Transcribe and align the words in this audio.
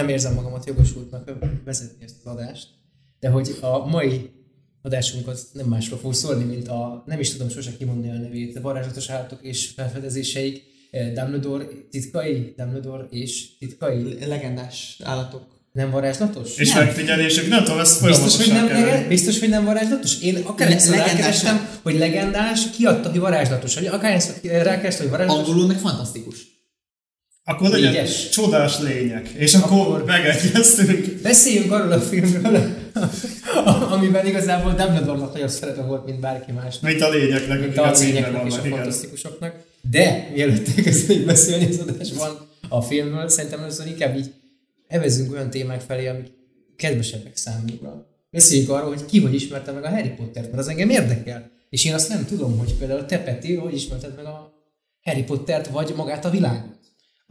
nem 0.00 0.08
érzem 0.08 0.34
magamat 0.34 0.66
jogosultnak 0.66 1.30
vezetni 1.64 2.04
ezt 2.04 2.14
az 2.24 2.32
adást, 2.32 2.66
de 3.20 3.28
hogy 3.28 3.58
a 3.60 3.86
mai 3.86 4.30
adásunk 4.82 5.28
az 5.28 5.48
nem 5.52 5.66
másról 5.66 5.98
fog 5.98 6.14
szólni, 6.14 6.44
mint 6.44 6.68
a, 6.68 7.02
nem 7.06 7.20
is 7.20 7.32
tudom 7.32 7.48
sose 7.48 7.76
kimondani 7.78 8.16
a 8.16 8.20
nevét, 8.20 8.56
a 8.56 8.60
varázslatos 8.60 9.08
állatok 9.08 9.38
és 9.42 9.70
felfedezéseik, 9.76 10.62
eh, 10.90 11.12
Dumbledore 11.12 11.64
titkai, 11.90 12.54
Dumbledore 12.56 13.06
és 13.10 13.58
titkai. 13.58 14.26
Legendás 14.26 15.00
állatok. 15.04 15.58
Nem 15.72 15.90
varázslatos? 15.90 16.56
És 16.56 16.72
nem. 16.72 16.84
megfigyelések, 16.84 17.48
nem 17.48 17.64
tudom, 17.64 17.78
ezt 17.78 18.06
Biztos, 18.06 18.36
hogy 18.36 18.52
nem, 18.54 18.66
lege, 18.66 19.06
biztos, 19.08 19.38
hogy 19.38 19.48
nem 19.48 19.64
varázslatos? 19.64 20.20
Én 20.20 20.36
akárhányszor 20.36 20.96
legendás- 20.96 21.16
rákerestem, 21.16 21.68
hogy 21.82 21.98
legendás, 21.98 22.70
kiadta, 22.70 23.10
hogy 23.10 23.18
varázslatos. 23.18 23.74
Vagy 23.74 23.86
akárhányszor 23.86 24.34
rákerestem, 24.42 25.02
hogy 25.02 25.10
varázslatos. 25.10 25.48
Angolul 25.48 25.66
meg 25.66 25.78
fantasztikus. 25.78 26.49
Akkor 27.44 27.70
legyen 27.70 27.92
Négyes. 27.92 28.28
csodás 28.28 28.80
lények. 28.80 29.28
És 29.28 29.54
akkor, 29.54 29.78
Akkor- 29.78 30.04
megegyeztünk. 30.04 31.20
Beszéljünk 31.22 31.72
arról 31.72 31.92
a 31.92 32.00
filmről, 32.00 32.74
amiben 33.90 34.26
igazából 34.26 34.72
Dumbledore-nak 34.72 35.32
nagyobb 35.32 35.48
szerepe 35.48 35.82
volt, 35.82 36.04
mint 36.06 36.20
bárki 36.20 36.52
más. 36.52 36.80
Mint 36.80 37.00
a 37.00 37.08
lények, 37.10 37.48
Mint 37.60 37.76
a 37.78 37.88
a 37.88 37.98
lényeknek 37.98 38.30
és 38.30 38.36
a 38.36 38.38
vannak, 38.38 38.64
igen. 38.66 38.76
fantasztikusoknak. 38.78 39.54
De 39.90 40.28
mielőtt 40.34 40.68
elkezdenék 40.76 41.24
beszélni 41.26 41.66
az 41.66 41.78
adásban 41.78 42.48
a 42.68 42.80
filmről, 42.82 43.28
szerintem 43.28 43.60
először 43.60 43.86
inkább 43.86 44.16
így 44.16 44.32
evezzünk 44.88 45.32
olyan 45.32 45.50
témák 45.50 45.80
felé, 45.80 46.06
amik 46.06 46.26
kedvesebbek 46.76 47.36
számunkra. 47.36 48.06
Beszéljünk 48.30 48.70
arról, 48.70 48.88
hogy 48.88 49.04
ki 49.04 49.20
hogy 49.20 49.34
ismerte 49.34 49.72
meg 49.72 49.84
a 49.84 49.88
Harry 49.90 50.08
Pottert, 50.08 50.46
mert 50.46 50.58
az 50.58 50.68
engem 50.68 50.90
érdekel. 50.90 51.50
És 51.70 51.84
én 51.84 51.94
azt 51.94 52.08
nem 52.08 52.24
tudom, 52.24 52.58
hogy 52.58 52.74
például 52.74 53.04
te 53.06 53.18
Peti, 53.18 53.54
hogy 53.54 53.74
ismerted 53.74 54.16
meg 54.16 54.24
a 54.24 54.52
Harry 55.02 55.22
Pottert, 55.22 55.66
vagy 55.66 55.92
magát 55.96 56.24
a 56.24 56.30
világot. 56.30 56.69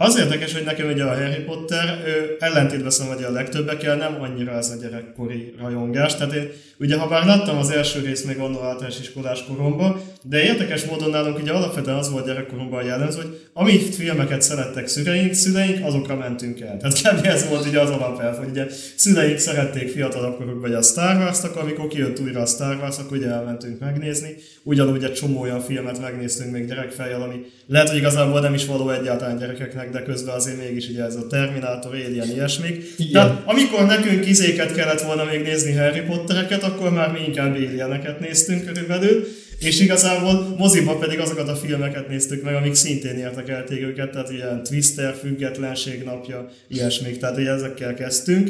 Az 0.01 0.17
érdekes, 0.17 0.53
hogy 0.53 0.63
nekem 0.63 0.87
ugye 0.87 1.03
a 1.03 1.15
Harry 1.15 1.43
Potter 1.43 2.03
ő, 2.05 2.35
ellentétben 2.39 2.89
szóval 2.89 3.15
hogy 3.15 3.23
a 3.23 3.31
legtöbbekkel 3.31 3.95
nem 3.95 4.21
annyira 4.21 4.51
ez 4.51 4.69
a 4.69 4.75
gyerekkori 4.81 5.53
rajongás. 5.59 6.15
Tehát 6.15 6.33
én 6.33 6.49
ugye 6.77 6.97
ha 6.97 7.07
bár 7.07 7.25
láttam 7.25 7.57
az 7.57 7.69
első 7.69 7.99
részt 7.99 8.25
még 8.25 8.37
annól 8.37 8.65
általános 8.65 8.99
iskolás 8.99 9.43
koromban, 9.43 10.01
de 10.23 10.43
érdekes 10.43 10.83
módon 10.85 11.09
nálunk 11.09 11.39
ugye 11.41 11.51
alapvetően 11.51 11.97
az 11.97 12.11
volt 12.11 12.25
gyerekkoromban 12.25 12.85
jellemző, 12.85 13.21
hogy 13.21 13.39
amit 13.53 13.95
filmeket 13.95 14.41
szerettek 14.41 14.87
szüleink, 14.87 15.33
szüleink, 15.33 15.85
azokra 15.85 16.15
mentünk 16.15 16.61
el. 16.61 16.77
Tehát 16.77 17.19
kb. 17.19 17.25
ez 17.25 17.47
volt 17.49 17.65
ugye 17.65 17.79
az 17.79 17.89
alapelv, 17.89 18.37
hogy 18.37 18.49
ugye 18.49 18.65
szüleink 18.95 19.37
szerették 19.37 19.89
fiatalabb 19.91 20.37
korukban 20.37 20.73
a 20.73 20.81
Star 20.81 21.15
Wars-t, 21.15 21.43
akkor 21.43 21.61
amikor 21.61 21.87
kijött 21.87 22.19
újra 22.19 22.41
a 22.41 22.45
Star 22.45 22.77
Wars, 22.81 22.97
akkor 22.97 23.17
ugye 23.17 23.27
elmentünk 23.27 23.79
megnézni. 23.79 24.35
Ugyanúgy 24.63 25.03
egy 25.03 25.13
csomó 25.13 25.41
olyan 25.41 25.61
filmet 25.61 26.01
megnéztünk 26.01 26.51
még 26.51 26.67
gyerekfejjel, 26.67 27.21
ami 27.21 27.35
lehet, 27.67 27.89
hogy 27.89 27.97
igazából 27.97 28.39
nem 28.39 28.53
is 28.53 28.65
való 28.65 28.89
egyáltalán 28.89 29.37
gyerekeknek, 29.37 29.89
de 29.89 30.03
közben 30.03 30.35
azért 30.35 30.57
mégis 30.57 30.89
ugye 30.89 31.03
ez 31.03 31.15
a 31.15 31.27
Terminator, 31.27 31.93
Alien, 31.93 32.29
ilyesmik. 32.29 32.83
Igen. 32.97 33.11
Tehát 33.11 33.41
amikor 33.45 33.85
nekünk 33.85 34.27
izéket 34.27 34.75
kellett 34.75 35.01
volna 35.01 35.23
még 35.23 35.41
nézni 35.41 35.73
Harry 35.73 36.01
Pottereket, 36.01 36.63
akkor 36.63 36.91
már 36.91 37.11
mi 37.11 37.19
inkább 37.27 37.55
Alieneket 37.55 38.19
néztünk 38.19 38.65
körülbelül, 38.65 39.27
és 39.59 39.79
igazából 39.79 40.55
moziba 40.57 40.97
pedig 40.97 41.19
azokat 41.19 41.49
a 41.49 41.55
filmeket 41.55 42.07
néztük 42.07 42.43
meg, 42.43 42.55
amik 42.55 42.73
szintén 42.73 43.17
értekelték 43.17 43.81
őket, 43.81 44.11
tehát 44.11 44.31
ilyen 44.31 44.63
Twister, 44.63 45.15
Függetlenség 45.15 46.03
napja, 46.03 46.49
ilyesmik, 46.67 47.17
tehát 47.17 47.37
ugye 47.37 47.49
ezekkel 47.49 47.93
kezdtünk. 47.93 48.49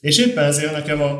És 0.00 0.18
éppen 0.18 0.44
ezért 0.44 0.72
nekem 0.72 1.02
a, 1.02 1.10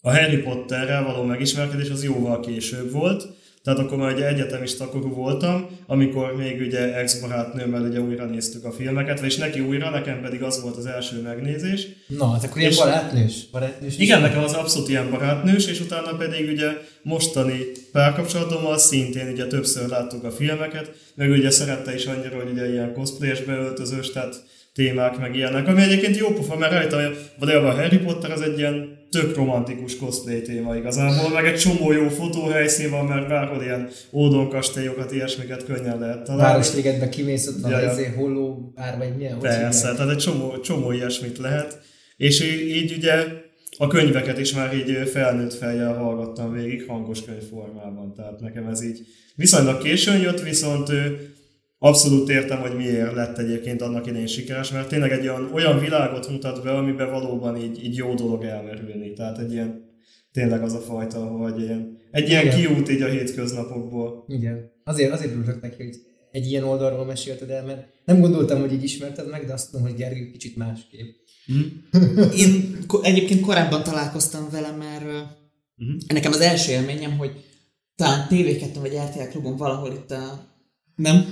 a 0.00 0.16
Harry 0.16 0.36
Potterrel 0.36 1.04
való 1.04 1.22
megismerkedés 1.22 1.90
az 1.90 2.04
jóval 2.04 2.40
később 2.40 2.92
volt, 2.92 3.28
tehát 3.62 3.78
akkor 3.78 3.98
már 3.98 4.12
ugye 4.12 4.28
egyetemista 4.28 4.88
korú 4.88 5.14
voltam, 5.14 5.66
amikor 5.86 6.36
még 6.36 6.60
ugye 6.60 6.96
ex-barátnőmmel 6.96 7.82
ugye 7.82 8.00
újra 8.00 8.24
néztük 8.24 8.64
a 8.64 8.72
filmeket, 8.72 9.20
és 9.20 9.36
neki 9.36 9.60
újra, 9.60 9.90
nekem 9.90 10.20
pedig 10.20 10.42
az 10.42 10.62
volt 10.62 10.76
az 10.76 10.86
első 10.86 11.20
megnézés. 11.20 11.86
Na, 12.06 12.30
hát 12.30 12.44
akkor 12.44 12.60
ilyen 12.60 12.72
barátnős. 12.76 13.50
barátnős 13.50 13.92
is 13.94 13.98
Igen, 13.98 14.20
nekem 14.20 14.42
az 14.42 14.52
abszolút 14.52 14.88
ilyen 14.88 15.10
barátnős, 15.10 15.66
és 15.66 15.80
utána 15.80 16.16
pedig 16.16 16.50
ugye 16.50 16.70
mostani 17.02 17.60
párkapcsolatommal 17.92 18.78
szintén 18.78 19.32
ugye 19.32 19.46
többször 19.46 19.88
láttuk 19.88 20.24
a 20.24 20.30
filmeket, 20.30 20.90
meg 21.14 21.30
ugye 21.30 21.50
szerette 21.50 21.94
is 21.94 22.06
annyira, 22.06 22.36
hogy 22.36 22.50
ugye 22.52 22.72
ilyen 22.72 22.92
cosplayesbe 22.92 23.52
öltözős, 23.52 24.10
tehát 24.10 24.42
témák 24.74 25.18
meg 25.18 25.36
ilyenek, 25.36 25.68
ami 25.68 25.82
egyébként 25.82 26.16
jó 26.16 26.28
pofa, 26.28 26.56
mert 26.56 26.72
rajta 26.72 27.10
valójában 27.38 27.70
a 27.70 27.74
Harry 27.74 27.98
Potter 27.98 28.30
az 28.30 28.40
egy 28.40 28.58
ilyen 28.58 29.00
tök 29.12 29.36
romantikus 29.36 29.96
cosplay 29.96 30.42
téma 30.42 30.76
igazából, 30.76 31.30
meg 31.30 31.46
egy 31.46 31.58
csomó 31.58 31.92
jó 31.92 32.08
fotóhelyszín 32.08 32.90
van, 32.90 33.04
mert 33.04 33.28
bárhol 33.28 33.62
ilyen 33.62 33.88
ódonkastélyokat, 34.12 35.12
ilyesmiket 35.12 35.64
könnyen 35.64 35.98
lehet 35.98 36.24
találni. 36.24 36.42
Városligetbe 36.42 37.08
kimész 37.08 37.46
ott 37.48 37.64
a 37.64 37.68
ja. 37.68 37.92
izé, 37.92 38.04
holló 38.16 38.72
ár, 38.76 38.98
vagy 38.98 39.16
milyen? 39.16 39.38
Persze, 39.38 39.94
tehát 39.94 40.10
egy 40.10 40.16
csomó, 40.16 40.60
csomó 40.60 40.92
ilyesmit 40.92 41.38
lehet. 41.38 41.80
És 42.16 42.42
így 42.68 42.92
ugye 42.96 43.24
a 43.78 43.86
könyveket 43.86 44.38
is 44.38 44.52
már 44.52 44.74
így 44.74 45.08
felnőtt 45.08 45.54
fejjel 45.54 45.94
hallgattam 45.94 46.52
végig 46.52 46.84
hangos 46.88 47.24
könyv 47.24 47.42
formában. 47.50 48.14
Tehát 48.14 48.40
nekem 48.40 48.66
ez 48.66 48.82
így 48.82 49.00
viszonylag 49.34 49.82
későn 49.82 50.20
jött, 50.20 50.40
viszont 50.40 50.90
ő, 50.90 51.32
abszolút 51.88 52.28
értem, 52.28 52.60
hogy 52.60 52.76
miért 52.76 53.14
lett 53.14 53.38
egyébként 53.38 53.82
annak 53.82 54.06
idején 54.06 54.26
sikeres, 54.26 54.70
mert 54.70 54.88
tényleg 54.88 55.10
egy 55.12 55.28
olyan, 55.28 55.50
olyan 55.52 55.78
világot 55.78 56.28
mutat 56.30 56.62
be, 56.62 56.70
amiben 56.76 57.10
valóban 57.10 57.56
így, 57.56 57.84
így 57.84 57.96
jó 57.96 58.14
dolog 58.14 58.44
elmerülni. 58.44 59.12
Tehát 59.12 59.38
egy 59.38 59.52
ilyen, 59.52 59.90
tényleg 60.32 60.62
az 60.62 60.72
a 60.72 60.80
fajta, 60.80 61.18
hogy 61.26 61.60
ilyen, 61.60 61.98
egy 62.10 62.28
ilyen 62.28 62.46
Igen. 62.46 62.56
kiút 62.58 62.90
így 62.90 63.02
a 63.02 63.08
hétköznapokból. 63.08 64.24
Igen. 64.28 64.70
Azért, 64.84 65.12
azért 65.12 65.32
örülök 65.32 65.60
neki, 65.62 65.82
hogy 65.84 65.96
egy 66.30 66.46
ilyen 66.46 66.64
oldalról 66.64 67.04
mesélted 67.04 67.50
el, 67.50 67.64
mert 67.64 67.86
nem 68.04 68.20
gondoltam, 68.20 68.60
hogy 68.60 68.72
így 68.72 68.82
ismerted 68.82 69.28
meg, 69.30 69.46
de 69.46 69.52
azt 69.52 69.70
tudom, 69.70 69.86
hogy 69.86 69.94
Gergő 69.96 70.30
kicsit 70.30 70.56
másképp. 70.56 71.14
Én 72.42 72.78
ko- 72.86 73.04
egyébként 73.04 73.40
korábban 73.40 73.82
találkoztam 73.82 74.48
vele, 74.50 74.70
mert 74.70 75.04
Mhm. 75.76 75.96
nekem 76.14 76.32
az 76.32 76.40
első 76.40 76.72
élményem, 76.72 77.16
hogy 77.18 77.30
talán 77.96 78.26
TV2 78.30 78.66
vagy 78.80 78.92
RTL 79.08 79.28
klubon 79.30 79.56
valahol 79.56 79.92
itt 79.92 80.10
a... 80.10 80.50
Nem? 80.96 81.24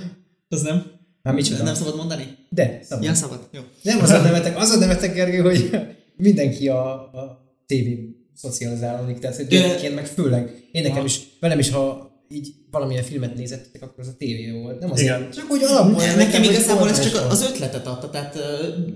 Az 0.51 0.61
nem? 0.61 0.91
Már 1.21 1.33
micsoda? 1.33 1.63
Nem 1.63 1.73
szabad 1.73 1.95
mondani? 1.95 2.37
De, 2.49 2.79
szabad. 2.83 3.03
Ja, 3.03 3.13
szabad. 3.13 3.49
Jó. 3.51 3.61
Nem 3.81 4.01
az 4.01 4.09
a 4.09 4.21
nevetek, 4.21 4.57
az 4.57 4.69
a 4.69 4.77
nevetek, 4.77 5.13
Gergő, 5.13 5.39
hogy 5.39 5.69
mindenki 6.17 6.67
a, 6.67 6.93
a 6.93 7.45
TV 7.65 7.87
szocializálódik, 8.33 9.19
tehát 9.19 9.35
hogy 9.35 9.47
gyerekként 9.47 9.95
meg 9.95 10.05
főleg. 10.05 10.67
Én 10.71 10.81
nekem 10.83 11.05
is, 11.05 11.19
velem 11.39 11.59
is, 11.59 11.69
ha 11.69 12.11
így 12.29 12.53
valamilyen 12.71 13.03
filmet 13.03 13.35
nézettek, 13.35 13.81
akkor 13.81 13.99
az 13.99 14.07
a 14.07 14.15
tévé 14.17 14.51
volt. 14.51 14.79
Nem 14.79 14.91
azért, 14.91 15.19
Igen. 15.19 15.31
csak 15.31 15.51
úgy 15.51 15.63
alapból. 15.63 16.05
Ne, 16.05 16.15
nekem 16.15 16.43
igazából 16.43 16.89
ez 16.89 17.11
csak 17.11 17.31
az 17.31 17.41
ötletet 17.41 17.87
adta, 17.87 18.09
tehát 18.09 18.37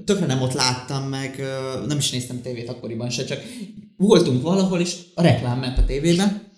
tökre 0.05 0.25
nem 0.25 0.41
ott 0.41 0.53
láttam 0.53 1.03
meg, 1.03 1.43
nem 1.87 1.97
is 1.97 2.11
néztem 2.11 2.41
tévét 2.41 2.69
akkoriban 2.69 3.09
se, 3.09 3.23
csak 3.23 3.39
voltunk 3.97 4.41
valahol, 4.41 4.79
és 4.79 4.95
a 5.13 5.21
reklám 5.21 5.59
ment 5.59 5.77
a 5.77 5.85
tévében, 5.85 6.51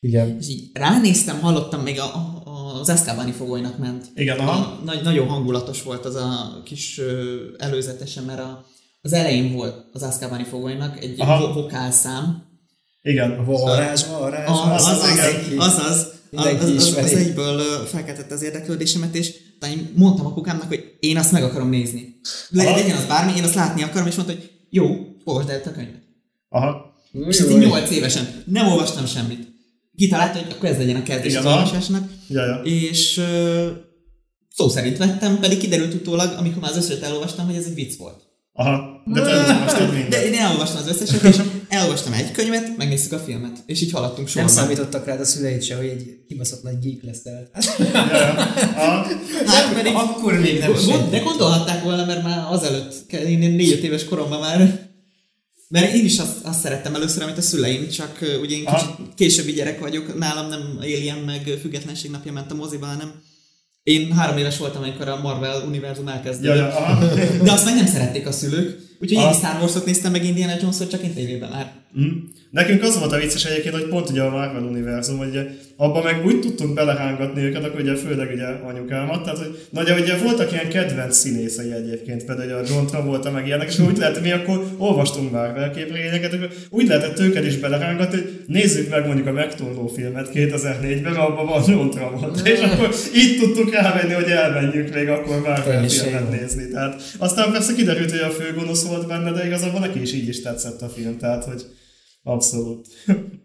Igen. 0.00 0.36
és 0.40 0.48
így 0.48 0.70
ránéztem, 0.72 1.40
hallottam 1.40 1.82
még 1.82 1.98
a, 1.98 2.37
az 2.80 2.88
Eszkábáni 2.88 3.32
fogolynak 3.32 3.78
ment. 3.78 4.06
Igen, 4.14 4.38
aha. 4.38 4.80
Nagy, 4.84 5.02
nagyon 5.02 5.28
hangulatos 5.28 5.82
volt 5.82 6.04
az 6.04 6.14
a 6.14 6.60
kis 6.64 7.00
előzetese, 7.58 8.20
mert 8.20 8.40
a, 8.40 8.64
az 9.02 9.12
elején 9.12 9.52
volt 9.52 9.84
az 9.92 10.02
Eszkábáni 10.02 10.44
fogolynak 10.44 11.02
egy 11.02 11.20
Aha. 11.20 11.38
vo- 11.40 11.54
vokálszám. 11.54 12.42
Igen. 13.02 13.44
Varázs, 13.44 14.04
varázs, 14.18 14.48
az, 14.48 14.86
az, 14.86 14.86
az, 14.86 15.02
az, 15.02 15.08
az, 15.56 15.82
az, 16.32 16.70
az, 16.76 16.96
az 16.96 17.12
egyből 17.12 17.60
felkeltette 17.86 18.34
az 18.34 18.42
érdeklődésemet, 18.42 19.14
és 19.14 19.34
én 19.66 19.92
mondtam 19.94 20.26
a 20.26 20.32
kukámnak, 20.32 20.68
hogy 20.68 20.96
én 21.00 21.16
azt 21.16 21.32
meg 21.32 21.42
akarom 21.42 21.68
nézni. 21.68 22.20
Le, 22.48 22.64
legyen 22.64 22.96
az 22.96 23.04
bármi, 23.04 23.32
én 23.36 23.44
azt 23.44 23.54
látni 23.54 23.82
akarom, 23.82 24.06
és 24.06 24.14
mondta, 24.14 24.34
hogy 24.34 24.50
jó, 24.70 24.86
olvasd 25.24 25.48
el 25.48 25.60
a 25.64 25.70
könyvet. 25.70 26.02
Aha. 26.48 26.94
És 27.28 27.38
ez 27.38 27.50
így 27.50 27.58
8 27.58 27.90
évesen. 27.90 28.42
Nem 28.46 28.66
olvastam 28.68 29.06
semmit. 29.06 29.56
Kitalálta, 29.98 30.38
hogy 30.38 30.52
akkor 30.52 30.68
ez 30.68 30.76
legyen 30.78 30.96
a 30.96 31.02
kezdés 31.02 31.32
Igen, 31.32 31.46
az 31.46 31.52
olvasásnak. 31.52 32.10
Ja, 32.28 32.44
ja. 32.44 32.60
És 32.64 33.18
ö, 33.18 33.66
szó 34.54 34.68
szerint 34.68 34.96
vettem, 34.96 35.38
pedig 35.40 35.58
kiderült 35.58 35.94
utólag, 35.94 36.34
amikor 36.38 36.62
már 36.62 36.70
az 36.70 36.76
összeset 36.76 37.02
elolvastam, 37.02 37.46
hogy 37.46 37.54
ez 37.54 37.64
egy 37.64 37.74
vicc 37.74 37.96
volt. 37.96 38.26
Aha. 38.52 39.02
De 39.06 39.20
te 39.20 39.30
elolvastad 39.30 39.90
mindent. 39.92 40.08
De 40.08 40.26
én 40.26 40.34
elolvastam 40.34 40.80
az 40.82 40.88
összeset, 40.88 41.22
és 41.22 41.36
elolvastam 41.68 42.12
egy 42.12 42.30
könyvet, 42.30 42.76
megnéztük 42.76 43.12
a 43.12 43.18
filmet, 43.18 43.62
és 43.66 43.82
így 43.82 43.92
haladtunk 43.92 44.34
Nem 44.34 44.46
sorban. 44.46 44.52
számítottak 44.52 45.06
rád 45.06 45.20
a 45.20 45.24
szüleid 45.24 45.62
se, 45.62 45.76
hogy 45.76 45.86
egy 45.86 46.24
kibaszott 46.28 46.62
nagy 46.62 46.78
geek 46.78 47.16
ja. 47.24 47.60
Aha. 48.76 49.06
Hát 49.46 49.74
pedig 49.74 49.92
akkor 49.94 50.40
még 50.40 50.58
nem. 50.58 50.72
De 51.10 51.18
gondolhatták 51.18 51.82
volna, 51.82 52.04
mert 52.04 52.22
már 52.22 52.46
azelőtt, 52.50 53.12
én 53.12 53.38
négy-öt 53.38 53.82
éves 53.82 54.04
koromban 54.04 54.40
már 54.40 54.88
mert 55.68 55.94
én 55.94 56.04
is 56.04 56.18
azt, 56.18 56.44
azt 56.44 56.60
szerettem 56.60 56.94
először, 56.94 57.22
amit 57.22 57.38
a 57.38 57.42
szüleim, 57.42 57.88
csak 57.88 58.18
ugye 58.42 58.56
én 58.56 58.66
Aha. 58.66 58.76
kicsit 58.76 59.14
későbbi 59.14 59.52
gyerek 59.52 59.80
vagyok, 59.80 60.18
nálam 60.18 60.48
nem 60.48 60.76
Alien 60.80 61.18
meg 61.18 61.58
Függetlenség 61.60 62.10
napja 62.10 62.32
ment 62.32 62.50
a 62.50 62.54
moziba, 62.54 62.86
hanem 62.86 63.12
én 63.82 64.12
három 64.12 64.36
éves 64.36 64.58
voltam, 64.58 64.82
amikor 64.82 65.08
a 65.08 65.20
Marvel 65.20 65.62
univerzum 65.66 66.06
Ja, 66.06 66.12
elkezdődött. 66.12 66.56
ja, 66.56 66.76
aha. 66.76 67.04
De 67.42 67.52
azt 67.52 67.64
meg 67.64 67.74
nem 67.74 67.86
szerették 67.86 68.26
a 68.26 68.32
szülők, 68.32 68.78
úgyhogy 69.00 69.24
én 69.24 69.30
is 69.30 69.36
Star 69.36 69.60
Wars-ot 69.60 69.84
néztem 69.84 70.12
meg 70.12 70.24
Indiana 70.24 70.54
Jones-ot, 70.60 70.90
csak 70.90 71.02
én 71.02 71.14
tévében 71.14 71.50
már. 71.50 71.72
Mhm. 71.92 72.08
Nekünk 72.50 72.82
az 72.82 72.98
volt 72.98 73.12
a 73.12 73.18
vicces 73.18 73.44
egyébként, 73.44 73.74
hogy 73.74 73.88
pont 73.88 74.10
ugye 74.10 74.22
a 74.22 74.30
Marvel 74.30 74.62
univerzum, 74.62 75.18
hogy 75.18 75.28
ugye 75.28 75.46
abban 75.76 76.02
meg 76.02 76.24
úgy 76.26 76.40
tudtunk 76.40 76.74
belehángatni 76.74 77.42
őket, 77.42 77.64
akkor 77.64 77.80
ugye 77.80 77.94
főleg 77.94 78.30
ugye 78.32 78.44
anyukámat, 78.44 79.22
tehát 79.22 79.38
hogy 79.38 79.58
nagy, 79.70 79.90
ugye 80.00 80.16
voltak 80.16 80.52
ilyen 80.52 80.68
kedvenc 80.68 81.16
színészei 81.16 81.72
egyébként, 81.72 82.24
például 82.24 82.52
a 82.52 82.66
John 82.68 82.86
Travolta 82.86 83.30
meg 83.30 83.46
ilyenek, 83.46 83.68
és 83.68 83.78
úgy 83.78 83.96
lehet, 83.96 84.22
mi 84.22 84.32
akkor 84.32 84.64
olvastunk 84.76 85.30
Marvel 85.30 85.70
képregényeket, 85.70 86.32
akkor 86.32 86.48
úgy 86.70 86.86
lehetett 86.86 87.18
őket 87.18 87.44
is 87.44 87.56
belehángatni, 87.56 88.18
hogy 88.18 88.40
nézzük 88.46 88.90
meg 88.90 89.06
mondjuk 89.06 89.26
a 89.26 89.32
megtorló 89.32 89.86
filmet 89.86 90.30
2004-ben, 90.34 91.02
mert 91.02 91.16
abban 91.16 91.46
van 91.46 91.62
John 91.66 91.88
Travolta, 91.90 92.48
és 92.48 92.60
akkor 92.60 92.94
itt 93.14 93.40
tudtuk 93.40 93.74
rávenni, 93.74 94.12
hogy 94.12 94.30
elmenjünk 94.30 94.94
még 94.94 95.08
akkor 95.08 95.40
Marvel 95.40 95.88
filmet 95.88 96.30
nézni. 96.30 96.68
Tehát 96.68 97.02
aztán 97.18 97.52
persze 97.52 97.74
kiderült, 97.74 98.10
hogy 98.10 98.20
a 98.20 98.30
fő 98.30 98.54
gonosz 98.54 98.86
volt 98.86 99.06
benne, 99.06 99.32
de 99.32 99.46
igazából 99.46 99.80
neki 99.80 100.00
is 100.00 100.12
így 100.12 100.28
is 100.28 100.42
tetszett 100.42 100.82
a 100.82 100.88
film, 100.88 101.18
tehát 101.18 101.44
hogy 101.44 101.62
Abszolút. 102.28 102.86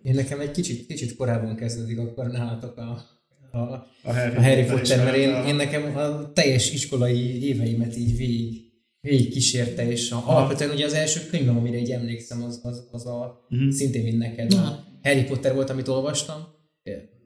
Én 0.04 0.14
nekem 0.14 0.40
egy 0.40 0.52
kicsit, 0.52 0.86
kicsit 0.86 1.16
korábban 1.16 1.56
kezdődik 1.56 2.00
akkor 2.00 2.28
nálatok 2.28 2.78
a, 2.78 3.06
a, 3.52 3.58
a 4.04 4.14
Harry, 4.14 4.36
a 4.36 4.42
Harry 4.42 4.66
Potter, 4.66 5.04
mert 5.04 5.16
én, 5.16 5.46
én 5.46 5.56
nekem 5.56 5.98
a 5.98 6.32
teljes 6.34 6.74
iskolai 6.74 7.44
éveimet 7.48 7.98
így 7.98 8.18
végig, 8.18 8.62
végig 9.02 9.32
kísérte, 9.32 9.92
és 9.92 10.12
a, 10.12 10.24
alapvetően 10.26 10.72
ugye 10.72 10.86
az 10.86 10.94
első 10.94 11.20
könyvem, 11.30 11.58
amire 11.58 11.78
így 11.78 11.92
emlékszem, 11.92 12.44
az, 12.44 12.60
az, 12.64 12.88
az 12.92 13.06
a 13.06 13.46
uh-huh. 13.50 13.70
szintén 13.70 14.04
mint 14.04 14.18
neked. 14.18 14.54
A 14.54 14.86
Harry 15.04 15.24
Potter 15.24 15.54
volt, 15.54 15.70
amit 15.70 15.88
olvastam, 15.88 16.46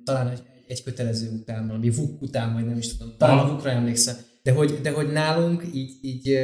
talán 0.04 0.28
egy, 0.28 0.42
egy 0.68 0.84
kötelező 0.84 1.30
után, 1.32 1.68
valami 1.68 1.90
Vuk 1.90 2.22
után, 2.22 2.54
vagy 2.54 2.66
nem 2.66 2.78
is 2.78 2.98
tudom, 2.98 3.14
talán 3.18 3.38
a 3.38 3.52
Vukra 3.52 3.70
emlékszem, 3.70 4.16
de 4.44 4.52
hogy, 4.52 4.80
de 4.82 4.92
hogy 4.92 5.12
nálunk 5.12 5.64
így, 5.74 5.92
így 6.02 6.40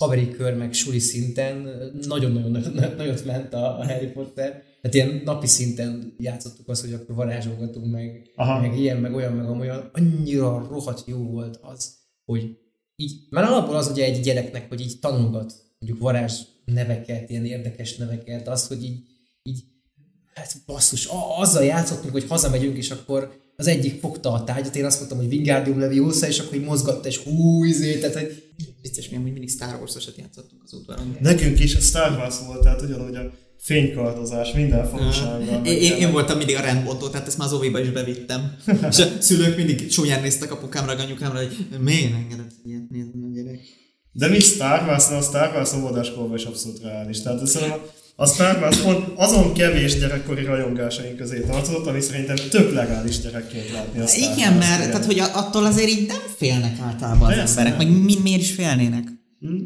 haveri 0.00 0.30
kör, 0.30 0.54
meg 0.54 0.72
suli 0.72 0.98
szinten 0.98 1.68
nagyon-nagyon 2.06 2.66
nagyot 2.96 3.24
ment 3.24 3.54
a, 3.54 3.84
Harry 3.86 4.06
Potter. 4.06 4.62
Tehát 4.80 4.94
ilyen 4.94 5.20
napi 5.24 5.46
szinten 5.46 6.14
játszottuk 6.18 6.68
azt, 6.68 6.80
hogy 6.80 6.92
akkor 6.92 7.14
varázsolgatunk, 7.14 7.90
meg, 7.90 8.30
Aha. 8.36 8.60
meg 8.60 8.78
ilyen, 8.78 8.96
meg 8.96 9.14
olyan, 9.14 9.32
meg 9.32 9.60
olyan. 9.60 9.90
Annyira 9.92 10.66
rohadt 10.70 11.02
jó 11.06 11.18
volt 11.18 11.58
az, 11.62 11.94
hogy 12.24 12.58
így, 12.96 13.12
már 13.30 13.44
alapból 13.44 13.76
az 13.76 13.88
ugye 13.88 14.04
egy 14.04 14.20
gyereknek, 14.20 14.68
hogy 14.68 14.80
így 14.80 14.98
tanulgat 15.00 15.52
mondjuk 15.78 16.02
varázs 16.02 16.40
neveket, 16.64 17.30
ilyen 17.30 17.44
érdekes 17.44 17.96
neveket, 17.96 18.48
az, 18.48 18.66
hogy 18.66 18.84
így, 18.84 19.02
így 19.42 19.64
hát 20.34 20.56
basszus, 20.66 21.08
azzal 21.38 21.64
játszottunk, 21.64 22.12
hogy 22.12 22.26
hazamegyünk, 22.28 22.76
és 22.76 22.90
akkor 22.90 23.40
az 23.60 23.66
egyik 23.66 24.00
fogta 24.00 24.32
a 24.32 24.44
tárgyat, 24.44 24.76
én 24.76 24.84
azt 24.84 24.98
mondtam, 24.98 25.18
hogy 25.18 25.32
Wingardium 25.32 25.78
Leviosa, 25.78 26.26
és 26.26 26.38
akkor 26.38 26.54
így 26.54 26.64
mozgatta, 26.64 27.08
és 27.08 27.16
hú, 27.16 27.64
izé, 27.64 27.98
tehát 27.98 28.16
hogy... 28.16 28.42
Vicces, 28.82 29.08
mi 29.08 29.16
amúgy 29.16 29.32
mindig 29.32 29.50
Star 29.50 29.74
Wars-osat 29.78 30.16
játszottunk 30.16 30.62
az 30.64 30.72
udvaron. 30.72 31.16
Nekünk 31.20 31.60
is 31.60 31.74
a 31.74 31.80
Star 31.80 32.10
Wars 32.10 32.34
volt, 32.46 32.62
tehát 32.62 32.82
ugyanúgy 32.82 33.14
a 33.14 33.32
fénykardozás, 33.58 34.52
minden 34.52 34.86
fogsággal. 34.86 35.66
Én, 35.66 35.76
én, 35.76 35.96
én, 35.96 36.12
voltam 36.12 36.36
mindig 36.36 36.56
a 36.56 36.60
rendbontó, 36.60 37.08
tehát 37.08 37.26
ezt 37.26 37.38
már 37.38 37.46
az 37.46 37.52
óvéba 37.52 37.80
is 37.80 37.90
bevittem. 37.90 38.56
és 38.90 38.98
a 38.98 39.06
szülők 39.18 39.56
mindig 39.56 39.88
csúnyán 39.88 40.22
néztek 40.22 40.52
apukámra, 40.52 40.92
anyukámra, 40.92 41.38
hogy 41.38 41.66
miért 41.80 42.14
engedett 42.14 42.52
ilyet 42.64 42.88
nézni 42.90 43.24
a 43.24 43.32
gyerek. 43.34 43.60
De 44.12 44.28
mi 44.28 44.38
Star 44.38 44.88
Wars, 44.88 45.10
a 45.10 45.20
Star 45.20 45.54
Wars 45.54 45.72
óvodáskorban 45.72 46.36
is 46.36 46.44
abszolút 46.44 46.82
reális. 46.82 47.22
Tehát 47.22 47.46
szerintem 47.46 47.80
a 48.20 48.26
Star 48.26 48.60
Wars 48.60 48.76
pont 48.76 49.06
azon 49.16 49.52
kevés 49.52 49.98
gyerekkori 49.98 50.44
rajongásaink 50.44 51.16
közé 51.16 51.40
tartozott, 51.40 51.86
ami 51.86 52.00
szerintem 52.00 52.36
tök 52.50 52.72
legális 52.72 53.20
gyerekként 53.20 53.70
látni 53.70 54.00
a 54.00 54.06
Star 54.06 54.32
Igen, 54.32 54.52
mert 54.52 54.90
tehát, 54.90 55.04
hogy 55.04 55.18
attól 55.18 55.64
azért 55.64 55.88
így 55.88 56.06
nem 56.06 56.20
félnek 56.36 56.78
általában 56.80 57.38
az 57.38 57.48
emberek, 57.48 57.78
meg 57.78 58.02
mi, 58.02 58.14
miért 58.22 58.40
is 58.40 58.52
félnének? 58.52 59.08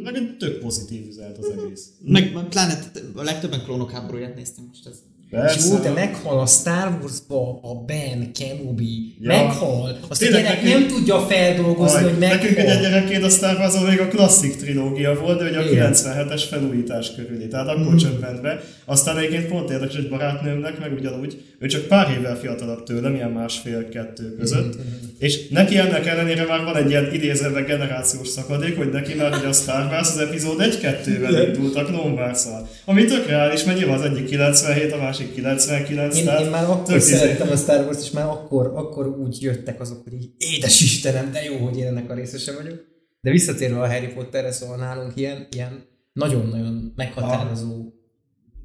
Meg 0.02 0.14
egy 0.14 0.36
tök 0.36 0.58
pozitív 0.58 1.06
üzenet 1.08 1.38
az 1.38 1.52
egész. 1.58 1.88
Meg 2.04 2.46
pláne 2.50 2.78
a 3.14 3.22
legtöbben 3.22 3.62
klónok 3.64 3.90
háborúját 3.90 4.34
néztem 4.34 4.64
most 4.68 4.86
ez. 4.86 4.96
Persze. 5.30 5.74
Jó, 5.74 5.80
de 5.80 5.90
meghal 5.90 6.38
a 6.40 6.46
Star 6.46 6.98
Wars-ba 7.00 7.60
a 7.62 7.74
Ben 7.86 8.32
Kenobi. 8.32 9.16
Ja. 9.20 9.28
Meghal. 9.28 9.98
Azt 10.08 10.20
Tényleg, 10.20 10.40
a 10.40 10.42
gyerek 10.42 10.62
nekünk, 10.62 10.80
nem 10.80 10.96
tudja 10.96 11.18
feldolgozni, 11.18 11.96
aj, 11.96 12.02
hogy 12.02 12.18
meghal. 12.18 12.36
Nekünk 12.36 12.58
egy 12.58 12.80
gyerekként 12.80 13.24
a 13.24 13.28
Star 13.28 13.56
wars 13.56 13.74
még 13.88 14.00
a 14.00 14.08
klasszik 14.08 14.56
trilógia 14.56 15.20
volt, 15.20 15.38
de 15.38 15.48
ugye 15.48 15.58
a 15.58 15.90
97-es 15.90 16.42
felújítás 16.50 17.14
körüli, 17.14 17.48
tehát 17.48 17.68
akkor 17.68 17.92
mm. 17.92 17.96
csöppent 17.96 18.42
be. 18.42 18.60
Aztán 18.84 19.18
egyébként 19.18 19.46
pont 19.46 19.70
érdekes, 19.70 19.94
hogy 19.94 20.08
barátnőmnek 20.08 20.78
meg 20.78 20.92
ugyanúgy, 20.92 21.42
ő 21.58 21.66
csak 21.66 21.82
pár 21.82 22.10
évvel 22.18 22.36
fiatalabb 22.36 22.82
tőlem, 22.82 23.14
ilyen 23.14 23.30
másfél-kettő 23.30 24.36
között, 24.38 24.76
mm-hmm. 24.76 25.08
és 25.18 25.48
neki 25.48 25.78
ennek 25.78 26.06
ellenére 26.06 26.46
már 26.46 26.64
van 26.64 26.76
egy 26.76 26.88
ilyen 26.88 27.12
idézőbe 27.12 27.60
generációs 27.60 28.28
szakadék, 28.28 28.76
hogy 28.76 28.90
neki 28.90 29.14
már 29.14 29.34
ugye 29.38 29.46
a 29.46 29.52
Star 29.52 29.86
Wars 29.90 30.08
az 30.08 30.18
epizód 30.18 30.56
1-2-vel 30.58 31.44
indult 31.46 31.76
a 31.76 31.84
Clone 31.84 32.22
Wars-szal. 32.22 32.68
Ami 32.84 33.04
tök 33.04 33.26
reális, 33.26 33.64
mert 33.64 33.78
nyilván 33.78 33.98
az 33.98 34.04
egyik 34.04 34.24
97, 34.24 34.92
a 34.92 34.96
másik 34.96 35.13
másik 35.18 35.34
99. 35.34 36.16
Én, 36.16 36.26
én 36.26 36.50
már 36.50 36.64
akkor 36.64 37.00
szerettem 37.00 37.50
a 37.50 37.56
Star 37.56 37.84
Wars, 37.84 38.02
és 38.02 38.10
már 38.10 38.26
akkor, 38.26 38.66
akkor 38.66 39.06
úgy 39.06 39.42
jöttek 39.42 39.80
azok, 39.80 40.02
hogy 40.02 40.12
így, 40.12 40.30
édes 40.38 40.80
Istenem, 40.80 41.32
de 41.32 41.42
jó, 41.42 41.56
hogy 41.56 41.78
én 41.78 41.86
ennek 41.86 42.10
a 42.10 42.14
részese 42.14 42.52
vagyok. 42.52 42.84
De 43.20 43.30
visszatérve 43.30 43.80
a 43.80 43.86
Harry 43.86 44.12
Potterre, 44.12 44.52
szóval 44.52 44.76
nálunk 44.76 45.16
ilyen, 45.16 45.46
ilyen 45.50 45.86
nagyon-nagyon 46.12 46.92
meghatározó 46.96 47.72
ah. 47.72 47.92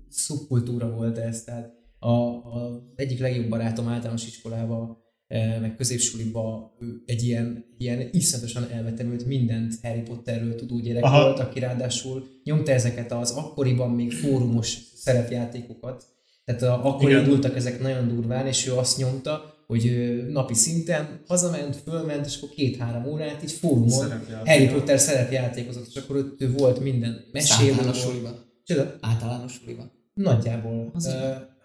szubkultúra 0.10 0.90
volt 0.90 1.18
ez. 1.18 1.44
Tehát 1.44 1.74
a, 2.00 2.10
a 2.10 2.92
egyik 2.96 3.20
legjobb 3.20 3.50
barátom 3.50 3.88
általános 3.88 4.28
iskolában 4.28 4.98
e, 5.28 5.60
meg 5.60 5.76
középsuliba 5.76 6.76
egy 7.06 7.24
ilyen, 7.24 7.66
ilyen 7.78 8.10
iszonyatosan 8.12 8.70
elvetemült 8.72 9.26
mindent 9.26 9.74
Harry 9.82 10.02
Potterről 10.02 10.56
tudó 10.56 10.80
gyerek 10.80 11.04
Aha. 11.04 11.24
volt, 11.24 11.40
aki 11.40 11.60
ráadásul 11.60 12.28
nyomta 12.44 12.72
ezeket 12.72 13.12
az 13.12 13.32
akkoriban 13.32 13.92
még 13.92 14.12
fórumos 14.12 14.78
szerepjátékokat, 14.96 16.18
tehát 16.56 16.64
a, 16.64 16.88
akkor 16.88 17.10
Igen. 17.10 17.24
indultak 17.24 17.56
ezek 17.56 17.82
nagyon 17.82 18.08
durván, 18.08 18.48
és 18.48 18.68
ő 18.68 18.74
azt 18.74 18.98
nyomta, 18.98 19.54
hogy 19.68 20.14
napi 20.30 20.54
szinten 20.54 21.22
hazament, 21.28 21.76
fölment, 21.76 22.26
és 22.26 22.38
akkor 22.38 22.50
két-három 22.50 23.06
órát 23.06 23.44
így 23.44 23.52
fórumon 23.52 24.22
Harry 24.46 24.68
Potter 24.68 25.00
szerepjátékozott, 25.00 25.88
és 25.88 25.96
akkor 25.96 26.16
ott 26.16 26.42
ő 26.42 26.52
volt 26.52 26.80
minden 26.80 27.26
mesélő. 27.32 27.72
Általános 27.72 28.00
suliban. 28.00 28.34
Csoda? 28.64 28.96
Általános 29.02 29.52
suliban. 29.52 29.92
Nagyjából. 30.14 30.92
Az 30.94 31.06
uh, 31.06 31.14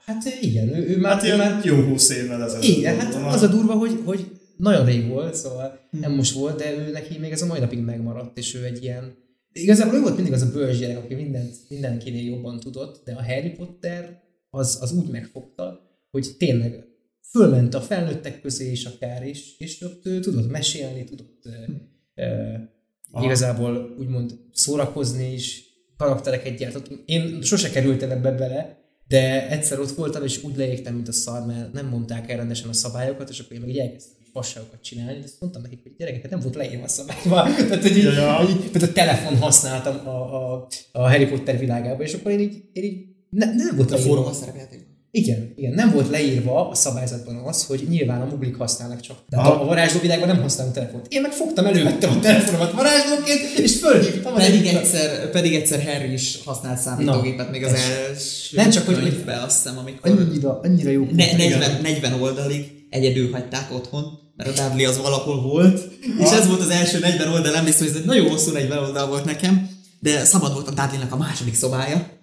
hát 0.05 0.23
igen, 0.41 0.69
ő, 0.69 0.89
ő 0.89 0.99
már... 0.99 1.13
Hát 1.13 1.23
ilyen 1.23 1.39
már 1.39 1.65
jó 1.65 1.77
húsz 1.77 2.11
évvel 2.11 2.43
ezelőtt. 2.43 2.65
Igen, 2.65 2.99
hát 2.99 3.35
az 3.35 3.43
a 3.43 3.47
durva, 3.47 3.73
hogy, 3.73 4.01
hogy 4.05 4.31
nagyon 4.57 4.85
rég 4.85 5.09
volt, 5.09 5.35
szóval 5.35 5.79
hmm. 5.91 6.01
nem 6.01 6.13
most 6.13 6.35
volt, 6.35 6.59
de 6.59 6.77
ő 6.77 6.91
neki 6.91 7.19
még 7.19 7.33
ez 7.33 7.43
a 7.43 7.47
mai 7.47 7.61
napig 7.61 7.79
megmaradt, 7.79 8.39
és 8.39 8.55
ő 8.55 8.65
egy 8.65 8.83
ilyen... 8.83 9.15
Igazából 9.53 9.95
ő 9.95 10.01
volt 10.01 10.17
mindig 10.17 10.33
az 10.33 10.43
a 10.43 10.51
bölcs 10.53 10.79
gyerek, 10.79 10.99
aki 10.99 11.15
mindent, 11.15 11.55
mindenkinél 11.69 12.25
jobban 12.25 12.61
tudott, 12.61 13.03
de 13.05 13.13
a 13.13 13.25
Harry 13.25 13.51
Potter 13.51 14.23
az, 14.55 14.79
az 14.81 14.93
úgy 14.93 15.09
megfogta, 15.09 15.81
hogy 16.11 16.29
tényleg 16.39 16.85
fölment 17.31 17.75
a 17.75 17.81
felnőttek 17.81 18.41
közé 18.41 18.71
is 18.71 18.85
akár 18.85 19.27
is, 19.27 19.59
és 19.59 19.83
ott 19.83 20.03
tudott 20.03 20.51
mesélni, 20.51 21.05
tudott 21.05 21.45
e, 22.15 22.73
igazából 23.23 23.95
úgymond 23.99 24.39
szórakozni 24.53 25.33
is, 25.33 25.63
karaktereket 25.97 26.57
gyártott. 26.57 26.91
Én 27.05 27.43
sose 27.43 27.71
kerültem 27.71 28.11
ebbe 28.11 28.31
bele, 28.31 28.79
de 29.09 29.49
egyszer 29.49 29.79
ott 29.79 29.91
voltam, 29.91 30.25
és 30.25 30.45
úgy 30.45 30.57
leégtem, 30.57 30.95
mint 30.95 31.09
a 31.09 31.13
szar, 31.13 31.47
mert 31.47 31.73
nem 31.73 31.87
mondták 31.87 32.31
el 32.31 32.37
rendesen 32.37 32.69
a 32.69 32.73
szabályokat, 32.73 33.29
és 33.29 33.39
akkor 33.39 33.53
én 33.53 33.61
meg 33.61 33.69
így 33.69 33.79
elkezdtem 33.79 34.25
fasságokat 34.33 34.83
csinálni, 34.83 35.19
és 35.19 35.25
azt 35.25 35.41
mondtam 35.41 35.63
nekik, 35.63 35.83
hogy 35.83 35.95
gyerekeket 35.97 36.31
nem 36.31 36.41
volt 36.41 36.55
leírva 36.55 36.85
a 36.85 36.89
szabályba. 36.89 37.43
Tehát, 37.69 37.83
hogy 37.83 37.97
így, 37.97 38.03
ja, 38.03 38.13
ja. 38.13 38.49
így, 38.49 38.83
a 38.83 38.93
telefon 38.93 39.37
használtam 39.37 40.09
a, 40.09 40.53
a, 40.53 40.67
a 40.93 41.09
Harry 41.09 41.27
Potter 41.27 41.59
világában, 41.59 42.07
és 42.07 42.15
akkor 42.15 42.31
én 42.31 42.41
így, 42.41 42.65
én 42.73 42.85
így 42.85 43.14
ne, 43.35 43.47
nem 43.55 43.77
volt 43.77 43.93
a 43.93 43.97
fórum 43.97 44.33
szerepjáték. 44.33 44.93
Igen, 45.17 45.53
igen, 45.57 45.73
nem 45.73 45.91
volt 45.91 46.11
leírva 46.11 46.69
a 46.69 46.75
szabályzatban 46.75 47.37
az, 47.37 47.65
hogy 47.65 47.85
nyilván 47.89 48.21
a 48.21 48.25
muglik 48.25 48.57
használnak 48.57 49.01
csak. 49.01 49.17
Tehát 49.29 49.47
a, 49.47 49.63
a 49.63 49.65
varázsló 49.65 50.01
világban 50.01 50.29
nem 50.29 50.41
használunk 50.41 50.75
telefont. 50.75 51.07
Én 51.09 51.21
meg 51.21 51.31
fogtam, 51.31 51.65
elővettem 51.67 52.11
a 52.11 52.21
telefonomat 52.21 52.73
varázslóként, 52.73 53.59
és 53.59 53.79
fölhívtam. 53.79 54.35
Pedig 54.35 54.67
egyszer, 54.67 55.31
pedig 55.31 55.55
egyszer 55.55 55.83
Harry 55.85 56.13
is 56.13 56.39
használt 56.45 56.79
számítógépet, 56.79 57.51
még 57.51 57.65
az 57.65 57.73
első 57.73 58.57
nem 58.57 58.71
csak, 58.71 58.87
hogy, 58.87 58.99
hogy 58.99 59.23
azt 59.27 59.63
hiszem, 59.63 59.79
amikor 59.79 60.11
annyira, 60.11 60.61
annyira 60.63 60.91
jó. 60.91 61.07
Ne, 61.13 61.37
40, 61.37 61.81
40 61.83 62.23
oldalig 62.23 62.87
egyedül 62.91 63.33
hagyták 63.33 63.75
otthon, 63.75 64.05
mert 64.37 64.59
a 64.59 64.63
Dudley 64.63 64.89
az 64.89 64.99
valahol 64.99 65.43
volt, 65.43 65.89
és 66.19 66.31
ez 66.31 66.47
volt 66.47 66.61
az 66.61 66.71
első 66.71 66.99
40 66.99 67.33
oldal, 67.33 67.57
emlékszem, 67.57 67.87
hogy 67.87 67.97
ez 67.97 68.01
egy 68.01 68.07
nagyon 68.07 68.29
hosszú 68.29 68.53
40 68.53 68.79
oldal 68.79 69.07
volt 69.07 69.25
nekem, 69.25 69.69
de 70.01 70.25
szabad 70.25 70.53
volt 70.53 70.69
a 70.69 70.71
Dudley-nak 70.71 71.13
a 71.13 71.17
második 71.17 71.55
szobája, 71.55 72.14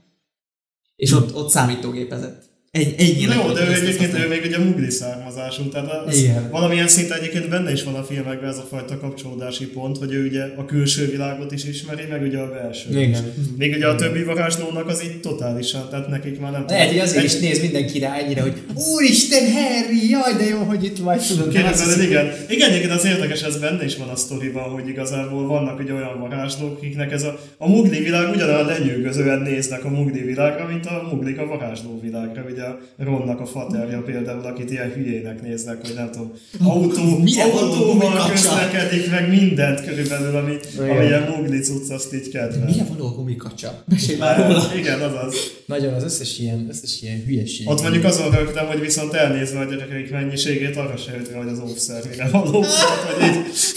és 1.02 1.12
ott, 1.12 1.36
ott 1.36 1.50
számítógépezett. 1.50 2.50
Egy, 2.72 2.96
ennyire 2.98 3.34
Jó, 3.36 3.52
de 3.52 3.68
ő 3.68 3.74
egyébként 3.74 4.14
ő 4.14 4.28
még 4.28 4.42
ugye 4.46 4.58
mugli 4.58 4.90
származású, 4.90 5.64
tehát 5.70 6.06
az 6.08 6.18
Igen. 6.18 6.50
valamilyen 6.52 6.88
szinten 6.88 7.18
egyébként 7.18 7.50
benne 7.50 7.72
is 7.72 7.84
van 7.84 7.96
a 7.96 8.04
filmekben 8.04 8.50
ez 8.50 8.58
a 8.58 8.66
fajta 8.70 8.98
kapcsolódási 9.00 9.66
pont, 9.66 9.98
hogy 9.98 10.14
ő 10.14 10.26
ugye 10.26 10.44
a 10.58 10.66
külső 10.66 11.10
világot 11.10 11.52
is 11.52 11.66
ismeri, 11.66 12.04
meg 12.10 12.22
ugye 12.22 12.38
a 12.38 12.50
belső 12.52 12.90
is. 12.90 13.08
Igen. 13.08 13.34
Még 13.58 13.74
ugye 13.76 13.88
a 13.88 13.96
többi 13.96 14.24
varázslónak 14.24 14.88
az 14.88 15.04
így 15.04 15.20
totálisan, 15.20 15.90
tehát 15.90 16.08
nekik 16.08 16.40
már 16.40 16.52
nem 16.52 16.66
Lehet, 16.68 16.88
hogy 16.90 17.00
azért 17.00 17.18
Egy- 17.18 17.24
is 17.34 17.40
néz 17.40 17.62
mindenki 17.62 18.00
rá 18.00 18.14
ennyire, 18.16 18.42
hogy 18.42 18.54
Úristen, 18.76 19.44
Harry, 19.52 20.10
jaj, 20.10 20.34
de 20.38 20.46
jó, 20.50 20.58
hogy 20.58 20.84
itt 20.84 20.98
vagy, 20.98 21.22
tudod. 21.28 21.54
Kérdezed, 21.54 22.04
igen. 22.04 22.32
Igen, 22.50 22.70
egyébként 22.70 22.94
az 22.94 23.06
érdekes, 23.06 23.42
ez 23.42 23.58
benne 23.60 23.84
is 23.86 23.98
van 23.98 24.10
a 24.10 24.16
sztoriban, 24.16 24.70
hogy 24.70 24.88
igazából 24.88 25.48
vannak 25.48 25.80
ugye 25.80 25.94
olyan 25.94 26.20
varázslók, 26.20 26.78
akiknek 26.78 27.12
ez 27.12 27.24
a, 27.24 27.40
a 27.58 27.70
mugli 27.70 28.00
világ 28.00 28.30
ugyanolyan 28.34 28.66
lenyűgözően 28.66 29.42
néznek 29.42 29.86
a 29.86 29.90
mugli 29.90 30.22
világra, 30.22 30.68
mint 30.68 30.86
a 30.86 31.08
muglik 31.12 31.38
a 31.40 31.46
varázsló 31.46 32.00
világra. 32.02 32.44
Ugye 32.52 32.61
a 32.62 32.80
Ronnak 32.98 33.40
a 33.40 33.46
faterja 33.46 34.02
például, 34.02 34.46
akit 34.46 34.72
ilyen 34.72 34.92
hülyének 34.92 35.42
néznek, 35.42 35.82
hogy 35.82 35.96
nem 35.96 36.12
tudom, 36.12 36.32
autó, 36.64 37.18
Mire 37.18 37.44
autóval 37.44 38.30
közlekedik, 38.30 39.10
meg 39.10 39.30
mindent 39.30 39.86
körülbelül, 39.86 40.36
ami, 40.36 40.58
Igen. 40.74 40.90
ami 40.90 41.06
ilyen 41.06 41.34
mugli 41.36 41.60
cucc, 41.60 41.90
azt 41.90 42.14
így 42.14 42.30
kedvel. 42.30 42.66
Mire 42.66 42.84
való 42.84 43.06
a 43.06 43.12
gumikacsa? 43.12 43.84
Mesélj 43.88 44.18
már 44.18 44.40
róla. 44.40 44.72
Igen, 44.76 45.02
azaz. 45.02 45.36
Nagyon 45.66 45.94
az 45.94 46.04
összes 46.04 46.40
ilyen, 46.40 46.66
összes 46.70 47.02
ilyen 47.02 47.24
hülyeség. 47.26 47.70
Ott 47.70 47.82
mondjuk 47.82 48.04
azon 48.04 48.32
rögtem, 48.32 48.68
hogy 48.68 48.80
viszont 48.80 49.14
elnézve 49.14 49.60
a 49.60 49.64
gyerekeik 49.64 50.12
mennyiségét, 50.12 50.78
arra 50.78 50.98
se 50.98 51.12
rá, 51.12 51.38
hogy 51.38 51.48
az 51.48 51.60
óvszer 51.60 52.04
mire 52.10 52.28
való. 52.30 52.64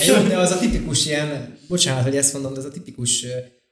Jó, 0.07 0.15
de 0.29 0.39
az 0.39 0.51
a 0.51 0.59
tipikus 0.59 1.07
ilyen, 1.07 1.57
bocsánat, 1.69 2.03
hogy 2.03 2.17
ezt 2.17 2.33
mondom, 2.33 2.53
de 2.53 2.59
az 2.59 2.65
a 2.65 2.71
tipikus 2.71 3.27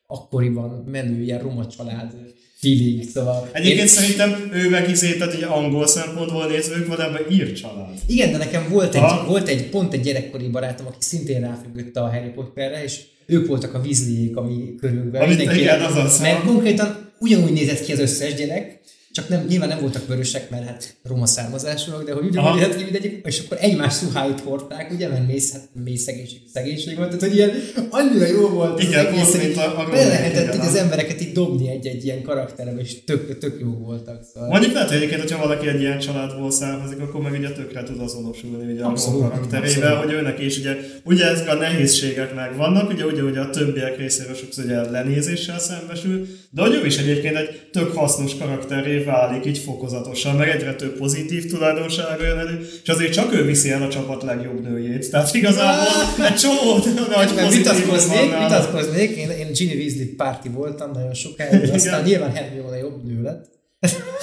akkoriban 0.07 0.85
menő 0.90 1.23
ilyen 1.23 1.38
roma 1.38 1.66
család 1.66 2.14
feeling, 2.62 3.02
szóval... 3.14 3.49
Egyébként 3.52 3.81
Én- 3.81 3.87
szerintem 3.87 4.50
ő 4.52 4.69
meg 4.69 4.90
izé, 4.90 5.16
tehát 5.16 5.35
ugye 5.35 5.47
angol 5.47 5.87
szempontból 5.87 6.47
nézve, 6.47 6.76
ők 6.76 6.87
valami 6.87 7.19
ír 7.31 7.52
család. 7.52 7.99
Igen, 8.07 8.33
de 8.33 8.37
nekem 8.37 8.66
volt 8.71 8.95
egy, 8.95 9.02
volt 9.26 9.49
egy, 9.49 9.69
pont 9.69 9.92
egy 9.92 10.00
gyerekkori 10.00 10.49
barátom, 10.49 10.87
aki 10.87 10.97
szintén 10.99 11.40
ráfüggött 11.40 11.97
a 11.97 12.11
Harry 12.11 12.28
Potterre, 12.35 12.83
és 12.85 13.00
ők 13.26 13.47
voltak 13.47 13.75
a 13.75 13.81
vízliék, 13.81 14.37
ami 14.37 14.75
körülbelül 14.81 15.26
Amit- 15.26 15.52
igen, 15.52 15.81
azaz. 15.81 16.21
Mert 16.21 16.45
konkrétan 16.45 17.11
ugyanúgy 17.19 17.52
nézett 17.52 17.85
ki 17.85 17.92
az 17.92 17.99
összes 17.99 18.35
gyerek, 18.35 18.81
csak 19.12 19.28
nem, 19.28 19.45
nyilván 19.49 19.69
nem 19.69 19.81
voltak 19.81 20.07
vörösek, 20.07 20.50
mert 20.50 20.64
hát 20.66 20.95
roma 21.02 21.26
származásúak, 21.26 22.04
de 22.04 22.12
hogy 22.12 22.25
ugyanúgy 22.25 22.54
nézett 22.54 22.76
ki 22.76 22.83
mindegyik, 22.83 23.26
és 23.26 23.42
akkor 23.45 23.59
egymás 23.61 24.02
ruháit 24.02 24.40
hordták, 24.40 24.90
ugye, 24.92 25.09
mert 25.09 25.26
mész, 25.26 25.52
hát 25.52 25.69
mély 25.85 25.97
szegénység, 25.97 26.38
szegénység 26.54 26.97
volt, 26.97 27.09
tehát 27.09 27.25
hogy 27.25 27.35
ilyen 27.37 27.50
annyira 27.90 28.26
jó 28.26 28.49
volt 28.49 28.78
az 28.78 28.85
Igen, 28.85 29.07
egész, 29.07 29.21
pont, 29.31 29.42
hogy 29.45 29.52
a- 29.57 29.78
a 29.81 29.85
romák, 29.85 29.92
lehetett 30.09 30.54
így 30.54 30.61
az 30.61 30.66
az- 30.66 30.75
embereket 30.75 31.21
így 31.21 31.33
dobni 31.33 31.69
egy-egy 31.71 32.04
ilyen 32.04 32.23
karakterbe, 32.23 32.81
és 32.81 33.04
tök, 33.04 33.38
tök 33.38 33.59
jó 33.61 33.71
voltak. 33.71 34.25
Szóval. 34.35 34.49
Mondjuk 34.49 34.73
lehet, 34.73 34.88
hogy 34.88 34.97
egyébként, 34.97 35.21
hogyha 35.21 35.38
valaki 35.47 35.69
egy 35.69 35.81
ilyen 35.81 35.99
családból 35.99 36.50
származik, 36.50 36.99
akkor 37.00 37.21
meg 37.21 37.33
ugye 37.33 37.50
tökre 37.50 37.83
tud 37.83 38.00
azonosulni 38.00 38.73
ugye 38.73 38.83
a 38.83 38.88
Abszolút, 38.88 39.21
Ron 39.21 39.31
karakterével, 39.31 39.97
hogy 39.97 40.12
őnek 40.12 40.40
is 40.40 40.59
ugye, 40.59 40.76
ugye 41.04 41.25
ezek 41.26 41.49
a 41.49 41.54
nehézségek 41.54 42.35
megvannak, 42.35 42.90
ugye, 42.90 43.04
ugye, 43.04 43.23
ugye 43.23 43.40
a 43.40 43.50
többiek 43.50 43.97
részéről 43.99 44.35
sokszor 44.35 44.64
ugye 44.64 44.90
lenézéssel 44.90 45.59
szembesül, 45.59 46.26
de 46.50 46.62
hogy 46.62 46.75
ő 46.83 46.87
is 46.87 46.99
egyébként 46.99 47.37
egy 47.37 47.69
tök 47.73 47.92
hasznos 47.97 48.37
karakterré 48.37 49.01
válik 49.04 49.47
így 49.47 49.59
fokozatosan, 49.59 50.37
meg 50.37 50.49
egyre 50.49 50.75
több 50.75 50.97
pozitív 50.97 51.50
tulajdonsága 51.50 52.25
jön 52.25 52.38
elő, 52.38 52.68
és 52.82 52.88
azért 52.88 53.12
csak 53.12 53.35
ő 53.35 53.44
viszi 53.44 53.71
el 53.71 53.82
a 53.82 53.88
csapat 53.88 54.23
legjobb 54.23 54.62
nőjét. 54.62 55.11
Tehát 55.11 55.35
igazából 55.35 56.25
egy 56.26 56.35
csomó 56.35 56.76
nagy 57.16 57.35
Mert 57.35 57.47
pozitív 57.47 57.73
vitatkoznék, 57.73 58.30
van 58.30 58.42
vitatkoznék, 58.42 59.11
én, 59.11 59.30
én 59.30 59.52
Ginny 59.52 59.76
Weasley 59.76 60.14
párti 60.16 60.49
voltam 60.49 60.90
nagyon 60.90 61.14
sokáig, 61.14 61.71
aztán 61.73 62.02
nyilván 62.02 62.32
Hermione 62.32 62.78
jobb 62.78 63.04
nő 63.04 63.23
lett. 63.23 63.50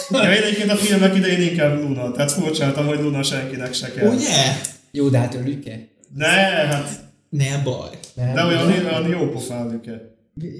Ja, 0.09 0.33
én 0.33 0.41
egyébként 0.41 0.71
a 0.71 0.75
filmek 0.75 1.15
idején 1.15 1.49
inkább 1.49 1.81
Luna, 1.81 2.11
tehát 2.11 2.31
furcsáltam, 2.31 2.85
hogy 2.85 2.99
Luna 2.99 3.23
senkinek 3.23 3.73
se 3.73 3.91
kell. 3.91 4.07
Ugye? 4.07 4.27
Jó, 4.91 5.09
de 5.09 5.17
hát 5.17 5.35
ő 5.35 5.43
Lüke. 5.43 5.87
Ne, 6.15 6.27
hát, 6.27 7.09
Ne 7.29 7.61
baj. 7.63 7.89
Nem, 8.13 8.33
de 8.33 8.43
olyan, 8.43 8.67
olyan 8.67 9.07
jó 9.07 9.29
pofán 9.29 9.69
Lüke. 9.69 10.15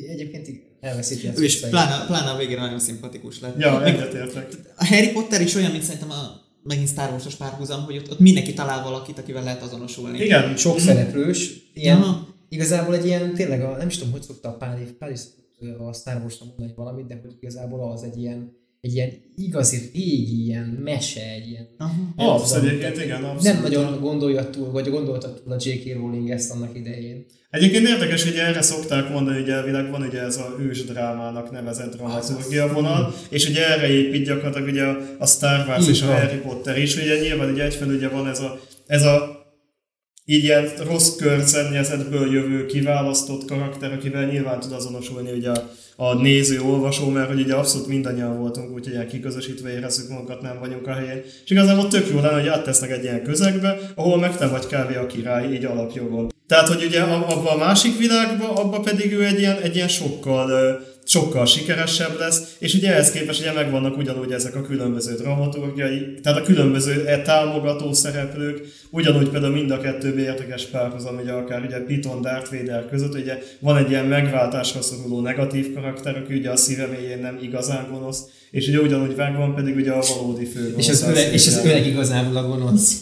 Egyébként 0.09 0.47
igen, 0.47 0.68
elveszíti 0.81 1.27
a 1.27 1.31
Ő 1.36 1.43
is 1.43 1.53
cuccait. 1.53 1.71
pláne, 1.71 2.05
pláne 2.05 2.29
a 2.29 2.38
végére 2.38 2.62
nagyon 2.62 2.79
szimpatikus 2.79 3.39
lett. 3.39 3.59
Ja, 3.59 3.86
egyetértek. 3.86 4.53
a 4.77 4.86
Harry 4.86 5.12
Potter 5.12 5.41
is 5.41 5.55
olyan, 5.55 5.71
mint 5.71 5.83
szerintem 5.83 6.12
a 6.12 6.48
megint 6.63 6.88
Star 6.88 7.09
Wars-os 7.09 7.36
párhuzam, 7.36 7.83
hogy 7.83 7.98
ott, 7.98 8.12
ott 8.12 8.19
mindenki 8.19 8.53
talál 8.53 8.83
valakit, 8.83 9.17
akivel 9.17 9.43
lehet 9.43 9.62
azonosulni. 9.62 10.19
Igen, 10.19 10.57
Sok 10.57 10.79
szereplős, 10.79 11.53
ilyen, 11.74 12.01
Aha. 12.01 12.27
igazából 12.50 12.95
egy 12.95 13.05
ilyen, 13.05 13.33
tényleg, 13.33 13.62
a, 13.62 13.77
nem 13.77 13.88
is 13.88 13.98
tudom, 13.98 14.12
hogy 14.12 14.21
szokta 14.21 14.50
a 14.50 14.57
Páli 15.00 15.15
szokta 15.15 15.88
a 15.88 15.93
Star 15.93 16.21
Wars 16.21 16.39
mondani 16.39 16.74
valamit, 16.75 17.05
de 17.05 17.19
hogy 17.21 17.36
igazából 17.39 17.91
az 17.91 18.03
egy 18.03 18.17
ilyen, 18.17 18.57
egy 18.81 18.93
ilyen 18.95 19.09
igazi 19.36 19.77
régi 19.93 20.45
ilyen 20.45 20.65
mese, 20.83 21.21
egy 21.21 21.48
ilyen 21.50 21.67
Aha. 21.77 22.13
Nem 22.15 22.27
Absz, 22.27 22.51
tudom, 22.51 22.67
egyébként, 22.67 23.03
igen, 23.03 23.24
abszolút. 23.24 23.41
Nem 23.43 23.62
nagyon 23.62 24.00
gondolja 24.00 24.50
túl, 24.50 24.71
vagy 24.71 24.89
gondolta 24.89 25.33
túl 25.33 25.53
a 25.53 25.57
J.K. 25.59 25.93
Rowling 25.93 26.29
ezt 26.31 26.51
annak 26.51 26.75
idején. 26.77 27.25
Egyébként 27.50 27.88
érdekes, 27.88 28.24
hogy 28.24 28.36
erre 28.36 28.62
szokták 28.62 29.09
mondani, 29.09 29.39
hogy 29.39 29.50
elvileg 29.50 29.89
van 29.91 30.01
ugye 30.01 30.19
ez 30.19 30.38
a 30.38 30.55
ős 30.59 30.83
drámának 30.86 31.51
nevezett 31.51 31.95
dramaturgia 31.95 32.74
vonal, 32.74 33.13
és 33.29 33.50
ugye 33.50 33.67
erre 33.67 33.89
épít 33.89 34.25
gyakorlatilag 34.25 34.67
ugye 34.67 34.83
a- 34.83 34.98
a 35.19 35.25
Star 35.25 35.67
Wars 35.67 35.83
Így 35.83 35.89
és 35.89 36.01
a 36.01 36.05
van. 36.05 36.15
Harry 36.15 36.38
Potter 36.38 36.77
is, 36.77 36.95
ugye 36.95 37.19
nyilván 37.19 37.51
ugye 37.51 37.63
egyfelől 37.63 37.95
ugye 37.95 38.09
van 38.09 38.27
ez 38.27 38.39
a, 38.39 38.59
ez 38.88 39.03
a 39.03 39.38
így 40.25 40.43
ilyen 40.43 40.69
rossz 40.88 41.15
környezetből 41.15 42.31
jövő 42.33 42.65
kiválasztott 42.65 43.45
karakter, 43.45 43.91
akivel 43.93 44.25
nyilván 44.25 44.59
tud 44.59 44.71
azonosulni 44.71 45.31
ugye 45.31 45.50
a, 45.50 45.69
a 46.01 46.13
néző, 46.13 46.62
olvasó, 46.62 47.10
mert 47.10 47.27
hogy 47.27 47.39
ugye 47.39 47.53
abszolút 47.53 47.88
mindannyian 47.88 48.38
voltunk, 48.38 48.74
úgyhogy 48.74 48.94
ilyen 48.94 49.08
kiközösítve 49.08 49.72
érezzük 49.72 50.10
magunkat, 50.10 50.41
nem 50.41 50.60
vagyunk 50.60 50.88
a 50.88 50.94
helyén. 50.94 51.22
És 51.44 51.51
igazából 51.51 51.88
tök 51.88 52.08
jó 52.10 52.20
lenne, 52.20 52.39
hogy 52.39 52.48
áttesznek 52.48 52.91
egy 52.91 53.03
ilyen 53.03 53.24
közegbe, 53.24 53.79
ahol 53.96 54.20
meg 54.20 54.38
te 54.38 54.48
vagy 54.48 54.68
kávé 54.68 54.96
a 54.96 55.06
király, 55.06 55.53
így 55.53 55.65
alapjogon. 55.65 56.34
Tehát, 56.48 56.68
hogy 56.68 56.84
ugye 56.84 57.01
abban 57.01 57.46
a 57.46 57.58
másik 57.58 57.98
világban, 57.98 58.50
abban 58.50 58.82
pedig 58.82 59.13
ő 59.13 59.25
egy 59.25 59.39
ilyen, 59.39 59.58
egy 59.62 59.75
ilyen 59.75 59.88
sokkal 59.88 60.79
sokkal 61.10 61.46
sikeresebb 61.46 62.20
lesz, 62.20 62.56
és 62.60 62.74
ugye 62.74 62.92
ehhez 62.92 63.12
képest 63.12 63.39
ugye 63.39 63.54
megvannak 63.54 63.98
ugyanúgy 63.98 64.32
ezek 64.32 64.56
a 64.56 64.62
különböző 64.62 65.16
dramaturgiai, 65.16 66.13
tehát 66.24 66.39
a 66.39 66.42
különböző 66.42 67.06
e 67.08 67.22
támogató 67.22 67.94
szereplők, 67.94 68.68
ugyanúgy 68.89 69.30
például 69.30 69.54
mind 69.54 69.72
a 69.72 69.80
kettő 69.80 70.20
értekes 70.20 70.66
párhuzam, 70.66 71.20
ugye 71.22 71.32
akár 71.32 71.63
ugye 71.63 71.78
Piton 71.84 72.22
Darth 72.22 72.51
Vader 72.51 72.89
között, 72.89 73.16
ugye 73.16 73.38
van 73.60 73.78
egy 73.78 73.89
ilyen 73.89 74.06
megváltásra 74.06 74.82
szoruló 74.82 75.22
negatív 75.22 75.74
karakter, 75.74 76.18
aki 76.18 76.34
ugye 76.34 76.50
a 76.50 76.56
szíve 76.56 76.86
mélyén 76.86 77.20
nem 77.20 77.39
igazán 77.42 77.88
gonosz, 77.92 78.24
és 78.51 78.68
ugye 78.68 78.80
ugyanúgy 78.80 79.16
megvan 79.16 79.56
pedig 79.56 79.75
ugye 79.75 79.92
a 79.92 80.04
valódi 80.16 80.46
fő 80.46 80.74
És 80.78 80.89
az, 80.89 81.01
öreg, 81.01 81.34
és 81.34 81.48
az 81.48 81.62
öreg 81.66 81.86
igazából 81.86 82.38
a 82.38 82.48
gonosz. 82.48 83.01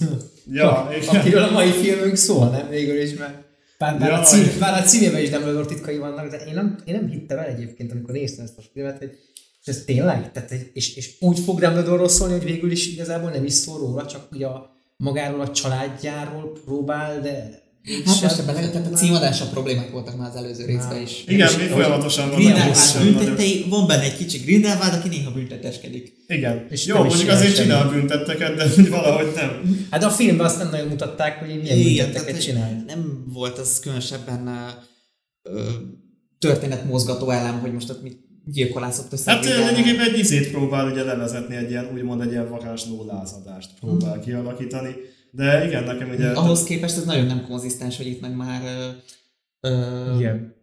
Ja, 0.52 0.90
igen. 1.02 1.16
Akiről 1.16 1.44
a 1.44 1.52
mai 1.52 1.72
filmünk 1.72 2.16
szól, 2.16 2.50
nem? 2.50 2.70
Végül 2.70 3.02
is, 3.02 3.14
mert 3.20 3.47
bár, 3.78 4.00
bár, 4.00 4.12
a, 4.12 4.20
cím, 4.20 4.60
bár 4.60 4.82
a 4.82 4.86
címében 4.86 5.22
is 5.22 5.30
Dumbledore 5.30 5.66
titkai 5.66 5.98
vannak, 5.98 6.30
de 6.30 6.38
én 6.38 6.54
nem, 6.54 6.78
én 6.86 6.96
nem 6.96 7.10
hittem 7.10 7.38
el 7.38 7.46
egyébként, 7.46 7.92
amikor 7.92 8.14
néztem 8.14 8.46
ezt 8.46 8.58
a 8.58 8.62
filmet, 8.74 8.98
hogy 8.98 9.18
és 9.62 9.74
ez 9.74 9.84
tényleg? 9.84 10.32
Tehát, 10.32 10.52
és, 10.74 10.96
és 10.96 11.16
úgy 11.20 11.40
fog 11.40 11.60
Dumbledore 11.60 12.08
szólni, 12.08 12.34
hogy 12.34 12.44
végül 12.44 12.72
is 12.72 12.88
igazából 12.88 13.30
nem 13.30 13.46
is 13.46 13.54
szól 13.54 13.78
róla, 13.78 14.06
csak 14.06 14.28
ugye 14.32 14.48
a, 14.48 14.76
magáról 14.98 15.42
a 15.42 15.52
családjáról 15.52 16.52
próbál, 16.66 17.22
de 17.22 17.62
Hát 18.06 18.22
most 18.22 18.40
ebben 18.40 18.56
lehet, 18.56 18.72
tehát 18.72 18.94
a 18.94 18.96
címadása 18.96 19.46
problémák 19.46 19.92
voltak 19.92 20.18
már 20.18 20.30
az 20.30 20.36
előző 20.36 20.66
részben 20.66 21.02
is. 21.02 21.24
Igen, 21.28 21.54
mi 21.58 21.64
folyamatosan 21.64 22.30
vannak 22.30 22.76
büntetei, 23.04 23.66
van 23.70 23.88
benne 23.88 24.04
egy 24.04 24.18
kicsi 24.18 24.38
Grindelwald, 24.38 24.94
aki 24.94 25.08
néha 25.08 25.32
bünteteskedik. 25.32 26.14
Igen. 26.28 26.68
És 26.70 26.86
Jó, 26.86 27.04
mondjuk 27.04 27.30
azért 27.30 27.56
csinál 27.56 27.90
büntetteket, 27.90 28.56
de 28.56 28.90
valahogy 28.98 29.32
nem. 29.36 29.86
Hát 29.90 30.04
a 30.04 30.10
filmben 30.10 30.46
azt 30.46 30.58
nem 30.58 30.70
nagyon 30.70 30.88
mutatták, 30.88 31.40
hogy 31.40 31.62
milyen 31.62 31.84
bünteteket 31.84 32.32
hogy 32.32 32.44
csinál. 32.44 32.84
nem 32.88 33.24
volt 33.34 33.58
az 33.58 33.80
különösebben 33.80 34.50
történetmozgató 36.40 37.30
elem, 37.30 37.60
hogy 37.60 37.74
most 37.74 37.90
ott 37.90 38.04
mit 38.04 38.18
gyilkolászott 38.46 39.14
össze. 39.14 39.32
Hát 39.32 39.46
lényegében 39.46 40.10
egy 40.10 40.20
izét 40.20 40.52
próbál 40.52 40.92
ugye 40.92 41.04
levezetni, 41.04 41.56
egy 41.56 41.70
ilyen, 41.70 41.90
úgymond 41.94 42.22
egy 42.22 42.32
ilyen 42.32 42.50
varázsló 42.50 43.06
lázadást 43.06 43.70
próbál 43.80 44.14
Hmm. 44.14 44.22
kialakítani. 44.22 44.96
De 45.38 45.66
igen, 45.66 45.84
nekem 45.84 46.10
ugye... 46.10 46.30
Ahhoz 46.30 46.64
képest 46.64 46.98
ez 46.98 47.04
nagyon 47.04 47.26
nem 47.26 47.46
konzisztens, 47.48 47.98
hogy 47.98 48.08
itt 48.08 48.22
meg 48.22 48.36
már 48.36 48.62
ö, 48.64 48.88
ö, 49.70 50.16
Igen. 50.18 50.56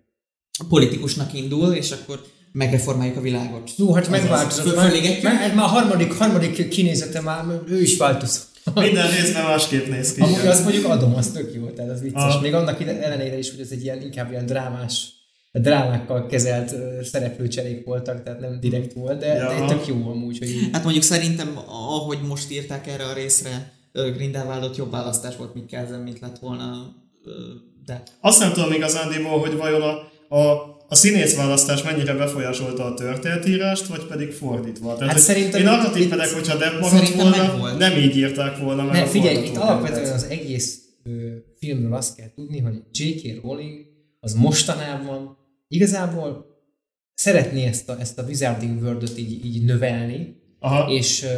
politikusnak 0.68 1.34
indul, 1.34 1.72
és 1.72 1.90
akkor 1.90 2.24
megreformáljuk 2.52 3.16
a 3.16 3.20
világot. 3.20 3.70
Jó, 3.76 3.92
hát 3.92 4.08
megváltozott. 4.10 4.76
Már, 4.76 4.92
már, 5.22 5.54
már 5.54 5.64
a 5.64 5.68
harmadik, 5.68 6.12
harmadik 6.12 6.68
kinézete 6.68 7.20
már, 7.20 7.44
ő 7.68 7.80
is 7.80 7.96
változott. 7.96 8.48
Minden 8.74 9.10
részben 9.10 9.44
másképp 9.44 9.86
néz 9.86 10.12
ki. 10.12 10.20
Amúgy 10.20 10.46
azt 10.46 10.62
mondjuk 10.62 10.84
adom, 10.84 11.14
az 11.14 11.30
tök 11.30 11.54
jó, 11.54 11.66
tehát 11.66 11.90
az 11.90 12.00
vicces. 12.00 12.34
Ah. 12.34 12.42
Még 12.42 12.54
annak 12.54 12.80
ellenére 12.80 13.38
is, 13.38 13.50
hogy 13.50 13.60
ez 13.60 13.70
egy 13.70 13.82
ilyen, 13.82 14.02
inkább 14.02 14.30
ilyen 14.30 14.46
drámás, 14.46 15.08
drámákkal 15.52 16.26
kezelt 16.26 16.72
ö, 16.72 17.02
szereplőcserék 17.02 17.84
voltak, 17.84 18.22
tehát 18.22 18.40
nem 18.40 18.60
direkt 18.60 18.92
volt, 18.92 19.18
de, 19.18 19.26
Ja. 19.26 19.48
de 19.48 19.74
tök 19.74 19.86
jó 19.86 19.94
amúgy, 20.10 20.38
hogy. 20.38 20.68
Hát 20.72 20.82
mondjuk 20.82 21.04
szerintem, 21.04 21.58
ahogy 21.66 22.18
most 22.22 22.50
írták 22.50 22.86
erre 22.86 23.04
a 23.04 23.12
részre, 23.12 23.72
Grindelwaldot 24.02 24.76
jobb 24.76 24.90
választás 24.90 25.36
volt 25.36 25.54
Mikkelzen, 25.54 26.00
mint 26.00 26.20
lett 26.20 26.38
volna, 26.38 26.94
de 27.86 28.02
Azt 28.20 28.40
nem 28.40 28.52
tudom 28.52 28.72
igazándiból, 28.72 29.38
hogy 29.38 29.56
vajon 29.56 29.82
a, 29.82 30.36
a 30.36 30.72
a 30.88 30.94
színészválasztás 30.94 31.82
mennyire 31.82 32.14
befolyásolta 32.14 32.84
a 32.84 32.94
történetírást, 32.94 33.86
vagy 33.86 34.06
pedig 34.06 34.32
fordítva. 34.32 34.96
Tehát, 34.96 35.12
Hát 35.12 35.22
szerintem 35.22 35.60
én 35.60 35.66
arra 35.66 35.90
tippelek, 35.90 36.28
hogyha 36.28 36.56
Depp 36.56 36.72
maradt 36.80 36.88
szerintem 36.88 37.18
volna, 37.30 37.36
megvolt. 37.36 37.78
nem 37.78 37.98
így 37.98 38.16
írták 38.16 38.58
volna 38.58 38.82
meg 38.82 38.92
Ne, 38.92 39.02
a 39.02 39.06
figyelj, 39.06 39.46
itt 39.46 39.56
alapvetően 39.56 40.12
az 40.12 40.24
egész 40.24 40.78
ö, 41.04 41.10
filmről 41.58 41.94
azt 41.94 42.16
kell 42.16 42.30
tudni, 42.34 42.58
hogy 42.58 42.82
J.K. 42.92 43.42
Rowling 43.42 43.86
az 44.20 44.34
mostanában 44.34 45.36
igazából 45.68 46.46
szeretné 47.14 47.64
ezt 47.66 47.88
a, 47.88 48.00
ezt 48.00 48.18
a 48.18 48.22
Wizarding 48.22 48.82
World-ot 48.82 49.18
így, 49.18 49.44
így 49.44 49.64
növelni, 49.64 50.36
Aha. 50.58 50.90
és, 50.90 51.22
ö, 51.22 51.28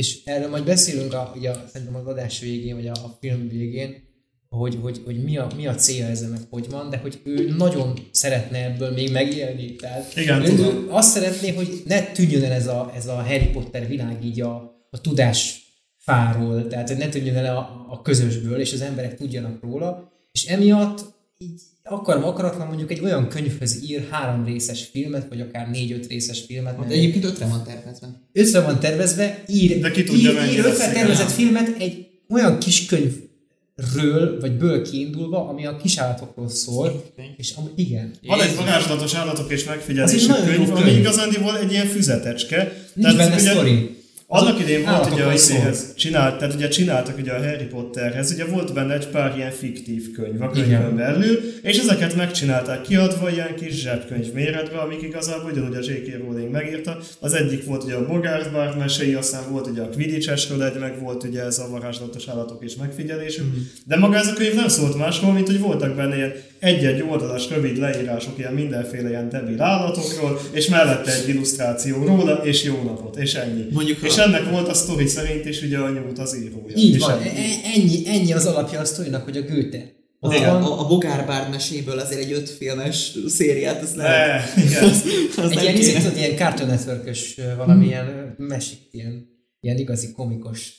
és 0.00 0.18
erről 0.24 0.48
majd 0.48 0.64
beszélünk 0.64 1.14
a, 1.14 1.32
ugye, 1.36 1.52
szerintem 1.72 1.96
az 1.96 2.06
adás 2.06 2.40
végén, 2.40 2.74
vagy 2.74 2.86
a, 2.86 2.92
a 2.92 3.16
film 3.20 3.48
végén, 3.48 4.08
hogy, 4.48 4.78
hogy, 4.80 5.00
hogy 5.04 5.22
mi, 5.22 5.36
a, 5.36 5.46
mi 5.56 5.66
a 5.66 5.74
célja 5.74 6.06
ezzel, 6.06 6.28
meg 6.28 6.40
hogy 6.50 6.70
van, 6.70 6.90
de 6.90 6.96
hogy 6.96 7.20
ő 7.24 7.54
nagyon 7.56 7.98
szeretne 8.10 8.64
ebből 8.64 8.92
még 8.92 9.12
megélni. 9.12 9.76
Tehát 9.76 10.16
Igen, 10.16 10.42
ő, 10.42 10.54
tudom. 10.54 10.86
azt 10.88 11.10
szeretné, 11.10 11.54
hogy 11.54 11.82
ne 11.86 12.02
tűnjön 12.02 12.42
el 12.42 12.52
ez 12.52 12.66
a, 12.66 12.92
ez 12.96 13.06
a 13.06 13.14
Harry 13.14 13.46
Potter 13.46 13.88
világ 13.88 14.24
így 14.24 14.40
a, 14.40 14.54
a 14.90 15.00
tudás 15.00 15.64
fáról, 15.96 16.66
tehát 16.66 16.88
hogy 16.88 16.98
ne 16.98 17.08
tűnjön 17.08 17.36
el 17.36 17.56
a, 17.56 17.86
a 17.88 18.02
közösből, 18.02 18.60
és 18.60 18.72
az 18.72 18.80
emberek 18.80 19.16
tudjanak 19.16 19.62
róla, 19.62 20.12
és 20.32 20.46
emiatt 20.46 21.04
így 21.38 21.60
akarom 21.90 22.24
akaratlan 22.24 22.66
mondjuk 22.66 22.90
egy 22.90 23.00
olyan 23.00 23.28
könyvhöz 23.28 23.82
ír 23.90 24.06
három 24.10 24.44
részes 24.44 24.88
filmet, 24.92 25.26
vagy 25.28 25.40
akár 25.40 25.70
négy-öt 25.70 26.06
részes 26.06 26.40
filmet, 26.46 26.72
De 26.74 26.80
mert 26.80 26.92
egyébként 26.92 27.24
ötre 27.24 27.46
van 27.46 27.64
tervezve. 27.64 28.08
ötve 28.32 28.60
van 28.60 28.80
tervezve, 28.80 29.44
ír, 29.48 29.80
De 29.80 29.90
ki 29.90 30.02
tudja, 30.04 30.30
ír, 30.30 30.52
ír 30.52 30.58
igen. 30.58 30.76
tervezett 30.92 31.30
filmet 31.30 31.76
egy 31.78 32.06
olyan 32.28 32.58
kis 32.58 32.86
könyvről, 32.86 34.40
vagy 34.40 34.52
ből 34.56 34.82
kiindulva, 34.90 35.48
ami 35.48 35.66
a 35.66 35.76
kisállatokról 35.76 36.48
szól, 36.48 37.04
és 37.36 37.52
ami, 37.56 37.68
igen. 37.74 38.10
Van 38.26 38.40
egy 38.42 38.56
varázslatos 38.56 39.14
állatok 39.14 39.50
és 39.52 39.60
Az 39.60 39.66
megfigyelésű 39.66 40.26
jó 40.26 40.34
könyv, 40.44 40.70
ami 40.70 40.82
könyv. 40.82 40.98
igazándiból 40.98 41.58
egy 41.58 41.72
ilyen 41.72 41.86
füzetecske. 41.86 42.72
Nincs 42.94 43.16
benne 43.16 43.34
ugye- 43.36 43.50
sztori. 43.50 43.98
Annak 44.32 44.60
idén 44.60 44.84
volt 44.84 45.12
ugye 45.12 45.24
a 45.24 45.32
izéhez, 45.32 45.94
csinált, 45.94 46.38
tehát 46.38 46.54
ugye 46.54 46.68
csináltak 46.68 47.18
ugye 47.18 47.32
a 47.32 47.42
Harry 47.42 47.64
Potterhez, 47.64 48.32
ugye 48.32 48.44
volt 48.44 48.74
benne 48.74 48.94
egy 48.94 49.08
pár 49.08 49.36
ilyen 49.36 49.50
fiktív 49.50 50.12
könyv 50.12 50.42
a 50.42 50.50
könyvön 50.50 50.96
belül, 50.96 51.40
és 51.62 51.78
ezeket 51.78 52.16
megcsinálták 52.16 52.82
kiadva 52.82 53.30
ilyen 53.30 53.54
kis 53.54 53.74
zsebkönyv 53.74 54.32
méretbe, 54.32 54.78
amik 54.78 55.02
igazából 55.02 55.50
ugyanúgy 55.50 55.74
a 55.74 55.80
J.K. 55.80 56.18
Rowling 56.18 56.50
megírta. 56.50 56.98
Az 57.20 57.32
egyik 57.32 57.64
volt 57.64 57.84
ugye 57.84 57.94
a 57.94 58.06
Bogart 58.06 58.52
Bard 58.52 58.78
meséi, 58.78 59.14
aztán 59.14 59.42
volt 59.50 59.66
ugye 59.66 59.82
a 59.82 59.88
Quidditch-esről 59.88 60.64
egy, 60.64 60.78
meg 60.78 61.00
volt 61.00 61.24
ugye 61.24 61.42
ez 61.42 61.58
a 61.58 61.68
varázslatos 61.70 62.28
állatok 62.28 62.64
és 62.64 62.76
megfigyelésük. 62.76 63.46
Mhm. 63.46 63.60
De 63.84 63.96
maga 63.96 64.16
ez 64.16 64.26
a 64.26 64.32
könyv 64.32 64.54
nem 64.54 64.68
szólt 64.68 64.96
másról, 64.96 65.32
mint 65.32 65.46
hogy 65.46 65.60
voltak 65.60 65.96
benne 65.96 66.16
ilyen 66.16 66.32
egy-egy 66.60 67.02
oldalas 67.10 67.48
rövid 67.48 67.76
leírások 67.76 68.38
ilyen 68.38 68.52
mindenféle 68.54 69.08
ilyen 69.08 69.28
debil 69.28 69.62
állatokról, 69.62 70.40
és 70.52 70.68
mellette 70.68 71.12
egy 71.14 71.28
illusztráció 71.28 72.04
róla, 72.04 72.34
és 72.44 72.62
jó 72.64 72.82
napot, 72.82 73.16
és 73.16 73.34
ennyi. 73.34 73.64
Mondjuk, 73.72 73.98
és 74.02 74.16
ha- 74.16 74.22
ennek 74.22 74.50
volt 74.50 74.68
a 74.68 74.74
sztori 74.74 75.06
szerint 75.06 75.44
is 75.44 75.62
ugye 75.62 75.78
a 75.78 75.90
nyújt 75.90 76.18
az 76.18 76.36
írója. 76.36 76.76
Így 76.76 76.94
és 76.94 77.00
van, 77.00 77.18
ennyi. 77.20 77.28
E- 77.28 77.70
ennyi, 77.74 78.02
ennyi 78.06 78.32
az 78.32 78.46
alapja 78.46 78.80
a 78.80 78.84
sztorinak, 78.84 79.24
hogy 79.24 79.36
a 79.36 79.42
Goethe. 79.42 79.98
A, 80.22 80.28
van, 80.28 80.62
a, 80.62 80.80
a 80.80 80.86
Bogár 80.88 81.26
Bárd 81.26 81.50
meséből 81.50 81.98
azért 81.98 82.20
egy 82.20 82.32
öt 82.32 82.48
filmes 82.50 83.12
szériát, 83.28 83.82
azt 83.82 83.96
Ne, 83.96 84.02
lehet. 84.02 84.56
igen. 84.56 84.84
Az, 84.84 85.02
az 85.36 85.50
egy 85.50 85.64
nem 85.64 85.74
ilyen, 85.74 86.02
tudod, 86.02 86.16
ilyen 86.16 86.36
Cartoon 86.36 86.68
Network-ös 86.68 87.34
ö, 87.38 87.56
valamilyen 87.56 88.34
mesik, 88.38 88.78
ilyen, 88.90 89.26
ilyen 89.60 89.76
igazi 89.76 90.12
komikos. 90.12 90.72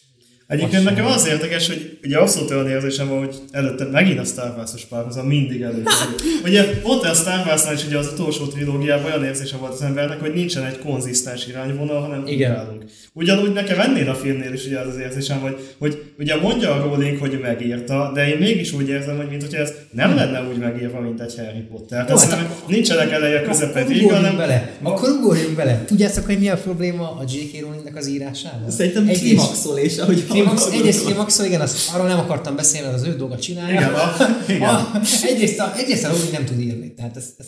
Egyébként 0.51 0.83
nekem 0.83 1.05
az 1.05 1.27
érdekes, 1.27 1.67
hogy 1.67 1.99
ugye 2.03 2.17
abszolút 2.17 2.51
olyan 2.51 2.69
érzésem 2.69 3.07
van, 3.07 3.17
hogy 3.17 3.35
előtte 3.51 3.85
megint 3.85 4.19
a 4.19 4.23
Star 4.23 4.53
Wars-os 4.57 4.85
párhuzam 4.85 5.25
mindig 5.27 5.61
előkerül. 5.61 6.15
ugye 6.45 6.63
pont 6.81 7.03
a 7.03 7.13
Star 7.13 7.45
Wars-nál 7.45 7.73
is 7.73 7.85
ugye 7.85 7.97
az 7.97 8.09
utolsó 8.13 8.45
trilógiában 8.45 9.11
olyan 9.11 9.25
érzése 9.25 9.57
volt 9.57 9.73
az 9.73 9.81
embernek, 9.81 10.19
hogy 10.19 10.33
nincsen 10.33 10.65
egy 10.65 10.79
konzisztens 10.79 11.47
irányvonal, 11.47 12.01
hanem 12.01 12.27
Igen. 12.27 12.51
ugrálunk. 12.51 12.83
Ugyanúgy 13.13 13.53
nekem 13.53 13.79
ennél 13.79 14.09
a 14.09 14.13
filmnél 14.15 14.53
is 14.53 14.65
ugye 14.65 14.79
az 14.79 14.87
az 14.87 14.97
érzésem, 14.97 15.39
hogy, 15.39 15.57
hogy 15.77 16.03
ugye 16.19 16.35
mondja 16.35 16.73
a 16.73 16.83
Rowling, 16.83 17.17
hogy 17.17 17.39
megírta, 17.41 18.11
de 18.13 18.27
én 18.27 18.37
mégis 18.37 18.73
úgy 18.73 18.89
érzem, 18.89 19.17
hogy 19.17 19.29
mint 19.29 19.41
hogyha 19.41 19.61
ez 19.61 19.73
nem 19.91 20.15
lenne 20.15 20.47
úgy 20.49 20.57
megírva, 20.57 20.99
mint 20.99 21.21
egy 21.21 21.35
Harry 21.35 21.65
Potter. 21.71 21.87
Tehát 22.05 22.09
hát 22.09 22.17
szerintem 22.17 22.53
nincsenek 22.67 23.11
eleje 23.11 23.41
közepe 23.41 23.79
Akkor 23.79 23.93
vége, 23.93 24.15
hanem 24.15 24.37
bele. 24.37 24.71
Akkor 24.81 25.09
ugorjunk 25.09 25.55
bele. 25.55 25.83
Tudjátok, 25.85 26.25
hogy 26.25 26.39
mi 26.39 26.49
a 26.49 26.57
probléma 26.57 27.11
a 27.11 27.23
J.K. 27.27 27.61
Rowlingnek 27.61 27.95
az 27.95 28.07
írásával? 28.07 28.69
Szerintem 28.69 29.03
Egyrészt- 29.03 29.21
klimaxol, 29.23 29.77
és 29.77 29.97
ahogy 29.97 30.23
Hallgatom. 30.45 30.73
egyrészt 30.73 31.05
Klimaxol, 31.05 31.45
igen, 31.45 31.61
azt, 31.61 31.93
arról 31.93 32.07
nem 32.07 32.19
akartam 32.19 32.55
beszélni, 32.55 32.87
mert 32.87 32.99
az 33.01 33.07
ő 33.07 33.15
dolga 33.15 33.37
csinálja. 33.39 33.79
Igen, 33.79 33.93
a- 33.93 34.15
igen. 34.51 34.69
A, 34.75 34.91
egyrészt, 35.23 35.59
a, 35.59 35.75
egyrészt 35.77 36.03
a 36.03 36.07
Rowling 36.09 36.31
nem 36.31 36.45
tud 36.45 36.59
írni. 36.59 36.93
Tehát 36.93 37.17
ez, 37.17 37.33
ez, 37.37 37.45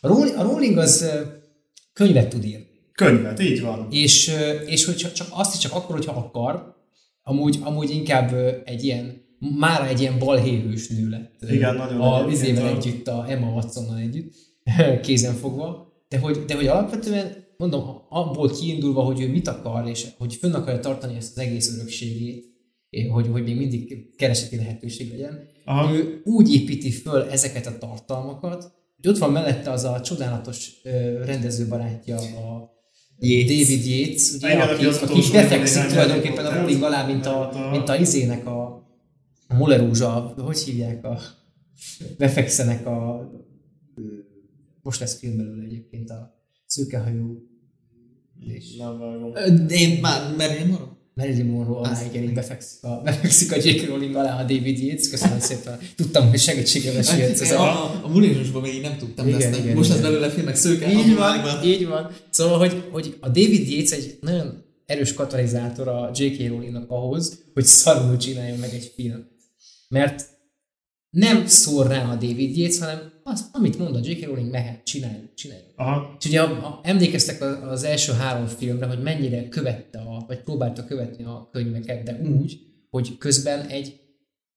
a, 0.00 0.06
Rowling, 0.06 0.36
a 0.38 0.42
Rowling 0.42 0.76
az 0.78 1.06
könyvet 1.92 2.28
tud 2.28 2.44
írni. 2.44 2.66
könyvet, 2.92 3.40
így 3.40 3.60
van. 3.62 3.86
És, 3.90 4.32
és 4.66 4.84
hogy 4.84 4.96
csak, 4.96 5.12
csak 5.12 5.26
azt 5.30 5.54
is 5.54 5.60
csak 5.60 5.72
akkor, 5.72 5.96
hogyha 5.96 6.12
akar, 6.12 6.74
amúgy, 7.22 7.58
amúgy 7.62 7.90
inkább 7.90 8.34
egy 8.64 8.84
ilyen, 8.84 9.20
már 9.58 9.88
egy 9.88 10.00
ilyen 10.00 10.18
balhéhős 10.18 10.88
nő 10.88 11.08
lett. 11.08 11.50
Igen, 11.50 11.74
nagyon 11.76 12.00
A 12.00 12.26
vizével 12.26 12.66
együtt, 12.66 13.08
a 13.08 13.24
Emma 13.28 13.46
Watsonnal 13.46 13.98
együtt, 13.98 14.32
kézen 15.02 15.34
fogva. 15.34 15.92
De 16.08 16.18
hogy, 16.18 16.44
de 16.44 16.54
hogy 16.54 16.66
alapvetően, 16.66 17.41
mondom, 17.62 18.02
abból 18.08 18.50
kiindulva, 18.50 19.02
hogy 19.02 19.20
ő 19.20 19.30
mit 19.30 19.48
akar, 19.48 19.88
és 19.88 20.06
hogy 20.18 20.34
fönn 20.34 20.52
akarja 20.52 20.80
tartani 20.80 21.16
ezt 21.16 21.38
az 21.38 21.42
egész 21.42 21.74
örökségét, 21.76 22.44
eh, 22.90 23.06
hogy, 23.10 23.26
hogy 23.26 23.42
még 23.42 23.56
mindig 23.56 24.14
kereseti 24.16 24.56
lehetőség 24.56 25.10
legyen, 25.10 25.46
Aha. 25.64 25.94
ő 25.94 26.20
úgy 26.24 26.54
építi 26.54 26.90
föl 26.90 27.22
ezeket 27.22 27.66
a 27.66 27.78
tartalmakat, 27.78 28.72
hogy 28.96 29.10
ott 29.10 29.18
van 29.18 29.32
mellette 29.32 29.70
az 29.70 29.84
a 29.84 30.00
csodálatos 30.00 30.70
rendezőbarátja, 31.24 32.16
a 32.16 32.70
Yates. 33.18 33.48
David 33.48 33.86
Yates, 33.86 34.34
ugye, 34.34 34.52
Igen, 34.54 34.68
aki, 34.68 34.84
az 34.84 35.02
aki 35.02 35.20
befekszik 35.32 35.76
néhány 35.76 35.90
tulajdonképpen 35.90 36.46
a 36.46 36.54
Rowling 36.54 36.82
alá, 36.82 37.06
mint 37.06 37.26
a, 37.26 37.68
mint 37.70 37.88
a 37.88 37.96
izének 37.96 38.46
a, 38.46 38.62
a 39.48 39.54
Molerúzsa, 39.54 40.34
hogy 40.36 40.58
hívják 40.58 41.04
a 41.04 41.20
befekszenek 42.18 42.86
a 42.86 43.28
most 44.82 45.00
lesz 45.00 45.18
film 45.18 45.36
belőle 45.36 45.64
egyébként 45.64 46.10
a 46.10 46.40
szőkehajú 46.66 47.51
és 48.46 48.74
Nem 48.78 48.98
vágom. 48.98 49.32
Én 49.68 50.00
már 50.00 50.34
Marilyn 50.36 50.66
Monroe? 50.66 51.00
Marilyn 51.14 51.46
Monroe 51.46 51.88
Azt 51.88 52.06
igen, 52.06 52.22
így 52.22 52.32
befekszik 52.32 52.82
a, 52.82 53.00
befekszik 53.04 53.52
a 53.52 53.56
J.K. 53.56 53.86
Rowling 53.86 54.14
alá 54.14 54.40
a 54.40 54.42
David 54.42 54.78
Yates. 54.78 55.08
Köszönöm 55.08 55.38
szépen. 55.40 55.78
Tudtam, 55.96 56.28
hogy 56.28 56.38
segítségemre 56.38 57.02
sietsz. 57.02 57.40
Ez 57.40 57.52
a, 57.52 57.60
a, 57.60 58.00
a, 58.04 58.08
Mulinusban 58.08 58.62
még 58.62 58.80
nem 58.80 58.96
tudtam, 58.96 59.26
Igen, 59.26 59.38
de 59.38 59.46
aztán 59.46 59.62
igen, 59.62 59.76
most 59.76 59.88
igen. 59.88 60.02
az 60.02 60.10
belőle 60.10 60.30
filmek 60.30 60.56
szőke. 60.56 60.90
így 60.90 60.94
van, 60.94 61.04
világban. 61.04 61.64
így 61.64 61.86
van. 61.86 62.10
Szóval, 62.30 62.58
hogy, 62.58 62.82
hogy 62.90 63.16
a 63.20 63.26
David 63.26 63.70
Yates 63.70 63.90
egy 63.90 64.18
nagyon 64.20 64.64
erős 64.86 65.12
katalizátor 65.12 65.88
a 65.88 66.10
J.K. 66.14 66.48
Rowlingnak 66.48 66.90
ahhoz, 66.90 67.42
hogy 67.54 67.64
szarul 67.64 68.16
csináljon 68.16 68.58
meg 68.58 68.70
egy 68.74 68.92
film. 68.94 69.26
Mert 69.88 70.24
nem 71.10 71.46
szól 71.46 71.88
rá 71.88 72.10
a 72.10 72.14
David 72.14 72.56
Yates, 72.56 72.78
hanem 72.78 73.11
az, 73.24 73.48
amit 73.52 73.78
mond 73.78 73.96
a 73.96 74.00
J.K. 74.02 74.24
Rowling, 74.24 74.50
mehet, 74.50 74.84
csináljuk, 74.84 75.34
csináljuk. 75.34 75.66
Aha. 75.76 76.16
És 76.18 76.26
ugye 76.26 76.40
a, 76.40 76.66
a, 76.66 76.80
emlékeztek 76.82 77.42
az 77.70 77.84
első 77.84 78.12
három 78.12 78.46
filmre, 78.46 78.86
hogy 78.86 79.02
mennyire 79.02 79.48
követte, 79.48 79.98
a, 79.98 80.24
vagy 80.26 80.38
próbálta 80.38 80.84
követni 80.84 81.24
a 81.24 81.48
könyveket, 81.52 82.02
de 82.02 82.20
úgy, 82.38 82.60
hogy 82.90 83.18
közben 83.18 83.66
egy, 83.66 84.00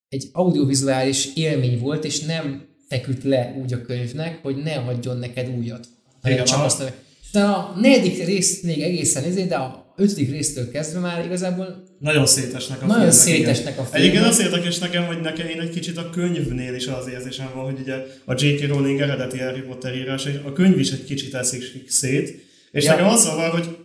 egy 0.09 0.29
audiovizuális 0.31 1.35
élmény 1.35 1.79
volt, 1.79 2.03
és 2.05 2.19
nem 2.19 2.65
feküdt 2.87 3.23
le 3.23 3.55
úgy 3.61 3.73
a 3.73 3.81
könyvnek, 3.81 4.39
hogy 4.41 4.55
ne 4.55 4.75
adjon 4.75 5.17
neked 5.17 5.49
újat. 5.57 5.87
hanem 6.21 6.37
Igen, 6.37 6.45
csak 6.45 6.63
azt 6.63 6.93
de 7.35 7.43
a 7.43 7.73
negyedik 7.81 8.25
rész 8.25 8.61
még 8.61 8.81
egészen 8.81 9.23
ezért, 9.23 9.47
de 9.47 9.55
a 9.55 9.93
ötödik 9.97 10.31
résztől 10.31 10.71
kezdve 10.71 10.99
már 10.99 11.25
igazából 11.25 11.83
Nagyon 11.99 12.25
szétesnek 12.25 12.81
a 12.81 12.85
Nagyon 12.85 13.11
filmek, 13.11 13.39
igen. 13.39 13.53
szétesnek 13.53 13.79
a 13.79 13.83
filmek. 13.83 13.99
Egyébként 13.99 14.25
az 14.25 14.39
érdekes 14.39 14.77
nekem, 14.77 15.05
hogy 15.05 15.21
nekem 15.21 15.47
én 15.47 15.59
egy 15.59 15.69
kicsit 15.69 15.97
a 15.97 16.09
könyvnél 16.09 16.73
is 16.73 16.87
az 16.87 17.07
érzésem 17.07 17.49
van, 17.55 17.63
hogy 17.63 17.79
ugye 17.81 17.95
a 18.25 18.33
J.K. 18.43 18.67
Rowling 18.67 18.99
eredeti 18.99 19.37
Harry 19.37 19.61
Potter 19.61 19.95
írása, 19.95 20.29
a 20.45 20.53
könyv 20.53 20.79
is 20.79 20.91
egy 20.91 21.03
kicsit 21.03 21.33
eszik 21.33 21.63
szét, 21.87 22.45
és 22.71 22.83
Ja. 22.83 22.91
nekem 22.91 23.07
az 23.07 23.25
van, 23.25 23.49
hogy 23.49 23.77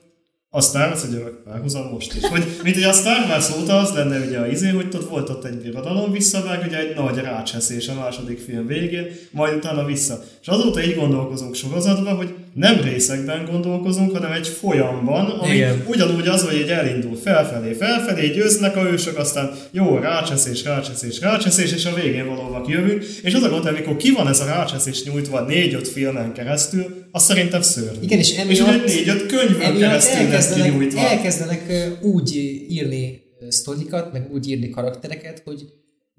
a 0.52 0.60
Star 0.60 0.88
Wars 0.88 1.02
egy 1.04 1.14
örök 1.14 1.42
párhuzam 1.44 1.88
most 1.92 2.14
is. 2.14 2.22
Hogy, 2.22 2.44
mint 2.62 2.76
ugye 2.76 2.88
a 2.88 2.92
Star 2.92 3.26
Wars 3.28 3.50
óta 3.60 3.78
az 3.78 3.90
lenne 3.94 4.26
ugye 4.26 4.38
a 4.38 4.46
izé, 4.46 4.68
hogy 4.68 4.86
ott 4.94 5.08
volt 5.08 5.28
ott 5.28 5.44
egy 5.44 5.56
birodalom 5.56 6.12
visszavág, 6.12 6.64
ugye 6.66 6.78
egy 6.78 6.94
nagy 6.96 7.16
rácseszés 7.16 7.88
a 7.88 7.94
második 7.94 8.38
film 8.38 8.66
végén, 8.66 9.06
majd 9.30 9.54
utána 9.54 9.84
vissza. 9.84 10.24
És 10.40 10.46
azóta 10.48 10.84
így 10.84 10.94
gondolkozunk 10.94 11.54
sorozatban, 11.54 12.16
hogy 12.16 12.34
nem 12.54 12.80
részekben 12.80 13.44
gondolkozunk, 13.50 14.12
hanem 14.12 14.32
egy 14.32 14.46
folyamban, 14.46 15.26
ami 15.26 15.54
Igen. 15.54 15.84
ugyanúgy 15.88 16.26
az, 16.28 16.42
hogy 16.44 16.56
így 16.58 16.68
elindul 16.68 17.16
felfelé, 17.16 17.72
felfelé, 17.72 18.26
győznek 18.28 18.76
a 18.76 18.90
ősök, 18.90 19.18
aztán 19.18 19.50
jó, 19.70 19.96
rácseszés, 19.98 20.64
rácseszés, 20.64 21.20
rácseszés, 21.20 21.72
és 21.72 21.84
a 21.84 21.94
végén 21.94 22.26
valóban 22.26 22.64
jövünk. 22.68 23.04
És 23.22 23.34
az 23.34 23.42
a 23.42 23.48
gond, 23.48 23.66
amikor 23.66 23.96
ki 23.96 24.10
van 24.10 24.28
ez 24.28 24.40
a 24.40 24.44
rácseszés 24.44 25.04
nyújtva 25.04 25.40
négy-öt 25.40 25.88
filmen 25.88 26.32
keresztül, 26.32 27.06
az 27.10 27.22
szerintem 27.24 27.62
szörnyű. 27.62 28.00
Igen, 28.02 28.18
és 28.18 28.30
és 28.30 28.36
emiatt- 28.36 28.68
ugye 28.84 28.94
négy-öt 28.94 29.26
könyvön 29.26 29.78
keresztül 29.78 30.28
lesz 30.28 30.52
kinyújtva. 30.52 31.00
elkezdenek 31.00 31.88
úgy 32.02 32.34
írni 32.68 33.20
sztorikat, 33.48 34.12
meg 34.12 34.28
úgy 34.32 34.48
írni 34.48 34.68
karaktereket, 34.68 35.42
hogy 35.44 35.64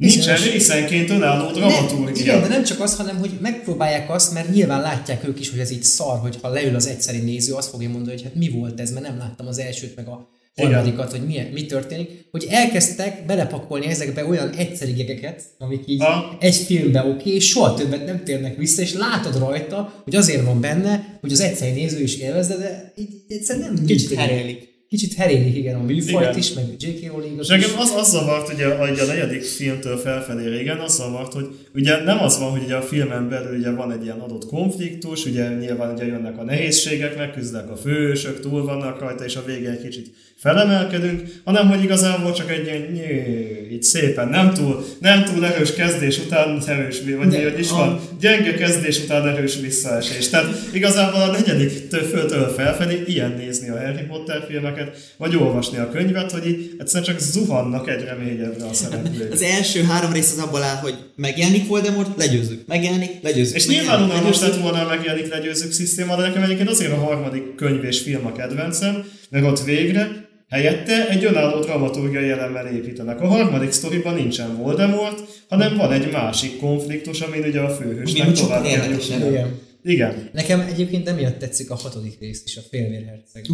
Nincsen 0.09 0.37
részenként 0.51 1.09
önálló 1.09 1.51
dramaturgia. 1.51 2.23
igen, 2.23 2.41
de 2.41 2.47
nem 2.47 2.63
csak 2.63 2.79
az, 2.79 2.95
hanem 2.95 3.17
hogy 3.17 3.31
megpróbálják 3.41 4.09
azt, 4.09 4.33
mert 4.33 4.53
nyilván 4.53 4.81
látják 4.81 5.27
ők 5.27 5.39
is, 5.39 5.49
hogy 5.49 5.59
ez 5.59 5.71
így 5.71 5.83
szar, 5.83 6.19
hogy 6.19 6.37
ha 6.41 6.49
leül 6.49 6.75
az 6.75 6.87
egyszeri 6.87 7.17
néző, 7.19 7.53
azt 7.53 7.69
fogja 7.69 7.89
mondani, 7.89 8.11
hogy 8.11 8.23
hát 8.23 8.35
mi 8.35 8.49
volt 8.49 8.79
ez, 8.79 8.91
mert 8.91 9.05
nem 9.05 9.17
láttam 9.17 9.47
az 9.47 9.59
elsőt, 9.59 9.95
meg 9.95 10.07
a 10.07 10.29
harmadikat, 10.55 11.11
hogy 11.11 11.25
mi, 11.25 11.39
mi 11.53 11.65
történik, 11.65 12.27
hogy 12.31 12.47
elkezdtek 12.49 13.25
belepakolni 13.25 13.85
ezekbe 13.85 14.25
olyan 14.25 14.49
egyszeri 14.49 14.91
gegeket, 14.91 15.43
amik 15.57 15.83
így 15.85 15.99
Ha. 16.01 16.37
egy 16.39 16.55
filmbe 16.55 17.05
oké, 17.05 17.29
és 17.29 17.47
soha 17.47 17.73
többet 17.73 18.05
nem 18.05 18.23
térnek 18.23 18.57
vissza, 18.57 18.81
és 18.81 18.93
látod 18.93 19.39
rajta, 19.39 20.01
hogy 20.03 20.15
azért 20.15 20.45
van 20.45 20.61
benne, 20.61 21.17
hogy 21.21 21.31
az 21.31 21.39
egyszeri 21.39 21.71
néző 21.71 22.01
is 22.01 22.15
élvezze, 22.15 22.57
de 22.57 22.93
így 22.97 23.09
egyszerűen 23.27 23.73
nem 23.73 23.85
Kicsit 23.85 24.13
herélik. 24.13 24.69
Kicsit 24.91 25.13
herélik, 25.13 25.55
igen, 25.55 25.75
a 25.75 25.83
műfajt 25.83 26.27
Igen. 26.27 26.37
is, 26.37 26.53
meg 26.53 26.65
J.K. 26.77 27.07
Rowling 27.07 27.39
És 27.39 27.47
engem 27.47 27.69
az, 27.77 27.93
az 27.97 28.09
zavart, 28.09 28.53
ugye, 28.53 28.75
hogy 28.75 28.99
a 28.99 29.05
negyedik 29.05 29.43
filmtől 29.43 29.97
felfelé 29.97 30.47
régen, 30.47 30.79
az 30.79 30.95
zavart, 30.95 31.33
hogy 31.33 31.47
ugye 31.73 32.03
nem 32.03 32.19
az 32.19 32.39
van, 32.39 32.51
hogy 32.51 32.63
ugye 32.63 32.75
a 32.75 32.81
filmen 32.81 33.29
belül 33.29 33.57
ugye 33.57 33.71
van 33.71 33.91
egy 33.91 34.03
ilyen 34.03 34.19
adott 34.19 34.45
konfliktus, 34.45 35.25
ugye 35.25 35.53
nyilván 35.53 35.93
ugye 35.93 36.05
jönnek 36.05 36.37
a 36.37 36.43
nehézségek, 36.43 37.17
megküzdnek 37.17 37.69
a 37.69 37.75
fősök, 37.75 38.39
túl 38.39 38.63
vannak 38.63 38.99
rajta, 38.99 39.23
és 39.23 39.35
a 39.35 39.45
végén 39.45 39.69
egy 39.69 39.81
kicsit 39.81 40.13
felemelkedünk, 40.41 41.21
hanem 41.43 41.69
hogy 41.69 41.83
igazából 41.83 42.33
csak 42.33 42.51
egy 42.51 42.65
ilyen 42.65 42.81
nyő, 42.81 43.67
így 43.71 43.83
szépen, 43.83 44.27
nem 44.27 44.53
túl, 44.53 44.85
nem 44.99 45.23
túl 45.23 45.45
erős 45.45 45.73
kezdés 45.73 46.17
után 46.17 46.61
erős, 46.67 47.01
vagy 47.17 47.27
mi, 47.27 47.41
hogy 47.43 47.59
is 47.59 47.69
van, 47.69 47.99
gyenge 48.19 48.53
kezdés 48.53 48.99
után 49.03 49.27
erős 49.27 49.59
visszaesés. 49.59 50.29
Tehát 50.29 50.69
igazából 50.71 51.21
a 51.21 51.31
negyedik 51.31 51.87
től 51.87 52.03
föltől 52.03 52.53
felfelé 52.57 53.03
ilyen 53.05 53.33
nézni 53.37 53.69
a 53.69 53.79
Harry 53.79 54.03
Potter 54.03 54.45
filmeket, 54.49 55.13
vagy 55.17 55.35
olvasni 55.35 55.77
a 55.77 55.89
könyvet, 55.89 56.31
hogy 56.31 56.47
így 56.47 56.71
egyszerűen 56.77 57.09
csak 57.09 57.19
zuhannak 57.19 57.89
egyre 57.89 58.17
mélyebbre 58.23 58.65
a 58.65 58.73
szereplők. 58.73 59.31
Az 59.31 59.41
első 59.41 59.83
három 59.83 60.13
rész 60.13 60.31
az 60.31 60.43
abból 60.43 60.63
áll, 60.63 60.75
hogy 60.75 60.95
megjelenik 61.15 61.67
Voldemort, 61.67 62.17
legyőzzük. 62.17 62.67
Megjelenik, 62.67 63.11
legyőzzük. 63.21 63.55
És 63.55 63.67
nyilván 63.67 64.03
unalmas 64.03 64.23
legyőzzük. 64.23 64.47
lett 64.47 64.61
volna 64.61 64.85
a 64.85 64.87
megjelenik 64.87 65.29
legyőzők 65.29 65.71
szisztéma, 65.71 66.15
de 66.15 66.21
nekem 66.21 66.43
egyébként 66.43 66.69
azért 66.69 66.91
a 66.91 66.95
harmadik 66.95 67.55
könyv 67.55 67.83
és 67.83 67.99
film 67.99 68.25
a 68.25 68.31
kedvencem, 68.31 69.05
mert 69.29 69.45
ott 69.45 69.63
végre 69.63 70.29
helyette 70.51 71.09
egy 71.09 71.23
önálló 71.23 71.59
dramaturgiai 71.59 72.29
elemmel 72.29 72.67
építenek. 72.67 73.21
A 73.21 73.27
harmadik 73.27 73.71
sztoriban 73.71 74.13
nincsen 74.13 74.57
Voldemort, 74.57 75.43
hanem 75.49 75.77
van 75.77 75.91
egy 75.91 76.11
másik 76.11 76.59
konfliktus, 76.59 77.21
amin 77.21 77.43
ugye 77.43 77.59
a 77.59 77.69
főhősnek 77.69 78.31
tovább 78.31 78.63
kell. 78.63 78.91
Igen. 79.29 79.59
Igen. 79.83 80.29
Nekem 80.33 80.59
egyébként 80.59 81.07
emiatt 81.07 81.39
tetszik 81.39 81.71
a 81.71 81.75
hatodik 81.75 82.19
rész 82.19 82.43
is, 82.45 82.57
a 82.57 82.61
félvérherceg. 82.69 83.45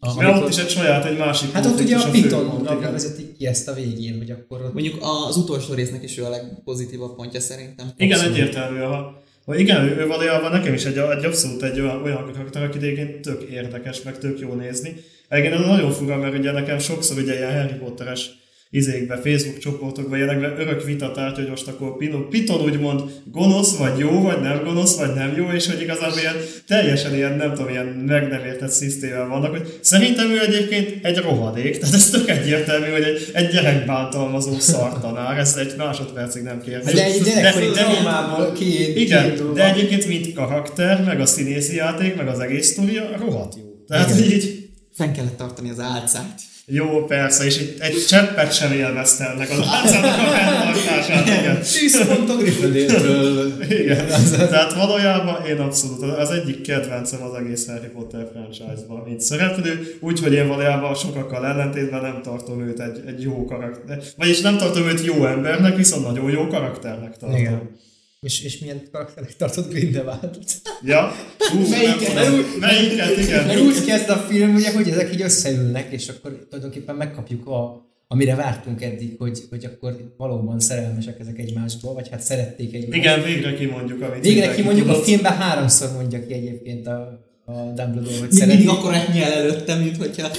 A, 0.00 0.22
Mert 0.22 0.42
ott 0.42 0.48
is 0.48 0.56
egy 0.56 0.68
saját, 0.68 1.04
egy 1.04 1.18
másik 1.18 1.52
Hát 1.52 1.66
ott 1.66 1.80
ugye 1.80 1.96
a 1.96 2.00
főpont, 2.00 2.70
igen. 2.70 2.92
vezetik 2.92 3.36
ki 3.36 3.46
ezt 3.46 3.68
a 3.68 3.74
végén, 3.74 4.18
hogy 4.18 4.30
akkor 4.30 4.62
ott 4.62 4.72
Mondjuk 4.72 4.96
az 5.28 5.36
utolsó 5.36 5.74
résznek 5.74 6.02
is 6.02 6.18
ő 6.18 6.24
a 6.24 6.28
legpozitívabb 6.28 7.16
pontja 7.16 7.40
szerintem. 7.40 7.92
Igen, 7.96 8.18
Abszolút. 8.18 8.38
egyértelmű. 8.38 8.78
Ha, 8.78 9.22
igen, 9.56 9.98
ő, 9.98 10.06
valójában 10.06 10.50
nekem 10.50 10.74
is 10.74 10.84
egy, 10.84 10.96
egy 10.96 11.24
abszolút 11.24 11.62
egy 11.62 11.80
olyan, 11.80 12.02
olyan 12.02 12.30
karakter, 12.32 12.62
aki 12.62 12.78
egyébként 12.78 13.20
tök 13.20 13.42
érdekes, 13.42 14.02
meg 14.02 14.18
tök 14.18 14.38
jó 14.40 14.54
nézni. 14.54 14.94
Egyébként 15.28 15.66
nagyon 15.66 15.90
fura, 15.90 16.16
mert 16.16 16.38
ugye 16.38 16.52
nekem 16.52 16.78
sokszor 16.78 17.18
ugye 17.18 17.36
ilyen 17.36 17.60
Harry 17.60 17.74
Potteres 17.74 18.30
izékbe, 18.70 19.16
Facebook 19.16 19.58
csoportokban 19.58 20.18
ilyenekben 20.18 20.60
örök 20.60 20.84
vita 20.84 21.10
tárgy, 21.10 21.34
hogy 21.36 21.48
most 21.48 21.68
akkor 21.68 21.96
Piton, 21.96 22.28
Piton 22.28 22.60
úgymond 22.60 23.02
gonosz, 23.24 23.76
vagy 23.76 23.98
jó, 23.98 24.20
vagy 24.20 24.40
nem 24.40 24.62
gonosz, 24.64 24.96
vagy 24.96 25.14
nem 25.14 25.34
jó, 25.36 25.50
és 25.50 25.66
hogy 25.66 25.80
igazából 25.80 26.18
ilyen 26.18 26.36
teljesen 26.66 27.14
ilyen, 27.14 27.36
nem 27.36 27.54
tudom, 27.54 27.68
ilyen 27.68 27.86
meg 27.86 28.28
nem 28.28 28.44
értett 28.44 28.70
szisztémel 28.70 29.26
vannak, 29.28 29.50
hogy 29.50 29.78
szerintem 29.80 30.30
ő 30.30 30.40
egyébként 30.40 31.04
egy 31.04 31.16
rohadék, 31.16 31.78
tehát 31.78 31.94
ez 31.94 32.10
tök 32.10 32.28
egyértelmű, 32.28 32.90
hogy 32.90 33.02
egy, 33.02 33.30
egy 33.32 33.48
gyerekbántalmazó 33.48 34.58
szartanár, 34.58 35.38
ezt 35.38 35.58
egy 35.58 35.74
másodpercig 35.76 36.42
nem 36.42 36.60
kérdés. 36.60 36.94
de 36.94 37.04
egy 37.04 37.22
gyerekkori 37.22 37.66
de- 37.66 37.72
traumából 37.72 38.52
ki, 38.52 39.00
igen, 39.00 39.24
kiindulva. 39.24 39.54
de 39.54 39.72
egyébként 39.74 40.06
mint 40.06 40.32
karakter, 40.34 41.04
meg 41.04 41.20
a 41.20 41.26
színészi 41.26 41.74
játék, 41.74 42.16
meg 42.16 42.28
az 42.28 42.38
egész 42.38 42.66
sztoria 42.66 43.16
rohadt 43.18 43.56
jó. 43.56 43.62
Tehát, 43.86 44.10
Igen. 44.10 44.30
így 44.30 44.68
Fenn 44.94 45.12
kellett 45.12 45.36
tartani 45.36 45.70
az 45.70 45.80
álcát. 45.80 46.40
Jó, 46.70 47.04
persze, 47.04 47.44
és 47.44 47.58
egy, 47.58 47.76
egy 47.78 48.04
cseppet 48.08 48.54
sem 48.54 48.72
élvezte 48.72 49.30
ennek 49.30 49.50
az 49.50 49.58
álcának 49.66 50.18
a 50.18 50.30
fenntartását. 50.30 51.26
Igen. 51.26 51.60
10 51.60 52.06
pont 52.06 52.30
a 52.30 52.36
Gryffindortől. 52.36 53.62
Igen. 53.68 54.06
Tehát 54.36 54.74
valójában 54.74 55.44
én 55.46 55.58
abszolút 55.58 56.02
az 56.02 56.30
egyik 56.30 56.60
kedvencem 56.60 57.22
az 57.22 57.34
egész 57.34 57.66
Harry 57.66 57.86
Potter 57.86 58.28
franchise-ban, 58.32 59.02
mint 59.06 59.20
szereplő, 59.20 59.96
úgyhogy 60.00 60.32
én 60.32 60.48
valójában 60.48 60.94
sokakkal 60.94 61.46
ellentétben 61.46 62.02
nem 62.02 62.20
tartom 62.22 62.60
őt 62.68 62.80
egy, 62.80 63.02
egy 63.06 63.22
jó 63.22 63.44
karakter. 63.44 64.02
Vagyis 64.16 64.40
nem 64.40 64.56
tartom 64.56 64.88
őt 64.88 65.04
jó 65.04 65.26
embernek, 65.26 65.76
viszont 65.76 66.06
nagyon 66.06 66.30
jó 66.30 66.46
karakternek 66.46 67.16
tartom. 67.16 67.38
Igen. 67.38 67.76
És, 68.20 68.42
és 68.44 68.58
milyen 68.58 68.82
karakterek 68.92 69.36
tartott 69.36 69.70
Grindelwald? 69.70 70.38
Ja? 70.82 71.12
Hú, 71.52 71.68
Melyiket? 71.68 72.14
nem 72.14 72.24
tudom. 72.24 72.60
Melyiket, 72.60 73.16
igen. 73.16 73.46
Mert 73.46 73.60
úgy 73.60 73.84
kezd 73.84 74.08
a 74.08 74.16
film, 74.16 74.54
ugye, 74.54 74.72
hogy 74.72 74.88
ezek 74.88 75.12
így 75.12 75.22
összeülnek, 75.22 75.92
és 75.92 76.08
akkor 76.08 76.46
tulajdonképpen 76.48 76.94
megkapjuk 76.94 77.46
a, 77.46 77.86
amire 78.06 78.34
vártunk 78.34 78.82
eddig, 78.82 79.14
hogy, 79.18 79.40
hogy 79.50 79.64
akkor 79.64 80.14
valóban 80.16 80.60
szerelmesek 80.60 81.20
ezek 81.20 81.38
egymásból, 81.38 81.94
vagy 81.94 82.08
hát 82.08 82.20
szerették 82.20 82.74
egymást. 82.74 83.02
Igen, 83.02 83.22
végre 83.22 83.54
kimondjuk, 83.54 84.02
amit 84.02 84.22
Végre 84.22 84.40
mindenki 84.40 84.60
ki 84.60 84.66
mondjuk 84.66 84.88
a 84.88 84.94
filmben 84.94 85.36
háromszor 85.36 85.92
mondja 85.92 86.26
ki 86.26 86.32
egyébként 86.32 86.86
a, 86.86 87.27
a 87.48 87.72
Dumbledore, 87.74 88.18
hogy 88.18 88.28
Még 88.28 88.32
szereti. 88.38 88.56
mindig 88.56 88.68
akkor 88.68 88.92
nyel 89.12 89.32
előttem, 89.32 89.78
mint 89.82 89.96
hogyha... 89.96 90.30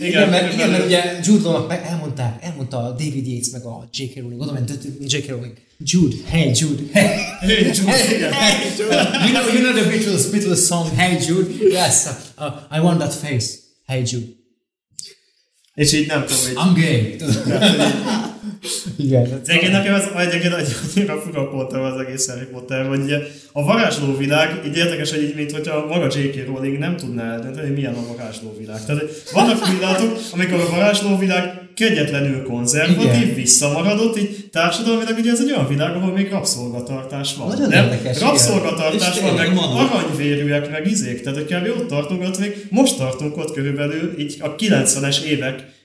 Igen, 0.00 0.28
mert, 0.28 0.52
igen, 0.54 0.70
mert 0.70 0.84
ugye 0.84 1.20
Jude 1.24 1.42
Law-nak 1.42 1.68
meg 1.68 1.84
elmondták, 1.86 2.44
elmondta 2.44 2.76
a 2.76 2.90
David 2.90 3.26
Yates 3.26 3.50
meg 3.50 3.64
a 3.64 3.88
J.K. 3.92 4.16
Rowling, 4.20 4.40
oda 4.40 4.52
ment 4.52 4.72
J.K. 5.00 5.28
Rowling, 5.28 5.52
Jude, 5.78 6.16
hey 6.26 6.50
Jude, 6.54 6.82
hey, 6.92 7.06
Hey, 7.40 7.64
Jude, 7.72 7.92
hey, 8.32 8.70
Jude, 8.76 8.94
you 9.24 9.32
know, 9.32 9.52
you 9.54 9.60
know 9.60 9.72
the 9.72 9.88
Beatles, 9.90 10.26
Beatles 10.26 10.66
song, 10.66 10.90
hey 10.96 11.18
Jude, 11.26 11.50
yes, 11.70 12.06
uh, 12.38 12.44
I 12.76 12.80
want 12.80 12.98
that 12.98 13.14
face, 13.14 13.46
hey 13.86 14.02
Jude, 14.06 14.26
És 15.74 15.92
így 15.92 16.06
nem 16.06 16.24
tudom, 16.26 16.42
hogy 16.44 16.54
I'm 16.54 16.80
gay. 16.80 17.16
Igen. 18.96 19.22
De 19.22 19.52
egyébként 19.52 19.72
nekem 19.72 19.94
ez 19.94 20.04
egyébként 20.16 20.54
egy 20.54 20.76
annyira 20.96 21.20
fura 21.20 21.48
pontom 21.48 21.82
az 21.82 22.00
egész 22.00 22.28
Harry 22.28 22.44
Potter, 22.44 22.86
hogy 22.86 23.00
ugye 23.00 23.18
a 23.52 23.64
varázsló 23.64 24.16
világ, 24.16 24.60
így 24.66 24.76
érdekes, 24.76 25.10
hogy 25.10 25.22
így, 25.22 25.34
mint 25.34 25.52
hogyha 25.52 25.86
maga 25.86 26.06
J.K. 26.06 26.46
Rowling 26.46 26.78
nem 26.78 26.96
tudná 26.96 27.32
eldönteni, 27.32 27.66
hogy 27.66 27.76
milyen 27.76 27.94
a 27.94 28.06
varázsló 28.16 28.54
világ. 28.58 28.84
Tehát 28.84 29.04
vannak 29.32 29.58
pillanatok, 29.68 30.18
amikor 30.32 30.60
a 30.60 30.70
varázsló 30.70 31.18
világ 31.18 31.68
kegyetlenül 31.74 32.42
konzervatív, 32.42 33.22
Igen. 33.22 33.34
visszamaradott, 33.34 34.18
így 34.18 34.48
társadalmilag 34.52 35.18
ugye 35.18 35.30
ez 35.30 35.40
egy 35.40 35.50
olyan 35.50 35.68
világ, 35.68 35.96
ahol 35.96 36.12
még 36.12 36.30
rabszolgatartás 36.30 37.34
van. 37.36 37.48
Nagyon 37.48 37.68
nem? 37.68 37.84
érdekes, 37.84 38.16
igen. 38.16 38.28
rabszolgatartás 38.28 39.16
És 39.16 39.22
van, 39.22 39.34
meg 39.34 39.54
van. 39.54 39.76
aranyvérűek, 39.76 40.70
meg 40.70 40.86
izék, 40.86 41.20
tehát 41.20 41.44
kb. 41.44 41.78
ott 41.78 41.88
tartunk, 41.88 42.22
ott 42.22 42.38
még 42.38 42.66
most 42.70 42.96
tartunk 42.96 43.36
ott 43.36 43.52
körülbelül 43.52 44.18
így 44.18 44.36
a 44.40 44.54
90-es 44.54 45.22
évek 45.22 45.76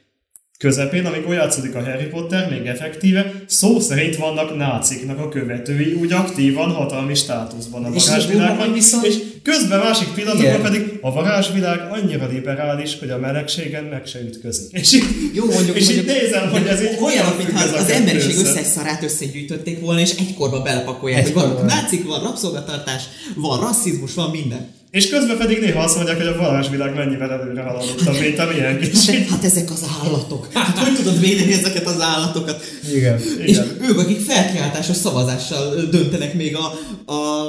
közepén, 0.68 1.06
amikor 1.06 1.34
játszódik 1.34 1.76
a 1.76 1.84
Harry 1.84 2.06
Potter, 2.06 2.50
még 2.50 2.66
effektíve, 2.66 3.32
szó 3.46 3.80
szerint 3.80 4.16
vannak 4.16 4.58
náciknak 4.58 5.20
a 5.20 5.30
követői, 5.30 5.94
úgy 5.94 6.12
aktívan 6.14 6.72
hatalmi 6.72 7.16
státuszban 7.16 7.84
a 7.86 7.90
varázsvilágban, 7.92 8.74
viszont- 8.74 9.06
és 9.06 9.16
közben 9.44 9.80
másik 9.80 10.08
pillanatokban 10.08 10.60
Igen. 10.60 10.72
pedig 10.72 10.98
a 11.02 11.12
varázsvilág 11.14 11.80
annyira 11.92 12.28
liberális, 12.28 13.00
hogy 13.00 13.10
a 13.10 13.18
melegségen 13.18 13.84
meg 13.84 14.06
se 14.06 14.20
ütközik. 14.20 14.72
És 14.72 14.94
így, 14.94 15.04
Jó, 15.34 15.46
mondjuk- 15.46 15.78
és 15.78 15.90
így 15.90 15.96
mondjuk- 15.96 16.22
nézem, 16.22 16.50
hogy 16.50 16.68
ez 16.68 16.82
így 16.82 16.98
Olyan, 17.02 17.26
mintha 17.38 17.64
az 17.64 17.72
kettő 17.72 17.94
emberiség 17.94 18.36
össze. 18.38 18.50
összes 18.50 18.66
szarát 18.66 19.04
összegyűjtötték 19.04 19.80
volna, 19.80 20.00
és 20.00 20.12
egykorba 20.20 20.62
belepakolják, 20.62 21.24
hogy 21.24 21.34
van 21.34 21.66
nácik, 21.66 22.08
van 22.08 22.24
rabszolgatartás, 22.24 23.04
van 23.36 23.60
rasszizmus, 23.60 24.14
van 24.14 24.30
minden. 24.30 24.68
És 24.94 25.10
közben 25.10 25.38
pedig 25.38 25.60
néha 25.60 25.84
azt 25.84 25.96
mondják, 25.96 26.18
hogy 26.18 26.26
a 26.28 26.36
varázsvilág 26.36 26.96
mennyivel 26.96 27.32
előre 27.32 27.62
haladottabb, 27.62 28.20
mint 28.20 28.40
a 28.40 28.48
így, 28.82 29.26
Hát, 29.30 29.44
ezek 29.44 29.70
az 29.72 29.86
állatok. 30.04 30.48
Hát 30.54 30.78
hogy 30.78 30.94
tudod 30.96 31.20
védeni 31.20 31.54
ezeket 31.54 31.86
az 31.86 32.02
állatokat? 32.02 32.64
Igen. 32.94 33.20
És 33.38 33.50
igen, 33.50 33.78
ők, 33.90 33.98
akik 34.00 34.20
felkiáltásos 34.20 34.96
szavazással 34.96 35.76
döntenek 35.92 36.34
még 36.34 36.56
a, 36.56 36.66
a 37.14 37.48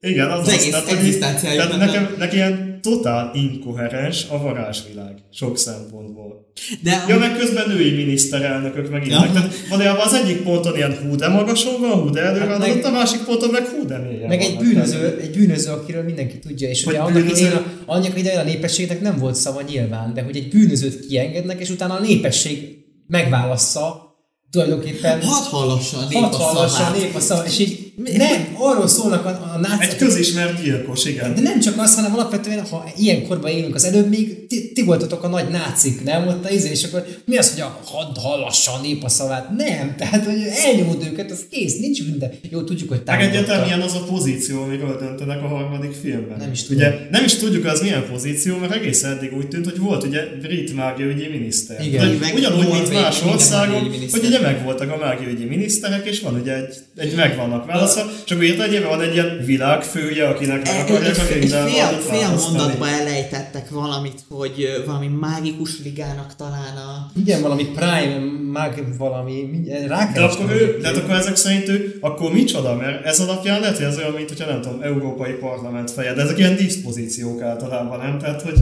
igen, 0.00 0.30
az, 0.30 0.40
Az 0.40 0.46
az, 0.46 0.52
egész 0.52 0.66
így- 0.66 0.96
egzisztenciájuknak 0.96 1.68
tehát 1.70 1.86
nekem, 1.86 2.14
nekem 2.18 2.36
ilyen 2.36 2.67
totál 2.82 3.30
inkoherens 3.34 4.26
a 4.30 4.38
varázsvilág, 4.42 5.14
sok 5.32 5.58
szempontból. 5.58 6.52
de 6.82 7.04
Ja, 7.08 7.18
meg 7.18 7.36
közben 7.36 7.68
női 7.68 7.94
miniszterelnökök 7.94 8.90
meg 8.90 9.06
ilyenek. 9.06 9.26
Ja. 9.26 9.32
Tehát 9.32 9.54
valójában 9.68 10.06
az 10.06 10.14
egyik 10.14 10.42
ponton 10.42 10.76
ilyen 10.76 10.96
hú 11.02 11.16
de 11.16 11.28
magason 11.28 11.80
van, 11.80 11.90
hú 11.90 12.10
de 12.10 12.20
előre 12.20 12.44
Hát 12.44 12.58
meg- 12.58 12.84
a 12.84 12.90
másik 12.90 13.20
ponton 13.24 13.50
meg 13.50 13.66
hú 13.66 13.86
de 13.86 13.98
mélyen 13.98 14.28
Meg 14.28 14.40
egy 14.40 14.56
bűnöző, 14.56 15.18
egy 15.22 15.30
bűnöző, 15.30 15.70
akiről 15.70 16.02
mindenki 16.02 16.38
tudja, 16.38 16.68
és 16.68 16.84
Hogy 16.84 16.94
ugye 16.94 17.02
annak 17.02 17.28
idején, 17.30 17.52
a, 17.52 17.64
annak 17.86 18.18
idején 18.18 18.38
a 18.38 18.42
népességnek 18.42 19.00
nem 19.00 19.18
volt 19.18 19.34
szava 19.34 19.62
nyilván, 19.62 20.14
de 20.14 20.22
hogy 20.22 20.36
egy 20.36 20.48
bűnözőt 20.48 21.06
kiengednek, 21.06 21.60
és 21.60 21.70
utána 21.70 21.94
a 21.94 22.00
népesség 22.00 22.76
megválassza 23.06 24.06
tulajdonképpen 24.50 25.22
hadd 25.22 25.44
hallassa 25.50 25.98
a 25.98 26.06
nép 26.08 26.18
hat 26.18 26.34
a 26.34 26.36
hallassa 26.36 26.62
a 26.62 26.68
szavát. 26.86 26.96
nép 27.02 27.14
a 27.14 27.20
szava, 27.20 27.44
és 27.46 27.58
így 27.58 27.87
Nem, 28.04 28.48
arról 28.58 28.88
szólnak 28.88 29.24
a, 29.24 29.28
a 29.54 29.58
nácik. 29.58 29.90
Egy 29.90 29.96
közismert 29.96 30.62
gyilkos, 30.62 31.04
igen. 31.04 31.34
De 31.34 31.40
nem 31.40 31.60
csak 31.60 31.78
az, 31.78 31.94
hanem 31.94 32.14
alapvetően, 32.14 32.66
ha 32.66 32.92
ilyen 32.96 33.26
korban 33.26 33.50
élünk, 33.50 33.74
az 33.74 33.84
előbb 33.84 34.08
még 34.08 34.46
ti, 34.46 34.72
ti 34.72 34.82
voltatok 34.84 35.22
a 35.24 35.28
nagy 35.28 35.48
nácik, 35.48 36.04
nem? 36.04 36.26
Ott 36.26 36.44
a 36.44 36.50
izé, 36.50 36.70
és 36.70 36.84
akkor 36.84 37.06
mi 37.24 37.36
az, 37.36 37.52
hogy 37.52 37.60
a 37.60 37.80
hadd 37.84 38.18
hallassa 38.20 38.72
a 38.72 38.80
nép 38.80 39.04
a 39.04 39.08
szavát? 39.08 39.50
Nem, 39.56 39.94
tehát, 39.96 40.24
hogy 40.24 40.42
elnyomod 40.64 41.06
őket, 41.12 41.30
az 41.30 41.44
kész, 41.50 41.78
nincs 41.78 42.04
minden. 42.04 42.30
Jó, 42.50 42.62
tudjuk, 42.62 42.88
hogy 42.88 43.02
Meg 43.04 43.20
egyáltalán 43.20 43.44
támogatta. 43.46 43.64
milyen 43.74 43.88
az 43.88 43.94
a 43.94 44.04
pozíció, 44.12 44.62
amiről 44.62 44.98
döntenek 44.98 45.42
a 45.42 45.46
harmadik 45.46 45.92
filmben. 46.02 46.38
Nem 46.38 46.52
is 46.52 46.62
tudom. 46.62 46.76
Ugye, 46.78 46.94
nem 47.10 47.24
is 47.24 47.34
tudjuk 47.34 47.64
az 47.64 47.80
milyen 47.80 48.06
pozíció, 48.10 48.56
mert 48.56 48.72
egész 48.74 49.02
eddig 49.02 49.36
úgy 49.36 49.48
tűnt, 49.48 49.64
hogy 49.64 49.78
volt 49.78 50.04
ugye 50.04 50.20
brit 50.42 50.74
mágiaügyi 50.74 51.28
miniszter. 51.28 51.86
Igen. 51.86 52.08
De 52.10 52.16
Meg 52.20 52.34
ugyanúgy, 52.34 52.68
mint 52.68 52.92
más 52.92 53.22
országok, 53.22 53.94
hogy 54.10 54.24
ugye 54.24 54.40
megvoltak 54.40 54.90
a 54.92 54.96
mágiaügyi 54.96 55.44
miniszterek, 55.44 56.06
és 56.06 56.20
van 56.20 56.34
ugye 56.40 56.56
egy, 56.56 56.74
egy 56.96 57.14
megvannak 57.14 57.66
válasza, 57.94 58.22
és 58.24 58.30
akkor 58.30 58.44
érted, 58.44 58.82
van 58.82 59.00
egy 59.00 59.12
ilyen 59.14 59.42
világfője, 59.44 60.28
akinek 60.28 60.64
meg 60.64 60.80
akarják 60.80 61.18
a 61.18 61.22
Grindelwaldot 61.32 62.02
fél, 62.02 62.18
fél 62.18 62.28
mondatba 62.28 62.88
elejtettek 62.88 63.70
valamit, 63.70 64.20
hogy 64.28 64.82
valami 64.86 65.06
mágikus 65.20 65.82
ligának 65.84 66.36
talán 66.36 66.76
a... 66.76 67.10
Igen, 67.20 67.42
valami 67.42 67.64
Prime, 67.64 68.18
mag, 68.52 68.84
valami, 68.98 69.48
mindjárt 69.50 69.82
De 69.82 69.88
rákerestem. 69.88 70.44
akkor 70.44 70.56
ő, 70.56 70.78
de 70.80 70.86
hát 70.86 70.96
akkor 70.96 71.14
ezek 71.14 71.36
szerint 71.36 71.68
ő, 71.68 71.98
akkor 72.00 72.32
micsoda, 72.32 72.74
mert 72.76 73.04
ez 73.04 73.20
alapján 73.20 73.60
lehet, 73.60 73.76
hogy 73.76 73.86
ez 73.86 73.96
olyan, 73.96 74.12
mint 74.12 74.28
hogyha 74.28 74.50
nem 74.50 74.60
tudom, 74.60 74.82
Európai 74.82 75.32
Parlament 75.32 75.90
feje, 75.90 76.14
de 76.14 76.22
ezek 76.22 76.38
ilyen 76.38 76.56
diszpozíciók 76.56 77.42
általában, 77.42 77.98
nem? 77.98 78.18
Tehát, 78.18 78.42
hogy 78.42 78.58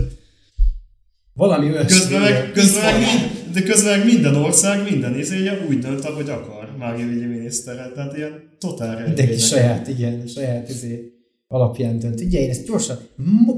Valami 1.35 1.71
olyasmi. 1.71 1.89
közben 1.99 2.21
meg, 2.21 2.51
közben 2.53 2.95
meg, 3.01 3.05
de 3.53 3.63
közben 3.63 3.99
meg 3.99 4.07
minden 4.07 4.35
ország, 4.37 4.91
minden 4.91 5.19
izéje 5.19 5.65
úgy 5.69 5.79
dönt, 5.79 6.05
ahogy 6.05 6.29
akar 6.29 6.56
mágiaügyi 6.79 7.25
miniszteret, 7.25 7.95
tehát 7.95 8.17
ilyen 8.17 8.33
totál 8.59 9.07
Mindenki 9.07 9.39
saját, 9.39 9.89
igen, 9.89 10.27
saját 10.27 10.69
izé 10.69 11.13
alapján 11.49 11.99
dönt. 11.99 12.21
Ugye 12.21 12.41
én 12.41 12.51
ezt 12.51 12.67
gyorsan, 12.67 12.99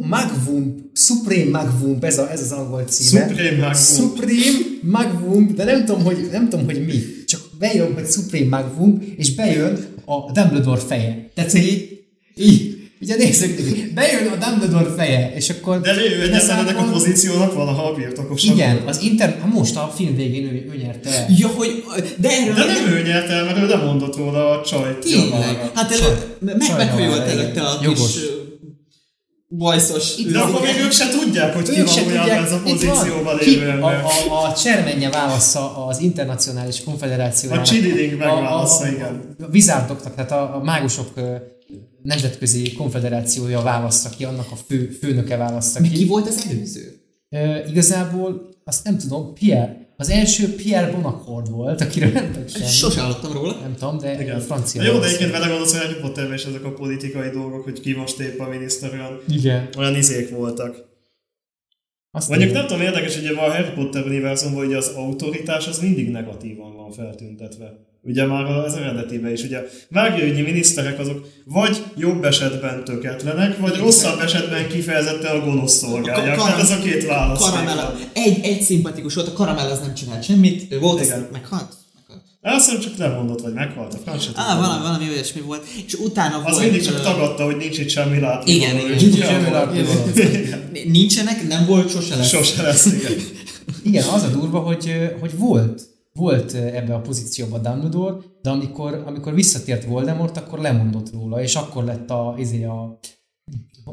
Magvump, 0.01 0.79
Supreme 0.93 1.51
Magvump, 1.51 2.05
ez, 2.05 2.19
a, 2.19 2.31
ez 2.31 2.41
az 2.41 2.53
angol 2.53 2.83
címe. 2.83 3.27
Supreme 3.29 3.57
Magvump. 3.57 3.77
Supreme 3.77 4.59
Magvump, 4.83 5.55
de 5.55 5.65
nem 5.65 5.85
tudom, 5.85 6.05
hogy, 6.05 6.29
nem 6.33 6.49
tudom, 6.49 6.65
hogy 6.65 6.85
mi. 6.85 7.03
Csak 7.27 7.41
bejön, 7.59 7.95
hogy 7.95 8.07
Supreme 8.07 8.49
Magvump, 8.49 9.03
és 9.17 9.35
bejön 9.35 9.79
a 10.05 10.33
Dumbledore 10.33 10.81
feje. 10.81 11.31
Tehát, 11.35 11.51
hogy 11.51 11.63
így, 11.63 12.05
így 12.37 12.78
ugye 13.01 13.17
nézzük, 13.17 13.61
bejön 13.95 14.27
a 14.33 14.37
Dumbledore 14.47 14.95
feje, 14.97 15.33
és 15.35 15.51
akkor... 15.51 15.81
De 15.81 15.95
ő 15.97 16.25
igazából- 16.27 16.69
ennek 16.69 16.79
a 16.79 16.91
pozíciónak 16.91 17.55
valaha 17.55 17.83
a 17.83 17.95
birtokosa. 17.95 18.53
Igen, 18.53 18.83
az 18.87 19.01
inter... 19.03 19.39
hát 19.41 19.53
most 19.53 19.77
a 19.77 19.93
film 19.97 20.17
végén 20.17 20.45
ő, 20.45 20.71
ő 20.73 20.77
nyerte 20.83 21.11
el. 21.11 21.27
Ja, 21.39 21.47
hogy... 21.47 21.85
De 22.17 22.29
erről 22.29 22.55
De 22.55 22.65
nem 22.65 22.87
ő 22.93 23.03
nyert 23.03 23.29
el, 23.29 23.45
mert 23.45 23.59
ő 23.59 23.67
nem 23.67 23.85
mondott 23.85 24.17
róla 24.17 24.51
a 24.61 24.65
csaj. 24.65 24.99
Tényleg. 24.99 25.71
Hát 25.75 25.93
elő, 25.93 26.37
meg 26.41 26.77
meghajolt 26.77 27.27
előtte 27.29 27.63
a 27.63 27.79
Jogos. 27.83 28.13
kis 28.13 28.23
bajszos... 29.49 30.15
De 30.33 30.39
akkor 30.39 30.61
még 30.61 30.85
ők 30.85 30.93
se 30.93 31.09
tudják, 31.09 31.55
hogy 31.55 31.69
ki 31.69 31.83
valójában 31.83 32.05
tudják, 32.05 32.45
ez 32.45 32.53
a 32.53 32.61
itt 32.65 32.73
pozícióban 32.73 33.25
van. 33.25 33.37
lévő 33.37 33.69
a, 33.81 33.87
a, 34.31 34.47
a 34.47 34.55
csermenye 34.55 35.11
válasza 35.11 35.87
az 35.87 36.01
internacionális 36.01 36.85
konfederáció. 36.85 37.51
A 37.53 37.63
Chilling 37.63 38.19
megválasza, 38.19 38.89
igen. 38.89 39.35
A, 39.41 39.43
a 39.43 39.49
vizárdoknak, 39.51 40.15
tehát 40.15 40.33
a, 40.33 40.57
a 40.57 40.63
mágusok 40.65 41.09
nemzetközi 42.03 42.73
konfederációja 42.73 43.63
választa 43.63 44.09
ki, 44.09 44.25
annak 44.25 44.47
a 44.51 44.57
fő, 44.57 44.89
főnöke 45.01 45.37
választa 45.37 45.81
Mi 45.81 45.89
ki 45.89 45.95
ki. 45.95 46.05
volt 46.07 46.27
az 46.27 46.47
előző? 46.51 47.01
Ö, 47.29 47.69
igazából 47.69 48.49
azt 48.65 48.85
nem 48.85 48.99
tudom, 48.99 49.35
Pierre. 49.35 49.87
Az 49.97 50.09
első 50.09 50.55
Pierre 50.55 50.91
Bonacord 50.91 51.51
volt, 51.51 51.81
akiről 51.81 52.13
nem 52.13 52.33
tudok 52.33 52.49
semmi. 52.49 52.65
Sose 52.67 53.01
hallottam 53.01 53.33
róla. 53.33 53.59
Nem 53.61 53.75
tudom, 53.75 53.99
de 53.99 54.21
Igen. 54.21 54.41
francia. 54.41 54.83
Jó, 54.83 54.99
de 54.99 55.07
egyébként 55.07 55.31
vele 55.31 55.47
gondolsz, 55.47 55.73
hogy 55.73 55.87
Harry 55.87 56.01
Potterben 56.01 56.35
is 56.35 56.45
ezek 56.45 56.65
a 56.65 56.73
politikai 56.73 57.31
dolgok, 57.31 57.65
hogy 57.65 57.81
ki 57.81 57.93
most 57.95 58.19
épp 58.21 58.39
a 58.41 58.49
miniszter, 58.49 58.93
olyan, 58.93 59.21
Igen. 59.29 59.69
olyan 59.79 59.95
izék 59.95 60.31
voltak. 60.31 60.87
Azt 62.11 62.29
Mondjuk 62.29 62.53
nem 62.53 62.67
tudom, 62.67 62.83
érdekes, 62.83 63.17
hogy 63.17 63.27
a 63.27 63.39
Harry 63.39 63.71
Potter 63.75 64.05
univerzumban 64.05 64.67
ugye 64.67 64.77
az 64.77 64.89
autoritás 64.97 65.67
az 65.67 65.79
mindig 65.79 66.11
negatívan 66.11 66.77
van 66.77 66.91
feltüntetve. 66.93 67.87
Ugye 68.09 68.27
már 68.27 68.45
az 68.45 68.75
eredetiben 68.75 69.33
is. 69.33 69.43
Ugye 69.43 69.59
mágiaügyi 69.89 70.43
miniszterek 70.43 70.99
azok 70.99 71.27
vagy 71.45 71.83
jobb 71.97 72.25
esetben 72.25 72.85
töketlenek, 72.85 73.59
vagy 73.59 73.77
rosszabb 73.77 74.21
esetben 74.21 74.69
kifejezetten 74.69 75.37
a 75.41 75.45
gonosz 75.45 75.73
szolgálják. 75.77 76.37
Ka- 76.37 76.45
Tehát 76.47 76.61
ez 76.61 76.71
a 76.71 76.79
két 76.79 77.07
válasz. 77.07 77.51
Karamella. 77.51 77.95
Egy, 78.13 78.39
egy 78.45 78.61
szimpatikus 78.63 79.15
volt, 79.15 79.29
a 79.29 79.33
Karamell 79.33 79.71
az 79.71 79.81
nem 79.81 79.95
csinált 79.95 80.25
semmit, 80.25 80.73
ő 80.73 80.79
volt, 80.79 81.01
az 81.01 81.07
Igen. 81.07 81.19
meghalt. 81.33 81.43
meghalt. 81.43 82.57
Azt 82.57 82.67
hiszem 82.69 82.81
csak 82.83 82.97
lemondott, 82.97 83.41
vagy 83.41 83.53
meghalt 83.53 83.95
a 83.95 83.99
franc. 84.05 84.23
se 84.23 84.31
Á, 84.35 84.57
valami, 84.61 84.83
valami 84.83 85.09
olyasmi 85.09 85.41
volt. 85.41 85.67
És 85.87 85.95
utána 85.95 86.37
Az 86.45 86.53
volt... 86.53 86.63
mindig 86.65 86.83
csak 86.83 87.01
tagadta, 87.03 87.45
hogy 87.45 87.57
nincs 87.57 87.79
itt 87.79 87.89
semmi 87.89 88.21
látni. 88.21 88.53
Igen, 88.53 88.73
való, 88.77 88.87
igen. 88.87 88.97
és 88.97 89.03
Nincs 89.03 89.25
semmi 89.25 89.51
látnivaló. 89.51 90.05
Nincsenek, 90.87 91.49
nem 91.49 91.67
volt, 91.67 91.91
sose 91.91 92.17
lesz. 92.17 92.29
Sose 92.29 92.63
lesz, 92.63 92.87
igen. 92.87 93.13
Igen, 93.83 94.05
az 94.05 94.23
a 94.23 94.27
durva, 94.29 94.59
hogy, 94.59 94.93
hogy 95.21 95.37
volt, 95.39 95.83
volt 96.19 96.53
ö, 96.55 96.57
ebbe 96.59 96.95
a 96.95 97.01
pozícióba 97.01 97.59
Dumbledore, 97.59 98.15
de 98.43 98.51
amikor, 98.51 99.03
amikor 99.07 99.35
visszatért 99.35 99.85
Voldemort, 99.85 100.37
akkor 100.37 100.59
lemondott 100.59 101.13
róla, 101.13 101.43
és 101.43 101.55
akkor 101.55 101.85
lett 101.85 102.11
a, 102.11 102.35
izé 102.39 102.65
a 102.65 102.99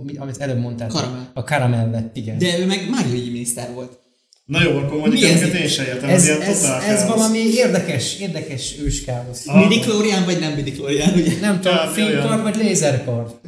mi- 0.04 0.16
amit 0.18 0.38
előbb 0.38 0.60
mondtál. 0.60 0.88
Karamell. 0.88 1.26
A 1.34 1.44
karamell 1.44 1.90
lett, 1.90 2.18
igen. 2.18 2.38
De 2.38 2.60
ő 2.60 2.66
meg 2.66 2.90
mágiai 2.90 3.30
miniszter 3.30 3.74
volt. 3.74 4.00
Na 4.46 4.62
jó, 4.64 4.70
akkor 4.78 4.98
mondjuk 5.00 5.22
Mi 5.22 5.28
ez 5.30 5.42
ezeket 5.42 5.60
én 5.62 5.68
sem 5.68 5.86
értem. 5.86 6.10
ez, 6.10 6.26
ilyen 6.26 6.42
ez, 6.42 6.62
totál 6.62 6.82
ez 6.82 7.00
káosz. 7.04 7.16
valami 7.16 7.38
érdekes, 7.38 8.20
érdekes 8.20 8.76
őskáosz. 8.80 9.48
Ah. 9.48 9.60
Midichlorian 9.68 10.26
vagy 10.26 10.40
nem 10.40 10.54
midichlorian, 10.54 11.14
ugye? 11.14 11.40
Nem 11.42 11.56
tudom, 11.62 11.78
Ja, 11.78 11.88
fénykar 11.88 12.26
olyan. 12.26 12.42
vagy 12.42 12.56
lézerkar? 12.56 13.40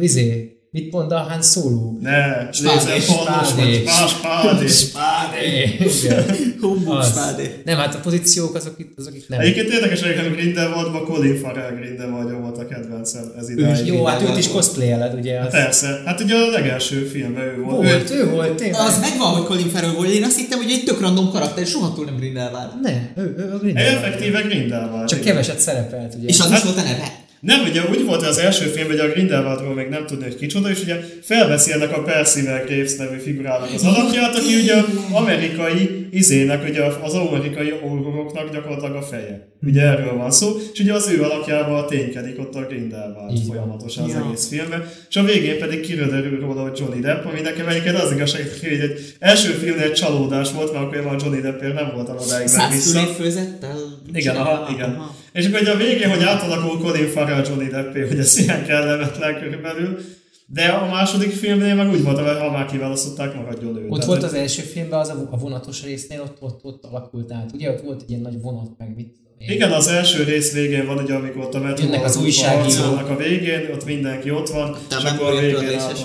Izé, 0.00 0.55
mit 0.70 0.92
mond 0.92 1.12
a 1.12 1.18
Han 1.18 1.42
Solo? 1.42 1.92
Ne, 2.00 2.52
Spádé, 2.52 3.00
spádé. 3.00 3.84
spádé. 3.86 4.66
Spádé. 4.66 5.76
Humbug 6.60 7.02
spádé. 7.04 7.62
Nem, 7.64 7.76
hát 7.78 7.94
a 7.94 7.98
pozíciók 7.98 8.54
azok 8.54 8.74
itt, 8.78 8.98
azok 8.98 9.14
itt 9.14 9.28
nem. 9.28 9.40
Egyébként 9.40 9.68
érdekes, 9.68 10.02
hogy 10.02 10.26
a 10.26 10.30
Grindelwaldban 10.30 11.04
Colin 11.04 11.36
Farrell 11.38 11.70
Grindelwald 11.70 12.40
volt 12.40 12.58
a 12.58 12.66
kedvencem 12.66 13.32
ez 13.38 13.48
idáig. 13.50 13.86
Jó, 13.86 14.04
hát 14.04 14.22
őt 14.22 14.36
is 14.36 14.48
cosplayeled, 14.48 15.14
ugye? 15.18 15.38
Az 15.40 15.50
Persze, 15.50 16.02
hát 16.04 16.20
ugye 16.20 16.34
a 16.34 16.50
legelső 16.50 17.04
filmben 17.04 17.44
ő 17.44 17.62
volt. 17.62 17.76
volt, 17.86 18.10
ő 18.10 18.30
volt, 18.30 18.54
tényleg. 18.54 18.80
Az 18.80 18.98
megvan, 19.00 19.28
hogy 19.34 19.44
Colin 19.44 19.68
Farrell 19.68 19.90
volt, 19.92 20.08
én 20.10 20.24
azt 20.24 20.36
hittem, 20.38 20.58
hogy 20.58 20.70
egy 20.70 20.84
tök 20.84 21.00
random 21.00 21.30
karakter, 21.30 21.62
és 21.62 21.72
rohadtul 21.72 22.04
nem 22.04 22.16
Grindelwald. 22.16 22.70
Ne, 22.82 22.92
ő, 23.16 23.34
ő 23.38 23.50
a 23.50 23.54
Ő 23.54 23.58
Grindelwald. 23.58 23.96
effektíve 24.04 24.40
Grindelwald. 24.40 25.08
Csak 25.08 25.20
keveset 25.20 25.58
szerepelt, 25.58 26.14
ugye? 26.14 26.28
És 26.28 26.40
az 26.40 26.48
Hát- 26.48 26.58
is 26.58 26.64
volt 26.64 26.76
a 26.78 26.82
neve. 26.82 27.24
Nem, 27.40 27.60
ugye 27.68 27.80
úgy 27.90 28.04
volt 28.04 28.22
az 28.26 28.38
első 28.38 28.64
film, 28.64 28.86
hogy 28.86 28.98
a 28.98 29.08
Grindelwaldról 29.08 29.74
még 29.74 29.88
nem 29.88 30.06
tudni, 30.06 30.24
hogy 30.24 30.36
kicsoda, 30.36 30.70
és 30.70 30.82
ugye 30.82 30.96
felveszi 31.22 31.72
ennek 31.72 31.96
a 31.96 32.02
Percival 32.02 32.62
Graves 32.66 32.96
nevű 32.96 33.18
figurának 33.18 33.68
az 33.74 33.84
alakját, 33.84 34.34
aki 34.34 34.54
ugye 34.62 34.74
amerikai 35.12 36.06
izének, 36.10 36.64
ugye 36.68 36.84
az 37.02 37.14
amerikai 37.14 37.70
auroroknak 37.82 38.52
gyakorlatilag 38.52 38.94
a 38.96 39.02
feje. 39.02 39.48
Ugye 39.62 39.80
erről 39.82 40.16
van 40.16 40.30
szó, 40.30 40.56
és 40.72 40.80
ugye 40.80 40.92
az 40.94 41.08
ő 41.08 41.22
alakjával 41.22 41.84
ténykedik 41.86 42.38
ott 42.38 42.54
a 42.54 42.60
Grindelwald 42.66 43.14
van. 43.32 43.44
folyamatosan 43.46 44.04
az 44.04 44.10
Ja. 44.10 44.24
egész 44.26 44.48
filmben, 44.48 44.88
és 45.08 45.16
a 45.16 45.22
végén 45.22 45.58
pedig 45.58 45.80
kiröderül 45.80 46.40
róla, 46.40 46.62
hogy 46.62 46.78
Johnny 46.78 47.00
Depp, 47.00 47.24
ami 47.24 47.40
nekem 47.40 47.68
egyébként 47.68 47.96
az 47.98 48.12
igazság, 48.12 48.50
hogy 48.60 48.68
egy 48.78 49.14
első 49.18 49.48
filmnél 49.50 49.84
egy 49.84 49.92
csalódás 49.92 50.52
volt, 50.52 50.72
mert 50.72 50.84
akkor 50.84 50.96
én 50.96 51.02
már 51.02 51.16
Johnny 51.20 51.40
Deppért 51.40 51.74
nem 51.74 51.90
voltam 51.94 52.16
odáig 52.16 52.48
meg 52.56 52.70
vissza. 52.70 52.88
Százszüléfőzettel? 52.88 53.76
Igen, 54.12 54.36
aha, 54.36 54.68
igen. 54.74 55.10
És 55.36 55.46
akkor 55.46 55.60
ugye 55.60 55.70
a 55.70 55.76
végén, 55.76 56.10
hogy 56.10 56.22
átalakul 56.22 56.78
Colin 56.78 57.06
Farrell 57.08 57.44
Johnny 57.46 57.68
Deppé, 57.68 58.00
hogy 58.00 58.18
ez 58.18 58.38
ilyen 58.38 58.64
kellemetlen 58.66 59.38
körülbelül, 59.40 59.98
de 60.46 60.64
a 60.64 60.86
második 60.90 61.30
filmnél 61.30 61.74
meg 61.74 61.90
úgy 61.90 62.02
volt, 62.02 62.18
hogy 62.18 62.38
ha 62.38 62.50
már 62.50 62.66
kiválasztották, 62.66 63.34
maradjon 63.34 63.76
ő. 63.76 63.86
Ott 63.88 64.04
volt 64.04 64.22
az 64.22 64.34
első 64.34 64.62
filmben, 64.62 64.98
az 64.98 65.08
a 65.30 65.36
vonatos 65.38 65.82
résznél, 65.84 66.20
ott, 66.20 66.36
ott, 66.40 66.60
ott 66.64 66.84
alakult 66.84 67.32
át. 67.32 67.50
Ugye 67.54 67.70
ott 67.70 67.80
volt 67.80 68.02
egy 68.02 68.10
ilyen 68.10 68.20
nagy 68.22 68.40
vonat, 68.40 68.70
meg 68.78 68.94
mit 68.96 69.14
én. 69.38 69.50
Igen, 69.50 69.72
az 69.72 69.88
első 69.88 70.22
rész 70.22 70.52
végén 70.52 70.86
van, 70.86 70.98
ugye, 70.98 71.14
amikor 71.14 71.42
ott 71.42 71.54
a 71.54 71.58
metróval 71.60 72.04
az 72.04 72.16
újságírók. 72.16 72.62
harcolnak 72.62 73.08
a 73.08 73.16
végén, 73.16 73.68
ott 73.72 73.84
mindenki 73.84 74.30
ott 74.30 74.48
van, 74.48 74.76
De 74.88 74.96
és 74.98 75.04
akkor 75.04 75.32
a 75.36 75.40
végén 75.40 75.56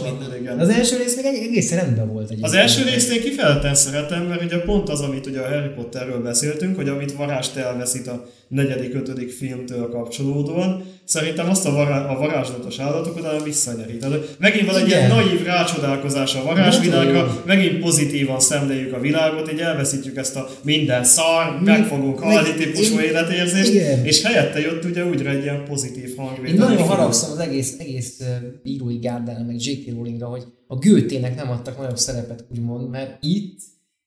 minden. 0.03 0.35
igen. 0.41 0.59
Az 0.59 0.69
első 0.69 0.97
rész 0.97 1.15
még 1.15 1.25
egy- 1.25 1.43
egészen 1.47 1.77
rendben 1.77 2.07
volt 2.07 2.23
egyébként. 2.25 2.47
Az 2.47 2.53
első 2.53 2.83
részt 2.83 3.11
én 3.11 3.21
kifejezetten 3.21 3.75
szeretem, 3.75 4.23
mert 4.23 4.43
ugye 4.43 4.57
pont 4.59 4.89
az, 4.89 4.99
amit 5.01 5.25
ugye 5.25 5.39
a 5.39 5.47
Harry 5.47 5.73
Potterről 5.75 6.21
beszéltünk, 6.21 6.75
hogy 6.75 6.89
amit 6.89 7.11
varást 7.13 7.55
elveszít 7.55 8.07
a 8.07 8.25
negyedik, 8.51 8.93
ötödik 8.93 9.31
filmtől 9.31 9.89
kapcsolódóan, 9.89 10.83
szerintem 11.03 11.49
azt 11.49 11.65
a, 11.65 11.71
vará, 11.71 12.05
a 12.05 12.19
varázslatos 12.19 12.79
állatok 12.79 13.17
utána 13.17 13.43
visszanyeri. 13.43 13.97
Tehát 13.97 14.35
megint 14.39 14.71
van 14.71 14.81
egy 14.81 14.87
ilyen 14.87 15.09
naív 15.09 15.43
rácsodálkozás 15.43 16.35
a 16.35 16.43
varázsvilágra, 16.43 17.41
megint 17.45 17.79
pozitívan 17.79 18.39
szemléljük 18.39 18.93
a 18.93 18.99
világot, 18.99 19.51
így 19.51 19.59
elveszítjük 19.59 20.17
ezt 20.17 20.35
a 20.35 20.49
minden 20.63 21.03
szar, 21.03 21.61
meg 21.63 21.85
fogunk 21.85 22.19
halni 22.19 22.53
típusú 22.53 22.99
én- 22.99 23.09
életérzést, 23.09 23.73
igen. 23.73 24.05
és 24.05 24.23
helyette 24.23 24.59
jött 24.59 24.85
ugye 24.85 25.05
újra 25.05 25.29
egy 25.29 25.43
ilyen 25.43 25.63
pozitív 25.65 26.15
hangvétel. 26.15 26.53
Én 26.53 26.59
nagyon 26.59 26.87
haragszom 26.87 27.31
az 27.31 27.39
egész, 27.39 27.75
egész 27.79 28.19
uh, 28.19 28.27
írói 28.63 28.97
gárdára, 28.97 29.43
meg 29.43 29.55
J.K. 29.59 29.93
Rowlingra, 29.93 30.27
hogy 30.27 30.43
a 30.67 30.77
Gőtének 30.77 31.35
nem 31.35 31.49
adtak 31.49 31.77
nagyobb 31.77 31.97
szerepet, 31.97 32.45
úgymond, 32.51 32.89
mert 32.89 33.17
itt 33.23 33.59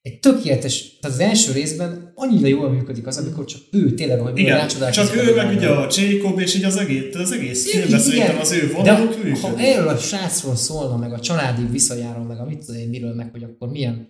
egy 0.05 0.19
tökéletes, 0.19 0.99
tehát 1.01 1.17
az 1.17 1.23
első 1.23 1.53
részben 1.53 2.13
annyira 2.15 2.47
jól 2.47 2.71
működik 2.71 3.07
az, 3.07 3.17
amikor 3.17 3.45
csak 3.45 3.61
ő 3.71 3.95
tényleg, 3.95 4.21
hogy 4.21 4.39
Igen, 4.39 4.59
rácsodálkozik 4.59 5.05
csak 5.05 5.27
ő 5.27 5.35
meg 5.35 5.57
ugye 5.57 5.69
a 5.69 5.89
Jacob 5.97 6.39
és 6.39 6.55
így 6.55 6.65
az 6.65 6.77
egész, 6.77 7.15
az 7.15 7.33
egész 7.33 7.67
Igen, 7.67 7.81
filmben 7.81 8.01
szerintem 8.01 8.39
az 8.39 8.53
ő 8.53 8.73
vonaluk 8.73 9.11
de 9.11 9.17
ha 9.17 9.49
működik. 9.49 9.67
erről 9.67 9.89
a 9.89 9.97
srácról 9.97 10.57
szólna, 10.57 10.97
meg 10.97 11.13
a 11.13 11.21
családi 11.21 11.63
visszajáról, 11.71 12.25
meg 12.25 12.41
a 12.41 12.45
mit 12.45 12.59
tudom 12.59 12.81
én 12.81 12.89
miről, 12.89 13.15
meg 13.15 13.29
hogy 13.33 13.43
akkor 13.43 13.69
milyen 13.69 14.09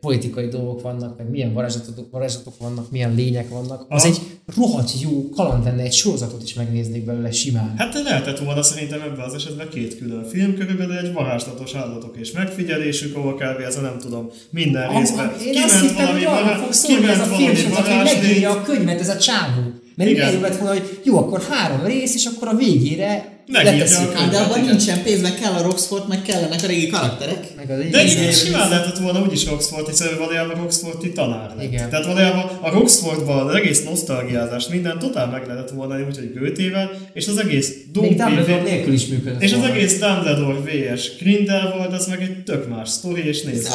politikai 0.00 0.48
dolgok 0.48 0.82
vannak, 0.82 1.18
meg 1.18 1.30
milyen 1.30 1.52
varázslatok, 1.52 2.10
varázslatok 2.10 2.54
vannak, 2.58 2.90
milyen 2.90 3.14
lények 3.14 3.48
vannak, 3.48 3.84
az 3.88 4.04
Aha. 4.04 4.12
egy 4.12 4.20
rohadt 4.56 5.00
jó 5.00 5.28
kaland 5.28 5.64
lenne, 5.64 5.82
egy 5.82 5.92
sorozatot 5.92 6.42
is 6.42 6.54
megnéznék 6.54 7.04
belőle 7.04 7.30
simán. 7.30 7.74
Hát 7.76 8.02
lehetett 8.04 8.38
volna 8.38 8.62
szerintem 8.62 9.00
ebben 9.00 9.24
az 9.24 9.34
esetben 9.34 9.68
két 9.68 9.98
külön 9.98 10.24
film, 10.24 10.54
körülbelül 10.54 10.96
egy 10.96 11.12
varázslatos 11.12 11.74
állatok 11.74 12.16
és 12.16 12.32
megfigyelésük, 12.32 13.16
ahol 13.16 13.34
kb. 13.34 13.60
ez 13.66 13.76
a 13.76 13.80
nem 13.80 13.98
tudom, 13.98 14.30
minden 14.50 14.98
részben. 14.98 15.32
Én 15.44 15.62
azt 15.62 15.80
hittem, 15.80 16.06
hogy 16.06 16.24
arra 16.24 16.54
fog 16.54 16.72
szólni 16.72 17.06
ez 17.06 17.20
a 17.20 17.24
film, 17.24 17.54
sorozat, 17.54 17.86
hogy 17.86 18.04
megírja 18.04 18.50
a 18.50 18.62
könyvet 18.62 19.00
ez 19.00 19.08
a 19.08 19.16
csávó. 19.16 19.71
Mert 19.94 20.10
így 20.10 20.16
Igen. 20.16 20.28
elég 20.28 20.40
lett 20.40 20.56
volna, 20.56 20.72
hogy 20.72 21.00
jó, 21.04 21.16
akkor 21.18 21.42
három 21.50 21.84
rész, 21.86 22.14
és 22.14 22.24
akkor 22.24 22.48
a 22.48 22.54
végére 22.56 23.40
Megírja 23.46 23.78
leteszik. 23.78 24.08
a 24.16 24.30
de 24.30 24.38
abban 24.38 24.60
nincsen 24.64 25.02
pénz, 25.02 25.22
meg 25.22 25.34
kell 25.34 25.52
a 25.52 25.62
Roxford, 25.62 26.08
meg 26.08 26.22
kellenek 26.22 26.62
a 26.62 26.66
régi 26.66 26.86
karakterek. 26.86 27.46
Meg 27.56 27.70
a 27.70 27.76
De 27.76 27.84
igen. 28.04 28.06
így 28.06 28.32
simán 28.34 28.68
lehetett 28.68 28.98
volna 28.98 29.22
úgyis 29.22 29.46
Roxford, 29.46 29.88
hiszen 29.88 30.08
valójában 30.18 30.56
Roxfordi 30.60 31.12
tanár 31.12 31.52
lett. 31.56 31.64
Igen. 31.64 31.90
Tehát 31.90 32.06
valójában 32.06 32.44
a 32.60 32.70
Roxfordban 32.70 33.48
az 33.48 33.54
egész 33.54 33.84
nosztalgiázást, 33.84 34.70
minden 34.70 34.98
totál 34.98 35.26
meg 35.26 35.46
lehetett 35.46 35.70
volna 35.70 36.06
úgyhogy 36.06 36.32
Goethe-vel, 36.38 36.90
és 37.12 37.28
az 37.28 37.36
egész 37.38 37.74
Dumbledore 37.92 38.62
nélkül 38.62 38.92
is 38.92 39.06
működött 39.06 39.42
és 39.42 39.52
az 39.52 39.58
volna. 39.58 39.74
egész 39.74 39.98
Dumbledore 39.98 40.58
vs. 40.94 41.16
Grindelwald, 41.18 41.92
az 41.92 42.06
meg 42.06 42.20
egy 42.22 42.42
tök 42.44 42.68
más 42.68 42.88
sztori, 42.88 43.26
és 43.26 43.42
nézd. 43.42 43.68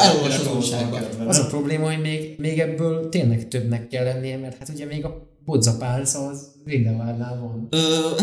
Az 1.26 1.38
a 1.38 1.46
probléma, 1.46 1.86
hogy 1.86 2.00
még, 2.00 2.34
még 2.38 2.58
ebből 2.58 3.08
tényleg 3.08 3.48
többnek 3.48 3.88
kell 3.88 4.04
lennie, 4.04 4.36
mert 4.36 4.56
hát 4.58 4.68
ugye 4.74 4.84
még 4.86 5.04
a 5.04 5.26
bodzapálca 5.48 6.26
az 6.26 6.38
Grindelwaldnál 6.64 7.38
van. 7.40 7.68
Ö, 7.70 7.78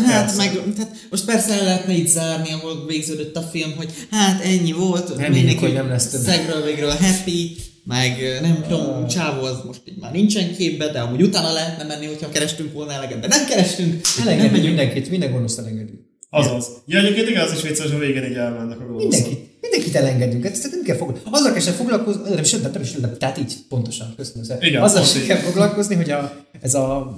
hát 0.06 0.24
Persze. 0.24 0.36
meg, 0.36 0.74
tehát 0.74 0.92
most 1.10 1.24
persze 1.24 1.52
el 1.52 1.64
lehetne 1.64 1.92
itt 1.92 2.06
zárni, 2.08 2.52
ahol 2.52 2.86
végződött 2.86 3.36
a 3.36 3.40
film, 3.40 3.72
hogy 3.76 3.90
hát 4.10 4.42
ennyi 4.42 4.72
volt, 4.72 5.08
Reméljük, 5.08 5.34
mindenki 5.34 5.64
hogy 5.64 5.72
nem 5.72 5.88
lesz 5.88 6.08
több. 6.10 6.20
Szegről 6.20 6.62
végről 6.62 6.90
happy, 6.90 7.56
meg 7.84 8.38
nem 8.42 8.64
tudom, 8.68 9.06
Csávó 9.06 9.44
az 9.44 9.56
most 9.66 9.80
így 9.88 9.98
már 10.00 10.12
nincsen 10.12 10.54
képbe, 10.56 10.88
de 10.88 11.00
amúgy 11.00 11.22
utána 11.22 11.52
lehetne 11.52 11.84
menni, 11.84 12.06
hogyha 12.06 12.28
kerestünk 12.28 12.72
volna 12.72 12.92
eleget, 12.92 13.20
de 13.20 13.26
nem 13.26 13.46
kerestünk. 13.46 13.92
nem 13.92 14.26
Elengedünk 14.26 14.64
mindenkit, 14.64 15.10
minden 15.10 15.32
gonosz 15.32 15.58
elengedünk. 15.58 16.00
Azaz. 16.30 16.66
Ja, 16.86 16.98
egyébként 16.98 17.28
igen, 17.28 17.44
az 17.44 17.52
is 17.52 17.62
vicces, 17.62 17.86
hogy 17.86 17.94
a 17.94 17.98
végén 17.98 18.24
így 18.24 18.36
elmennek 18.36 18.80
a 18.80 18.84
gonoszok. 18.84 19.10
Mindenkit, 19.10 19.55
mindenkit 19.76 20.02
elengedünk. 20.02 20.44
Hát 20.44 20.52
ezt 20.52 20.70
nem 20.70 20.82
kell 20.82 20.96
foglalkozni. 20.96 21.30
Azzal 21.32 21.52
kell 21.52 21.60
sem 21.60 21.74
foglalkozni, 21.74 22.34
nem, 22.34 22.44
sem, 22.44 22.60
nem, 22.72 22.82
is, 22.82 22.92
nem, 22.92 23.16
tehát 23.18 23.38
így 23.38 23.54
pontosan, 23.68 24.14
köszönöm 24.16 24.44
szépen. 24.44 24.68
Igen, 24.68 24.82
Azzal 24.82 25.04
sem 25.04 25.26
kell 25.26 25.36
foglalkozni, 25.36 25.94
hogy 25.94 26.10
a, 26.10 26.44
ez 26.60 26.74
a 26.74 27.14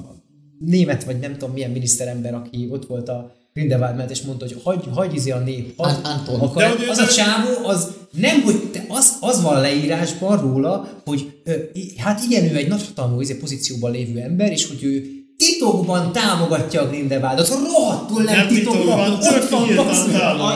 német, 0.58 1.04
vagy 1.04 1.18
nem 1.18 1.32
tudom 1.32 1.52
milyen 1.52 1.70
miniszterember, 1.70 2.34
aki 2.34 2.68
ott 2.70 2.86
volt 2.86 3.08
a 3.08 3.36
Grindelwald 3.54 3.94
mellett, 3.96 4.10
és 4.10 4.22
mondta, 4.22 4.46
hogy 4.46 4.60
hagyj, 4.62 4.88
hagyj 4.88 5.16
izé 5.16 5.30
a 5.30 5.38
nép. 5.38 5.72
Hagy, 5.76 5.92
An- 5.92 6.06
Anton. 6.06 6.40
Akkor 6.40 6.62
De 6.62 6.68
hogy 6.68 6.82
ő 6.82 6.88
az 6.88 6.98
a 6.98 7.06
csávó, 7.06 7.66
az 7.66 7.92
nem, 8.10 8.40
hogy 8.40 8.70
te, 8.72 8.84
az, 8.88 9.16
az 9.20 9.42
van 9.42 9.60
leírásban 9.60 10.40
róla, 10.40 11.02
hogy 11.04 11.40
ö, 11.44 11.52
hát 11.96 12.20
igen, 12.28 12.44
ő 12.52 12.56
egy 12.56 12.68
nagyhatalmú 12.68 13.20
izé, 13.20 13.34
pozícióban 13.34 13.90
lévő 13.90 14.18
ember, 14.18 14.52
és 14.52 14.66
hogy 14.66 14.84
ő 14.84 15.17
titokban 15.44 16.12
támogatja 16.12 16.82
a 16.82 16.88
Grindelwaldot, 16.88 17.48
rohadtul 17.48 18.22
nem, 18.22 18.36
Nem 18.36 18.48
titokban, 18.48 19.12
ott 19.12 19.20
tök 19.20 19.50
van, 19.50 19.68
basszus. 19.76 20.12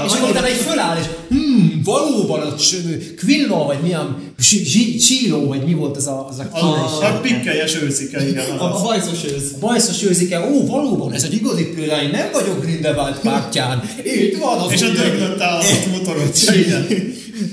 És 0.06 0.12
akkor 0.12 0.30
utána 0.30 0.46
egy 0.46 0.56
föláll, 0.56 0.96
és 0.96 1.04
hmm, 1.28 1.80
valóban 1.84 2.40
a 2.40 2.54
Quillo, 3.20 3.64
vagy 3.64 3.78
milyen, 3.82 4.16
Csíló, 5.00 5.46
vagy 5.46 5.64
mi 5.64 5.74
volt 5.74 5.96
az 5.96 6.06
a, 6.06 6.26
az 6.28 6.38
a 6.38 6.58
A, 6.58 7.04
a 7.04 7.20
pikkelyes 7.20 7.82
őszike, 7.82 8.28
igen. 8.28 8.58
A, 8.58 8.62
a 8.62 8.74
Az. 8.74 8.80
hajszos 8.80 9.24
ősz. 9.24 9.50
Bajszos 9.60 10.02
őzike, 10.02 10.50
ó, 10.50 10.66
valóban 10.66 11.12
ez 11.12 11.22
egy 11.22 11.34
igazi 11.34 11.64
példány, 11.64 12.10
nem 12.10 12.28
vagyok 12.32 12.60
Grindelwald 12.62 13.18
pártján. 13.18 13.82
Itt 14.04 14.38
van 14.38 14.58
az 14.58 14.72
És 14.72 14.82
a 14.82 14.88
döglött 14.88 15.40
állat 15.40 15.86
motorot. 15.90 16.38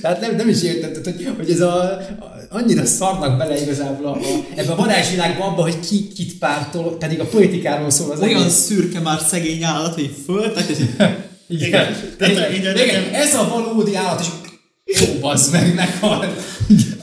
Tehát 0.01 0.21
nem, 0.23 0.35
nem 0.35 0.49
is 0.49 0.63
érted, 0.63 0.91
tehát, 0.91 1.17
hogy, 1.17 1.33
hogy 1.37 1.49
ez 1.49 1.61
a, 1.61 1.83
a, 2.19 2.38
annyira 2.49 2.85
szarnak 2.85 3.37
bele 3.37 3.61
igazából 3.61 4.05
a, 4.05 4.11
a, 4.11 4.19
ebbe 4.55 4.71
a 4.71 4.75
varázsvilágba 4.75 5.43
abba, 5.45 5.61
hogy 5.61 5.79
ki 5.79 6.07
kit 6.15 6.37
pártol, 6.37 6.97
pedig 6.97 7.19
a 7.19 7.25
politikáról 7.25 7.89
szól 7.89 8.11
az 8.11 8.19
Olyan 8.19 8.41
egész. 8.41 8.53
szürke 8.53 8.99
már 8.99 9.19
szegény 9.19 9.63
állat, 9.63 9.93
hogy 9.93 10.15
föltek, 10.25 10.67
és 10.69 10.77
Igen. 11.47 11.95
Tehát 12.17 12.51
így 12.51 12.57
Igen, 12.57 12.73
nekem- 12.73 13.13
ez 13.13 13.35
a 13.35 13.47
valódi 13.47 13.95
állat, 13.95 14.19
és 14.19 14.27
jó, 14.99 15.19
bazd 15.19 15.51
meg, 15.51 15.73
meghal. 15.75 16.25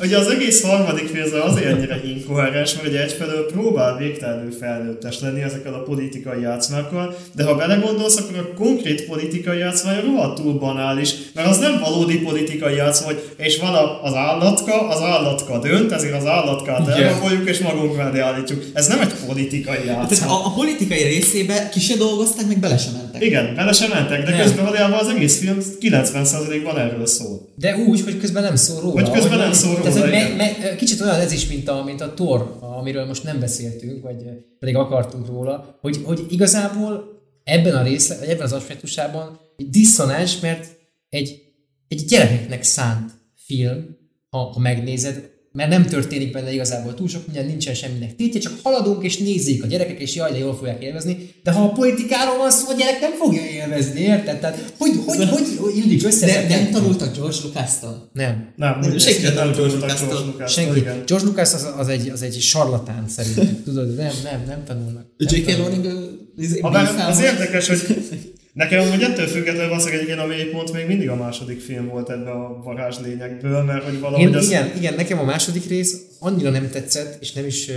Ugye 0.01 0.17
az 0.19 0.27
egész 0.29 0.63
harmadik 0.63 1.13
része 1.13 1.43
azért 1.43 1.67
ennyire 1.67 2.01
inkoherens, 2.05 2.75
mert 2.75 2.87
ugye 2.89 3.03
egyfelől 3.03 3.47
próbál 3.47 3.97
végtelenül 3.97 4.53
felnőttes 4.61 5.21
lenni 5.21 5.43
ezekkel 5.43 5.75
a 5.75 5.83
politikai 5.83 6.41
játszmákkal, 6.41 7.17
de 7.35 7.45
ha 7.45 7.55
belegondolsz, 7.55 8.17
akkor 8.17 8.39
a 8.39 8.55
konkrét 8.57 9.05
politikai 9.05 9.59
játszmája 9.59 10.01
rohadtul 10.01 10.53
banális, 10.59 11.11
mert 11.35 11.49
az 11.49 11.59
nem 11.59 11.79
valódi 11.81 12.19
politikai 12.19 12.75
játszma, 12.75 13.07
hogy 13.07 13.23
és 13.37 13.59
van 13.59 13.75
a- 13.75 14.03
az 14.03 14.15
állatka, 14.15 14.89
az 14.89 15.01
állatka 15.01 15.59
dönt, 15.59 15.93
ezért 15.93 16.15
az 16.17 16.27
állatkát 16.27 16.89
elraboljuk 16.89 17.49
és 17.49 17.59
magunk 17.59 17.97
mellé 17.97 18.19
állítjuk. 18.19 18.65
Ez 18.73 18.87
nem 18.87 19.01
egy 19.01 19.13
politikai 19.27 19.77
tehát 19.77 20.11
játszma. 20.11 20.31
a, 20.43 20.47
a 20.47 20.51
politikai 20.53 21.03
részébe 21.03 21.69
ki 21.69 21.81
se 21.81 21.97
dolgozták, 21.97 22.47
meg 22.47 22.59
bele 22.59 22.79
se 22.79 22.91
mentek. 23.19 23.29
Igen, 23.29 23.55
bele 23.55 23.73
sem 23.73 23.91
mentek, 23.91 24.25
de 24.25 24.31
Nem. 24.31 24.43
közben 24.43 24.65
valójában 24.65 24.99
az 24.99 25.09
egész 25.09 25.39
film 25.39 25.59
90%-ban 25.81 26.79
erről 26.79 27.07
szól. 27.07 27.49
De 27.57 27.77
úgy, 27.77 28.01
hogy 28.01 28.19
közben 28.19 28.43
nem 28.43 28.57
szól 28.57 28.81
róla. 28.81 29.01
Hogy 29.01 29.11
közben 29.11 29.39
nem 29.39 29.53
szól 29.53 29.77
róla, 29.77 29.91
Tehát, 29.91 30.11
me, 30.11 30.35
me, 30.37 30.77
kicsit 30.77 31.01
olyan 31.01 31.21
ez 31.21 31.33
is, 31.33 31.47
mint 31.47 31.69
a, 31.69 31.83
mint 31.85 32.01
a 32.01 32.13
Thor, 32.15 32.59
amiről 32.61 33.07
most 33.07 33.25
nem 33.25 33.41
beszéltünk, 33.41 34.03
vagy 34.03 34.17
pedig 34.59 34.77
akartunk 34.77 35.27
róla, 35.27 35.79
hogy, 35.81 36.01
hogy 36.05 36.27
igazából 36.29 37.21
ebben 37.45 37.75
a 37.75 37.83
része, 37.83 38.17
vagy 38.19 38.29
ebben 38.29 38.45
az 38.45 38.53
aspektusában 38.53 39.41
egy 39.57 39.71
diszonáns, 39.71 40.41
mert 40.41 40.67
egy, 41.09 41.43
egy 41.89 42.05
gyerekeknek 42.05 42.63
szánt 42.63 43.11
film, 43.47 43.97
ha, 44.31 44.39
ha 44.39 44.59
megnézed, 44.59 45.31
mert 45.57 45.71
nem 45.71 45.87
történik 45.87 46.33
benne 46.33 46.53
igazából 46.53 46.95
túl 46.95 47.09
sok 47.09 47.27
minden, 47.27 47.47
nincsen 47.47 47.75
semminek 47.75 48.17
tétje, 48.17 48.41
csak 48.41 48.53
haladunk 48.63 49.05
és 49.05 49.17
nézzék 49.19 49.63
a 49.63 49.67
gyerekek, 49.67 50.01
és 50.01 50.15
jaj, 50.15 50.33
de 50.33 50.39
jól 50.39 50.57
fogják 50.57 50.83
élvezni, 50.83 51.31
de 51.43 51.51
ha 51.51 51.63
a 51.63 51.69
politikáról 51.69 52.37
van 52.37 52.51
szó, 52.51 52.69
a 52.69 52.75
gyerek 52.79 53.01
nem 53.01 53.13
fogja 53.13 53.43
élvezni, 53.45 54.01
érted? 54.01 54.41
Tehát 54.41 54.73
hogy, 54.79 54.91
hogy, 55.07 55.29
hogy, 55.29 55.47
hogy 55.59 55.77
illik 55.77 56.05
össze? 56.05 56.27
Nem 56.27 56.47
kettő? 56.47 56.71
tanultak 56.71 57.17
George 57.17 57.37
Lucas-tól. 57.43 58.11
Nem. 58.13 58.53
Nem, 58.57 58.79
Nem, 58.81 58.99
senki 58.99 59.23
nem 59.23 59.35
tanult 59.35 59.57
George. 59.57 59.75
Lucas-tól, 59.75 60.47
Senki. 60.47 60.79
igen. 60.79 61.03
George 61.07 61.27
Lucas 61.27 61.55
az, 61.55 61.69
az, 61.77 61.89
egy, 61.89 62.09
az 62.09 62.23
egy 62.23 62.41
sarlatán 62.41 63.05
szerintük, 63.09 63.65
tudod? 63.65 63.95
Nem, 63.95 64.13
nem, 64.23 64.45
nem 64.47 64.65
tanulnak. 64.65 65.07
Nem 65.17 65.29
J.K. 65.35 65.57
Rowling 65.57 65.87
izé, 66.39 66.61
az 67.09 67.21
érdekes, 67.21 67.69
hogy 67.69 67.81
nekem 68.57 68.81
amúgy 68.81 69.03
ettől 69.03 69.27
függetlenül 69.27 69.69
valószínűleg 69.69 70.01
egyébként 70.01 70.27
a 70.27 70.27
mélypont 70.27 70.73
még 70.73 70.87
mindig 70.87 71.09
a 71.09 71.17
második 71.17 71.61
film 71.61 71.89
volt 71.89 72.11
ebbe 72.11 72.31
a 72.31 72.61
varázslényekből, 72.65 73.63
mert 73.63 73.85
hogy 73.85 74.01
valahogy 74.01 74.27
Én, 74.27 74.35
az... 74.35 74.47
igen, 74.47 74.77
igen, 74.77 74.95
nekem 74.95 75.19
a 75.19 75.25
második 75.25 75.67
rész 75.69 76.01
annyira 76.19 76.51
nem 76.51 76.71
tetszett, 76.71 77.23
és 77.23 77.33
nem 77.33 77.47
is 77.47 77.71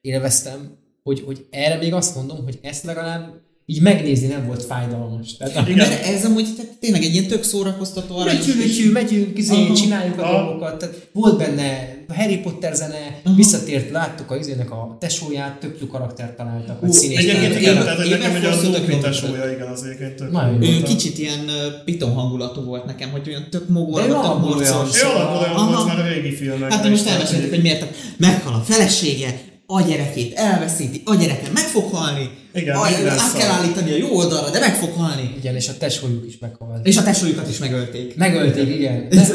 élveztem, 0.00 0.78
hogy, 1.02 1.22
hogy 1.26 1.46
erre 1.50 1.76
még 1.76 1.92
azt 1.92 2.14
mondom, 2.14 2.44
hogy 2.44 2.58
ezt 2.62 2.84
legalább 2.84 3.40
így 3.68 3.80
megnézni 3.80 4.26
nem 4.26 4.46
volt 4.46 4.64
fájdalmas. 4.64 5.36
Tehát, 5.36 5.68
Igen. 5.68 5.88
Mert 5.88 6.06
ez 6.06 6.24
amúgy 6.24 6.54
tehát 6.56 6.72
tényleg 6.80 7.02
egy 7.02 7.12
ilyen 7.12 7.26
tök 7.26 7.42
szórakoztató 7.42 8.16
aranyos. 8.18 8.46
Megyünk, 8.46 8.58
megyünk, 8.58 8.92
megyünk, 8.92 9.38
izé, 9.38 9.64
Aha. 9.64 9.74
csináljuk 9.74 10.18
a 10.18 10.30
dolgokat. 10.30 10.78
Tehát 10.78 11.08
volt 11.12 11.38
benne 11.38 11.94
Harry 12.14 12.36
Potter 12.38 12.74
zene, 12.74 13.20
visszatért, 13.36 13.90
láttuk 13.90 14.30
a 14.30 14.36
izének 14.36 14.70
a 14.70 14.96
tesóját, 15.00 15.58
tök 15.60 15.78
jó 15.80 15.86
karaktert 15.86 16.36
találtak, 16.36 16.80
vagy 16.80 16.88
Ú, 16.88 16.92
színész 16.92 17.18
Egyébként 17.18 17.60
igen, 17.60 17.74
tehát 17.74 17.96
hogy 17.96 18.08
nekem 18.08 18.36
ugye 18.36 18.48
a 18.48 18.52
fordult 18.52 18.74
a 18.74 18.78
Dupli 18.78 18.94
Clover. 18.94 19.10
tesója, 19.10 19.52
igen, 19.52 19.66
az 19.66 19.82
egyébként 19.82 20.14
tök 20.14 20.30
Nagyon 20.30 20.62
jó 20.62 20.70
jó. 20.70 20.76
Ő 20.76 20.82
kicsit 20.82 21.18
ilyen 21.18 21.50
piton 21.84 22.12
hangulatú 22.12 22.60
volt 22.60 22.84
nekem, 22.84 23.10
hogy 23.10 23.28
olyan 23.28 23.46
tök 23.50 23.66
tök 23.66 23.76
alapból 24.16 24.50
morcos. 24.50 25.02
olyan. 25.02 25.66
Volt 25.72 25.86
már 25.86 25.98
a 25.98 26.06
régi 26.08 26.34
filmekben. 26.34 26.70
Hát 26.70 26.88
most 26.88 27.06
elmeséltük, 27.06 27.50
hogy 27.50 27.62
miért. 27.62 27.94
Meghal 28.16 28.54
a 28.54 28.60
felesége, 28.60 29.40
a 29.66 29.80
gyerekét 29.80 30.34
elveszíti, 30.34 31.02
a 31.04 31.14
gyereke 31.14 31.50
meg 31.52 31.64
fog 31.64 31.92
halni, 31.92 32.30
Igen, 32.56 32.76
a, 32.76 32.82
minden 32.96 33.18
át 33.18 33.36
kell 33.38 33.50
állítani 33.50 33.90
a 33.92 33.96
jó 33.96 34.08
oldalra, 34.16 34.50
de 34.50 34.58
meg 34.58 34.74
fog 34.76 34.92
halni. 34.96 35.34
Igen, 35.38 35.54
és 35.54 35.68
a 35.68 35.72
tesójuk 35.78 36.26
is 36.26 36.38
meghalt. 36.38 36.86
És 36.86 36.96
a 36.96 37.02
tesójukat 37.02 37.48
is 37.48 37.58
megölték. 37.58 38.16
Megölték, 38.16 38.68
igen. 38.74 39.08
De, 39.08 39.26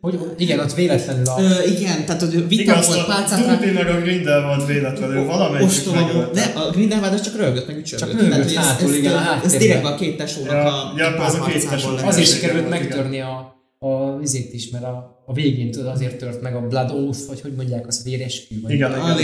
hogy, 0.00 0.18
igen, 0.38 0.58
ott 0.58 0.74
véletlenül 0.74 1.26
a... 1.26 1.40
Ö, 1.40 1.62
igen, 1.62 2.04
tehát 2.06 2.20
hogy 2.20 2.32
Igen, 2.34 2.48
vita 2.48 2.76
azt 2.76 2.86
volt, 2.88 3.00
a 3.00 3.04
pálcát 3.04 3.46
rá... 3.46 3.52
Dupli 3.52 3.70
meg 3.70 3.88
a 3.88 4.00
Grindelwald 4.00 4.66
véletlenül 4.66 5.24
valamelyik 5.24 5.70
megölte. 5.94 6.40
Ne, 6.54 6.60
a 6.60 6.70
Grindelwald 6.70 7.12
az 7.12 7.20
csak 7.20 7.36
rögött, 7.36 7.66
meg 7.66 7.76
ücsörgött. 7.76 8.18
Csak 8.30 8.40
ez- 8.46 8.54
hátul, 8.54 8.88
ez- 8.90 8.96
igen, 8.96 9.12
a 9.12 9.16
Ez 9.18 9.22
háttérben. 9.24 9.58
direkt 9.58 9.84
a 9.84 9.94
két 9.94 10.16
tesónak 10.16 10.50
Ja, 10.52 10.64
a 10.64 10.92
ja, 10.96 11.06
az 11.06 11.34
a 11.34 11.42
két 11.42 11.64
párharcából 11.64 11.76
tesó. 11.78 11.94
lett. 11.94 12.04
Azért 12.06 12.26
Igen, 12.26 12.38
sikerült 12.38 12.66
igen. 12.66 12.78
megtörni 12.80 13.20
a, 13.20 13.55
a 13.86 14.18
vizét 14.18 14.52
is, 14.52 14.70
mert 14.70 14.84
a, 14.84 15.22
a 15.26 15.32
végén 15.32 15.70
tudod, 15.70 15.86
azért 15.86 16.16
tört 16.16 16.42
meg 16.42 16.54
a 16.54 16.66
Blood 16.66 16.90
Oath, 16.90 17.18
vagy 17.28 17.40
hogy 17.40 17.52
mondják, 17.52 17.86
az 17.86 18.02
véreskü, 18.04 18.60
vagy. 18.60 18.72
Igen, 18.72 18.92
A 18.92 19.14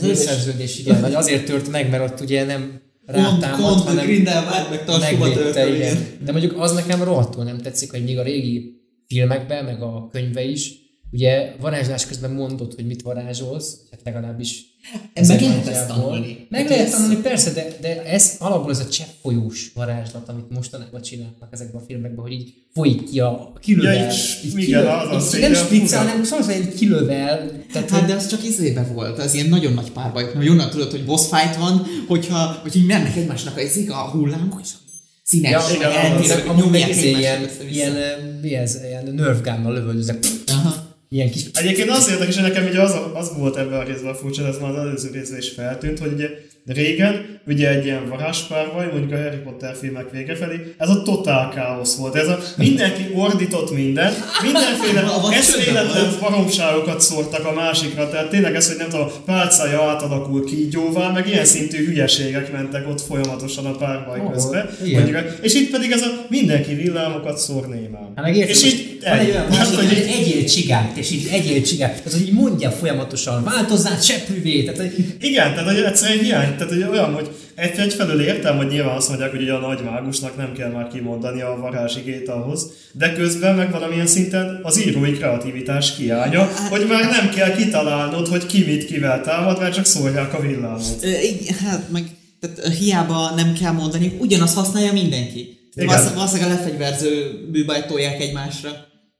vérszerződés, 0.00 0.78
igen, 0.78 1.00
vagy 1.00 1.14
azért 1.14 1.44
tört 1.44 1.70
meg, 1.70 1.90
mert 1.90 2.12
ott 2.12 2.20
ugye 2.20 2.44
nem 2.44 2.80
Kont, 3.06 3.18
rátámad, 3.18 3.60
kont, 3.60 3.80
hanem 3.80 4.04
Grindelwald 4.04 4.68
meg 4.70 5.18
megvédte, 5.18 5.74
igen. 5.74 5.96
De 6.24 6.32
mondjuk 6.32 6.60
az 6.60 6.72
nekem 6.72 7.02
rohadtul 7.02 7.44
nem 7.44 7.58
tetszik, 7.58 7.90
hogy 7.90 8.04
még 8.04 8.18
a 8.18 8.22
régi 8.22 8.80
filmekben, 9.06 9.64
meg 9.64 9.82
a 9.82 10.08
könyve 10.12 10.42
is, 10.42 10.81
ugye 11.12 11.52
varázslás 11.60 12.06
közben 12.06 12.30
mondod, 12.30 12.74
hogy 12.74 12.86
mit 12.86 13.02
varázsolsz, 13.02 13.76
hát 13.90 14.00
legalábbis 14.04 14.70
Meg 15.14 15.40
lehet 15.40 15.66
ezt 15.66 15.86
tanulni. 15.88 16.46
Meg 16.50 16.68
lehet 16.68 16.90
tanulni, 16.90 17.16
persze, 17.16 17.52
de, 17.52 17.76
de 17.80 18.04
ez 18.04 18.36
alapból 18.38 18.70
ez 18.70 18.78
a 18.78 18.88
cseppfolyós 18.88 19.70
varázslat, 19.74 20.28
amit 20.28 20.50
mostanában 20.50 21.00
csinálnak 21.02 21.48
ezekben 21.50 21.80
a 21.80 21.84
filmekben, 21.84 22.22
hogy 22.24 22.32
így 22.32 22.54
folyik 22.74 23.10
ki 23.10 23.20
a 23.20 23.52
kilövel. 23.60 23.94
Ja, 23.94 24.06
és 24.10 24.38
így 24.44 24.52
igen, 24.58 24.64
kilöv- 24.64 25.10
az 25.12 25.26
az, 25.26 25.34
így 25.34 25.40
nem 25.40 25.50
hogy 25.50 25.60
a 25.60 25.64
spriccel, 25.64 25.98
fura. 25.98 26.10
hanem 26.10 26.24
szóval 26.24 26.50
egy 26.50 26.74
kilövel. 26.74 27.38
Tehát, 27.72 27.90
Hát 27.90 27.98
hogy- 28.00 28.08
de 28.08 28.14
az 28.14 28.26
csak 28.28 28.44
izébe 28.44 28.82
volt, 28.82 29.18
az 29.18 29.34
ilyen 29.34 29.48
nagyon 29.48 29.72
nagy 29.72 29.90
párbajok, 29.90 30.34
mert 30.34 30.48
onnan 30.48 30.70
tudod, 30.70 30.90
hogy 30.90 31.04
boss 31.04 31.26
fight 31.28 31.56
van, 31.56 31.86
hogyha, 32.08 32.58
hogy 32.62 32.76
így 32.76 32.86
mennek 32.86 33.16
egymásnak 33.16 33.56
a, 33.56 33.60
izék, 33.60 33.90
a 33.90 33.94
hullámok, 33.94 34.60
és 34.62 34.68
színes, 35.24 35.50
Ja, 35.50 35.58
meg 35.68 35.76
igen, 35.76 36.16
az- 36.16 36.30
eltérő, 36.30 36.48
amúgy 36.48 36.70
meg 36.70 36.96
ilyen, 36.96 37.48
ilyen, 37.70 38.00
mi 38.42 38.54
ez, 38.54 38.78
ilyen 38.84 39.14
nerve 39.14 39.50
gun-nal 39.50 39.72
lövöldözek. 39.72 40.24
Aha. 40.46 40.81
Ilyen 41.12 41.30
kis... 41.30 41.44
Egyébként 41.52 41.90
az 41.90 42.10
érdekes, 42.10 42.34
hogy 42.34 42.48
nekem 42.48 42.66
ugye 42.66 42.80
az, 42.80 42.96
az 43.14 43.36
volt 43.36 43.56
ebben 43.56 43.80
a 43.80 43.82
részben 43.82 44.14
furcsa, 44.14 44.46
ez 44.46 44.58
már 44.58 44.70
az 44.70 44.76
előző 44.76 45.10
részben 45.10 45.38
is 45.38 45.48
feltűnt, 45.48 45.98
hogy 45.98 46.12
ugye 46.12 46.28
régen, 46.66 47.40
ugye 47.46 47.68
egy 47.68 47.84
ilyen 47.84 48.08
varázspárvaj, 48.08 48.86
mondjuk 48.92 49.12
a 49.12 49.22
Harry 49.22 49.36
Potter 49.36 49.76
filmek 49.80 50.10
vége 50.10 50.36
felé, 50.36 50.74
ez 50.78 50.88
a 50.88 51.02
totál 51.02 51.48
káosz 51.54 51.96
volt. 51.96 52.14
Ez 52.14 52.28
a 52.28 52.38
mindenki 52.56 53.02
ordított 53.14 53.74
minden, 53.74 54.12
mindenféle 54.42 55.04
eszméletlen 55.38 56.06
baromságokat 56.20 57.00
szórtak 57.00 57.46
a 57.46 57.52
másikra, 57.52 58.10
tehát 58.10 58.28
tényleg 58.28 58.54
ez, 58.54 58.68
hogy 58.68 58.76
nem 58.76 58.88
tudom, 58.88 59.08
pálcája 59.24 59.82
átalakul 59.82 60.44
kígyóval, 60.44 61.12
meg 61.12 61.28
ilyen 61.28 61.44
szintű 61.44 61.86
hülyeségek 61.86 62.52
mentek 62.52 62.88
ott 62.88 63.00
folyamatosan 63.00 63.66
a 63.66 63.76
párbaj 63.76 64.20
Ó, 64.20 64.30
közben. 64.30 64.68
Mondjuk, 64.92 65.18
és 65.40 65.54
itt 65.54 65.70
pedig 65.70 65.90
ez 65.90 66.02
a 66.02 66.26
mindenki 66.28 66.74
villámokat 66.74 67.38
szór 67.38 67.68
némán. 67.68 68.12
Hát 68.16 68.36
és 68.36 68.62
itt 68.62 69.02
egy 69.02 69.36
hogy 69.58 69.74
hogy 69.76 69.98
így- 69.98 70.14
egyél 70.18 70.44
csigát, 70.44 70.96
és 70.96 71.10
így 71.10 71.28
egyél 71.32 71.62
csigát, 71.62 72.02
tehát 72.02 72.18
hogy 72.18 72.32
mondja 72.32 72.70
folyamatosan, 72.70 73.44
változzál 73.44 74.00
cseppűvé, 74.00 74.62
tehát 74.62 74.80
hogy 74.80 75.04
Igen, 75.20 75.54
tehát 75.54 75.68
hogy 75.68 75.82
egyszerűen 75.82 76.24
hiány, 76.24 76.51
tehát 76.56 76.72
hogy 76.72 76.86
olyan, 76.90 77.14
hogy 77.14 77.30
egy, 77.54 77.78
egyfelől 77.78 78.20
értem, 78.20 78.56
hogy 78.56 78.66
nyilván 78.66 78.96
azt 78.96 79.08
mondják, 79.08 79.30
hogy 79.30 79.42
ugye 79.42 79.52
a 79.52 79.58
nagy 79.58 79.80
mágusnak 79.84 80.36
nem 80.36 80.52
kell 80.52 80.70
már 80.70 80.88
kimondani 80.88 81.40
a 81.40 81.56
varázsigét 81.60 82.28
ahhoz, 82.28 82.70
de 82.92 83.12
közben 83.12 83.56
meg 83.56 83.70
valamilyen 83.70 84.06
szinten 84.06 84.60
az 84.62 84.86
írói 84.86 85.12
kreativitás 85.12 85.96
hiánya, 85.96 86.48
hogy 86.70 86.86
már 86.88 87.04
nem 87.10 87.30
kell 87.30 87.56
kitalálnod, 87.56 88.28
hogy 88.28 88.46
ki 88.46 88.64
mit 88.64 88.84
kivel 88.84 89.20
támad, 89.20 89.58
mert 89.58 89.74
csak 89.74 89.84
szórják 89.84 90.34
a 90.34 90.40
villámot. 90.40 91.04
Igen, 91.04 91.54
Hát 91.54 91.90
meg 91.90 92.04
tehát 92.40 92.74
hiába 92.74 93.32
nem 93.36 93.52
kell 93.52 93.72
mondani, 93.72 94.16
ugyanazt 94.18 94.54
használja 94.54 94.92
mindenki. 94.92 95.70
Igen. 95.74 96.14
Valószínűleg 96.14 96.50
a 96.50 96.54
lefegyverző 96.54 97.30
bűbájt 97.50 97.86
tolják 97.86 98.20
egymásra. 98.20 98.70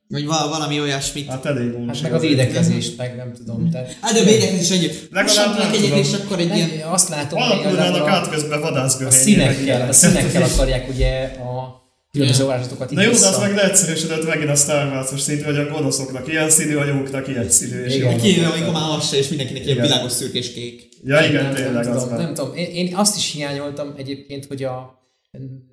Vagy 0.08 0.26
val- 0.26 0.48
valami 0.48 0.80
olyasmit. 0.80 1.28
Hát 1.28 1.46
elég 1.46 1.64
hát 1.64 1.74
unalmas. 1.74 2.00
meg 2.00 2.14
a 2.14 2.18
védekezést, 2.18 2.96
meg 2.96 3.16
nem 3.16 3.32
tudom. 3.32 3.70
Tehát, 3.70 3.96
Hát 4.00 4.12
de 4.12 4.20
a 4.20 4.24
védekezés 4.24 4.70
együtt. 4.70 5.08
Legalább 5.10 5.58
nem 5.58 5.72
egyet, 5.72 5.96
és 5.96 6.12
akkor 6.12 6.38
egy 6.38 6.56
ilyen... 6.56 6.70
azt 6.90 7.08
látom, 7.08 7.40
hogy 7.40 7.50
Alakulnának 7.50 7.86
igazából 7.86 8.10
át 8.10 8.26
a, 8.26 8.30
közben 8.30 8.58
a 8.58 8.60
vadászgörény. 8.60 9.10
színekkel, 9.10 9.88
a 9.88 9.92
színekkel 9.92 10.42
akarják 10.42 10.88
ugye 10.88 11.22
a 11.24 11.80
különböző 12.12 12.44
varázslatokat 12.44 12.90
Na 12.90 13.02
jó, 13.02 13.10
de 13.10 13.26
az 13.26 13.38
meg 13.38 13.54
leegyszerűsödött 13.54 14.26
megint 14.26 14.50
a 14.50 14.54
Star 14.54 14.92
Wars-os 14.92 15.20
szintre, 15.20 15.46
hogy 15.46 15.56
a 15.56 15.72
gonoszoknak 15.72 16.28
ilyen 16.28 16.50
színű, 16.50 16.74
a 16.76 16.84
jóknak 16.84 17.28
ilyen 17.28 17.50
színű. 17.50 17.82
És 17.82 17.94
Igen. 17.94 18.18
Kéne, 18.18 18.46
amikor 18.46 18.72
már 18.72 18.96
az 18.98 19.08
se, 19.08 19.16
és 19.16 19.28
mindenkinek 19.28 19.64
ilyen 19.64 19.80
világos 19.80 20.12
szürkés 20.12 20.52
kék. 20.52 20.88
Ja 21.04 21.20
igen, 21.28 21.44
nem, 21.44 21.54
tényleg 21.54 21.84
nem, 21.84 21.96
az 21.96 22.02
tudom, 22.02 22.18
nem 22.18 22.34
tudom. 22.34 22.54
Én, 22.56 22.66
én, 22.66 22.94
azt 22.94 23.16
is 23.16 23.32
hiányoltam 23.32 23.94
egyébként, 23.96 24.46
hogy 24.46 24.64
a 24.64 25.00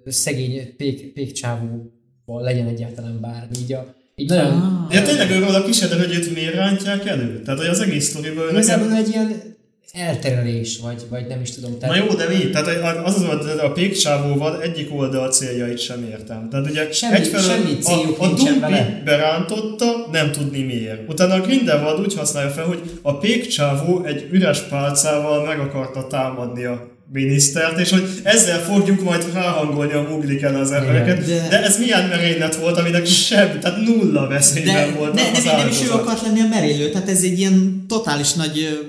szegény 0.06 0.76
pék, 0.78 1.14
pékcsávóval 1.14 2.42
legyen 2.42 2.68
egyáltalán 2.68 3.20
bármi. 3.22 3.58
Így, 3.62 3.74
a, 3.74 3.96
így 4.20 4.30
nagyon... 4.30 4.52
Ah. 4.52 4.96
Ja 4.96 5.02
tényleg 5.02 5.32
őről 5.32 5.56
a 5.56 5.64
kis 5.64 5.80
hogy 5.80 6.14
őt 6.14 6.34
miért 6.34 6.54
rántják 6.54 7.08
elő? 7.08 7.42
Tehát, 7.42 7.60
hogy 7.60 7.70
az 7.70 7.80
egész 7.80 8.08
sztoriből 8.08 8.46
nekem... 8.46 8.58
Igazából 8.58 8.94
egy 8.94 9.08
ilyen 9.08 9.58
elterelés, 9.94 10.80
vagy, 10.80 11.02
vagy 11.10 11.28
nem 11.28 11.42
is 11.42 11.52
tudom. 11.52 11.78
Na 11.80 11.96
jó, 11.96 12.06
de 12.14 12.28
mi? 12.28 12.50
Tehát 12.50 13.04
az 13.06 13.16
az, 13.16 13.26
hogy 13.26 13.60
a 13.60 13.72
pékcsávóval 13.72 14.62
egyik 14.62 14.96
oldal 14.96 15.32
céljait 15.32 15.80
sem 15.80 16.04
értem. 16.04 16.50
Tehát 16.50 16.70
ugye 16.70 16.92
Semmi- 16.92 17.16
egyfelől 17.16 17.50
semmi 17.50 17.78
a, 17.84 18.24
a 18.24 18.28
Dumpi 18.28 18.74
berántotta, 19.06 19.86
nem 20.12 20.32
tudni 20.32 20.64
miért. 20.64 21.10
Utána 21.10 21.34
a 21.34 21.42
Grindelwald 21.42 22.00
úgy 22.00 22.16
használja 22.16 22.50
fel, 22.50 22.66
hogy 22.66 22.82
a 23.02 23.18
pékcsávó 23.18 24.04
egy 24.06 24.28
üres 24.32 24.60
pálcával 24.60 25.46
meg 25.46 25.60
akarta 25.60 26.08
támadni 26.08 26.64
a 26.64 26.98
minisztert, 27.12 27.80
és 27.80 27.90
hogy 27.90 28.10
ezzel 28.24 28.60
fogjuk 28.60 29.04
majd 29.04 29.34
ráhangolni 29.34 29.94
a 29.94 30.02
mugliken 30.02 30.56
az 30.56 30.72
embereket. 30.72 31.26
de- 31.26 31.48
De... 31.50 31.64
ez 31.64 31.80
milyen 31.80 32.08
merénylet 32.08 32.56
volt, 32.56 32.78
aminek 32.78 33.06
sem, 33.06 33.60
tehát 33.60 33.78
nulla 33.86 34.28
veszélyben 34.28 34.94
volt 34.96 35.14
de, 35.16 35.22
az 35.36 35.44
de, 35.44 35.56
nem 35.56 35.68
is 35.68 35.84
ő 35.84 35.92
akart 35.92 36.22
lenni 36.22 36.40
a 36.40 36.48
merénylő, 36.48 36.90
tehát 36.90 37.10
ez 37.10 37.24
egy 37.24 37.40
ilyen 37.40 37.86
totális 37.88 38.34
nagy 38.34 38.80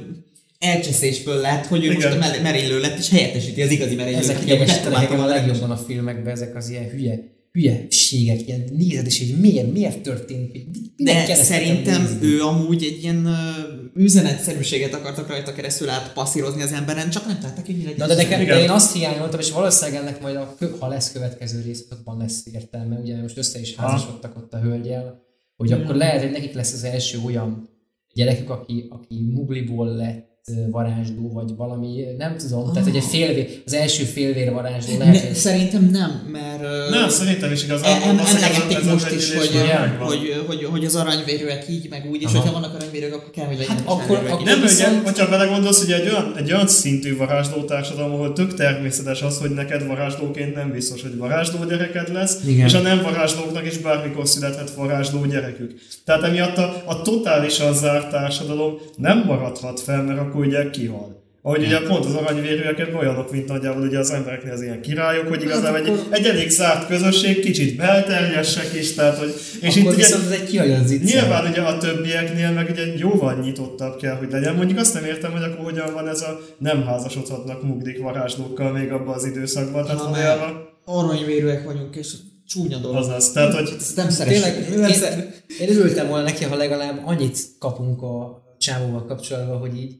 elcseszésből 0.59 1.37
lett, 1.41 1.67
hogy 1.67 1.85
ő 1.85 1.91
Igen. 1.91 1.95
most 1.95 2.15
a 2.15 2.19
mer- 2.19 2.43
merénylő 2.43 2.81
lett, 2.81 2.99
és 2.99 3.09
helyettesíti 3.09 3.63
az 3.63 3.71
igazi 3.71 3.95
merénylőt. 3.95 4.23
Ezek 4.23 4.43
idegesítenek 4.43 5.11
a 5.11 5.25
legjobban 5.27 5.71
a 5.71 5.77
filmekben, 5.77 6.33
ezek 6.33 6.57
az 6.57 6.69
ilyen 6.71 6.89
hülye, 6.91 7.19
hülyeségek, 7.53 8.47
ilyen 8.47 8.65
nézed, 8.77 9.07
és 9.07 9.21
így 9.21 9.41
miért, 9.41 9.73
miért 9.73 10.07
hogy 10.07 10.67
minden 10.97 11.27
De 11.27 11.35
szerintem 11.35 12.03
nézni. 12.03 12.27
ő 12.27 12.43
amúgy 12.43 12.85
egy 12.85 13.03
ilyen 13.03 13.25
ö, 13.25 13.39
üzenetszerűséget 13.95 14.95
akartak 14.95 15.29
rajta 15.29 15.53
keresztül 15.53 15.89
átpasszírozni 15.89 16.63
az 16.63 16.73
emberen, 16.73 17.11
csak 17.11 17.27
nem 17.27 17.39
tettek, 17.39 17.67
hogy 17.67 17.77
legyen. 17.77 17.95
Na 17.97 18.07
de, 18.07 18.15
nekem, 18.15 18.45
de 18.45 18.63
én 18.63 18.71
azt 18.71 18.95
hiányoltam, 18.95 19.41
és 19.41 19.51
valószínűleg 19.51 20.01
ennek 20.01 20.21
majd, 20.21 20.37
a, 20.37 20.57
ha 20.79 20.89
lesz 20.89 21.13
következő 21.13 21.63
rész, 21.63 21.85
abban 21.91 22.19
lesz 22.19 22.47
értelme, 22.53 22.97
ugye 22.97 23.17
most 23.21 23.39
össze 23.39 23.61
is 23.61 23.75
házasodtak 23.75 24.37
ott 24.37 24.53
a 24.53 24.61
hölgyel, 24.61 25.23
hogy 25.57 25.73
akkor 25.73 25.95
lehet, 25.95 26.23
hogy 26.23 26.31
nekik 26.31 26.53
lesz 26.53 26.73
az 26.73 26.85
első 26.85 27.19
olyan 27.25 27.69
gyerekük, 28.15 28.51
aki, 28.51 28.87
aki 28.89 29.21
mugliból 29.21 29.87
lett 29.87 30.30
varázsló, 30.71 31.31
vagy 31.33 31.57
valami, 31.57 32.05
nem 32.19 32.37
tudom, 32.37 32.73
tehát 32.73 32.89
hogy 32.89 32.97
egy 32.97 33.05
félvér, 33.05 33.63
az 33.67 33.73
első 33.75 34.05
félvér 34.05 34.53
varázsló 34.53 34.99
lehet, 34.99 35.29
ne, 35.29 35.35
szerintem 35.35 35.85
nem, 35.93 36.29
mert 36.33 36.91
Nem, 36.91 37.09
szerintem 37.09 37.53
is 37.53 37.65
igazából. 37.65 38.09
Em, 38.09 38.19
az- 38.19 38.27
ez 38.27 38.35
a- 38.35 38.37
emlegették 38.45 38.91
most 38.91 39.11
is, 39.11 39.35
hogy, 39.35 39.51
hogy, 39.99 40.45
hogy, 40.47 40.65
hogy, 40.65 40.85
az 40.85 40.97
aranyvérűek 40.97 41.69
így, 41.71 41.87
meg 41.91 42.07
úgy, 42.11 42.21
és 42.23 42.27
Aha. 42.27 42.37
hogyha 42.39 42.53
vannak 42.61 42.75
aranyvérők, 42.75 43.15
akkor 43.15 43.31
kell, 43.31 43.47
hogy 43.47 43.57
legyen 43.59 43.77
Hát 43.77 43.83
akkor- 43.87 44.17
akkor-. 44.17 44.45
Nem, 44.45 44.61
viszont- 44.61 44.91
ugye, 44.93 45.01
hogyha 45.05 45.29
belegondolsz, 45.29 45.85
hogy 45.85 45.93
egy 45.93 46.07
olyan, 46.09 46.35
egy 46.37 46.53
olyan 46.53 46.67
szintű 46.69 47.17
varázsló 47.17 47.63
társadalom, 47.65 48.13
ahol 48.13 48.33
tök 48.33 48.55
természetes 48.55 49.23
az, 49.23 49.39
hogy 49.39 49.51
neked 49.51 49.87
varázslóként 49.87 50.55
nem 50.55 50.71
biztos, 50.73 51.03
hogy 51.03 51.17
varázsló 51.17 51.65
gyereked 51.65 52.13
lesz, 52.13 52.37
Igen. 52.47 52.67
és 52.67 52.75
a 52.75 52.81
nem 52.81 53.03
varázslóknak 53.03 53.67
is 53.67 53.79
bármikor 53.79 54.29
születhet 54.29 54.71
varázsló 54.75 55.25
gyerekük. 55.25 55.75
Tehát 56.05 56.23
emiatt 56.23 56.57
a, 56.57 56.83
a 56.87 57.03
totálisan 57.03 57.75
zárt 57.75 58.11
társadalom 58.11 58.75
nem 58.97 59.23
maradhat 59.27 59.81
fel, 59.81 60.03
mert 60.03 60.19
akkor 60.31 60.47
ugye 60.47 60.71
kihal. 60.71 61.19
Ahogy 61.43 61.65
ugye 61.65 61.81
pont 61.81 62.05
az 62.05 62.15
aranyvérűek 62.15 62.97
olyanok, 62.99 63.33
mint 63.33 63.49
nagyjából 63.49 63.83
ugye 63.83 63.99
az 63.99 64.11
embereknél 64.11 64.53
az 64.53 64.63
ilyen 64.63 64.81
királyok, 64.81 65.29
hogy 65.29 65.43
igazából 65.43 65.79
egy, 65.79 65.93
egy 66.11 66.25
elég 66.27 66.51
zárt 66.51 66.87
közösség, 66.87 67.41
kicsit 67.41 67.77
belterjesek 67.77 68.75
is, 68.75 68.95
tehát 68.95 69.19
hogy... 69.19 69.35
És 69.61 69.77
akkor 69.77 69.79
itt 69.79 69.87
ugye, 69.87 69.97
viszont 69.97 70.25
ez 70.25 70.31
egy 70.31 70.45
kihagyott 70.45 70.87
zicser. 70.87 71.23
Nyilván 71.23 71.51
ugye 71.51 71.61
a 71.61 71.79
többieknél 71.79 72.53
meg 72.53 72.69
ugye 72.71 72.83
jóval 72.97 73.41
nyitottabb 73.41 73.97
kell, 73.97 74.15
hogy 74.15 74.31
legyen. 74.31 74.55
Mondjuk 74.55 74.79
azt 74.79 74.95
nem 74.95 75.05
értem, 75.05 75.33
hogy 75.33 75.43
akkor 75.43 75.65
hogyan 75.65 75.93
van 75.93 76.09
ez 76.09 76.21
a 76.21 76.41
nem 76.59 76.83
házasodhatnak 76.83 77.63
mugdik 77.63 78.03
varázslókkal 78.03 78.73
még 78.73 78.93
abban 78.93 79.15
az 79.15 79.25
időszakban. 79.25 79.85
Tehát 79.85 80.01
Ha, 80.01 80.11
valójában 80.11 80.69
aranyvérűek 80.85 81.65
vagyunk, 81.65 81.97
és 81.97 82.13
csúnya 82.47 82.79
dolog. 82.79 82.97
azaz. 82.97 83.33
Tehát, 83.33 83.55
hogy 83.55 83.71
Ezt 83.79 83.97
nem 83.97 84.11
szeressük. 84.11 84.67
Tényleg, 84.67 84.91
én, 84.91 84.95
szer- 84.97 85.43
én 85.61 85.69
örültem 85.69 86.09
volna 86.09 86.25
neki, 86.25 86.45
ha 86.45 86.57
legalább 86.57 87.01
annyit 87.05 87.39
kapunk 87.59 88.03
a 88.03 88.43
csávóval 88.59 89.05
kapcsolatban, 89.05 89.59
hogy 89.59 89.77
így, 89.77 89.95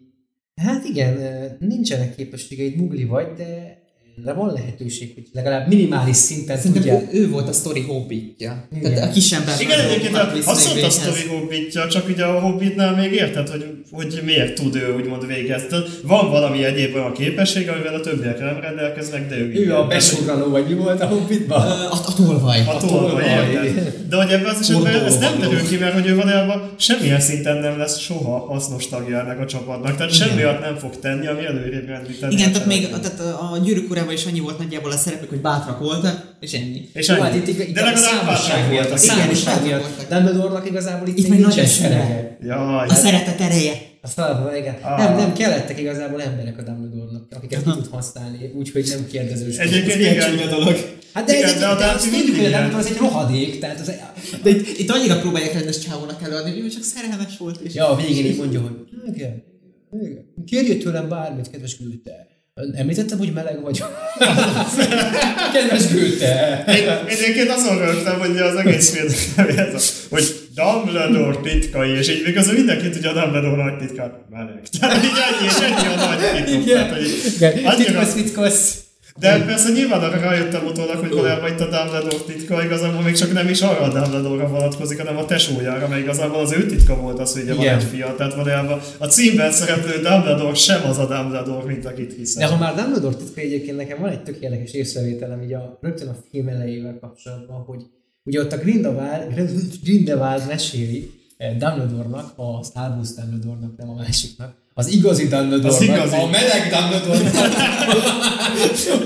hát 0.61 0.85
igen, 0.85 1.19
nincsenek 1.59 2.15
képességeid, 2.15 2.77
mugli 2.77 3.05
vagy, 3.05 3.33
de 3.33 3.80
de 4.25 4.33
van 4.33 4.53
lehetőség, 4.53 5.13
hogy 5.15 5.25
legalább 5.33 5.69
minimális 5.69 6.17
szinten 6.17 6.57
Szerintem 6.57 6.83
tudja. 6.83 7.09
ő, 7.13 7.21
ő, 7.21 7.29
volt 7.31 7.49
a 7.49 7.53
sztori 7.53 7.81
hobbitja. 7.81 8.69
Igen. 8.77 8.95
Tehát 8.95 9.09
a 9.09 9.13
kis 9.13 9.33
ember. 9.33 9.55
igen, 9.61 9.81
egyébként 9.81 10.15
a- 10.17 10.19
Patrick 10.19 10.49
azt 10.49 10.67
mondta 10.67 10.87
a 10.87 10.91
sztori 10.91 11.27
hobbitja, 11.29 11.89
csak 11.89 12.09
ugye 12.09 12.25
a 12.25 12.41
hobbitnál 12.41 12.97
még 12.97 13.13
érted, 13.13 13.49
hogy, 13.49 13.65
hogy 13.93 14.21
miért 14.25 14.55
tud 14.55 14.75
ő 14.75 14.95
úgymond 14.97 15.27
végezni. 15.27 15.77
Van 16.03 16.31
valami 16.31 16.65
egyéb 16.65 16.95
olyan 16.95 17.13
képesség, 17.13 17.69
amivel 17.69 17.95
a 17.95 18.01
többiek 18.01 18.39
nem 18.39 18.61
rendelkeznek, 18.61 19.29
de 19.29 19.37
ő, 19.37 19.49
Ő 19.49 19.63
igen. 19.63 19.77
a 19.77 19.87
besurranó, 19.87 20.49
vagy 20.51 20.67
mi 20.69 20.75
volt 20.75 21.01
a 21.01 21.07
Hobbitban? 21.07 21.61
A, 21.61 21.93
a 21.93 22.15
tolvaj. 22.17 22.61
A 22.61 22.77
tolvaj, 22.77 23.11
tolvaj. 23.25 23.67
érted? 23.67 23.95
De 24.09 24.17
hogy 24.17 24.31
ebben 24.31 24.55
az 24.55 24.61
esetben 24.61 25.05
ez 25.05 25.19
nem 25.19 25.39
derül 25.41 25.63
ki, 25.69 25.77
mert 25.77 25.93
hogy 25.93 26.07
ő 26.07 26.17
valójában 26.17 26.71
semmilyen 26.77 27.21
szinten 27.21 27.57
nem 27.57 27.79
lesz 27.79 27.99
soha 27.99 28.39
hasznos 28.39 28.89
tagja 28.89 29.21
ennek 29.21 29.41
a 29.41 29.47
csapatnak. 29.47 29.97
Tehát 29.97 30.13
semmi 30.15 30.43
nem 30.43 30.77
fog 30.79 30.99
tenni, 30.99 31.27
ami 31.27 31.45
előrébb 31.45 31.87
rendíteni. 31.89 32.35
Igen, 32.35 32.49
a 32.49 32.53
tehát 32.53 32.67
még 32.67 32.89
tehát 32.89 33.21
a 33.21 33.59
gyűrűk 33.65 33.89
urában 34.11 34.13
is 34.13 34.25
annyi 34.27 34.41
volt 34.41 34.59
nagyjából 34.59 34.91
a 34.91 34.97
szerepük, 34.97 35.29
hogy 35.29 35.41
bátrak 35.41 35.79
voltak, 35.79 36.35
és 36.41 36.53
ennyi. 36.53 36.89
És 36.93 37.09
Jó, 37.09 37.15
ennyi. 37.15 37.23
hát 37.23 37.35
itt, 37.35 37.49
itt, 37.49 37.75
De 37.75 37.83
legalább 37.83 37.97
számosság 37.97 38.61
bátrak 38.61 38.73
voltak. 38.73 39.05
Igen, 39.05 39.31
és 39.31 39.39
számosság 39.39 39.55
bátrak 39.55 39.67
miatt. 39.67 39.81
voltak. 39.81 40.09
Dumbledore-nak 40.09 40.67
igazából 40.67 41.09
itt 41.09 41.19
Itt 41.19 41.29
még 41.29 41.41
nincsen 41.41 41.67
serege. 41.67 42.39
Jaj, 42.43 42.87
A 42.89 42.95
szeretet 42.95 43.41
ereje. 43.41 43.73
A 44.03 44.09
feladata, 44.09 44.57
igen. 44.57 44.77
Ah. 44.83 44.99
Nem, 44.99 45.17
nem 45.17 45.33
kellettek 45.33 45.81
igazából 45.81 46.23
emberek 46.23 46.59
a 46.59 46.63
Dumbledore-nak, 46.63 47.23
akiket 47.31 47.63
ki 47.63 47.71
tud 47.71 47.89
használni, 47.91 48.53
úgyhogy 48.57 48.87
nem 48.89 49.07
kérdezős. 49.07 49.57
Egyébként 49.57 50.01
igen. 50.01 50.31
csúnya 50.31 50.47
dolog. 50.47 50.77
Hát 51.15 51.25
de, 51.25 51.37
Igen, 51.37 51.49
egy, 51.49 51.59
de 51.59 51.67
a 51.67 51.77
de 51.77 51.85
azt 51.85 52.11
tudjuk, 52.11 52.37
hogy 52.37 52.53
az 52.79 52.87
egy 52.87 52.97
rohadék, 52.97 53.59
tehát 53.59 53.81
az, 53.81 53.93
De 54.43 54.51
itt, 54.51 54.79
itt 54.79 54.91
annyira 54.91 55.21
próbálják 55.21 55.53
rendes 55.53 55.79
csávónak 55.79 56.23
előadni, 56.23 56.51
hogy 56.51 56.61
ő 56.61 56.69
csak 56.69 56.83
szerelmes 56.83 57.37
volt. 57.39 57.61
És 57.61 57.75
Ja, 57.75 57.89
a 57.91 57.97
végén 57.97 58.25
így 58.25 58.37
mondja, 58.37 58.61
hogy 58.61 58.73
igen, 59.15 59.43
igen. 60.03 60.25
Kérjél 60.47 60.79
tőlem 60.79 61.09
bármit, 61.09 61.51
kedves 61.51 61.79
Gülte. 61.79 62.30
Említettem, 62.75 63.19
hogy 63.19 63.33
meleg 63.33 63.63
vagyok. 63.63 63.89
kedves. 65.55 65.83
Én- 66.67 66.89
Egyébként 67.07 67.51
azon 67.51 67.79
rögtem, 67.79 68.19
hogy 68.19 68.37
az 68.37 68.55
egész 68.57 68.91
film 68.91 69.07
ez 69.75 70.07
hogy 70.11 70.25
Dumbledore 70.55 71.37
titkai, 71.43 71.91
és 71.91 72.09
így 72.09 72.23
miközben 72.25 72.55
mindenki 72.55 72.89
tudja 72.91 73.11
a 73.11 73.13
Dumbledore 73.13 73.63
nagy 73.63 73.79
titkát, 73.79 74.13
meleg. 74.31 74.61
Tehát 74.81 75.05
így 75.05 75.11
ennyi, 75.11 75.47
és 75.49 75.55
ennyi 75.63 75.95
a 75.95 76.07
nagy 76.07 76.45
titok. 76.45 76.65
Tehát, 76.65 76.93
hogy 76.93 77.33
Igen, 77.37 77.53
annyira- 77.65 77.77
titkosz, 77.77 78.13
titkosz. 78.13 78.75
De 79.19 79.45
persze 79.45 79.73
nyilván 79.73 80.01
arra 80.01 80.21
rájöttem 80.21 80.67
utólag, 80.67 80.97
hogy 80.97 81.11
valójában 81.11 81.51
itt 81.53 81.61
a 81.61 81.69
Dumbledore 81.69 82.25
titka 82.27 82.65
igazából 82.65 83.03
még 83.03 83.15
csak 83.15 83.33
nem 83.33 83.49
is 83.49 83.61
arra 83.61 83.81
a 83.81 83.93
Dumbledore-ra 83.93 84.49
vonatkozik, 84.49 84.99
hanem 84.99 85.17
a 85.17 85.25
tesójára, 85.25 85.89
mert 85.89 86.03
igazából 86.03 86.41
az 86.41 86.53
ő 86.53 86.67
titka 86.67 86.97
volt 86.97 87.19
az, 87.19 87.33
hogy 87.33 87.43
ugye 87.43 87.55
van 87.55 87.69
egy 87.69 87.83
fia. 87.85 88.15
Tehát 88.15 88.35
valójában 88.35 88.81
a 88.99 89.07
címben 89.07 89.51
szereplő 89.53 89.93
Dumbledore 89.93 90.55
sem 90.55 90.89
az 90.89 90.99
a 90.99 91.07
Dumbledore, 91.07 91.65
mint 91.67 91.85
akit 91.85 92.09
De 92.09 92.15
hiszem. 92.17 92.51
ha 92.51 92.57
már 92.57 92.75
Dumbledore 92.75 93.17
titka 93.17 93.41
egyébként 93.41 93.77
nekem 93.77 94.01
van 94.01 94.11
egy 94.11 94.23
tök 94.23 94.37
érdekes 94.41 94.73
észrevételem 94.73 95.43
így 95.43 95.53
a, 95.53 95.79
rögtön 95.81 96.09
a 96.09 96.17
film 96.31 96.49
elejével 96.49 96.99
kapcsolatban, 97.01 97.63
hogy 97.63 97.83
ugye 98.25 98.41
ott 98.41 98.53
a 98.53 98.57
Grindelwald, 98.57 99.51
Grindelwald 99.83 100.43
meséli 100.47 101.11
eh, 101.37 101.57
Dumbledore-nak, 101.59 102.33
az 102.37 102.71
Albus 102.75 103.09
Dumbledore-nak, 103.09 103.77
nem 103.77 103.91
a 103.91 103.95
másiknak, 103.95 104.55
az 104.75 104.93
igazi 104.93 105.23
Dumbledore-nak, 105.29 105.73
Az 105.73 105.83
igazi. 105.83 106.15
a 106.17 106.27
meleg 106.27 106.71
Dumbledore-nak, 106.71 107.35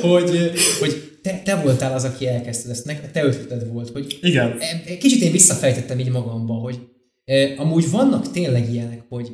hogy, 0.13 0.51
hogy 0.79 1.19
te, 1.23 1.41
te 1.45 1.55
voltál 1.55 1.95
az, 1.95 2.05
aki 2.05 2.27
elkezdted 2.29 2.71
ezt, 2.71 2.85
nek- 2.85 3.11
te 3.11 3.25
ötleted 3.25 3.73
volt, 3.73 3.91
hogy 3.91 4.19
Igen. 4.23 4.59
Kicsit 4.99 5.23
én 5.23 5.33
visszafejtettem 5.33 5.99
így 5.99 6.11
magamba, 6.11 6.55
hogy 6.55 6.79
e, 7.25 7.53
amúgy 7.57 7.91
vannak 7.91 8.31
tényleg 8.31 8.73
ilyenek, 8.73 9.03
hogy 9.09 9.29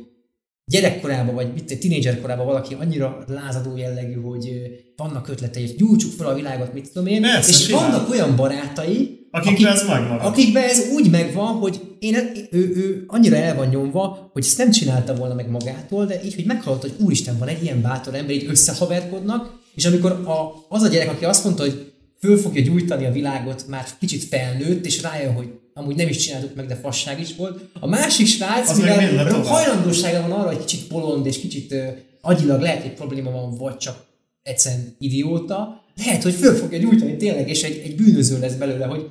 gyerekkorában, 0.65 1.35
vagy 1.35 1.53
mit, 1.53 1.79
tínédzser 1.79 2.21
korában 2.21 2.45
valaki 2.45 2.73
annyira 2.79 3.23
lázadó 3.27 3.77
jellegű, 3.77 4.13
hogy 4.13 4.51
vannak 4.95 5.27
ötletei, 5.27 5.65
hogy 5.65 5.75
gyújtsuk 5.75 6.11
fel 6.11 6.27
a 6.27 6.33
világot, 6.35 6.73
mit 6.73 6.91
tudom 6.93 7.07
én, 7.07 7.21
Persze, 7.21 7.49
és 7.49 7.63
simán. 7.63 7.91
vannak 7.91 8.09
olyan 8.09 8.35
barátai, 8.35 9.19
Akikben 9.33 9.71
ez 9.73 9.87
megmarad. 9.87 10.25
akikben 10.25 10.63
ez 10.63 10.87
úgy 10.93 11.09
megvan, 11.09 11.47
hogy 11.47 11.81
én, 11.99 12.15
ő, 12.51 12.59
ő 12.75 13.03
annyira 13.07 13.35
el 13.35 13.55
van 13.55 13.67
nyomva, 13.67 14.29
hogy 14.33 14.43
ezt 14.45 14.57
nem 14.57 14.71
csinálta 14.71 15.15
volna 15.15 15.33
meg 15.33 15.49
magától, 15.49 16.05
de 16.05 16.23
így, 16.23 16.35
hogy 16.35 16.45
meghallott, 16.45 16.81
hogy 16.81 16.93
úristen, 16.99 17.37
van 17.37 17.47
egy 17.47 17.63
ilyen 17.63 17.81
bátor 17.81 18.15
ember, 18.15 18.35
így 18.35 18.49
összehaverkodnak, 18.49 19.59
és 19.75 19.85
amikor 19.85 20.11
a, 20.11 20.65
az 20.69 20.81
a 20.81 20.87
gyerek, 20.87 21.09
aki 21.11 21.25
azt 21.25 21.43
mondta, 21.43 21.63
hogy 21.63 21.91
föl 22.19 22.37
fogja 22.37 22.61
gyújtani 22.63 23.05
a 23.05 23.11
világot, 23.11 23.65
már 23.67 23.85
kicsit 23.99 24.23
felnőtt, 24.23 24.85
és 24.85 25.01
rájön, 25.01 25.33
hogy 25.33 25.49
amúgy 25.73 25.95
nem 25.95 26.07
is 26.07 26.17
csináltuk 26.17 26.55
meg, 26.55 26.65
de 26.67 26.75
fasság 26.75 27.19
is 27.19 27.35
volt. 27.35 27.61
A 27.79 27.87
másik 27.87 28.27
srác, 28.27 28.69
Az 28.69 28.77
mivel 28.77 29.41
hajlandósága 29.43 30.21
van 30.27 30.31
arra, 30.39 30.47
hogy 30.47 30.65
kicsit 30.65 30.87
bolond, 30.89 31.25
és 31.25 31.39
kicsit 31.39 31.71
ö, 31.71 31.87
agyilag 32.21 32.61
lehet, 32.61 32.81
hogy 32.81 32.93
probléma 32.93 33.31
van, 33.31 33.57
vagy 33.57 33.77
csak 33.77 34.05
egyszerűen 34.43 34.95
idióta, 34.99 35.83
lehet, 36.05 36.23
hogy 36.23 36.33
föl 36.33 36.55
fogja 36.55 36.77
gyújtani 36.77 37.17
tényleg, 37.17 37.49
és 37.49 37.63
egy, 37.63 37.81
egy 37.83 37.95
bűnöző 37.95 38.39
lesz 38.39 38.53
belőle, 38.53 38.85
hogy 38.85 39.07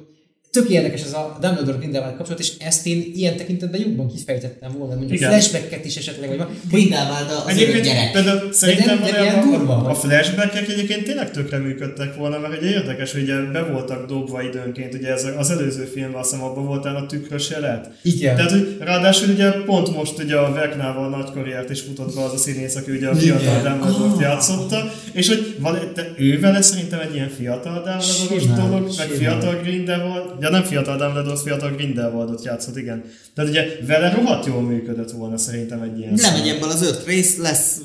tök 0.51 0.69
érdekes 0.69 1.03
ez 1.03 1.13
a 1.13 1.37
Dumbledore 1.41 1.77
Grindelwald 1.79 2.17
kapcsolat, 2.17 2.41
és 2.41 2.53
ezt 2.59 2.87
én 2.87 3.11
ilyen 3.15 3.37
tekintetben 3.37 3.81
jobban 3.81 4.09
kifejtettem 4.09 4.73
volna, 4.79 4.95
mondjuk 4.95 5.19
Igen. 5.19 5.31
flashbacket 5.31 5.85
is 5.85 5.97
esetleg, 5.97 6.29
vagy 6.29 6.39
van. 6.39 6.49
Grindelwald 6.71 7.31
az 7.31 7.53
Egyébként 7.53 7.85
gyerek. 7.85 8.13
például 8.13 8.53
szerintem 8.53 8.99
valójában 9.01 9.51
durva, 9.51 9.75
a, 9.75 9.77
a 9.77 9.89
hogy- 9.89 9.97
flashbackek 10.11 10.69
egyébként 10.69 11.05
tényleg 11.05 11.31
tökre 11.31 11.59
működtek 11.59 12.17
volna, 12.17 12.39
mert 12.39 12.61
ugye 12.61 12.71
érdekes, 12.71 13.13
hogy 13.13 13.23
ugye 13.23 13.35
be 13.53 13.63
voltak 13.63 14.07
dobva 14.07 14.43
időnként, 14.43 14.95
ugye 14.95 15.13
ez 15.13 15.27
az 15.39 15.51
előző 15.51 15.85
filmben 15.85 16.21
azt 16.21 16.31
hiszem 16.31 16.45
abban 16.45 16.67
voltál 16.67 16.97
a 16.97 17.07
tükrös 17.07 17.51
jelet. 17.51 17.91
Igen. 18.03 18.37
Tehát, 18.37 18.51
hogy 18.51 18.77
ráadásul 18.81 19.29
ugye 19.29 19.51
pont 19.51 19.95
most 19.97 20.19
ugye 20.19 20.37
a 20.37 20.53
Veknával 20.53 21.09
nagy 21.09 21.31
karriert 21.33 21.71
is 21.71 21.81
futott 21.81 22.15
be 22.15 22.23
az 22.23 22.33
a 22.33 22.37
színész, 22.37 22.77
aki 22.77 22.91
ugye 22.91 23.09
a 23.09 23.15
fiatal 23.15 23.63
Dumbledore-t 23.63 24.15
Ah. 24.15 24.21
játszotta, 24.21 24.93
és 25.13 25.29
hogy 25.29 25.57
val- 25.61 25.93
te, 25.93 26.13
ő 26.19 26.41
vele 26.41 26.63
szerintem 26.63 27.01
egy 27.01 27.15
ilyen 27.15 27.29
fiatal 27.29 27.73
Dumbledore 27.75 28.41
Simán, 28.41 28.71
dolog, 28.71 28.91
meg 28.99 29.07
fiatal 29.09 29.55
Grindelwald, 29.63 30.39
ja 30.41 30.51
nem 30.51 30.63
fiatal 30.63 30.97
Dumbledore, 30.97 31.41
fiatal 31.41 31.71
Grindelwaldot 31.71 32.45
játszott, 32.45 32.77
igen. 32.77 33.05
Tehát 33.35 33.51
ugye 33.51 33.65
vele 33.87 34.11
rohadt 34.15 34.47
jól 34.47 34.63
működött 34.63 35.11
volna 35.11 35.37
szerintem 35.37 35.83
egy 35.83 35.99
ilyen 35.99 36.15
Lemegy 36.17 36.49
ebből 36.49 36.69
az 36.69 36.83
öt 36.83 37.05
rész, 37.07 37.37
lesz 37.37 37.77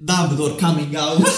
Dumbledore 0.00 0.54
coming 0.66 0.94
out. 0.94 1.28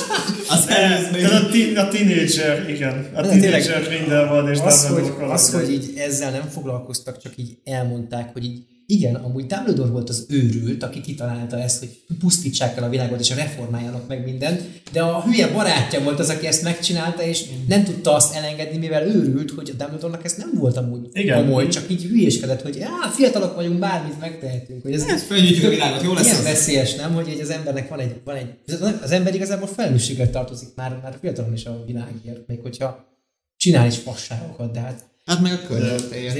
Az 0.50 0.68
előzmény. 0.78 1.22
Tehát 1.22 1.42
a, 1.42 1.48
ti- 1.48 1.74
a 1.76 1.88
teenager, 1.88 2.68
igen. 2.70 3.06
A 3.14 3.20
teenager 3.22 3.82
Grindelwald 3.88 4.48
és 4.48 4.58
az, 4.58 4.86
hogy, 4.86 4.94
Dumbledore 5.02 5.32
az, 5.32 5.50
kalandja. 5.50 5.74
hogy 5.76 5.84
így 5.90 5.98
ezzel 5.98 6.30
nem 6.30 6.48
foglalkoztak, 6.48 7.18
csak 7.22 7.32
így 7.36 7.56
elmondták, 7.64 8.32
hogy 8.32 8.44
így 8.44 8.62
igen, 8.87 9.14
amúgy 9.14 9.47
Dumbledore 9.47 9.91
volt 9.91 10.09
az 10.09 10.26
őrült, 10.28 10.82
aki 10.82 11.01
kitalálta 11.01 11.59
ezt, 11.59 11.78
hogy 11.78 12.01
pusztítsák 12.18 12.76
el 12.76 12.84
a 12.84 12.89
világot, 12.89 13.20
és 13.20 13.34
reformáljanak 13.34 14.09
meg 14.09 14.24
mindent, 14.24 14.62
de 14.93 15.03
a 15.03 15.22
hülye 15.22 15.53
barátja 15.53 16.03
volt 16.03 16.18
az, 16.18 16.28
aki 16.28 16.47
ezt 16.47 16.62
megcsinálta, 16.62 17.22
és 17.22 17.45
nem 17.68 17.84
tudta 17.84 18.14
azt 18.14 18.34
elengedni, 18.34 18.78
mivel 18.78 19.07
őrült, 19.07 19.51
hogy 19.51 19.70
a 19.70 19.76
Dumbledore-nak 19.76 20.24
ez 20.24 20.34
nem 20.34 20.51
volt 20.55 20.76
amúgy 20.76 21.09
Igen. 21.12 21.45
komoly, 21.45 21.68
csak 21.68 21.91
így 21.91 22.03
hülyéskedett, 22.03 22.62
hogy 22.62 22.80
á, 22.80 23.09
fiatalok 23.09 23.55
vagyunk, 23.55 23.78
bármit 23.78 24.20
megtehetünk. 24.20 24.82
Hogy 24.82 24.93
ez, 24.93 25.03
Ez 25.03 25.22
fölnyitjuk 25.22 25.64
a 25.64 25.68
világot, 25.68 26.03
jó 26.03 26.12
lesz 26.12 26.26
Ilyen 26.26 26.43
veszélyes, 26.43 26.95
nem? 26.95 27.14
Hogy 27.14 27.28
így 27.28 27.41
az 27.41 27.51
embernek 27.51 27.89
van 27.89 27.99
egy, 27.99 28.20
van 28.24 28.37
egy 28.37 28.55
az 29.03 29.11
ember 29.11 29.34
igazából 29.34 29.68
felelősséggel 29.68 30.30
tartozik 30.30 30.68
már, 30.74 31.01
már 31.03 31.16
fiatalon 31.20 31.53
is 31.53 31.64
a 31.64 31.82
világért, 31.87 32.47
még 32.47 32.59
hogyha 32.62 33.05
csinál 33.57 33.87
is 33.87 33.97
fasságokat, 33.97 34.72
de 34.72 34.80
hát 34.80 35.05
Hát 35.27 35.41
meg 35.41 35.53
a 35.53 35.66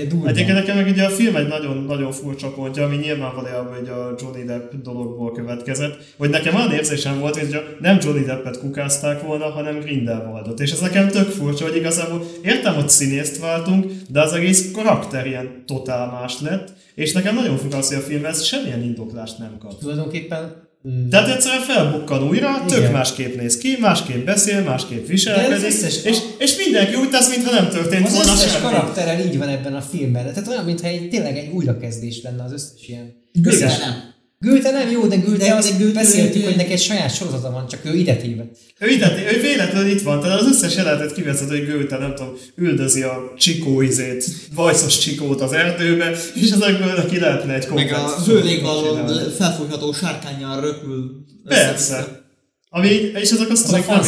durva. 0.09 0.29
Egyébként 0.29 0.59
nekem 0.59 0.77
meg 0.77 0.87
ugye 0.87 1.05
a 1.05 1.09
film 1.09 1.37
egy 1.37 1.47
nagyon-nagyon 1.47 2.13
furcsa 2.13 2.53
pontja, 2.53 2.85
ami 2.85 2.97
nyilvánvalóan 2.97 3.75
hogy 3.75 3.89
a 3.89 4.15
Johnny 4.19 4.45
Depp 4.45 4.73
dologból 4.83 5.33
következett, 5.33 5.99
hogy 6.17 6.31
nekem 6.31 6.55
olyan 6.55 6.73
érzésem 6.73 7.19
volt, 7.19 7.37
hogy 7.39 7.61
nem 7.81 7.99
Johnny 8.03 8.25
Deppet 8.25 8.59
kukázták 8.59 9.23
volna, 9.23 9.51
hanem 9.51 9.81
Grindelwaldot. 9.81 10.61
És 10.61 10.73
ez 10.73 10.81
nekem 10.81 11.09
tök 11.09 11.29
furcsa, 11.29 11.65
hogy 11.65 11.77
igazából 11.77 12.27
értem, 12.43 12.75
hogy 12.75 12.89
színészt 12.89 13.39
váltunk, 13.39 13.93
de 14.09 14.21
az 14.21 14.33
egész 14.33 14.71
karakter 14.73 15.27
ilyen 15.27 15.63
totál 15.67 16.11
más 16.11 16.41
lett, 16.41 16.73
és 16.95 17.13
nekem 17.13 17.35
nagyon 17.35 17.57
fura 17.57 17.79
az, 17.79 17.89
hogy 17.89 17.97
a 17.97 18.01
film 18.01 18.25
ez 18.25 18.43
semmilyen 18.43 18.83
indoklást 18.83 19.39
nem 19.39 19.59
kap. 19.59 19.79
Tulajdonképpen 19.79 20.66
mm, 20.89 21.09
Tehát 21.09 21.29
egyszerűen 21.35 21.63
felbukkan 21.63 22.29
újra, 22.29 22.65
tök 22.67 22.79
Igen. 22.79 22.93
másképp 22.93 23.37
néz 23.37 23.59
ki, 23.59 23.77
másképp 23.81 24.25
beszél, 24.25 24.63
másképp 24.63 25.01
De 25.07 25.13
viselkedik, 25.13 25.57
az 25.57 25.63
összes- 25.63 26.05
és, 26.05 26.17
és 26.39 26.57
mindenki 26.57 26.95
úgy 26.95 27.11
tesz, 27.11 27.29
mintha 27.37 27.55
nem 27.55 27.69
történt 27.69 28.07
az 28.07 28.13
volna 28.15 28.33
összes 28.33 28.51
semmi. 28.51 28.65
karakterrel 28.65 29.21
így 29.21 29.39
van 29.39 29.49
ebben 29.49 29.75
a 29.75 29.81
filmben. 29.81 30.25
Tehát 30.27 30.49
olyan, 30.49 30.65
mintha 30.65 30.87
egy, 30.87 31.09
tényleg 31.09 31.37
egy 31.39 31.51
újrakezdés 31.53 32.23
lenne 32.23 32.43
az 32.45 32.53
összes 32.53 32.89
ilyen. 32.89 33.13
Összes- 33.45 33.79
nem. 33.81 34.15
Göte 34.39 34.71
nem 34.71 34.91
jó, 34.91 35.07
de 35.07 35.17
Göte, 35.17 35.45
De- 35.45 35.55
azt 35.55 35.79
Goethe- 35.79 35.95
beszéltük, 35.95 36.45
hogy 36.45 36.57
neki 36.57 36.73
egy 36.73 36.81
saját 36.81 37.15
sorozata 37.15 37.51
van, 37.51 37.67
csak 37.69 37.81
ő 37.85 37.95
ide 37.95 38.17
tévedt. 38.17 38.57
Ő, 38.81 38.89
ide, 38.89 39.13
ő 39.37 39.41
véletlenül 39.41 39.91
itt 39.91 40.03
van, 40.03 40.21
tehát 40.21 40.41
az 40.41 40.47
összes 40.47 40.77
jelenetet 40.77 41.13
kiveszed, 41.15 41.49
hogy 41.49 41.65
Göte, 41.67 41.99
nem 41.99 42.15
tudom, 42.15 42.33
üldözi 42.57 43.03
a 43.03 43.33
csikó 43.37 43.81
izét, 43.81 44.25
vajszos 44.55 44.99
csikót 44.99 45.41
az 45.41 45.53
erdőbe, 45.53 46.11
és 46.35 46.51
ezekből 46.51 46.95
neki 46.95 47.19
lehetne 47.19 47.53
egy 47.55 47.59
Meg 47.59 47.69
komplex 47.69 47.93
a 47.93 47.97
sorozatot 47.97 48.27
hőlégballon 48.27 49.07
csinálni. 49.07 49.33
felfújható 49.33 49.93
sárkányjal 49.93 50.61
röpül. 50.61 51.25
Persze. 51.45 52.25
Ami, 52.69 52.89
és 53.15 53.31
ezek 53.31 53.49
a 53.49 53.53
Az 53.53 53.63
a 53.63 53.67
sztorik 53.67 53.87
nem 53.87 53.95
a 53.99 54.03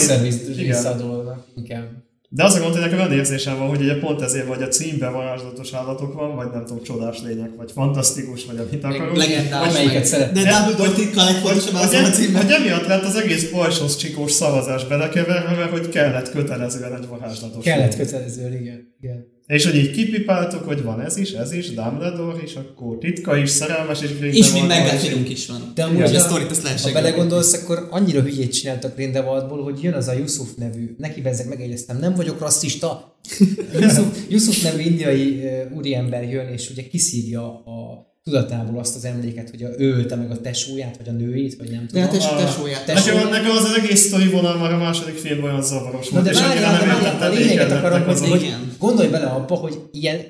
igen. 1.56 1.87
De 2.30 2.44
az 2.44 2.54
a 2.54 2.60
gond, 2.60 2.72
hogy 2.72 2.80
nekem 2.80 2.98
olyan 2.98 3.12
érzésem 3.12 3.58
van, 3.58 3.68
hogy 3.68 3.80
ugye 3.80 3.98
pont 3.98 4.20
ezért 4.20 4.46
vagy 4.46 4.62
a 4.62 4.68
címben 4.68 5.12
varázslatos 5.12 5.72
állatok 5.72 6.14
van, 6.14 6.36
vagy 6.36 6.50
nem 6.52 6.64
tudom, 6.64 6.82
csodás 6.82 7.22
lények, 7.22 7.50
vagy 7.56 7.72
fantasztikus, 7.72 8.44
vagy 8.44 8.58
amit 8.58 8.84
akarunk. 8.84 9.16
Legendás. 9.16 9.68
Amelyiket 9.68 9.94
meg- 9.94 10.04
szeret. 10.04 10.32
De 10.32 10.40
Dumbledore 10.40 10.90
titka 10.90 11.20
a 11.20 11.24
legfontosabb 11.24 11.74
az 11.74 11.92
a 11.92 12.02
hogy, 12.02 12.12
címben. 12.12 12.42
hogy 12.42 12.52
emiatt 12.52 12.86
lett 12.86 13.04
az 13.04 13.16
egész 13.16 13.50
pajsos 13.50 13.96
csikós 13.96 14.32
szavazás 14.32 14.86
belekeverve, 14.86 15.56
mert 15.56 15.70
hogy 15.70 15.88
kellett 15.88 16.30
kötelezően 16.30 16.94
egy 16.94 17.06
varázslatos. 17.06 17.64
Kellett 17.64 17.94
lény. 17.96 18.06
kötelező, 18.06 18.58
igen. 18.60 18.94
igen. 19.00 19.26
És 19.48 19.64
hogy 19.64 19.76
így 19.76 19.90
kipipáltuk, 19.90 20.62
hogy 20.62 20.82
van 20.82 21.00
ez 21.00 21.16
is, 21.16 21.30
ez 21.30 21.52
is, 21.52 21.74
Dumbledore 21.74 22.42
is, 22.42 22.54
akkor 22.54 22.98
titka 22.98 23.36
is, 23.36 23.50
szerelmes 23.50 24.02
És 24.34 24.52
Grindelwald 24.52 24.52
mind 24.52 24.66
van, 24.66 24.76
meglepülünk 24.76 25.28
is 25.28 25.46
van. 25.46 25.72
De 25.74 25.84
amúgy, 25.84 26.00
Hogy 26.00 26.16
a 26.16 26.20
sztorit 26.20 26.50
azt 26.50 26.62
lehessen 26.62 26.92
ha 26.92 27.00
belegondolsz, 27.00 27.52
akkor 27.52 27.86
annyira 27.90 28.20
hülyét 28.20 28.52
csináltak 28.52 28.94
Grindelwaldból, 28.94 29.62
hogy 29.62 29.82
jön 29.82 29.92
az 29.94 30.08
a 30.08 30.12
Yusuf 30.12 30.48
nevű, 30.56 30.94
neki 30.98 31.20
bezzeg 31.20 31.48
megjegyeztem, 31.48 31.98
nem 31.98 32.14
vagyok 32.14 32.40
rasszista. 32.40 33.18
Yusuf, 33.80 34.06
Yusuf 34.28 34.62
nevű 34.62 34.82
indiai 34.82 35.44
uh, 35.44 35.76
úriember 35.76 36.30
jön, 36.30 36.46
és 36.46 36.70
ugye 36.70 36.88
kiszívja 36.88 37.44
a 37.46 38.06
tudatából 38.28 38.78
azt 38.78 38.96
az 38.96 39.04
emléket, 39.04 39.50
hogy 39.50 39.62
a, 39.62 39.68
ő 39.78 39.90
ölte 39.92 40.14
meg 40.16 40.30
a 40.30 40.40
tesóját, 40.40 40.96
vagy 40.96 41.08
a 41.08 41.12
nőjét, 41.12 41.56
vagy 41.56 41.70
nem 41.70 41.80
De 41.80 41.86
tudom. 41.86 42.02
hát 42.02 42.10
tes, 42.12 42.24
Ah. 42.24 42.44
tesóját. 42.44 42.84
Tesó- 42.84 43.14
Nekem, 43.14 43.30
nekem 43.30 43.50
az, 43.50 43.64
az 43.64 43.76
egész 43.82 44.00
sztori 44.06 44.28
vonal 44.28 44.56
már 44.58 44.72
a 44.72 44.76
második 44.78 45.14
filmben 45.14 45.50
olyan 45.50 45.62
zavaros 45.62 46.08
Na 46.08 46.12
volt, 46.12 46.24
de 46.24 46.30
és 46.30 46.38
várjál, 46.40 46.78
de 46.78 46.86
nem 46.86 46.88
várjál, 46.88 47.02
értettem, 47.12 47.30
a 47.30 47.34
lényeget 47.34 47.70
akarom 47.72 48.02
hozni, 48.02 48.28
hogy 48.28 48.54
gondolj 48.78 49.08
bele 49.08 49.26
abba, 49.26 49.54
hogy 49.54 49.80
ilyen 49.92 50.20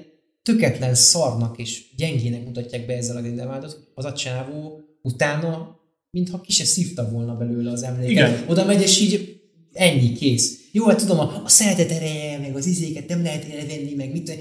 töketlen 0.42 0.94
szarnak 0.94 1.58
és 1.58 1.82
gyengének 1.96 2.44
mutatják 2.44 2.86
be 2.86 2.96
ezzel 2.96 3.16
a 3.16 3.20
Grindelwaldot, 3.20 3.78
az 3.94 4.04
a 4.04 4.12
csávó 4.12 4.80
utána 5.02 5.76
mintha 6.10 6.40
ki 6.40 6.52
se 6.52 6.64
szívta 6.64 7.08
volna 7.12 7.36
belőle 7.36 7.70
az 7.70 7.82
emléket. 7.82 8.10
Igen. 8.10 8.44
Oda 8.46 8.64
megy, 8.64 8.82
és 8.82 9.00
így 9.00 9.40
ennyi, 9.72 10.12
kész. 10.12 10.58
Jó, 10.72 10.84
hát 10.86 10.98
tudom, 10.98 11.18
a, 11.18 11.42
a 11.44 11.48
szeretet 11.48 11.90
ereje, 11.90 12.38
meg 12.38 12.56
az 12.56 12.66
izéket 12.66 13.08
nem 13.08 13.22
lehet 13.22 13.44
elvenni, 13.60 13.94
meg 13.96 14.12
mit. 14.12 14.32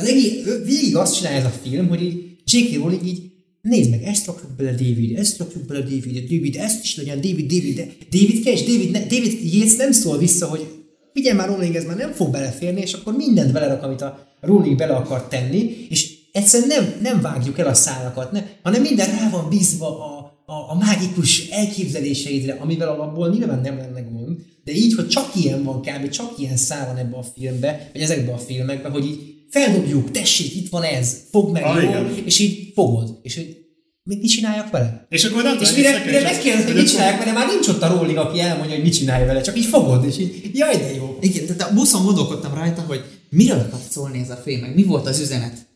Az 0.00 0.08
egész, 0.08 0.44
végig 0.64 0.96
azt 0.96 1.16
csinálja 1.16 1.38
ez 1.38 1.44
a 1.44 1.52
film, 1.62 1.88
hogy 1.88 2.02
így 2.02 2.31
J.K. 2.52 2.74
Rowling 2.76 3.06
így 3.06 3.32
Nézd 3.62 3.90
meg, 3.90 4.02
ezt 4.02 4.26
rakjuk 4.26 4.50
bele 4.56 4.70
David, 4.70 5.18
ezt 5.18 5.38
rakjuk 5.38 5.64
bele 5.64 5.80
David, 5.80 6.28
David, 6.28 6.56
ezt 6.56 6.84
is 6.84 6.96
legyen, 6.96 7.20
David, 7.20 7.46
David, 7.52 7.76
de 7.76 7.86
David 8.10 8.46
és 8.46 8.62
David, 8.62 8.90
ne, 8.90 9.00
David 9.00 9.54
Yates 9.54 9.76
nem 9.76 9.92
szól 9.92 10.18
vissza, 10.18 10.46
hogy 10.46 10.66
figyelj 11.12 11.36
már 11.36 11.48
Rowling, 11.48 11.74
ez 11.74 11.84
már 11.84 11.96
nem 11.96 12.12
fog 12.12 12.30
beleférni, 12.30 12.80
és 12.80 12.92
akkor 12.92 13.16
mindent 13.16 13.52
belerak, 13.52 13.82
amit 13.82 14.00
a 14.00 14.36
Rowling 14.40 14.76
bele 14.76 14.94
akar 14.94 15.28
tenni, 15.28 15.86
és 15.88 16.14
egyszerűen 16.32 16.68
nem, 16.68 16.94
nem 17.02 17.20
vágjuk 17.20 17.58
el 17.58 17.66
a 17.66 17.74
szálakat, 17.74 18.32
ne, 18.32 18.42
hanem 18.62 18.82
minden 18.82 19.06
rá 19.06 19.30
van 19.30 19.48
bízva 19.48 19.86
a, 19.86 20.42
a, 20.46 20.70
a 20.70 20.76
mágikus 20.78 21.48
elképzeléseidre, 21.48 22.52
amivel 22.52 22.88
alapból 22.88 23.30
nyilván 23.30 23.60
nem 23.60 23.76
lenne 23.76 24.00
gond, 24.00 24.38
de 24.64 24.72
így, 24.72 24.94
hogy 24.94 25.08
csak 25.08 25.30
ilyen 25.42 25.62
van 25.64 25.80
kb. 25.80 26.08
csak 26.08 26.34
ilyen 26.38 26.56
szál 26.56 26.86
van 26.86 26.96
ebbe 26.96 27.16
a 27.16 27.22
filmbe, 27.22 27.90
vagy 27.92 28.02
ezekbe 28.02 28.32
a 28.32 28.38
filmekbe, 28.38 28.88
hogy 28.88 29.04
így 29.04 29.31
feldobjuk, 29.52 30.10
tessék, 30.10 30.54
itt 30.54 30.68
van 30.68 30.82
ez, 30.82 31.16
fogd 31.30 31.52
meg 31.52 31.62
Ah, 31.62 31.82
jól, 31.82 32.10
és 32.24 32.38
így 32.38 32.72
fogod, 32.74 33.18
és 33.22 33.34
hogy 33.34 33.56
mit, 34.02 34.20
mit 34.20 34.30
csináljak 34.30 34.70
vele? 34.70 35.06
És 35.08 35.24
akkor 35.24 35.42
nem 35.42 35.58
És 35.60 35.72
mire, 35.72 35.98
hogy 35.98 36.04
mire 36.04 36.22
megkérdezed, 36.22 36.66
hogy 36.66 36.76
mit 36.76 36.90
csináljak 36.90 37.18
vele, 37.18 37.32
már 37.32 37.46
nincs 37.46 37.68
ott 37.68 37.82
a 37.82 37.96
rólig, 37.98 38.16
aki 38.16 38.40
elmondja, 38.40 38.74
hogy 38.74 38.84
mit 38.84 38.94
csinálj 38.94 39.26
vele, 39.26 39.40
csak 39.40 39.58
így 39.58 39.64
fogod, 39.64 40.04
és 40.04 40.18
így, 40.18 40.50
jaj, 40.52 40.76
de 40.76 40.94
jó. 40.94 41.18
Igen, 41.20 41.46
tehát 41.46 41.70
a 41.70 41.74
buszon 41.74 42.04
gondolkodtam 42.04 42.54
rajta, 42.54 42.80
hogy 42.80 43.04
miről 43.28 43.58
akart 43.58 43.90
szólni 43.90 44.18
ez 44.18 44.30
a 44.30 44.36
film, 44.36 44.60
meg 44.60 44.74
mi 44.74 44.82
volt 44.82 45.06
az 45.06 45.20
üzenet. 45.20 45.66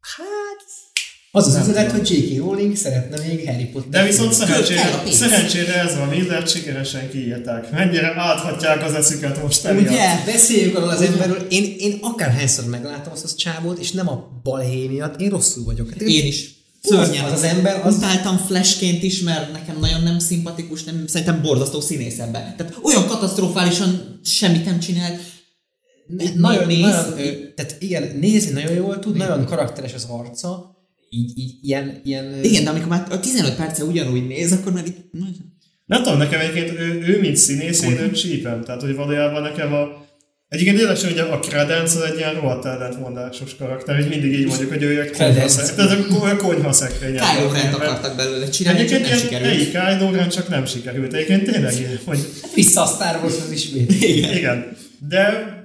Hát, 0.00 0.64
az 1.36 1.46
az 1.54 1.68
üzenet, 1.68 1.90
hogy 1.92 2.10
J.K. 2.10 2.38
Rowling 2.38 2.76
szeretne 2.76 3.26
még 3.26 3.46
Harry 3.48 3.64
Potter. 3.64 3.90
De 3.90 4.06
viszont 4.06 4.32
szerencsére, 4.32 5.02
szerencsére 5.10 5.74
ez 5.80 5.96
van, 5.96 6.08
Millert 6.08 6.50
sikeresen 6.50 7.10
kiírták. 7.10 7.70
Mennyire 7.72 8.12
áthatják 8.16 8.84
az 8.84 8.94
eszüket 8.94 9.42
most 9.42 9.64
emiatt. 9.64 9.88
Ugye, 9.88 10.22
beszéljük 10.26 10.76
arról 10.76 10.88
az 10.88 11.00
emberről, 11.00 11.46
én, 11.50 11.74
én 11.78 11.98
akárhányszor 12.00 12.64
meglátom 12.64 13.12
azt 13.12 13.24
a 13.24 13.28
csávót, 13.36 13.78
és 13.78 13.92
nem 13.92 14.08
a 14.08 14.40
balhé 14.42 14.86
miatt, 14.86 15.20
én 15.20 15.28
rosszul 15.28 15.64
vagyok. 15.64 15.90
Hát 15.90 16.00
Én 16.00 16.26
is. 16.26 16.54
Az- 16.82 16.88
Szörnyen. 16.90 17.24
az 17.24 17.32
az 17.32 17.42
ember, 17.42 17.80
az- 17.86 17.94
Utáltam 17.96 18.36
Flashként 18.36 19.02
is, 19.02 19.20
mert 19.20 19.52
nekem 19.52 19.76
nagyon 19.80 20.02
nem 20.02 20.18
szimpatikus, 20.18 20.84
nem, 20.84 21.04
szerintem 21.06 21.42
borzasztó 21.42 21.80
színész 21.80 22.18
ebben. 22.18 22.54
Tehát 22.56 22.78
olyan 22.82 23.06
katasztrofálisan 23.06 24.20
semmit 24.24 24.64
nem 24.64 24.78
csinált. 24.80 25.20
Nagyon, 26.36 26.66
néz, 26.66 26.80
nagyon, 26.80 27.14
tehát 27.54 27.76
igen, 27.78 28.16
nézni 28.20 28.52
nagyon 28.52 28.72
jól 28.74 28.98
tud, 28.98 29.16
nagyon 29.16 29.44
karakteres 29.44 29.94
az 29.94 30.06
arca, 30.10 30.75
így, 31.16 31.38
így 31.38 31.54
ilyen, 31.62 32.00
ilyen 32.04 32.44
Igen, 32.44 32.64
de 32.64 32.70
amikor 32.70 32.88
már 32.88 33.06
a 33.10 33.20
15 33.20 33.56
perce 33.56 33.84
ugyanúgy 33.84 34.26
néz, 34.26 34.52
akkor 34.52 34.72
már 34.72 34.86
így... 34.86 34.94
Nem 35.86 36.02
tudom, 36.02 36.18
nekem 36.18 36.40
egyébként 36.40 36.78
ő, 36.78 37.02
ő 37.06 37.20
mint 37.20 37.36
színész, 37.36 37.82
én 37.82 37.98
őt 37.98 38.20
csípem. 38.20 38.64
Tehát, 38.64 38.80
hogy 38.80 38.94
valójában 38.94 39.42
nekem 39.42 39.72
a... 39.72 40.04
Egyébként 40.48 40.78
érdekes, 40.78 41.04
hogy 41.04 41.18
a 41.18 41.38
Credence 41.38 41.98
az 41.98 42.10
egy 42.10 42.16
ilyen 42.16 42.34
rohadt 42.34 42.64
ellentmondásos 42.64 43.56
karakter, 43.56 43.94
hogy 43.96 44.08
mindig 44.08 44.32
így 44.32 44.46
mondjuk, 44.46 44.72
hogy 44.72 44.82
ő 44.82 45.00
egy 45.00 45.10
konyhaszekrény. 45.10 45.76
Tehát 45.76 46.30
ő 46.30 46.36
konyhaszekrény. 46.36 47.14
Kylo 47.14 47.52
Ren 47.52 47.72
akartak 47.72 48.16
belőle 48.16 48.48
csinálni, 48.48 48.84
csak 48.84 49.00
nem 49.00 49.18
sikerült. 49.18 49.52
egy 49.52 49.70
Kylo 49.70 50.10
Ren 50.10 50.28
csak 50.28 50.48
nem 50.48 50.66
sikerült. 50.66 51.12
Egyébként 51.12 51.50
tényleg 51.50 52.00
hogy 52.04 52.18
vissza 52.54 52.82
a 52.82 52.86
Star 52.86 53.20
Warshoz 53.22 53.50
ismét. 53.52 54.02
Igen. 54.36 54.76
De 55.08 55.55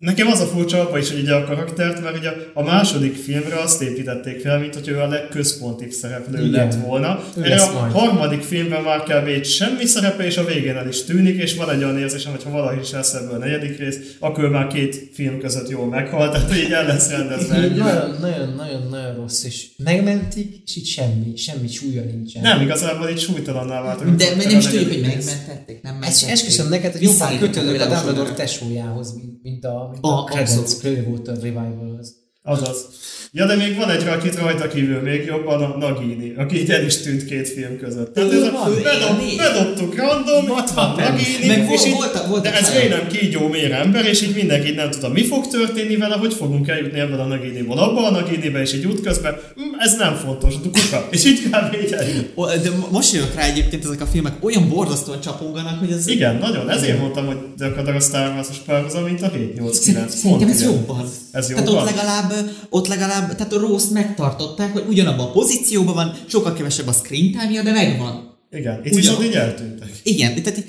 nekem 0.00 0.26
az 0.26 0.40
a 0.40 0.46
furcsa 0.46 0.80
abban 0.80 1.00
is, 1.00 1.10
hogy 1.10 1.20
ugye 1.20 1.34
a 1.34 1.44
karaktert, 1.44 2.02
mert 2.02 2.16
ugye 2.18 2.30
a 2.54 2.62
második 2.62 3.16
filmre 3.16 3.56
azt 3.60 3.82
építették 3.82 4.40
fel, 4.40 4.58
mint 4.58 4.74
hogy 4.74 4.88
ő 4.88 4.98
a 4.98 5.06
legközpontibb 5.08 5.90
szereplő 5.90 6.46
Igen. 6.46 6.50
lett 6.50 6.74
volna. 6.74 7.24
Erre 7.42 7.62
a 7.62 7.72
majd. 7.72 7.92
harmadik 7.92 8.42
filmben 8.42 8.82
már 8.82 9.02
kb. 9.02 9.28
így 9.28 9.44
semmi 9.44 9.84
szerepe, 9.84 10.24
és 10.24 10.36
a 10.36 10.44
végén 10.44 10.76
el 10.76 10.88
is 10.88 11.04
tűnik, 11.04 11.36
és 11.42 11.54
van 11.56 11.70
egy 11.70 11.82
olyan 11.82 11.98
érzésem, 11.98 12.32
hogy 12.32 12.42
ha 12.42 12.50
valahogy 12.50 12.82
is 12.82 12.90
lesz 12.90 13.14
ebből 13.14 13.34
a 13.34 13.38
negyedik 13.38 13.78
rész, 13.78 13.98
akkor 14.18 14.48
már 14.50 14.66
két 14.66 15.10
film 15.12 15.38
között 15.38 15.68
jól 15.68 15.86
meghalt, 15.86 16.32
tehát 16.32 16.56
így 16.56 16.70
el 16.72 16.86
lesz 16.86 17.10
rendezve. 17.10 17.56
Így 17.58 17.64
ennyivel. 17.64 17.94
nagyon, 17.94 18.20
nagyon, 18.20 18.54
nagyon, 18.54 18.88
nagyon 18.90 19.14
rossz, 19.14 19.44
és 19.44 19.66
megmentik, 19.76 20.62
és 20.66 20.76
itt 20.76 20.86
semmi, 20.86 21.36
semmi 21.36 21.68
súlya 21.68 22.02
nincsen. 22.02 22.42
Nem, 22.42 22.60
igazából 22.60 23.08
így 23.08 23.20
súlytalanná 23.20 23.82
váltak. 23.82 24.06
a 24.06 24.10
De 24.10 24.36
nem 24.36 24.58
is 24.58 24.66
a 24.66 24.70
tudjuk, 24.70 24.88
hogy 24.88 25.00
megmentették, 25.00 25.82
nem 25.82 25.92
megmentették. 25.92 26.30
esküszöm 26.30 26.68
neked, 26.68 26.92
hogy 26.92 27.02
jobban 27.02 27.38
kötődök 27.38 27.80
a 27.80 27.86
Dumbledore 27.86 28.32
tesójához, 28.32 29.14
mint, 29.14 29.42
mint 29.42 29.64
a, 30.00 30.06
A- 30.08 30.18
a 30.20 30.24
Credence 30.24 30.58
abszolút. 30.58 30.80
Clearwater 30.80 31.34
Revivalhoz. 31.40 32.19
Azaz. 32.50 32.86
Ja, 33.32 33.46
de 33.46 33.56
még 33.56 33.76
van 33.76 33.90
egy, 33.90 34.06
akit 34.06 34.34
rajta 34.38 34.68
kívül 34.68 35.00
még 35.00 35.24
jobban 35.24 35.62
a 35.62 35.76
Nagini, 35.78 36.34
aki 36.36 36.60
így 36.60 36.70
el 36.70 36.84
is 36.84 36.96
tűnt 36.96 37.24
két 37.24 37.48
film 37.48 37.78
között. 37.78 38.14
Tehát 38.14 38.32
ez 38.32 38.42
a, 38.42 38.70
bedob, 38.82 39.20
bedobtuk 39.36 39.94
random, 39.96 40.50
Ott 40.50 40.70
van 40.70 40.94
Nagini, 40.98 41.46
meg 41.46 41.58
és 41.58 41.66
volt- 41.68 41.86
így, 41.86 41.92
voltak- 41.94 42.26
voltak 42.26 42.52
de 42.52 42.58
ez 42.58 42.70
miért 42.74 42.88
nem 42.88 43.06
kígyó 43.06 43.48
mér 43.48 43.72
ember, 43.72 44.04
és 44.04 44.22
így 44.22 44.34
mindenki 44.34 44.70
nem 44.70 44.90
tudta, 44.90 45.08
mi 45.08 45.24
fog 45.24 45.46
történni 45.46 45.96
vele, 45.96 46.14
hogy 46.14 46.34
fogunk 46.34 46.68
eljutni 46.68 46.98
ebből 46.98 47.20
a 47.20 47.24
Naginiból 47.24 47.78
abba 47.78 48.06
a 48.06 48.10
Naginibe, 48.10 48.60
és 48.60 48.72
így 48.74 48.84
útközben, 48.86 49.34
hm, 49.54 49.60
ez 49.78 49.96
nem 49.96 50.14
fontos, 50.14 50.54
dukuka, 50.60 51.08
és 51.10 51.24
így 51.24 51.40
kb. 51.42 51.76
így 51.84 51.92
eljut. 51.92 52.62
De 52.62 52.70
most 52.90 53.12
jövök 53.12 53.34
rá 53.34 53.42
egyébként 53.42 53.84
ezek 53.84 54.00
a 54.00 54.06
filmek 54.06 54.32
olyan 54.44 54.68
borzasztóan 54.68 55.20
csaponganak, 55.20 55.78
hogy 55.78 55.90
ez... 55.90 56.06
Igen, 56.06 56.36
nagyon, 56.36 56.70
ezért 56.70 56.98
mondtam, 56.98 57.26
hogy 57.26 57.36
gyakorlatilag 57.58 57.96
a 57.96 58.00
Star 58.00 58.32
Wars-os 58.34 58.56
párhuzam, 58.66 59.04
mint 59.04 59.22
a 59.22 59.30
7-8-9. 59.30 59.72
Szerintem 59.72 60.48
ez 60.48 60.60
igen. 60.60 60.72
jobban. 60.72 61.08
Ez 61.32 61.46
Tehát 61.46 61.66
jobban? 61.66 61.82
ott 61.82 61.90
legalább, 61.90 62.32
ott 62.68 62.86
legalább, 62.86 63.36
tehát 63.36 63.52
a 63.52 63.58
Rose 63.58 63.92
megtartották, 63.92 64.72
hogy 64.72 64.84
ugyanabban 64.88 65.26
a 65.26 65.30
pozícióban 65.30 65.94
van, 65.94 66.16
sokkal 66.26 66.52
kevesebb 66.52 66.86
a 66.86 66.92
screen 66.92 67.30
time 67.30 67.62
de 67.62 67.72
megvan. 67.72 68.38
Igen, 68.50 68.74
itt 68.74 68.92
Ugyan. 68.92 68.96
viszont 68.96 69.24
így 69.24 69.32
eltűntek. 69.32 70.00
Igen, 70.02 70.42
tehát 70.42 70.64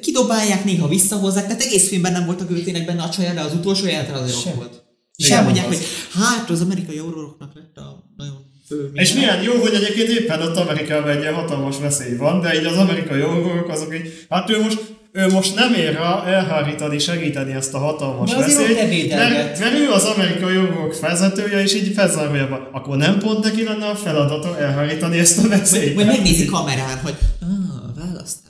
kidobálják, 0.00 0.64
néha 0.64 0.88
visszahozzák, 0.88 1.46
tehát 1.46 1.62
egész 1.62 1.88
filmben 1.88 2.12
nem 2.12 2.26
voltak 2.26 2.50
őtének 2.50 2.86
benne 2.86 3.02
a 3.02 3.08
csaja, 3.08 3.34
de 3.34 3.40
az 3.40 3.54
utolsó 3.54 3.86
jelentre 3.86 4.14
azért 4.14 4.46
ott 4.46 4.54
volt. 4.54 4.82
És 5.16 5.30
elmondják, 5.30 5.66
hogy 5.66 5.78
hát 6.12 6.50
az 6.50 6.60
amerikai 6.60 6.98
auroroknak 6.98 7.52
lett 7.54 7.76
a 7.76 8.12
nagyon 8.16 8.39
fő 8.70 8.90
És 8.92 9.12
minden. 9.12 9.38
milyen 9.38 9.52
jó, 9.52 9.60
hogy 9.60 9.74
egyébként 9.74 10.08
éppen 10.08 10.42
ott 10.42 10.56
Amerikában 10.56 11.10
egy 11.10 11.20
ilyen 11.20 11.34
hatalmas 11.34 11.78
veszély 11.78 12.16
van, 12.16 12.40
de 12.40 12.58
így 12.58 12.64
az 12.64 12.76
amerikai 12.76 13.22
orvosok 13.22 13.68
azok 13.68 13.94
így, 13.94 14.26
hát 14.28 14.50
ő 14.50 14.60
most, 14.60 14.80
ő 15.12 15.26
most 15.26 15.54
nem 15.54 15.74
ér 15.74 15.92
rá 15.94 16.24
elhárítani, 16.24 16.98
segíteni 16.98 17.52
ezt 17.52 17.74
a 17.74 17.78
hatalmas 17.78 18.34
veszélyt, 18.34 19.08
mert, 19.14 19.58
mert, 19.58 19.78
ő 19.78 19.90
az 19.90 20.04
amerikai 20.04 20.56
orvosok 20.56 21.00
vezetője, 21.00 21.62
és 21.62 21.74
így 21.74 21.92
felzárulja 21.94 22.48
be. 22.48 22.68
Akkor 22.72 22.96
nem 22.96 23.18
pont 23.18 23.44
neki 23.44 23.64
lenne 23.64 23.86
a 23.86 23.94
feladata 23.94 24.58
elhárítani 24.58 25.18
ezt 25.18 25.44
a 25.44 25.48
veszélyt. 25.48 25.94
Vagy 25.94 26.06
megnézi 26.06 26.44
kamerán, 26.44 26.98
hogy 26.98 27.14
ah, 27.40 28.04
választás. 28.04 28.48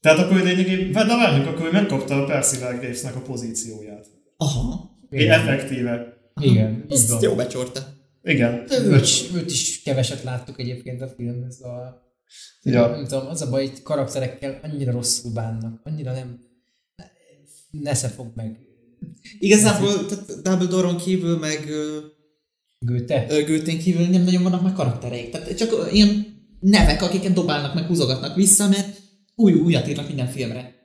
Tehát 0.00 0.18
akkor 0.18 0.36
lényegében, 0.42 1.06
de 1.06 1.16
várjunk, 1.16 1.46
akkor 1.46 1.66
ő 1.66 1.70
megkapta 1.70 2.22
a 2.22 2.24
Percival 2.24 2.72
Gravesnek 2.72 3.16
a 3.16 3.20
pozícióját. 3.20 4.06
Aha, 4.36 4.90
Igen. 5.10 5.40
Effektíve. 5.40 6.16
Igen, 6.40 6.84
ezt 6.88 7.22
jó 7.22 7.34
becsorta. 7.34 7.97
Igen. 8.22 8.64
Őt, 8.70 9.02
is- 9.02 9.24
őt 9.34 9.50
is 9.50 9.82
keveset 9.82 10.22
láttuk 10.22 10.60
egyébként 10.60 11.02
a 11.02 11.08
filmben, 11.08 11.50
szóval 11.50 12.06
Ja. 12.62 12.86
nem 12.86 13.04
tudom, 13.06 13.26
az 13.26 13.42
a 13.42 13.50
baj, 13.50 13.66
hogy 13.66 13.82
karakterekkel 13.82 14.60
annyira 14.62 14.92
rosszul 14.92 15.32
bánnak, 15.32 15.80
annyira 15.84 16.12
nem 16.12 16.38
nesze 17.70 18.08
fog 18.08 18.32
meg 18.34 18.58
Igazából 19.38 20.06
tehát 20.06 20.42
Dumbledore-on 20.42 20.96
kívül, 20.96 21.38
meg 21.38 21.68
Göte. 22.78 23.26
Goethe-n 23.46 23.78
kívül 23.78 24.06
nem 24.06 24.22
nagyon 24.22 24.42
vannak 24.42 24.62
meg 24.62 24.72
karaktereik. 24.72 25.30
Tehát 25.30 25.56
csak 25.56 25.92
ilyen 25.92 26.26
nevek, 26.60 27.02
akiket 27.02 27.32
dobálnak, 27.32 27.74
meg 27.74 27.84
húzogatnak 27.84 28.34
vissza, 28.36 28.68
mert 28.68 29.00
új 29.34 29.52
újat 29.52 29.88
írnak 29.88 30.06
minden 30.06 30.26
filmre. 30.28 30.76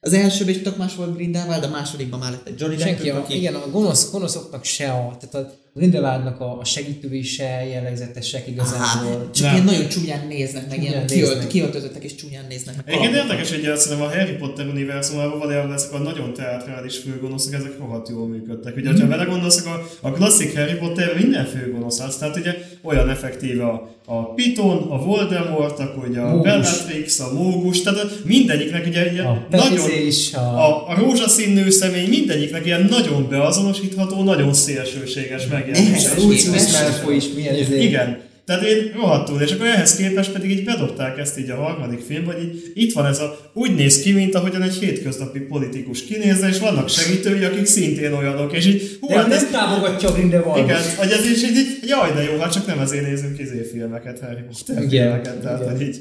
Az 0.00 0.12
elsőben 0.12 0.54
is 0.54 0.62
tök 0.62 0.76
más 0.76 0.94
volt 0.94 1.14
Grindelwald, 1.14 1.60
de 1.60 1.66
a 1.66 1.70
másodikban 1.70 2.18
már 2.18 2.30
lett 2.30 2.46
egy 2.46 2.60
Johnny 2.60 2.78
Senki, 2.78 3.02
Depp, 3.02 3.14
a, 3.14 3.18
aki... 3.18 3.36
igen, 3.36 3.54
a 3.54 3.70
gonosz, 3.70 4.10
gonoszoknak 4.10 4.64
se 4.64 4.92
a, 4.92 5.16
tehát 5.16 5.34
a 5.46 5.54
Grindelwaldnak 5.74 6.40
a, 6.40 6.58
a 6.60 6.64
segítői 6.64 7.22
se 7.22 7.66
jellegzetesek 7.72 8.48
igazából. 8.48 9.26
Á, 9.28 9.30
csak 9.34 9.44
Nem. 9.44 9.52
ilyen 9.54 9.64
nagyon 9.64 9.88
csúnyán 9.88 10.26
néznek, 10.26 10.68
meg 10.68 10.82
ilyen 10.82 11.06
Csúnyán 11.06 11.26
néznek. 11.28 11.46
kiöltözöttek 11.46 12.04
és 12.04 12.14
csúnyán 12.14 12.44
néznek. 12.48 12.74
meg 12.76 12.84
Egyébként 12.94 13.14
érdekes, 13.14 13.50
hogy 13.50 13.76
szerintem 13.76 14.06
a 14.06 14.10
Harry 14.10 14.32
Potter 14.32 14.66
univerzumában 14.66 15.38
valójában 15.38 15.72
ezek 15.72 15.92
a 15.92 15.98
nagyon 15.98 16.32
teátrális 16.32 16.96
főgonoszok, 16.96 17.52
ezek 17.52 17.78
rohadt 17.78 18.08
jól 18.08 18.26
működtek. 18.26 18.76
Ugye, 18.76 19.00
ha 19.00 19.06
vele 19.06 19.24
gondolsz, 19.24 19.66
akkor 19.66 19.88
a 20.00 20.10
klasszik 20.10 20.56
Harry 20.56 20.74
Potter 20.74 21.14
minden 21.18 21.44
főgonosz 21.44 22.00
az, 22.00 22.16
tehát 22.16 22.36
ugye 22.36 22.54
olyan 22.82 23.08
effektíve 23.10 23.64
a, 23.64 23.90
a 24.04 24.34
Piton, 24.34 24.76
a 24.90 24.98
Voldemort, 24.98 25.78
akkor 25.78 26.08
ugye 26.08 26.20
a 26.20 26.28
Mógus. 26.28 26.42
Bellatrix, 26.44 27.20
a 27.20 27.32
Mógus, 27.32 27.82
tehát 27.82 28.24
mindegyiknek 28.24 28.86
ugye 28.86 29.12
ilyen 29.12 29.26
A 29.26 29.46
nagyon... 29.50 29.86
A, 30.32 30.38
A, 30.38 30.88
a 30.88 30.94
rózsaszín 30.98 31.52
nőszemély 31.52 32.06
mindegyiknek 32.08 32.66
ilyen 32.66 32.86
nagyon 32.90 33.28
beazonosítható, 33.28 34.22
nagyon 34.22 34.52
szélsőséges 34.54 35.46
A 35.70 36.14
Lucius 36.16 36.44
képest- 36.44 36.72
Malfoy 36.72 37.16
is 37.16 37.28
milyen 37.34 37.54
izé. 37.54 37.82
Igen. 37.82 38.20
Tehát 38.44 38.62
én 38.64 38.92
rohadtul, 38.94 39.40
és 39.40 39.52
akkor 39.52 39.66
ehhez 39.66 39.96
képest 39.96 40.32
pedig 40.32 40.50
így 40.50 40.64
bedobták 40.64 41.18
ezt 41.18 41.38
így 41.38 41.50
a 41.50 41.54
harmadik 41.56 42.00
filmben, 42.00 42.34
hogy 42.34 42.44
így, 42.44 42.70
itt 42.74 42.92
van 42.92 43.06
ez 43.06 43.18
a, 43.18 43.50
úgy 43.54 43.74
néz 43.74 44.02
ki, 44.02 44.12
mint 44.12 44.34
ahogyan 44.34 44.62
egy 44.62 44.74
hétköznapi 44.74 45.38
politikus 45.40 46.04
kinézne, 46.04 46.48
és 46.48 46.58
vannak 46.58 46.88
segítői, 46.88 47.44
akik 47.44 47.64
szintén 47.66 48.12
olyanok, 48.12 48.52
és 48.56 48.66
így, 48.66 48.98
hú, 49.00 49.06
De 49.08 49.14
hát 49.16 49.28
nem 49.28 49.36
ez, 49.38 49.50
támogatja 49.50 50.08
a 50.08 50.12
Grindelwald. 50.12 50.64
igen, 50.64 50.80
hogy 50.96 51.10
ez 51.10 51.24
is 51.26 51.42
így, 51.42 51.56
így, 51.56 51.78
jaj, 51.88 52.12
de 52.12 52.22
jó, 52.22 52.38
hát 52.38 52.52
csak 52.52 52.66
nem 52.66 52.78
ezért 52.80 53.06
nézünk 53.06 53.38
izé 53.38 53.62
filmeket, 53.72 54.20
Harry 54.20 54.42
Potter 54.42 54.82
Igen, 54.82 54.88
filmeket, 55.02 55.40
tehát 55.42 55.60
igen. 55.60 55.72
hogy 55.76 55.86
így, 55.86 55.96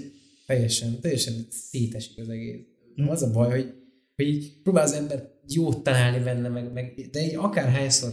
Teljesen, 0.47 0.99
teljesen 1.01 1.33
szétesik 1.71 2.17
az 2.17 2.29
egész. 2.29 2.55
Az 3.07 3.21
a 3.23 3.31
baj, 3.31 3.49
hogy, 3.49 3.65
hogy 4.15 4.27
így 4.27 4.51
próbál 4.63 4.83
az 4.83 4.93
ember 4.93 5.23
jót 5.47 5.83
találni 5.83 6.23
benne, 6.23 6.47
meg, 6.47 6.73
meg 6.73 7.09
de 7.11 7.23
így 7.23 7.35
akárhányszor 7.35 8.09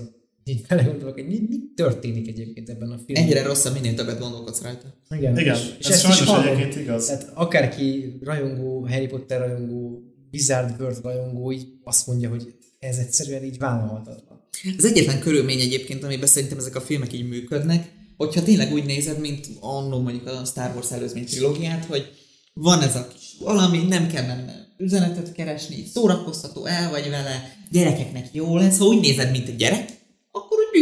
így 0.48 0.66
belegondolok, 0.68 1.14
hogy 1.14 1.26
mi, 1.26 1.40
mi 1.48 1.56
történik 1.74 2.28
egyébként 2.28 2.68
ebben 2.68 2.90
a 2.90 2.96
filmben. 2.96 3.22
Ennyire 3.22 3.42
rosszabb, 3.42 3.74
minél 3.74 3.94
többet 3.94 4.18
gondolkodsz 4.18 4.62
rajta. 4.62 4.94
Igen, 5.10 5.38
Igen, 5.38 5.54
és, 5.56 5.74
és 5.78 5.86
ez 5.86 6.00
sajnos 6.00 6.20
hallom. 6.20 6.46
egyébként 6.46 6.76
igaz. 6.76 7.06
Tehát 7.06 7.30
akárki 7.34 8.18
rajongó, 8.20 8.86
Harry 8.88 9.06
Potter 9.06 9.38
rajongó, 9.40 10.02
Wizard 10.32 10.80
World 10.80 10.98
rajongó 11.02 11.52
így 11.52 11.66
azt 11.84 12.06
mondja, 12.06 12.28
hogy 12.28 12.54
ez 12.78 12.96
egyszerűen 12.96 13.44
így 13.44 13.58
vállalhatatlan. 13.58 14.46
Az 14.78 14.84
egyetlen 14.84 15.20
körülmény 15.20 15.60
egyébként, 15.60 16.04
amiben 16.04 16.28
szerintem 16.28 16.58
ezek 16.58 16.76
a 16.76 16.80
filmek 16.80 17.12
így 17.12 17.28
működnek, 17.28 17.92
hogyha 18.16 18.42
tényleg 18.42 18.72
úgy 18.72 18.84
nézed, 18.84 19.20
mint 19.20 19.48
annó 19.60 20.00
mondjuk 20.00 20.26
a 20.26 20.44
Star 20.44 20.74
Wars 20.74 20.90
előzmény 20.92 21.24
trilógiát, 21.24 21.84
hogy 21.84 22.10
van 22.52 22.82
ez 22.82 22.96
a 22.96 23.08
kis 23.14 23.36
valami, 23.40 23.78
nem 23.78 24.06
kell 24.06 24.22
benne 24.26 24.66
üzenetet 24.78 25.32
keresni, 25.32 25.84
szórakoztató, 25.94 26.66
el 26.66 26.90
vagy 26.90 27.10
vele, 27.10 27.56
gyerekeknek 27.70 28.28
jó 28.32 28.56
lesz, 28.56 28.78
ha 28.78 28.84
úgy 28.84 29.00
nézed, 29.00 29.30
mint 29.30 29.48
egy 29.48 29.56
gyerek, 29.56 29.97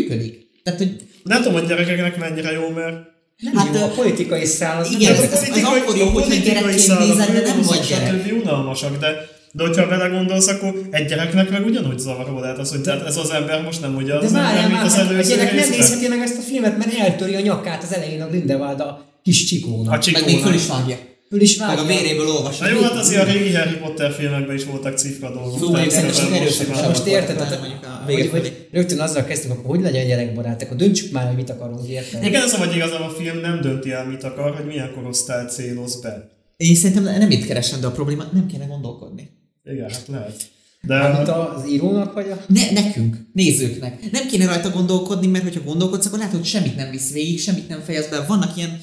működik. 0.09 0.47
Tehát, 0.63 0.79
hogy 0.79 0.97
Nem 1.23 1.43
tudom, 1.43 1.59
hogy 1.59 1.67
gyerekeknek 1.69 2.19
mennyire 2.19 2.53
jó, 2.53 2.69
mert 2.69 2.97
Nem 3.43 3.55
Hát, 3.57 3.67
hát, 3.67 3.77
jó, 3.77 3.83
a 3.83 3.89
politikai 3.89 4.45
szál 4.45 4.81
az 4.81 4.91
igen, 4.91 5.13
nem 5.13 5.23
ez- 5.23 5.33
az 5.33 5.63
akkor 5.65 5.97
jó, 5.97 6.07
hogyha 6.07 6.11
politikai 6.11 6.39
gyerekként 6.39 6.99
nézed, 6.99 7.33
de 7.33 7.41
nem 7.41 7.61
vagy 7.63 7.87
gyerek. 7.89 8.09
stb. 8.09 8.33
unalmasak, 8.43 8.99
de 8.99 9.35
de 9.53 9.63
hogyha 9.63 9.87
vele 9.87 10.09
gondolsz, 10.09 10.47
akkor 10.47 10.75
egy 10.91 11.07
gyereknek 11.07 11.51
meg 11.51 11.65
ugyanúgy 11.65 11.99
zavaró 11.99 12.39
lehet 12.41 12.59
az, 12.59 12.71
hogy 12.71 12.81
tehát 12.81 13.07
ez 13.07 13.17
az 13.17 13.31
ember 13.31 13.63
most 13.63 13.81
nem 13.81 13.95
ugyanaz 13.97 14.21
De 14.21 14.27
az 14.27 14.35
ember, 14.35 14.43
várjál 14.45 14.69
mint 14.69 14.79
már, 14.79 14.87
az 14.87 14.95
hát 14.95 15.07
a 15.07 15.13
előző 15.13 15.35
gyerek 15.35 15.55
nem 15.55 15.69
nézheti 15.69 16.09
meg 16.09 16.21
ezt 16.21 16.39
a 16.39 16.41
filmet, 16.41 16.79
mert 16.79 16.99
eltöri 16.99 17.35
a 17.35 17.41
nyakát 17.41 17.83
az 17.83 17.93
elején 17.93 18.23
a 18.23 18.29
Grindelwald 18.29 18.81
a 18.81 19.05
kis 19.23 19.45
csikónak. 19.45 19.93
A 19.93 19.97
meg 19.97 20.05
még 20.05 20.15
csikónak. 20.15 20.43
föl 20.43 20.55
is 20.55 20.67
vágja. 20.67 20.97
Föl 21.29 21.41
is 21.41 21.57
Meg 21.57 21.69
vágja. 21.69 21.83
a 21.83 21.87
véréből 21.87 22.29
olvas. 22.29 22.59
Na 22.59 22.69
jó, 22.69 22.81
hát 22.81 22.93
azért 22.93 23.23
a 23.23 23.33
régi 23.33 23.55
Harry 23.55 23.77
Potter 23.77 24.13
filmekben 24.13 24.57
is 24.57 24.65
voltak 24.65 24.97
cifra 24.99 25.33
dolgok. 25.33 25.59
Fú, 25.59 25.71
mondjuk 25.71 25.93
szerintem 25.93 26.21
csak 26.21 26.39
most 26.39 26.87
Most 26.89 27.07
érted, 27.07 27.37
tehát, 27.37 27.61
mondjuk 27.61 27.85
a 27.85 28.03
hogy, 28.05 28.15
vége 28.15 28.31
hogy 28.31 28.41
felé. 28.41 28.69
rögtön 28.71 29.01
azzal 29.01 29.25
kezdtük, 29.25 29.51
akkor 29.51 29.65
hogy 29.65 29.81
legyen 29.81 30.07
gyerekbarát, 30.07 30.63
akkor 30.63 30.77
döntsük 30.77 31.13
már, 31.13 31.27
hogy 31.27 31.37
mit 31.37 31.51
akarunk, 31.51 31.89
érted? 31.89 32.25
Igen, 32.25 32.43
ez 32.43 32.53
a 32.55 32.59
vagy 32.59 32.75
igazán 32.77 33.01
a 33.03 33.09
film 33.09 33.39
nem 33.41 33.61
dönti 33.61 33.91
el, 33.91 34.07
mit 34.07 34.25
akar, 34.25 34.55
hogy 34.57 34.67
milyen 34.67 34.93
korosztály 34.95 35.47
céloz 35.49 36.01
be. 36.01 36.31
Én 36.57 36.75
szerintem 36.75 37.03
nem 37.19 37.31
itt 37.31 37.47
keresem, 37.47 37.81
de 37.81 37.87
a 37.87 37.91
probléma 37.91 38.25
nem 38.33 38.47
kéne 38.47 38.65
gondolkodni. 38.65 39.31
Igen, 39.65 39.91
hát 39.91 40.05
lehet. 40.09 40.43
Mármint 40.87 41.27
De 41.27 41.33
az 41.33 41.69
írónak 41.71 42.15
vagy 42.15 42.31
a... 42.31 42.45
Ne, 42.49 42.71
nekünk, 42.71 43.17
nézőknek. 43.33 44.11
Nem 44.13 44.27
kéne 44.27 44.47
rajta 44.47 44.71
gondolkodni, 44.71 45.27
mert 45.27 45.45
hogyha 45.45 45.61
gondolkodsz, 45.65 46.07
akkor 46.07 46.19
látod, 46.19 46.35
hogy 46.39 46.45
semmit 46.45 46.77
nem 46.77 46.91
visz 46.91 47.13
végig, 47.13 47.41
semmit 47.41 47.69
nem 47.69 47.81
fejez 47.81 48.09
be. 48.09 48.25
Vannak 48.29 48.57
ilyen 48.57 48.81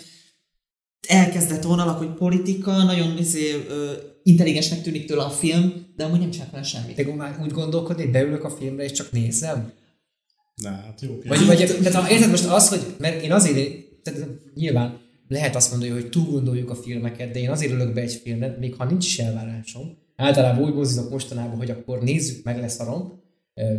elkezdett 1.07 1.63
vonalak, 1.63 1.97
hogy 1.97 2.13
politika, 2.13 2.83
nagyon 2.83 3.17
izé, 3.17 3.65
intelligensnek 4.23 4.81
tűnik 4.81 5.05
tőle 5.05 5.23
a 5.23 5.29
film, 5.29 5.73
de 5.95 6.03
amúgy 6.03 6.19
nem 6.19 6.29
csinál 6.29 6.49
vele 6.51 6.63
semmit. 6.63 6.95
Te 6.95 7.13
már 7.15 7.39
úgy 7.43 7.51
gondolkodni, 7.51 8.05
beülök 8.05 8.43
a 8.43 8.49
filmre 8.49 8.83
és 8.83 8.91
csak 8.91 9.11
nézem? 9.11 9.71
Na, 10.61 10.69
hát 10.69 11.01
jó. 11.01 11.19
Vagy, 11.27 11.45
vagy 11.45 11.77
tehát, 11.83 12.11
érted 12.11 12.29
most 12.29 12.45
az, 12.45 12.69
hogy, 12.69 12.81
mert 12.97 13.23
én 13.23 13.31
azért, 13.31 13.75
tehát 14.03 14.29
nyilván 14.55 14.99
lehet 15.27 15.55
azt 15.55 15.71
mondani, 15.71 15.91
hogy 15.91 16.09
túl 16.09 16.25
gondoljuk 16.25 16.69
a 16.69 16.75
filmeket, 16.75 17.31
de 17.31 17.39
én 17.39 17.49
azért 17.49 17.71
ülök 17.71 17.93
be 17.93 18.01
egy 18.01 18.21
filmre, 18.23 18.57
még 18.59 18.75
ha 18.75 18.85
nincs 18.85 19.05
is 19.05 19.19
elvárásom. 19.19 19.97
Általában 20.15 20.63
úgy 20.63 20.73
mozdulok 20.73 21.09
mostanában, 21.09 21.57
hogy 21.57 21.69
akkor 21.69 22.01
nézzük 22.01 22.43
meg, 22.43 22.59
lesz 22.59 22.75
szarom. 22.75 23.21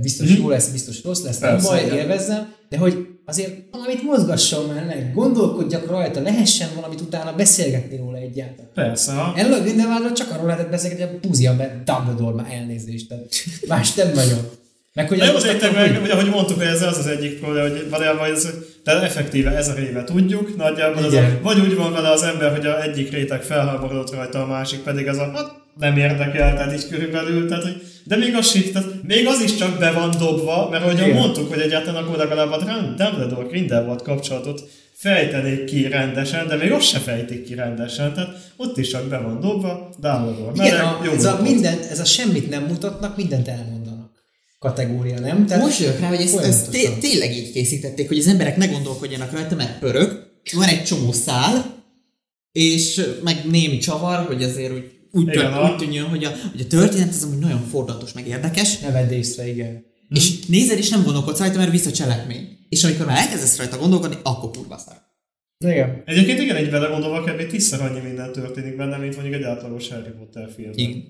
Biztos 0.00 0.36
jó 0.36 0.48
lesz, 0.48 0.68
biztos 0.68 1.02
rossz 1.02 1.22
lesz, 1.22 1.38
nem 1.38 1.50
Persze, 1.50 1.68
baj, 1.68 1.84
igen. 1.84 1.96
élvezzem, 1.96 2.54
de 2.68 2.78
hogy 2.78 3.06
azért 3.24 3.52
valamit 3.70 4.02
mozgasson 4.02 4.68
már 4.74 4.84
meg, 4.84 5.12
gondolkodjak 5.14 5.86
rajta, 5.86 6.20
lehessen 6.20 6.68
valamit 6.74 7.00
utána 7.00 7.32
beszélgetni 7.36 7.96
róla 7.96 8.16
egyáltalán. 8.16 8.70
Persze. 8.74 9.12
Erről 9.36 9.52
a 9.52 9.60
Grindelwaldról 9.60 10.12
csak 10.12 10.30
arról 10.30 10.46
lehetett 10.46 10.70
beszélgetni, 10.70 11.04
hogy 11.04 11.14
a 11.14 11.26
púzia 11.26 11.56
be 11.56 11.82
Dumbledore 11.84 12.34
már 12.42 12.52
elnézést, 12.52 13.08
tehát 13.08 13.24
más 13.68 13.94
nem 13.94 14.12
nagyon. 14.12 14.38
Meg 14.94 15.08
hogy 15.08 15.18
ez 15.18 15.28
jó, 15.44 15.52
de 15.52 15.70
meg, 15.70 15.96
hogy- 16.00 16.10
ahogy 16.10 16.28
mondtuk, 16.30 16.56
hogy 16.56 16.66
ez 16.66 16.82
az 16.82 16.98
az 16.98 17.06
egyik 17.06 17.38
probléma, 17.40 17.68
hogy 17.68 17.86
valójában 17.90 18.30
ez, 18.30 18.48
de 18.84 19.02
effektíve 19.02 19.50
ezer 19.50 19.78
éve 19.78 20.04
tudjuk, 20.04 20.56
nagyjából 20.56 21.04
az 21.04 21.12
a, 21.12 21.16
Igen. 21.16 21.38
vagy 21.42 21.60
úgy 21.60 21.74
van 21.76 21.92
vele 21.92 22.10
az 22.10 22.22
ember, 22.22 22.50
hogy 22.50 22.66
a 22.66 22.82
egyik 22.82 23.10
réteg 23.10 23.42
felháborodott 23.42 24.14
rajta, 24.14 24.42
a 24.42 24.46
másik 24.46 24.80
pedig 24.80 25.08
az 25.08 25.18
a, 25.18 25.30
hát 25.34 25.50
nem 25.78 25.96
érdekel, 25.96 26.54
tehát 26.54 26.72
így 26.72 26.88
körülbelül, 26.88 27.48
tehát, 27.48 27.62
hogy, 27.62 27.82
de 28.04 28.16
még 28.16 28.34
az, 28.34 28.54
is, 28.54 28.70
tehát 28.72 28.88
még 29.02 29.26
az 29.26 29.40
is 29.40 29.56
csak 29.56 29.78
be 29.78 29.92
van 29.92 30.10
dobva, 30.18 30.68
mert 30.70 30.84
ahogyan 30.84 31.08
Igen. 31.08 31.18
mondtuk, 31.18 31.48
hogy 31.48 31.60
egyáltalán 31.60 32.04
akkor 32.04 32.16
legalább 32.16 32.50
a 32.50 32.58
Dumbledore 32.96 33.46
Grindelwald 33.48 34.02
kapcsolatot 34.02 34.68
fejtenék 34.92 35.64
ki 35.64 35.88
rendesen, 35.88 36.46
de 36.46 36.56
még 36.56 36.72
azt 36.72 36.86
se 36.86 36.98
fejtik 36.98 37.44
ki 37.44 37.54
rendesen, 37.54 38.14
tehát 38.14 38.52
ott 38.56 38.78
is 38.78 38.88
csak 38.88 39.08
be 39.08 39.18
van 39.18 39.40
dobva, 39.40 39.88
Dumbledore. 40.00 40.66
Igen, 40.66 40.80
a, 40.80 41.00
jó 41.04 41.12
ez, 41.12 41.24
a 41.24 41.38
minden, 41.42 41.78
ez 41.90 42.00
a 42.00 42.04
semmit 42.04 42.50
nem 42.50 42.62
mutatnak, 42.62 43.16
mindent 43.16 43.48
elmondanak 43.48 44.10
kategória, 44.58 45.20
nem? 45.20 45.46
Tehát 45.46 45.62
Most 45.62 45.80
jövök 45.80 46.00
rá, 46.00 46.08
hogy 46.08 46.20
ezt, 46.20 46.38
ezt 46.38 46.70
té- 46.70 46.98
tényleg 46.98 47.36
így 47.36 47.52
készítették, 47.52 48.08
hogy 48.08 48.18
az 48.18 48.26
emberek 48.26 48.56
ne 48.56 48.66
gondolkodjanak 48.66 49.32
rajta, 49.32 49.54
mert 49.54 49.78
pörög, 49.78 50.32
van 50.52 50.68
egy 50.68 50.84
csomó 50.84 51.12
szál, 51.12 51.82
és 52.52 53.00
meg 53.22 53.40
némi 53.50 53.78
csavar, 53.78 54.26
hogy 54.26 54.42
azért 54.42 54.72
úgy, 54.72 54.90
úgy, 55.14 55.28
Igen, 55.28 55.52
a- 55.52 55.70
úgy 55.70 55.76
tűnjön, 55.76 56.04
hogy 56.08 56.24
a, 56.24 56.30
hogy 56.50 56.60
a 56.60 56.66
történet 56.66 57.08
az 57.08 57.22
amúgy 57.22 57.38
nagyon 57.38 57.60
fordulatos, 57.70 58.12
meg 58.12 58.26
érdekes, 58.28 58.78
Ne 58.78 58.90
vedd 58.90 59.10
észre, 59.10 59.48
igen. 59.48 59.84
és 60.08 60.46
nézed 60.46 60.78
és 60.78 60.88
nem 60.88 61.02
gondolkodsz 61.04 61.38
rajta, 61.38 61.58
mert 61.58 61.70
vissza 61.70 61.92
cselekmény. 61.92 62.58
És 62.68 62.84
amikor 62.84 63.06
már 63.06 63.18
elkezdesz 63.18 63.58
rajta 63.58 63.78
gondolkodni, 63.78 64.16
akkor 64.22 64.50
kurva 64.50 64.78
szar. 64.78 64.96
Igen. 65.72 66.02
Egyébként 66.06 66.40
igen, 66.40 66.56
egy 66.56 66.70
belegondolva 66.70 67.22
kb. 67.22 67.46
tízszer 67.46 67.80
annyi 67.80 68.00
minden 68.00 68.32
történik 68.32 68.76
benne, 68.76 68.96
mint 68.96 69.14
mondjuk 69.14 69.34
egy 69.34 69.42
átlagos 69.42 69.88
Harry 69.88 70.10
Potter 70.18 70.48
filmben. 70.54 70.78
Igen. 70.78 71.02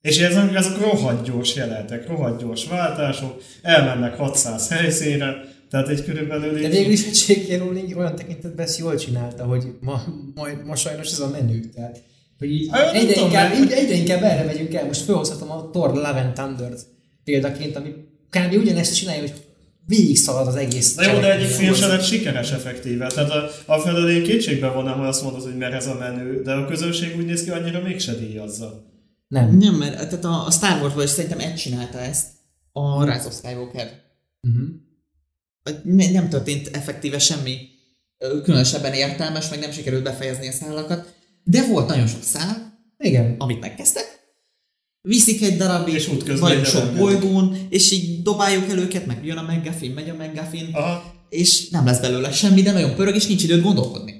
És 0.00 0.18
ezek, 0.18 0.54
ezek 0.54 0.78
rohadt 0.80 1.26
gyors 1.26 1.54
jelenetek, 1.54 2.06
rohadt 2.08 2.40
gyors 2.40 2.66
váltások, 2.66 3.42
elmennek 3.62 4.16
600 4.16 4.68
helyszínre, 4.68 5.34
tehát 5.70 5.88
egy 5.88 6.04
körülbelül 6.04 6.60
De 6.60 6.68
végül 6.68 6.92
is 6.92 7.06
egy 7.06 7.24
J.K. 7.28 7.58
Rowling 7.58 7.96
olyan 7.96 8.14
tekintetben 8.16 8.66
ezt 8.66 8.78
jól 8.78 8.96
csinálta, 8.96 9.44
hogy 9.44 9.64
ma, 9.80 10.02
ma, 10.34 10.46
ma 10.64 10.76
sajnos 10.76 11.10
ez 11.12 11.18
a 11.20 11.28
menő. 11.28 11.60
Tehát, 11.74 12.02
hogy 12.40 12.50
így 12.52 12.68
Hát, 12.70 12.94
egyre, 12.94 13.12
tudom, 13.12 13.28
inkább, 13.28 13.52
mert- 13.58 13.72
egyre 13.72 13.94
inkább 13.94 14.22
erre 14.22 14.44
megyünk 14.44 14.74
el. 14.74 14.86
Most 14.86 15.00
felhozhatom 15.00 15.50
a 15.50 15.70
Thor 15.72 15.94
Love 15.94 16.20
and 16.20 16.32
Thunder 16.32 16.72
példaként, 17.24 17.76
ami 17.76 17.88
kb. 18.30 18.52
ugyanezt 18.52 18.96
csinálja, 18.96 19.20
hogy 19.20 19.32
végig 19.86 20.16
szalad 20.18 20.46
az 20.46 20.54
egész 20.56 20.94
Na 20.94 21.12
jó, 21.12 21.18
de 21.20 21.32
egyik 21.34 21.48
film 21.48 21.74
se 21.74 21.86
lett 21.86 22.04
sikeres 22.04 22.52
effektíve. 22.52 23.06
Tehát 23.06 23.30
a, 23.30 23.50
a 23.66 23.78
felől 23.78 24.10
én 24.10 24.22
kétségbe 24.22 24.68
vonnám, 24.68 24.98
hogy 24.98 25.06
azt 25.06 25.22
mondod, 25.22 25.42
hogy 25.42 25.56
mert 25.56 25.72
ez 25.74 25.86
a 25.86 25.94
menő, 25.94 26.42
de 26.42 26.52
a 26.52 26.64
közönség 26.66 27.16
úgy 27.16 27.24
néz 27.26 27.44
ki, 27.44 27.50
annyira 27.50 27.82
mégse 27.82 28.14
díjazza. 28.14 28.84
Nem. 29.28 29.56
Nem, 29.56 29.74
mert 29.74 29.94
tehát 30.08 30.24
a, 30.24 30.46
a 30.46 30.50
Star 30.50 30.80
Wars-ban 30.80 31.04
is 31.04 31.10
szerintem 31.10 31.38
egy 31.38 31.54
csinálta 31.54 31.98
ezt, 31.98 32.26
a 32.72 33.04
Rise 33.04 33.26
of 33.26 33.34
Skywalker. 33.34 33.90
Uh-huh. 34.48 34.68
Ne, 35.84 36.10
nem 36.10 36.28
történt 36.28 36.76
effektíve 36.76 37.18
semmi 37.18 37.56
különösebben 38.42 38.92
értelmes, 38.92 39.48
meg 39.48 39.58
nem 39.58 39.70
sikerült 39.70 40.02
befejezni 40.02 40.48
a 40.48 40.52
szálakat, 40.52 41.14
de 41.50 41.66
volt 41.66 41.88
nagyon 41.88 42.06
sok 42.06 42.22
szál, 42.22 42.78
Igen. 42.98 43.34
amit 43.38 43.60
megkezdtek, 43.60 44.18
viszik 45.08 45.42
egy 45.42 45.56
darabig, 45.56 45.94
És 45.94 46.08
útközben 46.08 46.48
nagyon 46.48 46.64
egy 46.64 46.70
sok 46.70 46.80
darabig. 46.80 47.00
bolygón, 47.00 47.66
és 47.68 47.90
így 47.90 48.22
dobáljuk 48.22 48.70
el 48.70 48.78
őket, 48.78 49.06
meg 49.06 49.24
jön 49.24 49.36
a 49.36 49.52
McGuffin, 49.52 49.90
megy 49.90 50.08
a 50.08 50.14
McGuffin, 50.14 50.68
Aha. 50.72 51.14
és 51.28 51.68
nem 51.68 51.84
lesz 51.84 52.00
belőle 52.00 52.32
semmi, 52.32 52.62
de 52.62 52.72
nagyon 52.72 52.94
pörög, 52.94 53.14
és 53.14 53.26
nincs 53.26 53.42
időt 53.42 53.62
gondolkodni. 53.62 54.18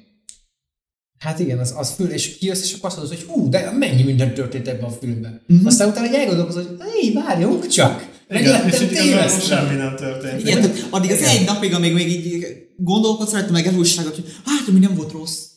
Hát 1.18 1.38
igen, 1.38 1.58
az, 1.58 1.74
az 1.76 1.90
föl, 1.90 2.10
és 2.10 2.36
kijössz, 2.38 2.62
és 2.62 2.72
akkor 2.72 2.88
azt 2.88 2.98
mondod, 2.98 3.16
hogy 3.16 3.26
hú, 3.26 3.48
de 3.48 3.70
mennyi 3.70 4.02
minden 4.02 4.34
történt 4.34 4.68
ebben 4.68 4.84
a 4.84 4.90
filmben. 4.90 5.42
Uh-huh. 5.48 5.66
Aztán 5.66 5.88
utána 5.88 6.06
egy 6.06 6.14
elgondolkozol, 6.14 6.64
hogy 6.64 6.88
hé, 7.00 7.12
várjunk 7.12 7.66
csak, 7.66 8.08
Igen, 8.30 8.68
és 8.68 8.80
itt 8.80 8.90
igazából 8.90 9.40
semmi 9.40 9.76
nem 9.76 9.96
történt. 9.96 10.40
Igen, 10.40 10.60
tehát 10.60 10.86
addig 10.90 11.10
az 11.10 11.18
Igen. 11.18 11.36
egy 11.36 11.44
napig, 11.44 11.74
amíg 11.74 11.92
még 11.92 12.08
így 12.08 12.46
gondolkodsz 12.76 13.32
rajta, 13.32 13.52
meg 13.52 13.66
elújságot, 13.66 14.14
hogy 14.14 14.24
hát, 14.44 14.72
mi 14.72 14.78
nem 14.78 14.94
volt 14.94 15.12
rossz. 15.12 15.49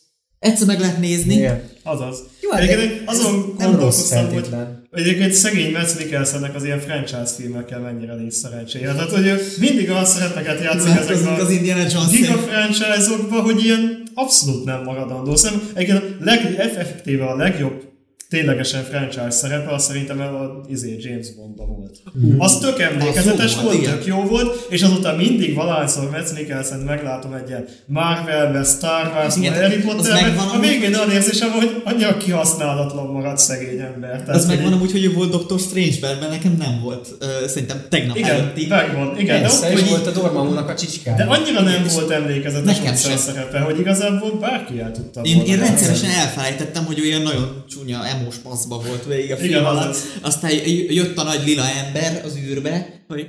Egyszer 0.44 0.68
meg 0.68 0.80
lehet 0.80 1.00
nézni. 1.00 1.34
Igen. 1.34 1.64
Azaz. 1.84 2.24
Jó, 2.42 2.50
hát 2.52 2.62
Egyébként 2.62 3.02
azon 3.06 3.56
gondolkoztam, 3.58 4.30
hogy 4.30 4.50
egyébként 4.92 5.34
szegény 5.34 5.72
Mads 5.72 5.96
Mikkelsennek 5.98 6.56
az 6.56 6.64
ilyen 6.64 6.80
franchise 6.80 7.34
filmekkel 7.38 7.80
mennyire 7.80 8.16
nincs 8.16 8.34
szerencséje. 8.34 8.94
Tehát, 8.94 9.10
hogy 9.10 9.26
ő 9.26 9.42
mindig 9.60 9.90
olyan 9.90 10.06
szerepeket 10.06 10.62
játszik 10.62 10.96
ezekben 10.98 11.40
az 11.40 11.50
Indiana 11.50 11.82
Jones 11.92 12.10
giga 12.10 12.38
franchise-okban, 12.38 13.42
hogy 13.42 13.64
ilyen 13.64 14.04
abszolút 14.14 14.66
nem 14.66 14.84
maradandó. 14.84 15.36
Szerintem 15.36 15.68
egyébként 15.74 16.02
a 16.02 16.24
leg, 16.24 16.56
effektíve 16.58 17.26
a 17.26 17.36
legjobb 17.36 17.93
ténylegesen 18.30 18.84
franchise 18.84 19.30
szerepe, 19.30 19.74
az 19.74 19.84
szerintem 19.84 20.20
a 20.20 20.62
izé, 20.70 20.98
James 21.00 21.34
Bondban 21.36 21.68
volt. 21.78 21.98
Az 22.38 22.58
tök 22.58 22.80
emlékezetes 22.80 23.46
Az 23.46 23.56
jó 23.56 23.62
volt, 23.62 23.76
igen. 23.78 23.92
tök 23.94 24.06
jó 24.06 24.22
volt, 24.24 24.68
és 24.70 24.82
azóta 24.82 25.16
mindig 25.16 25.54
valahányszor 25.56 26.10
Metz 26.10 26.34
Mikkelsen 26.34 26.80
meglátom 26.80 27.34
egy 27.34 27.50
ilyen 27.50 27.66
Marvelbe, 27.86 28.64
Star 28.64 29.12
Wars, 29.16 29.36
Igen, 29.36 29.54
Harry 29.54 29.82
Potterbe, 29.82 30.42
a 30.42 30.60
végén 30.60 30.96
olyan 30.96 31.12
érzésem, 31.12 31.52
hogy 31.52 31.82
annyira 31.84 32.18
kihasználatlan 32.18 33.08
maradt 33.08 33.38
szegény 33.40 33.80
ember. 33.80 34.10
Tehát, 34.24 34.36
Az 34.36 34.46
megvan 34.46 34.74
amúgy, 34.74 34.92
hogy 34.92 35.04
ő 35.04 35.14
volt 35.14 35.46
Dr. 35.46 35.60
Strange-ben, 35.60 36.18
mert 36.18 36.32
nekem 36.32 36.56
nem 36.60 36.80
volt. 36.82 37.08
Ö, 37.20 37.48
szerintem 37.48 37.82
tegnap 37.90 38.18
igen, 38.18 38.30
előtti. 38.30 38.66
megvan, 38.68 39.20
igen, 39.20 39.36
de, 39.36 39.42
Persze, 39.42 39.66
ott, 39.68 39.74
és 39.74 39.80
hogy 39.80 39.90
volt 39.90 40.08
a 40.08 40.12
Dormammunak 40.12 40.70
a 40.70 40.76
csicskája. 40.76 41.18
de 41.18 41.24
annyira 41.24 41.62
nem 41.62 41.86
volt 41.94 42.10
emlékezetes 42.10 42.78
Nekem 42.78 42.96
sem. 42.96 43.18
szerepe, 43.18 43.60
hogy 43.60 43.80
igazából 43.80 44.32
bárki 44.40 44.80
el 44.80 44.92
tudta 44.92 45.22
Én, 45.22 45.42
én 45.46 45.58
rendszeresen 45.60 46.10
elfelejtettem, 46.10 46.86
hogy 46.86 47.00
olyan 47.02 47.22
nagyon 47.22 47.64
csúnya 47.70 48.06
emos 48.24 48.38
paszba 48.38 48.82
volt 48.88 49.06
végig 49.06 49.32
a 49.32 49.38
film 49.38 49.50
Igen, 49.50 49.66
alatt. 49.66 49.90
az. 49.90 50.20
Aztán 50.22 50.52
jött 50.90 51.18
a 51.18 51.24
nagy 51.24 51.46
lila 51.46 51.64
ember 51.86 52.22
az 52.26 52.38
űrbe, 52.38 53.04
hogy 53.08 53.28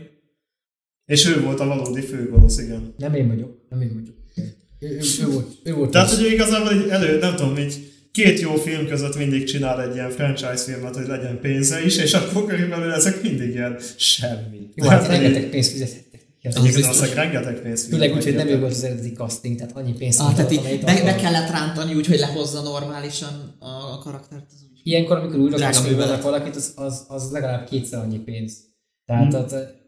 És 1.06 1.26
ő 1.26 1.40
volt 1.40 1.60
a 1.60 1.66
valódi 1.66 2.00
főgonosz, 2.00 2.58
igen. 2.58 2.94
Nem 2.98 3.14
én 3.14 3.28
vagyok, 3.28 3.66
nem 3.70 3.80
én 3.80 3.92
vagyok. 3.94 4.14
Ő, 4.78 4.88
ő, 4.88 5.00
ő 5.20 5.32
volt, 5.32 5.48
ő 5.62 5.74
volt 5.74 5.90
Tehát, 5.90 6.10
az. 6.10 6.16
hogy 6.16 6.26
ő 6.26 6.32
igazából 6.32 6.70
egy 6.72 6.88
elő, 6.88 7.18
nem 7.18 7.36
tudom, 7.36 7.58
így 7.58 7.92
két 8.12 8.40
jó 8.40 8.54
film 8.54 8.86
között 8.86 9.16
mindig 9.16 9.44
csinál 9.44 9.82
egy 9.82 9.94
ilyen 9.94 10.10
franchise 10.10 10.56
filmet, 10.56 10.96
hogy 10.96 11.06
legyen 11.06 11.40
pénze 11.40 11.84
is, 11.84 11.96
és 11.96 12.14
akkor 12.14 12.46
körülbelül 12.46 12.92
ezek 12.92 13.22
mindig 13.22 13.54
ilyen 13.54 13.78
semmi. 13.96 14.70
Jó, 14.74 14.88
hát 14.88 15.06
hogy 15.06 15.10
rengeteg 15.10 15.50
pénzt 15.50 15.70
fizethettek. 15.70 16.20
neki. 16.42 16.58
Egyébként 16.58 16.86
az 16.86 17.14
rengeteg 17.14 17.60
pénz 17.60 17.86
Főleg 17.86 18.14
úgy, 18.14 18.24
hogy 18.24 18.34
nem 18.34 18.48
ő 18.48 18.58
volt 18.58 18.72
az 18.72 18.84
eredeti 18.84 19.12
casting, 19.12 19.56
tehát 19.56 19.76
annyi 19.76 19.92
pénzt 19.92 20.20
ah, 20.20 20.34
tehát 20.34 20.52
így 20.52 20.80
be, 20.84 21.02
be 21.04 21.14
kellett 21.14 21.50
rántani 21.50 21.94
úgy, 21.94 22.06
hogy 22.06 22.18
lehozza 22.18 22.62
normálisan 22.62 23.56
a, 23.58 23.66
a 23.66 23.98
karaktert. 23.98 24.46
Az. 24.54 24.63
Ilyenkor, 24.86 25.16
amikor 25.16 25.38
újra 25.38 25.56
művelet. 25.82 26.22
valakit, 26.22 26.56
az, 26.56 26.72
az, 26.76 27.04
az 27.08 27.32
legalább 27.32 27.66
kétszer 27.68 28.00
annyi 28.00 28.18
pénz. 28.18 28.58
Tehát 29.04 29.32
Hmm. 29.32 29.40
hmm. 29.40 29.83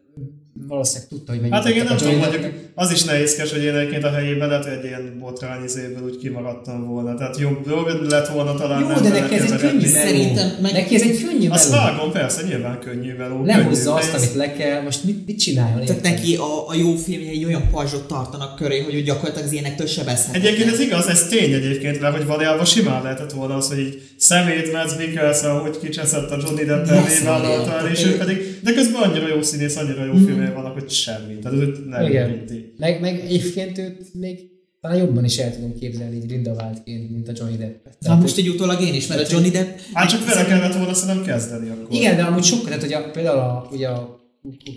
Valószínűleg 0.69 1.09
tudta, 1.09 1.33
hogy 1.33 1.41
mennyi 1.41 1.53
Hát 1.53 1.69
igen, 1.69 1.85
nem 1.85 1.97
tudom, 1.97 2.17
mondjuk 2.17 2.45
az 2.75 2.91
is 2.91 3.05
nehézkes, 3.05 3.53
hogy 3.53 3.63
én 3.63 3.75
egyébként 3.75 4.05
a 4.05 4.11
helyében 4.11 4.49
lehet, 4.49 4.65
hogy 4.65 4.73
egy 4.73 4.85
ilyen 4.85 5.17
botrányizéből 5.21 6.03
úgy 6.05 6.19
kimaradtam 6.19 6.87
volna. 6.87 7.15
Tehát 7.15 7.39
jobb, 7.39 7.67
jobb 7.69 8.11
lett 8.11 8.29
volna 8.29 8.55
talán 8.55 8.81
Jó, 8.81 8.89
nem 8.89 9.03
de 9.03 9.09
neki 9.09 9.35
ez 9.35 9.51
egy 9.53 9.59
könnyű 9.59 9.91
meló. 9.93 10.07
Szerintem 10.07 10.51
meg- 10.63 10.73
Neki 10.73 10.95
ez 10.95 11.03
egy 11.03 11.25
könnyű 11.25 11.49
Azt 11.49 11.71
vágom, 11.71 12.13
persze, 12.13 12.43
nyilván 12.43 12.79
könnyű 12.81 13.15
meló. 13.17 13.45
Lehozza 13.45 13.95
azt, 13.95 14.15
amit 14.15 14.35
le 14.35 14.53
kell, 14.53 14.83
most 14.83 15.05
mit, 15.05 15.27
mit 15.27 15.39
csináljon? 15.39 15.85
Tehát 15.85 16.03
neki 16.03 16.37
a, 16.37 16.69
a 16.69 16.75
jó 16.75 16.95
filmjei 16.95 17.45
olyan 17.45 17.69
pajzsot 17.71 18.07
tartanak 18.09 18.57
köré, 18.57 18.81
hogy 18.81 18.95
ő 18.95 19.01
gyakorlatilag 19.03 19.47
az 19.47 19.53
ilyenektől 19.53 19.87
sebezhetetlen. 19.87 20.43
Egyébként 20.43 20.73
ez 20.75 20.81
igaz, 20.81 21.07
ez 21.07 21.27
tény 21.29 21.53
egyébként, 21.53 22.01
mert 22.01 22.17
hogy 22.17 22.27
valójában 22.27 22.65
simán 22.65 23.03
lehetett 23.03 23.33
volna 23.33 23.55
az, 23.57 23.69
hogy 23.69 23.79
így 23.79 24.03
szemét 24.17 24.73
Mads 24.73 24.97
Mikkelsen, 24.99 25.59
hogy 25.61 25.79
kicseszett 25.83 26.31
a 26.31 26.37
Johnny 26.45 26.65
Depp 26.65 26.87
Yes, 26.87 27.21
vállalta 27.21 27.73
el, 27.73 27.81
igen. 27.81 27.93
és 27.93 28.05
ő 28.05 28.17
pedig, 28.17 28.56
de 28.67 28.73
közben 28.73 29.03
annyira 29.03 29.29
jó 29.29 29.43
színész, 29.43 29.77
annyira 29.77 30.05
jó 30.05 30.15
filmje 30.15 30.51
vannak, 30.51 30.73
hogy 30.73 30.91
semmi. 30.91 31.39
Tehát 31.43 31.59
őt 31.59 31.89
nem 31.89 32.07
Igen. 32.07 32.31
érinti. 32.31 32.73
Meg, 32.79 33.01
meg 33.01 33.21
egyébként 33.21 33.79
őt 33.79 34.15
még 34.15 34.39
talán 34.81 34.97
jobban 34.97 35.25
is 35.25 35.37
el 35.39 35.55
tudom 35.55 35.75
képzelni 35.75 36.17
így 36.17 36.27
Grindelwaldként, 36.27 37.11
mint 37.11 37.29
a 37.29 37.33
Johnny 37.37 37.57
Depp. 37.57 37.87
Na 38.01 38.15
most 38.15 38.39
egy 38.39 38.49
utólag 38.49 38.81
én 38.81 38.95
is, 38.95 39.07
mert 39.07 39.21
a 39.21 39.27
Johnny 39.31 39.49
Depp... 39.51 39.79
Hát 39.93 40.09
csak 40.09 40.27
vele 40.27 40.45
kellett 40.45 40.75
volna 40.75 40.95
szerintem 40.95 41.25
kezdeni 41.25 41.69
akkor. 41.69 41.87
Igen, 41.97 42.17
de 42.17 42.23
amúgy 42.23 42.45
sokkal, 42.45 42.67
tehát 42.67 42.83
hogy 42.83 42.93
a, 42.93 43.11
például 43.11 43.39
a, 43.39 43.69
ugye 43.73 43.89
a 43.89 44.21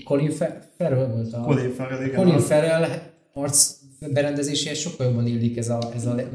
Colin 0.03 0.31
Farrell 0.77 1.07
volt 1.07 1.33
a... 1.33 1.39
Colin 1.41 1.71
Farrell, 1.71 2.05
igen. 2.05 2.15
Colin 2.15 2.39
Farrell 2.39 2.85
arc 3.33 3.71
berendezéséhez 4.13 4.77
sokkal 4.77 5.05
jobban 5.07 5.27
illik 5.27 5.57
ez 5.57 5.69
a, 5.69 5.91
ez 5.95 6.05
a, 6.05 6.15
le- 6.15 6.29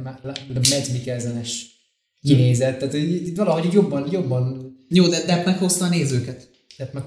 Mads 0.54 0.88
Mikkelsen-es 0.92 1.66
kinézet. 2.22 2.78
Tehát 2.78 2.94
hogy 2.94 3.36
valahogy 3.36 3.72
jobban, 3.72 4.08
jobban 4.10 4.72
Jó, 4.88 5.06
de 5.06 5.24
Depp 5.26 5.44
meghozta 5.44 5.84
a 5.84 5.88
nézőket. 5.88 6.48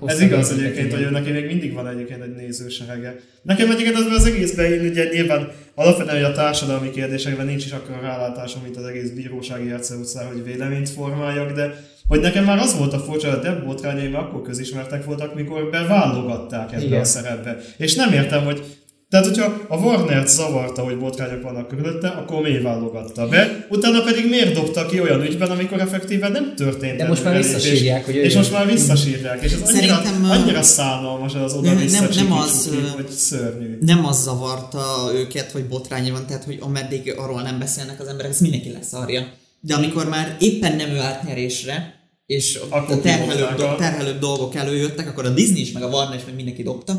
Ez 0.05 0.22
igaz 0.22 0.51
egyébként, 0.51 0.93
hogy 0.93 1.11
neki 1.11 1.32
még 1.32 1.45
mindig 1.45 1.74
van 1.74 1.88
egyébként 1.88 2.24
egy 2.24 2.36
nézőserege. 2.36 3.15
Nekem 3.41 3.72
egyébként 3.72 3.95
az, 3.95 4.05
az 4.05 4.26
egészben 4.26 4.72
én 4.72 4.89
ugye 4.89 5.09
nyilván 5.11 5.51
alapvetően 5.76 6.15
hogy 6.15 6.32
a 6.32 6.36
társadalmi 6.36 6.89
kérdésekben 6.89 7.45
nincs 7.45 7.65
is 7.65 7.72
akkor 7.72 7.99
rálátásom, 8.01 8.61
mint 8.63 8.78
az 8.78 8.86
egész 8.86 9.09
bírósági 9.09 9.72
utcán, 9.99 10.28
hogy 10.28 10.43
véleményt 10.43 10.89
formáljak, 10.89 11.51
de 11.51 11.86
hogy 12.07 12.20
nekem 12.20 12.43
már 12.43 12.57
az 12.57 12.78
volt 12.78 12.93
a 12.93 12.99
furcsa, 12.99 13.30
hogy 13.30 13.38
a 13.38 13.41
Deb 13.41 13.65
botrányai 13.65 14.07
már 14.07 14.22
akkor 14.22 14.41
közismertek 14.41 15.05
voltak, 15.05 15.36
mikor 15.36 15.70
beválogatták 15.70 16.72
ebbe 16.72 16.84
Igen. 16.84 16.99
a 16.99 17.03
szerepbe. 17.03 17.57
És 17.78 17.95
nem 17.95 18.13
értem, 18.13 18.43
hogy 18.43 18.63
tehát, 19.10 19.26
hogyha 19.26 19.66
a 19.68 19.78
Warner 19.78 20.28
zavarta, 20.28 20.82
hogy 20.84 20.97
botrányok 20.97 21.41
vannak 21.41 21.68
körülötte, 21.68 22.08
akkor 22.08 22.41
miért 22.41 22.64
válogatta 22.64 23.28
be? 23.28 23.68
Utána 23.70 24.03
pedig 24.03 24.30
miért 24.30 24.53
dobta 24.53 24.86
ki 24.86 25.01
olyan 25.01 25.22
ügyben, 25.22 25.49
amikor 25.49 25.80
effektíve 25.80 26.28
nem 26.28 26.55
történt 26.55 26.97
De 26.97 27.08
most 27.08 27.24
már 27.24 27.38
visszasírják, 27.38 28.05
hogy 28.05 28.16
És 28.16 28.36
most 28.36 28.51
már 28.51 28.66
visszasírják, 28.68 29.43
és 29.43 29.51
ez 29.51 29.62
annyira, 29.62 30.01
annyira 30.30 30.62
szánalmas 30.62 31.34
az 31.34 31.53
oda 31.53 31.74
nem- 31.74 31.86
nem- 31.86 32.10
nem 32.16 32.32
az, 32.32 32.70
hogy 32.95 33.10
szörnyű. 33.10 33.78
Nem 33.80 34.05
az 34.05 34.22
zavarta 34.24 35.12
őket, 35.14 35.51
hogy 35.51 35.66
botrányi 35.68 36.12
van, 36.12 36.26
tehát 36.28 36.43
hogy 36.43 36.58
ameddig 36.62 37.14
arról 37.18 37.41
nem 37.41 37.60
beszélnek 37.60 37.99
az 37.99 38.08
emberek, 38.08 38.32
ezt 38.32 38.41
mindenki 38.41 38.72
leszarja. 38.72 39.28
De 39.60 39.76
amikor 39.76 40.10
már 40.10 40.36
éppen 40.39 40.76
nem 40.76 40.89
ő 40.89 40.99
állt 40.99 41.24
nyerésre, 41.24 41.93
és 42.26 42.60
Akkor 42.70 42.95
a 42.95 43.01
terhelőbb, 43.01 43.55
do- 43.58 43.78
terhelőbb 43.78 44.20
dolgok 44.20 44.55
előjöttek, 44.55 45.08
akkor 45.08 45.26
a 45.26 45.30
Disney 45.30 45.62
is, 45.62 45.72
meg 45.72 45.84
a 45.84 45.88
Warner 45.88 46.18
is, 46.18 46.26
meg 46.26 46.36
mindenki 46.36 46.64
dobta. 46.64 46.93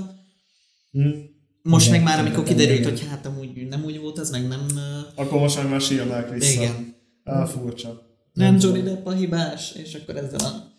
Hm. 0.92 1.00
Most 1.68 1.86
Igen, 1.86 2.00
meg 2.02 2.08
már, 2.08 2.18
amikor 2.26 2.42
kiderült, 2.44 2.84
hogy 2.84 3.06
hát 3.10 3.26
amúgy 3.26 3.66
nem 3.68 3.84
úgy 3.84 4.00
volt 4.00 4.18
ez, 4.18 4.30
meg 4.30 4.48
nem... 4.48 4.66
Akkor 5.14 5.40
most 5.40 5.56
már 5.56 5.68
már 5.68 5.80
sírnák 5.80 6.30
vissza. 6.34 6.52
Igen. 6.60 6.94
Á, 7.24 7.44
furcsa. 7.44 8.02
Nem 8.32 8.56
Johnny 8.60 8.82
Depp 8.82 9.06
a 9.06 9.12
hibás, 9.12 9.72
és 9.84 9.94
akkor 9.94 10.16
ezzel 10.16 10.38
a... 10.40 10.72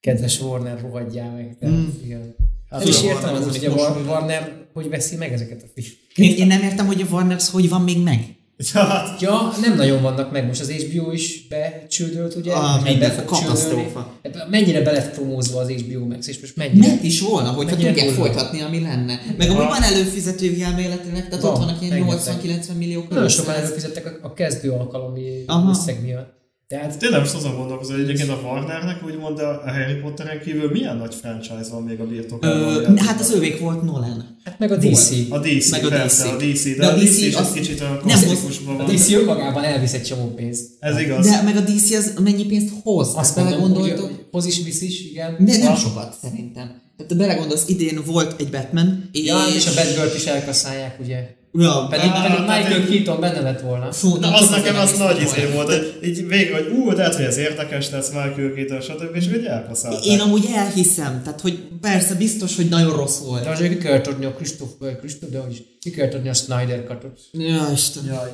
Kedves 0.00 0.40
Warner, 0.40 0.80
rohadjál 0.80 1.30
meg. 1.30 1.56
Tehát, 1.60 1.74
Mm. 1.76 1.88
igen. 2.04 2.34
Hát 2.70 2.84
és 2.84 3.00
a 3.00 3.04
értem, 3.04 3.22
Warner 3.30 3.48
az 3.48 3.56
hogy 3.56 3.64
a 3.66 3.70
most- 3.70 3.82
War- 3.84 4.06
Warner 4.06 4.66
hogy 4.72 4.88
veszi 4.88 5.16
meg 5.16 5.32
ezeket 5.32 5.62
a 5.62 5.66
fish. 5.74 5.92
Én, 6.14 6.36
én 6.36 6.46
nem 6.46 6.62
értem, 6.62 6.86
hogy 6.86 7.00
a 7.00 7.06
Warner 7.10 7.40
hogy 7.50 7.68
van 7.68 7.82
még 7.82 8.02
meg. 8.02 8.36
Ja, 8.74 8.80
hát, 8.84 9.20
Ja, 9.20 9.52
nem 9.60 9.76
nagyon 9.76 10.02
vannak 10.02 10.32
meg. 10.32 10.46
Most 10.46 10.60
az 10.60 10.70
HBO 10.70 11.10
is 11.10 11.46
becsődölt, 11.48 12.34
ugye? 12.34 12.52
Ah, 12.52 12.82
minden, 12.82 13.24
katasztrófa. 13.24 14.12
Mennyire 14.50 14.82
be 14.82 14.92
lett 14.92 15.14
promózva 15.14 15.60
az 15.60 15.70
HBO 15.70 16.04
Max, 16.06 16.26
és 16.26 16.40
most 16.40 16.56
mennyire... 16.56 16.86
Ment 16.86 17.02
is 17.02 17.20
volna, 17.20 17.48
hogyha 17.48 17.76
Mennyire 17.76 17.92
tudják 17.92 18.14
folytatni, 18.14 18.60
ami 18.60 18.80
lenne. 18.80 19.20
Meg 19.38 19.50
amúgy 19.50 19.64
van 19.64 19.82
előfizetők 19.82 20.60
elméletileg, 20.60 21.28
tehát 21.28 21.42
Van, 21.42 21.52
ott 21.52 21.58
vannak 21.58 21.82
ilyen 21.82 21.98
rengeteg. 21.98 22.34
80-90 22.42 22.76
millió 22.78 23.00
körül. 23.00 23.14
Nagyon 23.14 23.28
sokan 23.28 23.54
előfizettek 23.54 24.06
a, 24.06 24.26
a 24.26 24.32
kezdő 24.32 24.70
alkalmi 24.70 25.44
Aha. 25.46 25.70
összeg 25.70 26.02
miatt. 26.02 26.37
Tehát 26.68 26.98
tényleg 26.98 27.20
most 27.20 27.34
azon 27.34 27.56
gondolkozom, 27.56 27.94
hogy 27.96 28.04
egyébként 28.04 28.30
a 28.30 28.40
Warnernek 28.44 29.04
úgymond 29.04 29.38
a 29.38 29.62
a 29.66 29.70
Harry 29.72 29.94
Potteren 29.94 30.40
kívül 30.40 30.70
milyen 30.70 30.96
nagy 30.96 31.14
franchise 31.14 31.70
van 31.70 31.82
még 31.82 32.00
a 32.00 32.06
birtokában? 32.06 32.84
Ö, 32.84 32.96
hát 32.96 33.20
az 33.20 33.30
ővék 33.30 33.60
volt 33.60 33.82
Nolan. 33.82 34.38
Hát 34.44 34.58
meg 34.58 34.72
a 34.72 34.76
DC. 34.76 35.10
A 35.28 35.38
DC, 35.38 35.70
Meg 35.70 35.84
a 35.84 35.88
persze, 35.88 36.22
DC. 36.24 36.30
a 36.32 36.36
DC, 36.36 36.62
de, 36.64 36.74
De 36.76 36.86
a 36.86 36.92
a 36.92 36.96
DC, 36.96 37.10
DC 37.10 37.20
is 37.20 37.34
az- 37.34 37.46
egy 37.46 37.52
kicsit 37.52 37.80
olyan 37.80 37.98
klasszikusban 37.98 38.74
A 38.80 38.86
van. 38.86 38.94
DC 38.94 39.10
önmagában 39.10 39.64
elvisz 39.64 39.92
egy 39.92 40.02
csomó 40.02 40.26
pénzt. 40.34 40.66
Ez 40.80 40.98
igaz. 41.00 41.26
De 41.30 41.42
meg 41.42 41.56
a 41.56 41.60
DC 41.60 41.90
az 41.90 42.12
mennyi 42.22 42.46
pénzt 42.46 42.74
hoz? 42.82 43.12
Azt 43.14 43.34
belegondoltok? 43.34 44.10
hoz 44.30 44.46
is, 44.46 44.62
visz 44.64 44.80
is, 44.82 45.04
igen. 45.10 45.36
De 45.44 45.56
nem 45.58 45.76
sokat 45.76 46.14
szerintem. 46.22 46.80
Tehát 46.96 47.16
belegondolsz, 47.16 47.68
idén 47.68 48.02
volt 48.06 48.40
egy 48.40 48.50
Batman, 48.50 49.08
és... 49.12 49.24
Ja, 49.26 49.36
és 49.56 49.66
a 49.66 49.70
Batgirl-t 49.74 50.14
is 50.14 50.24
elkasszálják, 50.24 51.00
ugye? 51.00 51.36
Ja, 51.52 51.86
Pedig, 51.90 52.10
Á, 52.10 52.22
pedig 52.22 52.36
hát 52.46 52.62
Michael 52.62 52.80
én- 52.80 52.86
Keaton 53.04 53.20
benne 53.20 53.40
lett 53.40 53.60
volna. 53.60 53.92
Fú, 53.92 54.12
De 54.14 54.20
nem 54.20 54.32
az 54.34 54.40
tudom, 54.40 54.54
nekem 54.60 54.74
hogy 54.74 54.82
az 54.84 54.98
nem 54.98 55.06
nagy 55.06 55.20
izé 55.22 55.46
volt. 55.54 55.66
hogy 55.68 55.98
így 56.04 56.26
végig, 56.26 56.52
hogy 56.52 56.66
ú, 56.78 56.90
lehet, 56.90 57.14
hogy 57.14 57.24
ez 57.24 57.36
érdekes 57.36 57.90
lesz, 57.90 58.08
Michael 58.08 58.52
Keaton, 58.54 58.80
stb. 58.80 59.14
és 59.16 59.26
úgy 59.26 59.44
elkaszálták. 59.44 60.06
Én 60.06 60.20
amúgy 60.20 60.44
elhiszem, 60.54 61.20
tehát 61.24 61.40
hogy 61.40 61.58
persze 61.80 62.14
biztos, 62.14 62.56
hogy 62.56 62.68
nagyon 62.68 62.96
rossz 62.96 63.20
De 63.20 63.26
volt. 63.26 63.46
azért 63.46 63.72
ki 63.72 63.78
kellett 63.78 64.06
adni 64.06 64.24
a 64.24 64.32
Christoph, 64.32 64.70
Christoph, 64.98 65.32
de 65.32 65.38
hogy 65.40 65.52
is, 65.52 65.62
ki 65.80 65.90
kellett 65.90 66.14
adni 66.14 66.28
a 66.28 66.34
Snyder 66.34 66.84
katot. 66.84 67.18
Ja, 67.32 67.68
Isten. 67.72 68.04
Jaj. 68.06 68.30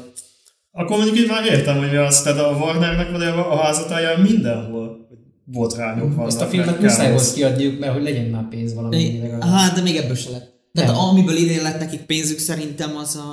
Akkor 0.73 0.97
mondjuk 0.97 1.19
így 1.19 1.29
már 1.29 1.45
értem, 1.45 1.79
hogy 1.79 1.91
mi 1.91 1.97
az, 1.97 2.23
tehát 2.23 2.39
a 2.39 2.57
Warnernek 2.61 3.11
valójában 3.11 3.45
a 3.45 3.57
házatáján 3.57 4.21
mindenhol 4.21 5.09
botrányok 5.45 6.09
vannak. 6.15 6.27
Azt 6.27 6.41
a 6.41 6.47
filmet 6.47 6.81
muszáj 6.81 7.11
volt 7.11 7.33
kiadniuk, 7.35 7.79
mert 7.79 7.93
hogy 7.93 8.03
legyen 8.03 8.25
már 8.25 8.49
pénz 8.49 8.75
valami. 8.75 9.21
Hát, 9.41 9.75
de 9.75 9.81
még 9.83 9.97
ebből 9.97 10.17
se 10.17 10.31
lett. 10.31 10.53
Tehát 10.75 10.91
Nem. 10.95 11.01
amiből 11.01 11.37
idén 11.37 11.63
lett 11.63 11.79
nekik 11.79 12.01
pénzük 12.01 12.39
szerintem 12.39 12.97
az 12.97 13.17
a... 13.17 13.29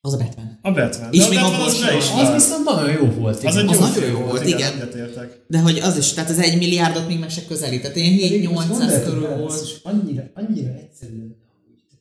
Az 0.00 0.12
a 0.12 0.16
Batman. 0.16 0.58
A 0.62 0.70
Batman. 0.72 1.12
És 1.12 1.18
De 1.18 1.24
a 1.24 1.28
még 1.28 1.38
Batman 1.38 1.54
abból 1.54 1.66
az 1.66 1.76
sem 1.76 1.96
is. 1.96 2.04
Az 2.10 2.32
viszont 2.32 2.64
nagyon 2.64 2.90
jó 2.92 3.06
volt. 3.10 3.44
Az 3.44 3.54
igen. 3.54 3.68
egy 3.68 3.76
Az 3.76 3.78
jó 3.78 3.80
nagyon 3.86 4.10
jó 4.20 4.26
volt, 4.26 4.46
igen. 4.46 4.72
egyetértek. 4.72 5.44
De 5.48 5.58
hogy 5.60 5.78
az 5.78 5.96
is, 5.96 6.12
tehát 6.12 6.30
az 6.30 6.38
egy 6.38 6.58
milliárdot 6.58 7.06
még 7.08 7.18
meg 7.18 7.30
se 7.30 7.44
közelít. 7.44 7.80
Tehát 7.80 7.96
ilyen 7.96 8.18
Pedig 8.18 8.48
most 8.48 8.66
7-800 8.66 8.70
gondoljatok 8.70 9.04
körül 9.14 9.28
volt. 9.28 9.40
basszus, 9.40 9.80
Annyira, 9.82 10.30
annyira 10.34 10.72
egyszerű. 10.74 11.36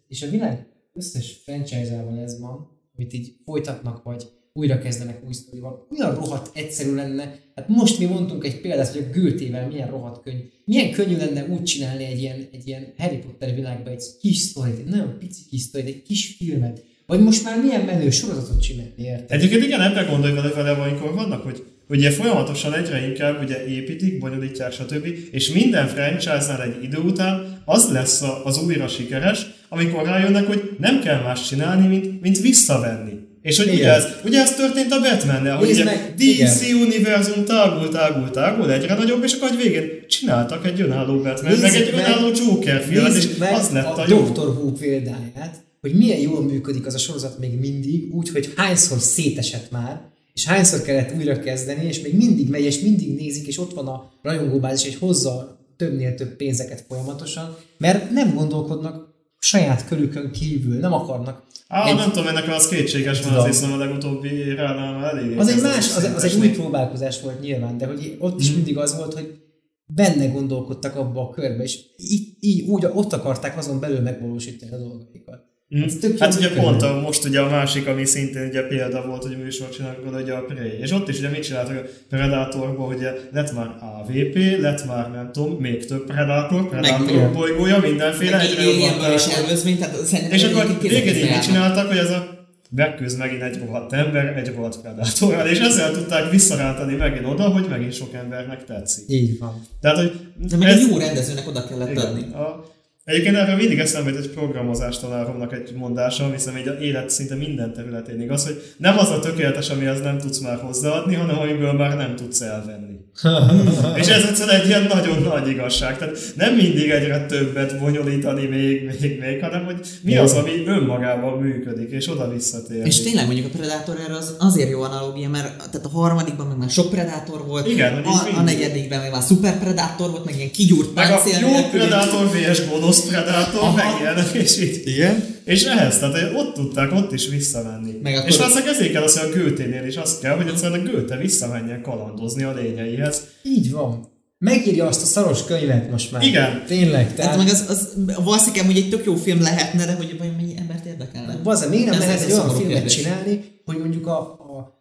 És 0.08 0.22
a 0.22 0.30
világ 0.30 0.68
összes 0.94 1.42
franchise-ával 1.44 2.20
ez 2.20 2.40
van, 2.40 2.68
amit 2.98 3.14
így 3.14 3.36
folytatnak, 3.46 4.04
vagy 4.04 4.30
újra 4.60 4.80
kezdenek 4.80 5.22
új 5.28 5.34
sztorival, 5.34 5.88
olyan 5.98 6.16
rohadt 6.16 6.50
egyszerű 6.54 6.94
lenne. 6.94 7.36
Hát 7.56 7.68
most 7.68 8.00
mi 8.00 8.06
mondtunk 8.06 8.46
egy 8.46 8.62
példát, 8.62 8.88
hogy 8.88 9.06
a 9.10 9.12
Gőtével 9.12 9.68
milyen 9.68 9.90
rohadt 9.90 10.24
könnyű. 10.24 10.50
Milyen 10.66 10.92
könnyű 10.92 11.18
lenne 11.18 11.46
úgy 11.46 11.64
csinálni 11.64 12.06
egy 12.06 12.20
ilyen, 12.20 12.48
egy 12.52 12.68
ilyen 12.68 12.94
Harry 12.98 13.18
Potter 13.18 13.56
világban 13.56 13.94
egy 13.94 14.04
kis 14.22 14.38
sztorit, 14.38 14.78
egy 14.78 14.86
nagyon 14.86 15.18
pici 15.20 15.42
kis 15.50 15.62
sztorit, 15.62 15.88
egy 15.88 16.02
kis 16.02 16.36
filmet. 16.38 16.84
Vagy 17.06 17.20
most 17.20 17.44
már 17.44 17.62
milyen 17.62 17.86
menő 17.86 18.10
sorozatot 18.10 18.62
csinálni, 18.62 18.92
érted? 18.98 19.32
Egyébként 19.32 19.64
igen, 19.64 19.82
ebben 19.82 20.10
gondolj 20.10 20.34
vele 20.34 20.50
vele, 20.50 20.72
amikor 20.72 21.14
vannak, 21.14 21.44
hogy 21.44 21.64
ugye 21.90 22.12
folyamatosan 22.12 22.74
egyre 22.74 23.08
inkább 23.08 23.44
ugye 23.44 23.68
építik, 23.68 24.20
bonyolítják, 24.20 24.72
stb. 24.72 25.08
És 25.32 25.52
minden 25.52 25.88
franchise-nál 25.88 26.62
egy 26.62 26.84
idő 26.84 26.98
után 26.98 27.62
az 27.66 27.92
lesz 27.92 28.24
az 28.44 28.64
újra 28.64 28.88
sikeres, 28.88 29.46
amikor 29.70 30.04
rájönnek, 30.04 30.46
hogy 30.46 30.76
nem 30.80 31.02
kell 31.02 31.22
más 31.22 31.48
csinálni, 31.48 31.88
mint, 31.88 32.22
mint 32.22 32.40
visszavenni. 32.40 33.28
És 33.50 33.58
hogy 33.58 33.68
ugye 33.68 33.76
Igen. 33.78 33.94
ez, 33.94 34.06
ugye 34.26 34.42
ez 34.42 34.56
történt 34.56 34.92
a 34.92 35.00
Batman-nel, 35.00 35.58
hogy 35.58 35.68
Nézd 35.68 35.80
ugye 35.82 35.90
meg, 35.90 36.14
DC 36.18 36.62
univerzum 36.86 37.46
tágul, 37.46 37.90
tágul, 37.90 38.30
tágul, 38.30 38.72
egyre 38.72 38.96
nagyobb, 38.96 39.24
és 39.24 39.34
akkor 39.34 39.50
egy 39.52 39.58
végén 39.58 39.90
csináltak 40.08 40.66
egy 40.66 40.82
önálló 40.82 41.22
Batman, 41.22 41.52
meg 41.52 41.62
Nézzük 41.62 41.88
egy 41.88 41.96
meg- 41.96 42.08
önálló 42.08 42.32
Joker 42.36 42.82
filmet, 42.82 43.16
és 43.16 43.28
meg 43.38 43.54
az 43.54 43.70
lett 43.70 43.98
a, 43.98 44.02
a 44.02 44.06
jó. 44.08 44.18
Dr. 44.18 44.48
Who 44.48 44.72
példáját, 44.72 45.64
hogy 45.82 45.94
milyen 45.94 46.20
jól 46.20 46.42
működik 46.44 46.86
az 46.86 46.94
a 46.94 46.98
sorozat 46.98 47.40
még 47.40 47.60
mindig, 47.60 48.14
úgy, 48.16 48.30
hogy 48.30 48.54
hányszor 48.56 49.00
szétesett 49.00 49.72
már, 49.72 50.02
és 50.34 50.46
hányszor 50.46 50.82
kellett 50.82 51.16
újra 51.18 51.40
kezdeni, 51.40 51.86
és 51.88 52.02
még 52.02 52.16
mindig 52.16 52.50
megy, 52.50 52.64
és 52.64 52.80
mindig 52.80 53.16
nézik, 53.16 53.48
és 53.48 53.60
ott 53.60 53.74
van 53.74 53.88
a 53.88 54.12
rajongóbázis, 54.24 54.88
és 54.88 54.98
hozza 55.00 55.58
többnél 55.78 56.16
több 56.16 56.36
pénzeket 56.36 56.84
folyamatosan, 56.88 57.58
mert 57.78 58.12
nem 58.12 58.34
gondolkodnak 58.36 59.09
saját 59.40 59.88
körükön 59.88 60.32
kívül, 60.32 60.80
nem 60.80 60.94
akarnak. 60.94 61.48
Á, 61.68 61.88
egy- 61.88 61.96
nem 61.96 62.12
tudom, 62.12 62.28
ennek 62.28 62.48
az 62.48 62.68
kétséges 62.68 63.20
van, 63.20 63.28
Tudom. 63.28 63.44
az 63.44 63.46
hiszem 63.50 63.72
a 63.74 63.78
legutóbbi 63.78 64.30
éránál 64.34 64.94
már 65.00 65.16
elég. 65.18 65.38
Az 65.38 65.48
egy 65.48 65.62
más, 65.62 65.96
az, 65.96 66.12
az 66.16 66.24
egy 66.24 66.36
új 66.40 66.50
próbálkozás 66.50 67.22
volt 67.22 67.42
nyilván, 67.42 67.78
de 67.78 67.86
hogy 67.86 68.16
ott 68.20 68.32
Mhm. 68.34 68.42
is 68.42 68.52
mindig 68.54 68.78
az 68.78 68.96
volt, 68.98 69.14
hogy 69.14 69.40
benne 69.86 70.26
gondolkodtak 70.28 70.96
abba 70.96 71.22
a 71.22 71.30
körbe, 71.30 71.64
és 71.64 71.80
így, 71.98 72.28
így 72.40 72.62
úgy 72.70 72.86
ott 72.94 73.14
akarták 73.14 73.58
azon 73.58 73.80
belül 73.80 74.00
megvalósítani 74.00 74.72
a 74.72 74.78
dolgaikat. 74.78 75.42
Mm. 75.78 75.84
Ez 75.84 75.96
tök 75.96 76.18
Hát 76.18 76.36
ugye 76.36 76.50
pont 76.54 76.82
a, 76.82 77.00
most 77.02 77.26
ugye 77.26 77.40
a 77.40 77.50
másik, 77.50 77.88
ami 77.88 78.06
szintén 78.06 78.48
ugye 78.48 78.62
példa 78.62 79.06
volt, 79.06 79.24
hogy 79.24 79.38
műsor 79.38 79.70
csinálunk 79.70 80.22
ugye 80.22 80.34
a 80.34 80.42
Prey. 80.42 80.80
És 80.82 80.92
ott 80.92 81.10
is 81.10 81.18
ugye 81.18 81.30
mit 81.30 81.44
csináltak 81.44 81.78
a 81.78 81.90
Predatorból, 82.10 82.94
ugye 82.94 83.14
lett 83.34 83.54
már 83.54 83.68
AVP, 83.80 84.36
lett 84.60 84.86
már 84.86 85.12
nem 85.12 85.30
tudom, 85.32 85.58
még 85.60 85.86
több 85.86 86.06
Predator, 86.06 86.70
Predator 86.70 87.10
igen. 87.10 87.34
bolygója, 87.34 87.80
mindenféle. 87.80 88.38
Meg 88.38 88.58
Alienből 88.58 89.14
is 89.14 89.26
előzmény, 89.26 89.78
tehát 89.78 90.06
szerintem 90.06 90.38
És 90.38 90.44
akkor 90.44 90.78
így 90.84 91.30
mit 91.30 91.44
csináltak, 91.44 91.88
hogy 91.88 91.98
ez 91.98 92.10
a 92.10 92.38
megküzd 92.70 93.18
megint 93.18 93.42
egy 93.42 93.60
rohadt 93.60 93.94
ember, 93.94 94.38
egy 94.38 94.54
rohadt 94.56 94.82
predátorral, 94.82 95.48
és 95.48 95.60
ezzel 95.60 95.92
tudták 95.92 96.32
visszarántani 96.32 96.96
megint 96.96 97.26
oda, 97.26 97.44
hogy 97.44 97.66
megint 97.70 97.94
sok 97.94 98.14
embernek 98.14 98.66
tetszik. 98.66 99.04
Így 99.08 99.40
van. 99.40 99.66
Tehát, 99.82 99.98
hogy 99.98 100.12
De 100.50 100.58
meg 100.58 100.70
egy 100.70 100.88
jó 100.90 100.98
rendezőnek 100.98 101.48
oda 101.48 101.68
kellett 101.68 101.98
adni. 101.98 102.20
igen, 102.20 102.32
a, 102.32 102.64
Egyébként 103.10 103.36
erről 103.36 103.56
mindig 103.56 103.80
eszembe 103.80 104.12
egy 104.18 104.30
programozás 104.30 105.00
tanáromnak 105.00 105.54
egy 105.54 105.74
mondása, 105.76 106.24
ami 106.24 106.34
hiszem 106.34 106.58
így 106.58 106.68
a 106.68 106.74
élet 106.80 107.10
szinte 107.10 107.36
minden 107.36 107.74
területén 107.74 108.22
igaz, 108.22 108.46
hogy 108.46 108.62
nem 108.78 108.98
az 108.98 109.10
a 109.10 109.20
tökéletes, 109.20 109.70
amihez 109.70 110.02
nem 110.02 110.18
tudsz 110.18 110.40
már 110.40 110.58
hozzáadni, 110.58 111.16
hanem 111.16 111.40
amiből 111.40 111.74
már 111.74 111.98
nem 111.98 112.16
tudsz 112.16 112.42
elvenni. 112.42 113.00
És 114.02 114.08
ez 114.08 114.24
egyszerűen 114.24 114.60
egy 114.60 114.68
ilyen 114.68 114.86
nagyon 114.94 115.22
nagy 115.22 115.48
igazság. 115.48 115.98
Tehát 115.98 116.18
nem 116.36 116.56
mindig 116.56 116.90
egyre 116.90 117.26
többet 117.26 117.80
bonyolítani 117.80 118.46
még, 118.46 118.86
még, 118.86 119.20
még, 119.20 119.42
hanem 119.42 119.66
hogy 119.66 119.80
mi 120.02 120.18
az, 120.18 120.34
ami 120.34 120.52
önmagában 120.66 121.40
működik, 121.40 121.92
és 121.92 122.10
oda 122.10 122.30
visszatér. 122.34 122.86
És 122.86 123.02
tényleg 123.02 123.26
mondjuk 123.26 123.46
a 123.54 123.58
Predator 123.58 123.96
erre 124.06 124.16
az 124.16 124.36
azért 124.40 124.70
jó 124.70 124.82
analógia, 124.82 125.30
mert 125.30 125.58
tehát 125.58 125.86
a 125.86 125.90
harmadikban 125.90 126.48
meg 126.48 126.58
már 126.58 126.70
sok 126.70 126.90
Predator 126.90 127.46
volt, 127.48 127.68
Igen, 127.68 128.04
a, 128.04 128.38
a 128.38 128.42
negyedikben 128.42 129.00
meg 129.00 129.12
már 129.12 129.22
Super 129.22 129.60
Predator 129.60 130.10
volt, 130.10 130.26
meg 130.26 130.36
ilyen 130.36 130.52
kigyúrt 130.52 130.94
meg 130.94 131.12
a 131.12 131.22
jó. 131.42 131.70
Predator 131.72 132.28
vs. 132.28 132.70
gonosz 132.70 132.99
Predator, 133.08 133.62
Aha. 133.62 133.76
meg 133.76 134.02
ilyenek, 134.02 134.34
és 134.34 134.60
így. 134.60 134.82
Igen. 134.88 135.36
És 135.46 135.64
ehhez, 135.64 136.00
tehát 136.00 136.34
ott 136.36 136.54
tudták 136.54 136.92
ott 136.94 137.12
is 137.12 137.28
visszamenni. 137.28 138.00
Meg 138.04 138.16
akkor- 138.16 138.30
És 138.30 138.38
valószínűleg 138.38 138.74
ezért 138.74 138.92
kell 138.92 139.04
az, 139.04 139.18
hogy 139.20 139.30
a 139.32 139.34
Göténél 139.34 139.86
is 139.86 139.98
az 139.98 140.20
kell, 140.20 140.36
hogy 140.36 140.48
egyszerűen 140.48 140.80
a 140.80 140.84
Göte 140.92 141.18
visszamenjen 141.18 141.82
kalandozni 141.82 142.44
a 142.44 142.54
lényeihez. 142.54 143.22
Így 143.44 143.72
van. 143.72 144.08
Megírja 144.38 144.86
azt 144.88 145.02
a 145.02 145.06
szaros 145.06 145.44
könyvet 145.44 145.92
most 145.92 146.12
már. 146.12 146.24
Igen. 146.24 146.64
Tényleg. 146.68 147.16
Tehát 147.16 147.16
Tehát, 147.16 147.38
meg 147.38 147.48
az, 147.48 147.66
az 147.70 147.94
valószínűleg 148.24 148.66
hogy 148.66 148.78
egy 148.78 148.90
tök 148.90 149.06
jó 149.06 149.16
film 149.16 149.42
lehetne, 149.42 149.86
de 149.86 149.94
hogy 149.96 150.18
vajon 150.18 150.34
mennyi 150.36 150.54
embert 150.58 150.86
érdekelne? 150.86 151.38
Baza, 151.44 151.70
miért 151.70 151.90
nem 151.90 152.00
lehet 152.00 152.22
egy 152.22 152.32
olyan 152.32 152.50
filmet 152.50 152.74
kérdés. 152.74 152.96
csinálni, 152.96 153.44
hogy 153.66 153.78
mondjuk 153.78 154.08
a, 154.08 154.20
a 154.22 154.78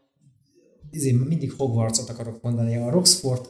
ezért 0.92 1.28
mindig 1.28 1.52
Hogwartsot 1.56 2.08
akarok 2.08 2.42
mondani, 2.42 2.76
a 2.76 2.90
Roxford 2.90 3.40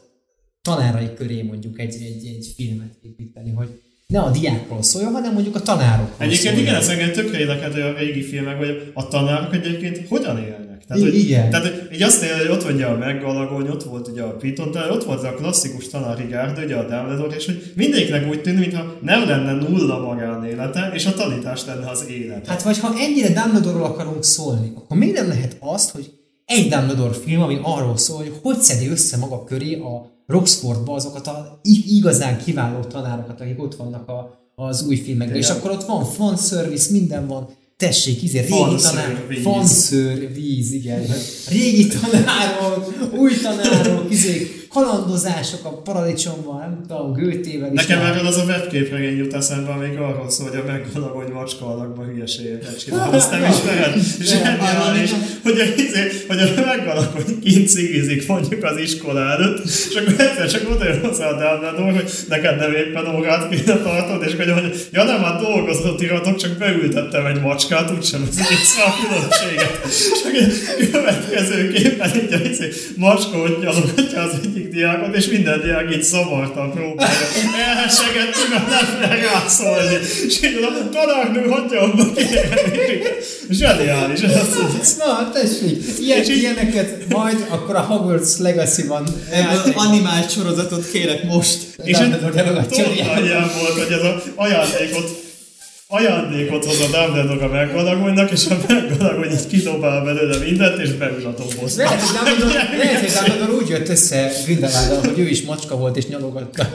tanárai 0.63 1.15
köré 1.15 1.43
mondjuk 1.43 1.81
egy, 1.81 1.95
egy, 1.95 2.27
egy 2.27 2.53
filmet 2.57 2.95
építeni, 3.03 3.51
hogy 3.51 3.69
ne 4.13 4.21
a 4.21 4.31
diákról 4.31 4.83
szóljon, 4.83 5.13
hanem 5.13 5.33
mondjuk 5.33 5.55
a 5.55 5.61
tanárokról 5.61 6.15
Egyébként 6.19 6.41
szóljon. 6.43 6.61
igen, 6.63 6.75
ez 6.75 6.89
engem 6.89 7.13
tökre 7.13 7.39
érdekel, 7.39 7.71
hogy 7.71 7.81
a 7.81 7.93
régi 7.99 8.23
filmek, 8.23 8.57
hogy 8.59 8.91
a 8.95 9.09
tanárok 9.09 9.55
egyébként 9.55 10.09
hogyan 10.09 10.39
élnek. 10.39 10.85
Tehát, 10.87 11.03
I- 11.03 11.07
hogy, 11.07 11.15
igen. 11.19 11.51
Tehát 11.51 11.67
hogy 11.67 11.89
így 11.95 12.03
azt 12.03 12.21
nézem, 12.21 12.39
hogy 12.39 12.49
ott 12.49 12.63
van 12.63 12.75
ugye 12.75 12.85
a 12.87 12.97
Meggalagony, 12.97 13.69
ott 13.69 13.83
volt 13.83 14.09
ugye 14.09 14.23
a 14.23 14.37
Piton, 14.37 14.71
de 14.71 14.93
ott 14.93 15.05
volt 15.05 15.25
a 15.25 15.35
klasszikus 15.35 15.89
tanári 15.89 16.25
gárda, 16.25 16.63
ugye 16.63 16.77
a 16.77 16.87
Dumbledore, 16.89 17.37
és 17.37 17.45
hogy 17.47 17.73
mindegyiknek 17.77 18.29
úgy 18.29 18.43
tűnik, 18.43 18.61
mintha 18.61 18.95
nem 19.03 19.29
lenne 19.29 19.53
nulla 19.53 19.99
magánélete, 20.01 20.91
és 20.95 21.07
a 21.07 21.15
tanítás 21.15 21.65
lenne 21.65 21.91
az 21.91 22.05
élet. 22.11 22.47
Hát 22.47 22.63
vagy 22.63 22.79
ha 22.79 22.95
ennyire 22.99 23.33
Dumbledore-ról 23.43 23.85
akarunk 23.85 24.25
szólni, 24.25 24.73
akkor 24.77 24.97
miért 24.97 25.15
nem 25.15 25.29
lehet 25.29 25.57
azt, 25.61 25.91
hogy 25.91 26.11
egy 26.45 26.69
Dumbledore 26.69 27.15
film, 27.25 27.43
ami 27.43 27.59
arról 27.63 27.97
szól, 27.97 28.17
hogy 28.17 28.33
hogy 28.43 28.59
szedi 28.59 28.89
össze 28.89 29.17
maga 29.17 29.45
köré 29.45 29.75
a 29.75 30.17
Roxfordba 30.33 30.95
azokat 30.95 31.27
a 31.27 31.61
i- 31.63 31.97
igazán 31.97 32.39
kiváló 32.39 32.81
tanárokat, 32.81 33.41
akik 33.41 33.63
ott 33.63 33.75
vannak 33.77 34.09
a, 34.09 34.39
az 34.55 34.87
új 34.87 34.97
filmekben. 34.97 35.37
És 35.37 35.49
akkor 35.51 35.71
ott 35.71 35.85
van 35.85 36.05
fanservice, 36.05 36.91
minden 36.91 37.27
van. 37.27 37.49
Tessék, 37.77 38.23
izé, 38.23 38.39
régi 38.39 38.53
tanár, 38.83 39.25
fanször, 39.43 40.33
víz, 40.35 40.73
igen. 40.73 41.03
Régi 41.49 41.87
tanárok, 41.87 42.95
új 43.19 43.33
tanárok, 43.43 44.11
izé, 44.11 44.51
kalandozások 44.79 45.65
a 45.65 45.69
paradicsomban, 45.69 46.59
nem 46.59 46.81
tudom, 46.89 47.13
gőtével 47.13 47.73
is. 47.73 47.87
Nekem 47.87 48.03
már. 48.03 48.25
az 48.25 48.37
a 48.37 48.45
webképregény 48.45 49.17
jut 49.17 49.35
eszembe, 49.35 49.71
amíg 49.71 49.99
arról 49.99 50.31
szól, 50.31 50.49
hogy 50.49 50.59
a 50.59 50.65
meggalagony 50.67 51.33
macska 51.33 51.67
alakba 51.67 52.03
hülyeségeket 52.03 52.79
csinál. 52.85 53.11
Azt 53.19 53.31
nem 53.31 53.51
ismered? 53.51 53.95
Zseniális, 54.21 55.11
hogy 55.43 55.61
a, 55.61 55.65
izé, 55.81 56.25
hogy 56.29 56.39
a 56.39 56.61
meggalagony 56.67 57.39
kint 57.41 57.69
cigizik 57.69 58.27
mondjuk 58.27 58.65
az 58.65 58.79
iskola 58.79 59.21
előtt, 59.31 59.65
és 59.65 59.95
akkor 60.01 60.15
egyszer 60.21 60.51
csak 60.51 60.71
oda 60.71 60.85
jön 60.85 61.01
hozzá 61.01 61.27
a 61.27 61.37
Dumbledore, 61.39 61.93
hogy 61.93 62.11
neked 62.29 62.57
nem 62.57 62.73
éppen 62.73 63.15
órát 63.15 63.49
kéne 63.49 63.77
tartod, 63.79 64.23
és 64.27 64.33
akkor 64.33 64.47
mondja, 64.47 64.69
hogy 64.69 64.89
ja 64.93 65.05
nem, 65.05 65.23
hát 65.23 65.41
dolgozott 65.41 66.01
iratok, 66.03 66.37
csak 66.37 66.59
beültettem 66.59 67.27
egy 67.27 67.41
macskát, 67.41 67.91
úgysem 67.91 68.29
ez 68.31 68.39
észre 68.39 68.83
a 68.83 68.95
különbséget. 69.01 69.81
És 69.87 70.23
a 70.25 70.91
következő 70.93 71.73
képen 71.73 72.11
így 72.17 72.33
a 72.33 72.49
izé, 72.49 72.69
macska 72.97 73.37
nyalogatja 73.61 74.23
az 74.23 74.33
egyik 74.43 74.68
diákot, 74.71 75.17
és 75.17 75.27
minden 75.27 75.61
diák 75.61 75.95
így 75.95 76.03
zavartan 76.03 76.73
próbálja 76.73 77.19
elhessegetni, 77.69 78.43
mert 78.51 78.69
nem 78.69 78.85
fog 78.85 79.19
rászólni. 79.33 79.95
És 80.27 80.43
így 80.43 80.59
a 80.63 80.89
tanárnő 80.93 81.49
hagyja 81.49 81.81
abba 81.81 82.13
kérni. 82.13 83.01
Zseniális, 83.51 84.21
ez. 84.21 84.97
Na, 84.99 85.31
tessék, 85.33 85.85
ilyen, 86.01 86.19
És 86.21 86.29
így- 86.29 86.37
ilyeneket 86.37 87.09
majd 87.09 87.47
akkor 87.49 87.75
a 87.77 87.81
Hogwarts 87.81 88.37
Legacy-ban 88.39 89.07
Ebből 89.31 89.73
animált 89.75 90.31
sorozatot 90.31 90.91
kérek 90.91 91.25
most. 91.25 91.59
És 91.85 91.99
diákot. 92.95 93.25
ilyen 93.25 93.51
volt, 93.61 93.73
hogy 93.85 93.93
ez 93.93 94.03
az 94.05 94.23
ajándékot 94.35 95.27
ajándékot 95.91 96.65
hoz 96.65 96.81
a 96.81 96.87
Dumbledore 96.87 97.45
a 97.45 97.49
meggalagonynak, 97.49 98.31
és 98.31 98.47
a 98.47 98.57
meggalagony 98.69 99.31
így 99.31 99.47
kidobál 99.47 100.05
belőle 100.05 100.39
mindent, 100.39 100.81
és 100.81 100.93
beül 100.93 101.27
a 101.27 101.31
dobozba. 101.31 101.83
Lehet, 101.83 102.01
hogy 102.01 102.17
Dumbledore, 102.17 102.77
lehet, 102.77 103.01
hogy 103.01 103.13
Dumbledore 103.13 103.63
úgy 103.63 103.69
jött 103.69 103.89
össze 103.89 104.33
Grindelwald, 104.45 105.07
hogy 105.07 105.19
ő 105.19 105.29
is 105.29 105.43
macska 105.43 105.77
volt 105.77 105.97
és 105.97 106.07
nyalogatta. 106.07 106.69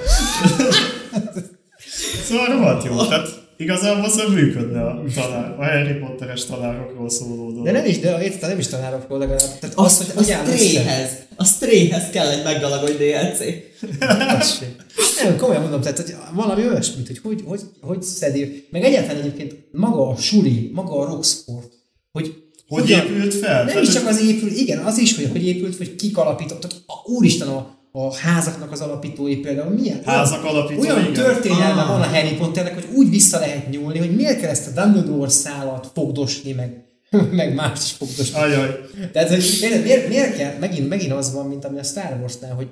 Szóval 2.27 2.47
rohadt 2.47 2.85
jó. 2.85 3.07
Tehát 3.07 3.42
igazából 3.57 4.09
szóval 4.09 4.29
működne 4.33 4.81
a, 4.81 5.03
tanár, 5.15 5.55
a 5.59 5.63
Harry 5.65 5.93
Potteres 5.93 6.45
tanárokról 6.45 7.09
szóló 7.09 7.49
dolog. 7.51 7.63
De 7.65 7.71
nem 7.71 7.85
is, 7.85 7.99
de 7.99 8.23
érted, 8.23 8.49
nem 8.49 8.59
is 8.59 8.67
tanárokról 8.67 9.17
legalább. 9.19 9.59
Tehát 9.59 9.75
Azt, 9.75 10.01
azt, 10.01 10.09
a 10.09 10.13
hogy 10.13 10.23
össze. 10.23 10.55
Stray-hez, 10.55 11.09
a 11.35 11.45
Stray-hez 11.45 12.09
kell 12.09 12.27
egy 12.29 12.43
meggalagony 12.43 12.95
DLC. 12.97 13.39
Nem, 15.23 15.37
komolyan 15.37 15.61
mondom, 15.61 15.81
tehát 15.81 15.97
hogy 15.97 16.15
valami 16.33 16.67
olyasmit, 16.67 17.07
hogy 17.07 17.19
hogy, 17.23 17.41
hogy, 17.45 17.61
hogy 17.81 18.01
szedi. 18.01 18.67
Meg 18.71 18.83
egyáltalán 18.83 19.21
egyébként 19.21 19.55
maga 19.71 20.07
a 20.09 20.15
suli, 20.15 20.71
maga 20.73 20.99
a 20.99 21.05
Roxford, 21.05 21.67
hogy 22.11 22.33
Hogy 22.67 22.81
hogyan- 22.81 23.05
épült 23.05 23.33
fel? 23.33 23.63
Nem 23.63 23.81
is 23.83 23.89
csak 23.89 24.07
az 24.07 24.21
épül, 24.21 24.49
igen, 24.51 24.77
az 24.79 24.97
is, 24.97 25.15
hogy 25.15 25.27
hogy 25.31 25.45
épült, 25.47 25.77
hogy 25.77 25.95
kik 25.95 26.17
alapítottak. 26.17 26.71
A, 26.85 27.09
úristen, 27.11 27.47
a, 27.47 27.77
a 27.95 28.13
házaknak 28.15 28.71
az 28.71 28.81
alapítói 28.81 29.35
például 29.35 29.73
milyen? 29.73 30.01
Házak 30.05 30.43
alapítói, 30.43 30.87
Olyan 30.87 30.99
igen. 30.99 31.13
történelme 31.13 31.81
Ah. 31.81 31.87
van 31.87 32.01
a 32.01 32.05
Harry 32.07 32.35
Potternek, 32.35 32.73
hogy 32.73 32.87
úgy 32.95 33.09
vissza 33.09 33.39
lehet 33.39 33.69
nyúlni, 33.69 33.97
hogy 33.99 34.15
miért 34.15 34.39
kell 34.39 34.49
ezt 34.49 34.67
a 34.77 34.81
Dumbledore 34.81 35.29
szálat 35.29 35.91
fogdosni, 35.93 36.51
meg, 36.51 36.83
meg 37.31 37.53
más 37.53 37.79
is 37.83 37.91
fogdosni. 37.91 38.39
Ajaj. 38.39 38.79
Tehát, 39.11 39.29
hogy 39.29 39.57
miért, 39.61 39.83
miért, 39.83 40.07
miért 40.07 40.35
kell, 40.37 40.57
megint, 40.59 40.89
megint 40.89 41.11
az 41.11 41.33
van, 41.33 41.47
mint 41.47 41.65
ami 41.65 41.79
a 41.79 41.83
Star 41.83 42.17
Wars-nál, 42.19 42.53
hogy 42.53 42.67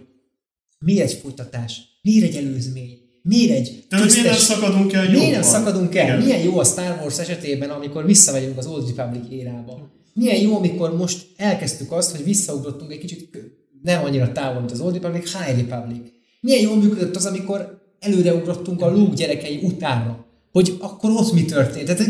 miért 0.79 1.09
egy 1.09 1.17
folytatás, 1.21 1.81
miért 2.01 2.27
egy 2.27 2.35
előzmény, 2.45 2.97
miért 3.23 3.51
egy 3.57 3.85
Tehát 3.89 4.05
hogy 4.05 4.13
miért 4.13 4.29
nem 4.29 4.39
szakadunk 4.39 4.93
el 4.93 5.09
Miért 5.09 5.31
nem 5.31 5.41
szakadunk 5.41 5.95
el? 5.95 6.05
Igen. 6.05 6.21
Milyen 6.21 6.39
jó 6.41 6.59
a 6.59 6.63
Star 6.63 6.99
Wars 7.01 7.19
esetében, 7.19 7.69
amikor 7.69 8.05
visszamegyünk 8.05 8.57
az 8.57 8.65
Old 8.65 8.87
Republic 8.95 9.31
érába. 9.31 9.89
Milyen 10.13 10.41
jó, 10.41 10.55
amikor 10.55 10.97
most 10.97 11.25
elkezdtük 11.37 11.91
azt, 11.91 12.11
hogy 12.15 12.23
visszaugrottunk 12.23 12.91
egy 12.91 12.99
kicsit 12.99 13.29
kö- 13.31 13.59
nem 13.81 14.03
annyira 14.03 14.31
távol, 14.31 14.59
mint 14.59 14.71
az 14.71 14.81
Old 14.81 14.93
Republic, 14.93 15.37
High 15.37 15.57
Republic. 15.57 16.11
Milyen 16.41 16.61
jól 16.61 16.75
működött 16.75 17.15
az, 17.15 17.25
amikor 17.25 17.81
előreugrottunk 17.99 18.81
a 18.81 18.91
Luke 18.91 19.15
gyerekei 19.15 19.59
utána, 19.63 20.25
hogy 20.51 20.77
akkor 20.79 21.09
ott 21.11 21.33
mi 21.33 21.45
történt. 21.45 21.85
Tehát, 21.85 22.03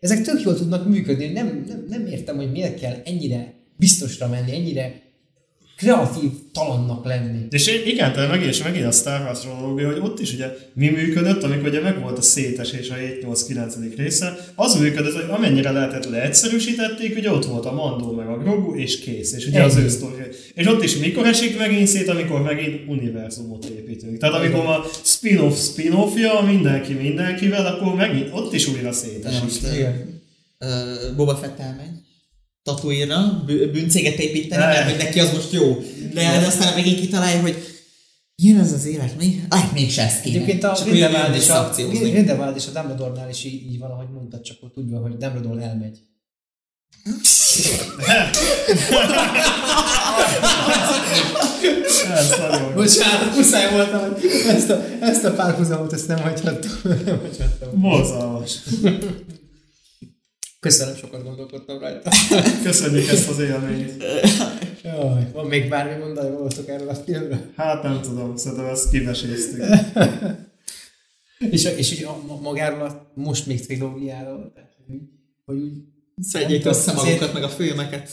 ezek 0.00 0.22
tök 0.22 0.42
jól 0.42 0.54
tudnak 0.54 0.88
működni. 0.88 1.26
Nem, 1.26 1.64
nem, 1.68 1.84
nem 1.88 2.06
értem, 2.06 2.36
hogy 2.36 2.50
miért 2.50 2.80
kell 2.80 2.94
ennyire 3.04 3.54
biztosra 3.76 4.28
menni, 4.28 4.52
ennyire 4.54 5.02
kreatív 5.76 6.30
talannak 6.52 7.04
lenni. 7.04 7.46
És 7.50 7.66
igen, 7.86 8.12
tehát 8.12 8.30
megint, 8.30 8.50
és 8.50 8.62
megint 8.62 8.86
a 8.86 8.90
Star 8.90 9.20
Wars 9.20 9.40
kronológia, 9.40 9.86
hogy 9.92 10.00
ott 10.02 10.20
is 10.20 10.32
ugye 10.32 10.46
mi 10.72 10.88
működött, 10.88 11.42
amikor 11.42 11.68
ugye 11.68 11.80
megvolt 11.80 12.18
a 12.18 12.22
szétesés 12.22 12.90
a 12.90 12.94
7-8-9. 12.94 13.92
része, 13.96 14.38
az 14.54 14.74
működött, 14.74 15.14
hogy 15.14 15.30
amennyire 15.30 15.70
lehetett 15.70 16.10
leegyszerűsítették, 16.10 17.16
ugye 17.16 17.30
ott 17.30 17.44
volt 17.44 17.64
a 17.66 17.72
Mandó 17.72 18.12
meg 18.12 18.28
a 18.28 18.38
Grogu, 18.38 18.74
és 18.74 18.98
kész, 18.98 19.32
és 19.32 19.46
ugye 19.46 19.62
az 19.62 19.76
Ennyi. 19.76 19.84
ő 19.84 19.88
sztori. 19.88 20.22
És 20.54 20.66
ott 20.66 20.82
is 20.82 20.96
mikor 20.96 21.26
esik 21.26 21.58
megint 21.58 21.86
szét, 21.86 22.08
amikor 22.08 22.42
megint 22.42 22.88
univerzumot 22.88 23.64
építünk. 23.64 24.18
Tehát 24.18 24.34
amikor 24.34 24.66
a 24.66 24.84
spin-off 25.04 25.58
spin-offja, 25.58 26.40
mindenki 26.40 26.92
mindenkivel, 26.92 27.66
akkor 27.66 27.94
megint 27.94 28.28
ott 28.32 28.52
is 28.52 28.68
újra 28.68 28.92
szétesik. 28.92 29.72
Igen. 29.74 30.22
uh, 30.60 31.16
Boba 31.16 31.36
Fett 31.36 31.58
elmegy. 31.58 32.04
Tatuírra, 32.66 33.42
bű- 33.46 33.70
bűncéget 33.70 34.18
építeni, 34.18 34.62
Ne. 34.62 34.68
mert 34.68 34.90
hogy 34.90 34.98
neki 35.04 35.20
az 35.20 35.32
most 35.32 35.52
jó. 35.52 35.82
De, 36.14 36.38
de 36.40 36.46
aztán 36.46 36.74
megint 36.74 37.00
kitalálja, 37.00 37.40
hogy 37.40 37.56
ilyen 38.42 38.60
ez 38.60 38.72
az 38.72 38.86
élet, 38.86 39.16
mi? 39.18 39.40
Ah, 39.48 39.72
mégse 39.72 40.02
ezt 40.02 40.20
kéne. 40.20 40.34
Egyébként 40.34 40.64
a 40.64 40.78
Grindelwald 40.84 41.34
és 41.34 41.48
a. 41.48 41.74
Grindelwald 41.90 42.56
és 42.56 42.64
a 42.66 42.70
Dumbledore-nál 42.70 43.28
is 43.30 43.44
így, 43.44 43.70
így 43.72 43.78
van, 43.78 43.90
ahogy 43.90 44.08
mondtad, 44.14 44.40
csak 44.42 44.56
ott 44.60 44.72
tudja, 44.74 44.98
hogy 44.98 45.16
Dumbledore 45.16 45.62
elmegy. 45.62 45.98
Bocsánat, 52.74 53.36
muszáj 53.36 53.72
voltam, 53.72 54.00
hogy 54.00 54.30
ezt 54.48 54.70
a, 54.70 54.84
ezt 55.00 55.24
a 55.24 55.30
párhuzamot, 55.32 55.92
ezt 55.92 56.08
nem 56.08 56.18
hagyhattam. 56.18 56.70
Nem 57.06 57.18
hagyhattam. 57.20 57.80
Borzalmas. 57.80 58.52
Köszönöm, 60.60 60.94
sokat 60.96 61.22
gondolkodtam 61.22 61.78
rajta. 61.78 62.10
Köszönjük 62.64 63.08
ezt 63.08 63.28
az 63.28 63.38
élményt. 63.38 64.04
Jaj, 64.82 65.30
van 65.32 65.46
még 65.46 65.68
bármi 65.68 65.98
mondani 65.98 66.30
valótok 66.30 66.68
erről 66.68 66.88
a 66.88 66.94
filmről? 66.94 67.40
Hát 67.56 67.82
nem 67.82 68.00
tudom, 68.00 68.36
szerintem 68.36 68.66
ezt 68.66 68.90
kiveséztük. 68.90 69.64
És, 71.50 71.64
és 71.64 71.92
ugye 71.92 72.06
magáról 72.40 72.80
a 72.80 73.12
most 73.14 73.46
még 73.46 73.66
trilógiáról, 73.66 74.52
hogy, 75.44 75.56
úgy 75.56 75.72
Szedjék 76.22 76.64
össze 76.64 76.92
magukat, 76.92 77.32
meg 77.32 77.42
a 77.42 77.48
filmeket. 77.48 78.10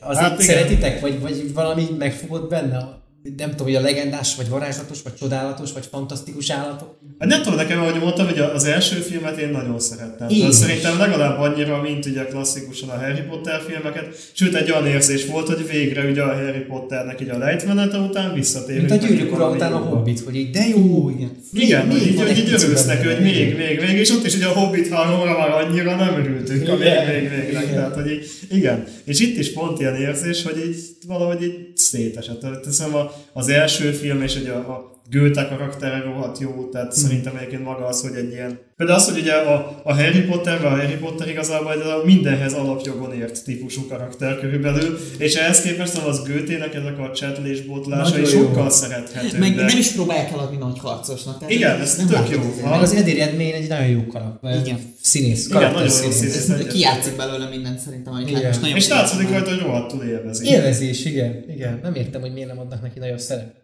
azért 0.00 0.28
Hát 0.28 0.40
szeretitek, 0.40 1.00
vagy, 1.00 1.20
vagy 1.20 1.52
valami 1.52 1.86
megfogott 1.98 2.48
benne? 2.48 3.01
Nem 3.36 3.50
tudom, 3.50 3.66
hogy 3.66 3.74
a 3.74 3.80
legendás, 3.80 4.36
vagy 4.36 4.48
varázslatos, 4.48 5.02
vagy 5.02 5.14
csodálatos, 5.14 5.72
vagy 5.72 5.86
fantasztikus 5.90 6.50
állatok? 6.50 6.98
Hát 7.18 7.28
nem 7.28 7.42
tudom, 7.42 7.58
nekem, 7.58 7.80
ahogy 7.80 8.00
mondtam, 8.00 8.26
hogy 8.26 8.38
az 8.38 8.64
első 8.64 8.96
filmet 8.96 9.38
én 9.38 9.48
nagyon 9.48 9.80
szerettem. 9.80 10.28
Én 10.28 10.38
Tehát 10.38 10.52
szerintem 10.52 10.98
legalább 10.98 11.38
annyira, 11.40 11.80
mint 11.80 12.06
ugye 12.06 12.24
klasszikusan 12.24 12.88
a 12.88 12.98
Harry 12.98 13.20
Potter 13.28 13.60
filmeket. 13.68 14.30
Sőt, 14.32 14.54
egy 14.54 14.70
olyan 14.70 14.86
érzés 14.86 15.26
volt, 15.26 15.46
hogy 15.46 15.68
végre 15.70 16.10
ugye 16.10 16.22
a 16.22 16.34
Harry 16.34 16.58
Potternek 16.58 17.20
így 17.20 17.28
a 17.28 17.38
lejtmenete 17.38 17.98
után 17.98 18.34
visszatérünk. 18.34 18.88
Mint 18.88 19.02
a 19.02 19.06
gyűrűk 19.06 19.32
ura 19.32 19.50
után 19.50 19.72
a. 19.72 19.76
Hobbit, 19.78 20.20
hogy 20.20 20.36
így, 20.36 20.50
de 20.50 20.68
jó, 20.68 21.10
igen. 21.10 21.30
Igen, 21.52 21.90
hogy 21.90 22.06
így, 22.06 22.20
hogy 22.20 22.38
így 22.38 22.52
örülsz 22.52 22.86
neki, 22.86 23.06
hogy 23.06 23.20
még, 23.20 23.56
még, 23.56 23.80
még, 23.86 23.96
és 23.98 24.10
ott 24.10 24.26
is 24.26 24.34
ugye 24.34 24.46
a 24.46 24.52
Hobbit 24.52 24.88
3 24.88 25.26
már 25.26 25.50
annyira 25.50 25.96
nem 25.96 26.14
örültünk 26.18 26.68
a 26.68 26.76
még, 26.76 26.86
Igen. 26.86 27.06
még, 27.06 27.30
végnek. 27.30 27.62
Igen. 27.62 27.74
Tehát, 27.74 27.94
hogy 27.94 28.10
így, 28.10 28.30
igen. 28.50 28.84
És 29.04 29.20
itt 29.20 29.38
is 29.38 29.52
pont 29.52 29.80
ilyen 29.80 29.96
érzés, 29.96 30.42
hogy 30.42 30.56
így 30.66 30.76
valahogy 31.06 31.42
így 31.42 31.56
szétesett. 31.74 32.40
Tehát 32.40 32.60
Teszem 32.60 32.94
a, 32.94 33.11
az 33.32 33.48
első 33.48 33.92
film 33.92 34.22
és 34.22 34.36
ugye 34.36 34.52
a, 34.52 34.58
a 34.58 34.91
Goethe 35.10 35.46
karaktere 35.48 36.00
rohadt 36.00 36.38
jó, 36.38 36.68
tehát 36.72 36.92
Hmm. 36.92 37.02
szerintem 37.02 37.36
egyébként 37.36 37.64
maga 37.64 37.86
az, 37.86 38.00
hogy 38.00 38.14
egy 38.16 38.30
ilyen... 38.32 38.58
Például 38.76 38.98
az, 38.98 39.10
hogy 39.10 39.20
ugye 39.20 39.32
a, 39.32 39.80
a 39.84 39.94
Harry 39.94 40.20
Potter, 40.20 40.64
a 40.64 40.68
Harry 40.68 40.94
Potter 40.96 41.28
igazából 41.28 41.72
egy 41.72 41.80
a 41.80 42.02
mindenhez 42.04 42.52
alapjogon 42.52 43.12
ért 43.14 43.44
típusú 43.44 43.86
karakter 43.88 44.38
körülbelül, 44.40 44.98
és 45.18 45.34
ehhez 45.34 45.60
képest 45.62 45.96
az 45.96 46.22
Goethe-nek 46.26 46.74
ezek 46.74 46.98
a 46.98 47.12
csetlés 47.14 47.60
botlásai 47.60 48.24
sokkal 48.24 48.70
szerethetőbbek. 48.70 49.38
Meg 49.38 49.54
nem 49.54 49.78
is 49.78 49.88
próbálják 49.92 50.30
eladni 50.32 50.56
nagy 50.56 50.78
harcosnak. 50.78 51.38
Tehát 51.38 51.52
Igen, 51.54 51.80
ez 51.80 51.94
tök 51.94 52.10
látod 52.10 52.30
jó. 52.30 52.68
Meg 52.70 52.80
az 52.82 52.92
Eddie 52.94 53.24
Redmayne 53.24 53.56
egy 53.56 53.68
nagyon 53.68 53.86
jó 53.88 54.06
karakter. 54.06 54.60
Igen. 54.66 54.78
Színész, 55.02 55.46
Igen, 55.48 55.72
nagyon 55.72 55.88
színész. 55.88 56.16
színész. 56.16 56.66
Kijátszik 56.72 57.16
belőle 57.16 57.48
mindent 57.48 57.78
szerintem, 57.78 58.12
amit 58.12 58.28
Igen. 58.28 58.42
lát. 58.42 58.76
És 58.76 58.88
látszik 58.88 59.30
rajta, 59.30 59.50
hogy 59.50 59.58
rohadtul 59.60 60.02
élvezi. 60.02 60.46
Élvezés, 60.46 61.04
igen, 61.04 61.44
igen. 61.48 61.80
Nem 61.82 61.94
értem, 61.94 62.20
hogy 62.20 62.32
miért 62.32 62.48
nem 62.48 62.58
adnak 62.58 62.82
neki 62.82 62.98
nagyobb 62.98 63.18
szerepet. 63.18 63.60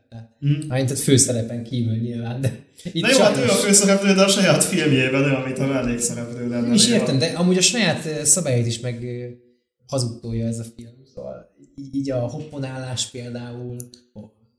Mm. 0.46 0.66
Mármint 0.68 0.90
a 0.90 0.96
főszerepen 0.96 1.62
kívül 1.64 1.96
nyilván, 1.96 2.40
de 2.40 2.66
itt 2.92 3.02
Na 3.02 3.10
jó, 3.10 3.18
hát 3.18 3.36
ő 3.36 3.42
a 3.42 3.46
főszereplő, 3.46 4.14
de 4.14 4.22
a 4.22 4.28
saját 4.28 4.64
filmjében 4.64 5.22
ő, 5.22 5.34
amit 5.34 5.58
a 5.58 5.66
mellékszereplő 5.66 6.48
lenne. 6.48 6.68
Néha. 6.68 6.94
értem, 6.94 7.18
de 7.18 7.26
amúgy 7.26 7.56
a 7.56 7.60
saját 7.60 8.06
eh, 8.06 8.24
szabályait 8.24 8.66
is 8.66 8.80
meg 8.80 9.04
eh, 9.04 9.28
hazudtolja 9.86 10.46
ez 10.46 10.58
a 10.58 10.64
film. 10.76 10.94
Szóval 11.14 11.54
így, 11.92 12.10
a 12.10 12.18
hopponálás 12.18 13.10
például 13.10 13.76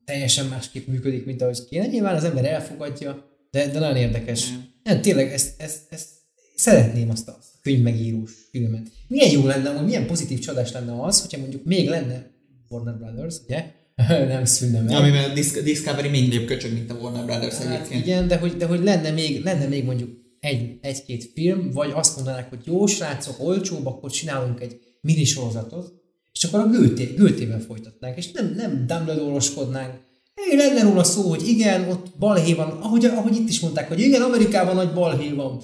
teljesen 0.06 0.46
másképp 0.46 0.88
működik, 0.88 1.26
mint 1.26 1.42
ahogy 1.42 1.66
kéne. 1.66 1.86
Nyilván 1.86 2.16
az 2.16 2.24
ember 2.24 2.46
elfogadja, 2.46 3.26
de, 3.52 3.68
de 3.68 3.80
nagyon 3.80 3.96
érdekes. 3.96 4.50
Nem. 4.50 4.68
Nem, 4.84 5.02
tényleg, 5.02 5.32
ezt, 5.32 5.62
ezt, 5.62 5.80
ezt 5.90 6.10
szeretném 6.56 7.10
azt 7.10 7.28
a 7.28 7.40
könyvmegírós 7.62 8.32
filmet. 8.52 8.88
Milyen 9.08 9.32
jó 9.32 9.46
lenne, 9.46 9.70
hogy 9.74 9.86
milyen 9.86 10.08
pozitív 10.08 10.40
csodás 10.40 10.72
lenne 10.72 11.04
az, 11.04 11.22
hogyha 11.22 11.40
mondjuk 11.40 11.64
még 11.64 11.90
lenne 11.90 12.32
Warner 12.70 12.98
Brothers, 12.98 13.36
ugye? 13.46 13.72
nem 14.34 14.46
szűnne 14.46 14.82
meg. 14.82 14.96
Amiben 14.96 15.30
a 15.30 15.34
Dis- 15.34 15.64
Discovery 15.64 16.10
mindébb 16.10 16.46
köcsög, 16.46 16.74
mint 16.74 16.92
a 16.92 16.94
Warner 16.94 17.26
Brothers 17.26 17.56
Hát 17.56 17.68
egyébként. 17.68 18.06
igen, 18.06 18.28
de 18.28 18.38
hogy, 18.38 18.56
de 18.56 18.66
hogy 18.66 18.84
lenne, 18.84 19.12
még, 19.12 19.44
lenne 19.44 19.66
még 19.68 19.86
mondjuk 19.86 20.10
egy, 20.40 20.78
egy-két 20.82 21.32
film, 21.34 21.72
vagy 21.72 21.92
azt 21.94 22.16
mondanák, 22.16 22.50
hogy 22.50 22.60
jó 22.64 22.86
srácok, 22.86 23.36
olcsóbb, 23.40 23.86
akkor 23.86 24.12
csinálunk 24.12 24.62
egy 24.62 24.80
minisorozatot, 25.02 25.94
és 26.34 26.44
akkor 26.44 26.60
a 26.60 26.68
Goethe, 26.68 27.04
Goethe-vel 27.18 27.60
folytatnánk, 27.60 28.18
és 28.18 28.32
nem, 28.32 28.54
nem 28.56 28.86
Dumbledore-oskodnánk. 28.88 29.94
Hey, 30.36 30.58
lenne 30.58 30.82
róla 30.82 31.04
szó, 31.04 31.30
hogy 31.30 31.48
igen, 31.48 31.90
ott 31.90 32.06
balhé 32.20 32.54
van, 32.54 32.68
ahogy, 32.70 33.06
ahogy 33.06 33.36
itt 33.36 33.50
is 33.50 33.60
mondták, 33.60 33.88
hogy 33.88 34.00
igen, 34.00 34.22
Amerikában 34.22 34.76
nagy 34.76 34.94
balhé 34.94 35.30
van. 35.30 35.62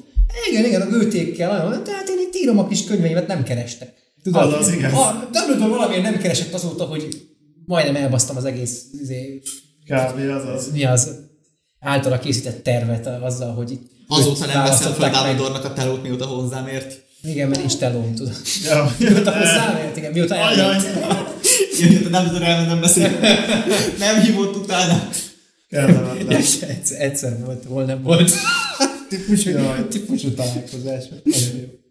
Igen, 0.50 0.66
igen, 0.66 0.82
a 0.82 0.90
Goethékkel, 0.90 1.58
nagyon, 1.58 1.84
tehát 1.84 2.10
én 2.10 2.20
itt 2.28 2.36
írom 2.36 2.58
a 2.58 2.68
kis 2.68 2.84
könyveimet, 2.84 3.28
nem 3.28 3.44
kerestek. 3.44 3.94
Az 4.32 4.54
az, 4.54 4.74
igen. 4.74 4.92
A 4.92 5.30
Dumbledore 5.32 5.70
valamiért 5.70 6.04
nem 6.04 6.18
keresett 6.18 6.54
azóta, 6.54 6.84
hogy 6.84 7.08
majdnem 7.66 7.96
elbasztam 7.96 8.36
az 8.36 8.46
egész 8.46 8.84
izé, 9.02 9.42
Kb. 9.86 10.20
az 10.30 10.46
az. 10.46 10.72
mi 10.72 10.86
az 10.86 11.16
általa 11.80 12.20
készített 12.20 12.64
tervet 12.64 13.08
azzal, 13.08 13.54
hogy 13.54 13.72
itt 13.72 13.94
Azóta 14.08 14.46
nem 14.46 14.64
veszel 14.64 14.94
fel. 14.94 15.10
Dumbledore-nak 15.12 15.66
a 15.66 15.74
telót, 15.74 16.04
mióta 16.04 16.26
hozzám 16.26 16.68
ért. 16.68 17.04
Igen, 17.24 17.48
mert 17.48 17.60
nincs 17.60 17.76
telóm, 17.76 18.16
tudod. 18.16 18.36
Ja. 18.64 18.96
Mióta 19.00 19.32
hozzáért, 19.38 19.98
igen, 19.98 20.12
mióta 20.12 20.36
elment. 20.36 20.84
Jön, 21.80 21.96
a 21.96 22.00
Dumbledore 22.00 22.46
elment, 22.46 22.68
nem 22.68 22.82
beszél. 22.82 23.20
Nem 24.00 24.22
hívott 24.22 24.56
utána. 24.56 25.10
Kellemetlen. 25.70 26.38
egyszer, 26.38 27.02
egyszer 27.02 27.46
volt, 27.46 27.66
hol 27.66 27.84
nem 27.84 28.02
volt. 28.04 28.32
típusú, 29.10 29.52
típusú 29.90 30.34
találkozás. 30.34 31.04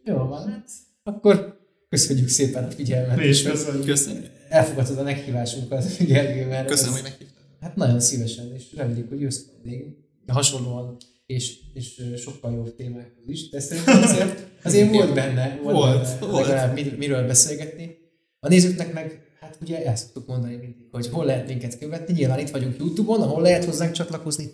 Jó. 0.05 0.17
Van, 0.17 0.65
akkor 1.03 1.57
köszönjük 1.95 2.29
szépen 2.29 2.65
a 2.65 2.71
figyelmet. 2.71 3.17
Mi 3.17 3.25
is 3.27 3.43
köszönjük. 3.43 3.85
Köszönöm. 3.85 4.25
Elfogadtad 4.49 4.99
a 4.99 5.03
meghívásunkat, 5.03 5.97
Gergő, 6.07 6.47
mert 6.47 6.69
Köszönöm, 6.69 6.95
ez- 6.95 7.01
hogy 7.01 7.11
meghívtál. 7.11 7.43
Hát 7.61 7.77
nagyon 7.77 8.01
szívesen, 8.01 8.53
és 8.55 8.63
reméljük, 8.77 9.09
hogy 9.09 9.21
jössz 9.21 9.41
még 9.63 9.85
hasonlóan, 10.27 10.97
és, 11.27 11.57
és 11.75 12.01
sokkal 12.17 12.53
jobb 12.55 12.77
témákhoz 12.77 13.25
is, 13.29 13.49
de 13.51 13.61
szerintem 13.61 14.03
azért, 14.03 14.47
azért 14.65 14.91
volt 14.93 15.15
benne, 15.15 15.59
volt, 15.63 15.75
Volt, 15.75 16.03
benne 16.21 16.33
volt. 16.33 16.47
legalább 16.47 16.75
mir, 16.75 16.97
miről 16.97 17.27
beszélgetni. 17.27 17.97
A 18.41 18.49
nézőknek 18.49 18.93
meg, 18.93 19.21
hát 19.41 19.59
ugye 19.61 19.85
el 19.87 19.97
szoktuk 19.97 20.27
mondani 20.27 20.57
mindig, 20.57 20.87
hogy 20.91 21.07
hol 21.09 21.25
lehet 21.25 21.49
minket 21.49 21.79
követni, 21.79 22.13
nyilván 22.15 22.39
itt 22.39 22.51
vagyunk 22.51 22.79
Youtube-on, 22.79 23.21
ahol 23.23 23.43
lehet 23.43 23.65
hozzánk 23.65 23.93
csatlakozni 23.93 24.51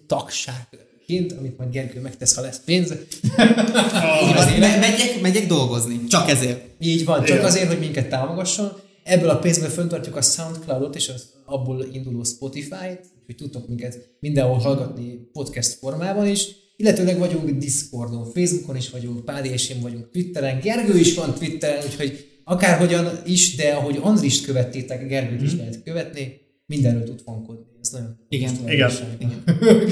tagságként, 1.10 1.32
amit 1.32 1.58
majd 1.58 1.70
Gergő 1.70 2.00
megtesz, 2.00 2.34
ha 2.34 2.42
lesz 2.42 2.60
pénz. 2.64 2.90
Így 4.24 4.34
van, 4.34 4.58
me- 4.58 4.80
megyek, 4.80 5.20
megyek 5.20 5.46
dolgozni. 5.46 6.04
Csak 6.08 6.30
ezért. 6.30 6.64
Így 6.80 7.04
van, 7.04 7.24
csak 7.24 7.42
azért, 7.42 7.66
hogy 7.66 7.78
minket 7.78 8.08
támogasson. 8.08 8.72
Ebből 9.04 9.28
a 9.28 9.38
pénzből 9.38 9.68
föntartjuk 9.68 10.16
a 10.16 10.22
Soundcloudot 10.22 10.96
és 10.96 11.08
az 11.08 11.28
abból 11.44 11.86
induló 11.92 12.24
Spotify-t, 12.24 13.00
úgyhogy 13.20 13.36
tudtok 13.36 13.68
minket 13.68 13.98
mindenhol 14.20 14.58
hallgatni 14.58 15.28
podcast 15.32 15.72
formában 15.72 16.26
is. 16.26 16.48
Illetőleg 16.76 17.18
vagyunk 17.18 17.50
Discordon, 17.50 18.24
Facebookon 18.24 18.76
is 18.76 18.90
vagyunk, 18.90 19.24
Pádi 19.24 19.48
és 19.48 19.68
én 19.68 19.80
vagyunk 19.80 20.10
Twitteren, 20.10 20.60
Gergő 20.60 20.98
is 20.98 21.14
van 21.14 21.34
Twitteren, 21.34 21.84
úgyhogy 21.84 22.28
akárhogyan 22.44 23.20
is, 23.24 23.56
de 23.56 23.72
ahogy 23.72 23.98
Andrist 24.02 24.44
követtétek, 24.44 25.08
Gergőt 25.08 25.42
is 25.42 25.54
lehet 25.56 25.82
követni, 25.82 26.40
mindenről 26.66 27.04
tud 27.04 27.20
fankodni. 27.24 27.69
Ez 27.82 27.90
nagyon 27.90 28.16
Igen. 28.28 28.68
Igen. 28.68 29.42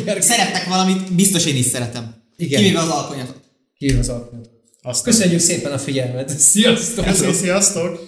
Gergő, 0.04 0.20
Szerettek 0.20 0.68
valamit, 0.68 1.14
biztos 1.14 1.46
én 1.46 1.56
is 1.56 1.64
szeretem. 1.64 2.14
Igen. 2.36 2.60
Kivéve 2.60 2.80
az 2.80 2.88
alkonyatot. 2.88 3.40
Kívül 3.78 3.98
az 3.98 4.08
alkalmat. 4.08 4.50
Azt 4.82 5.02
Köszönjük 5.02 5.40
szépen 5.40 5.72
a 5.72 5.78
figyelmet. 5.78 6.38
Sziasztok! 6.38 7.04
Köszönjük, 7.04 7.36
sziasztok! 7.36 8.07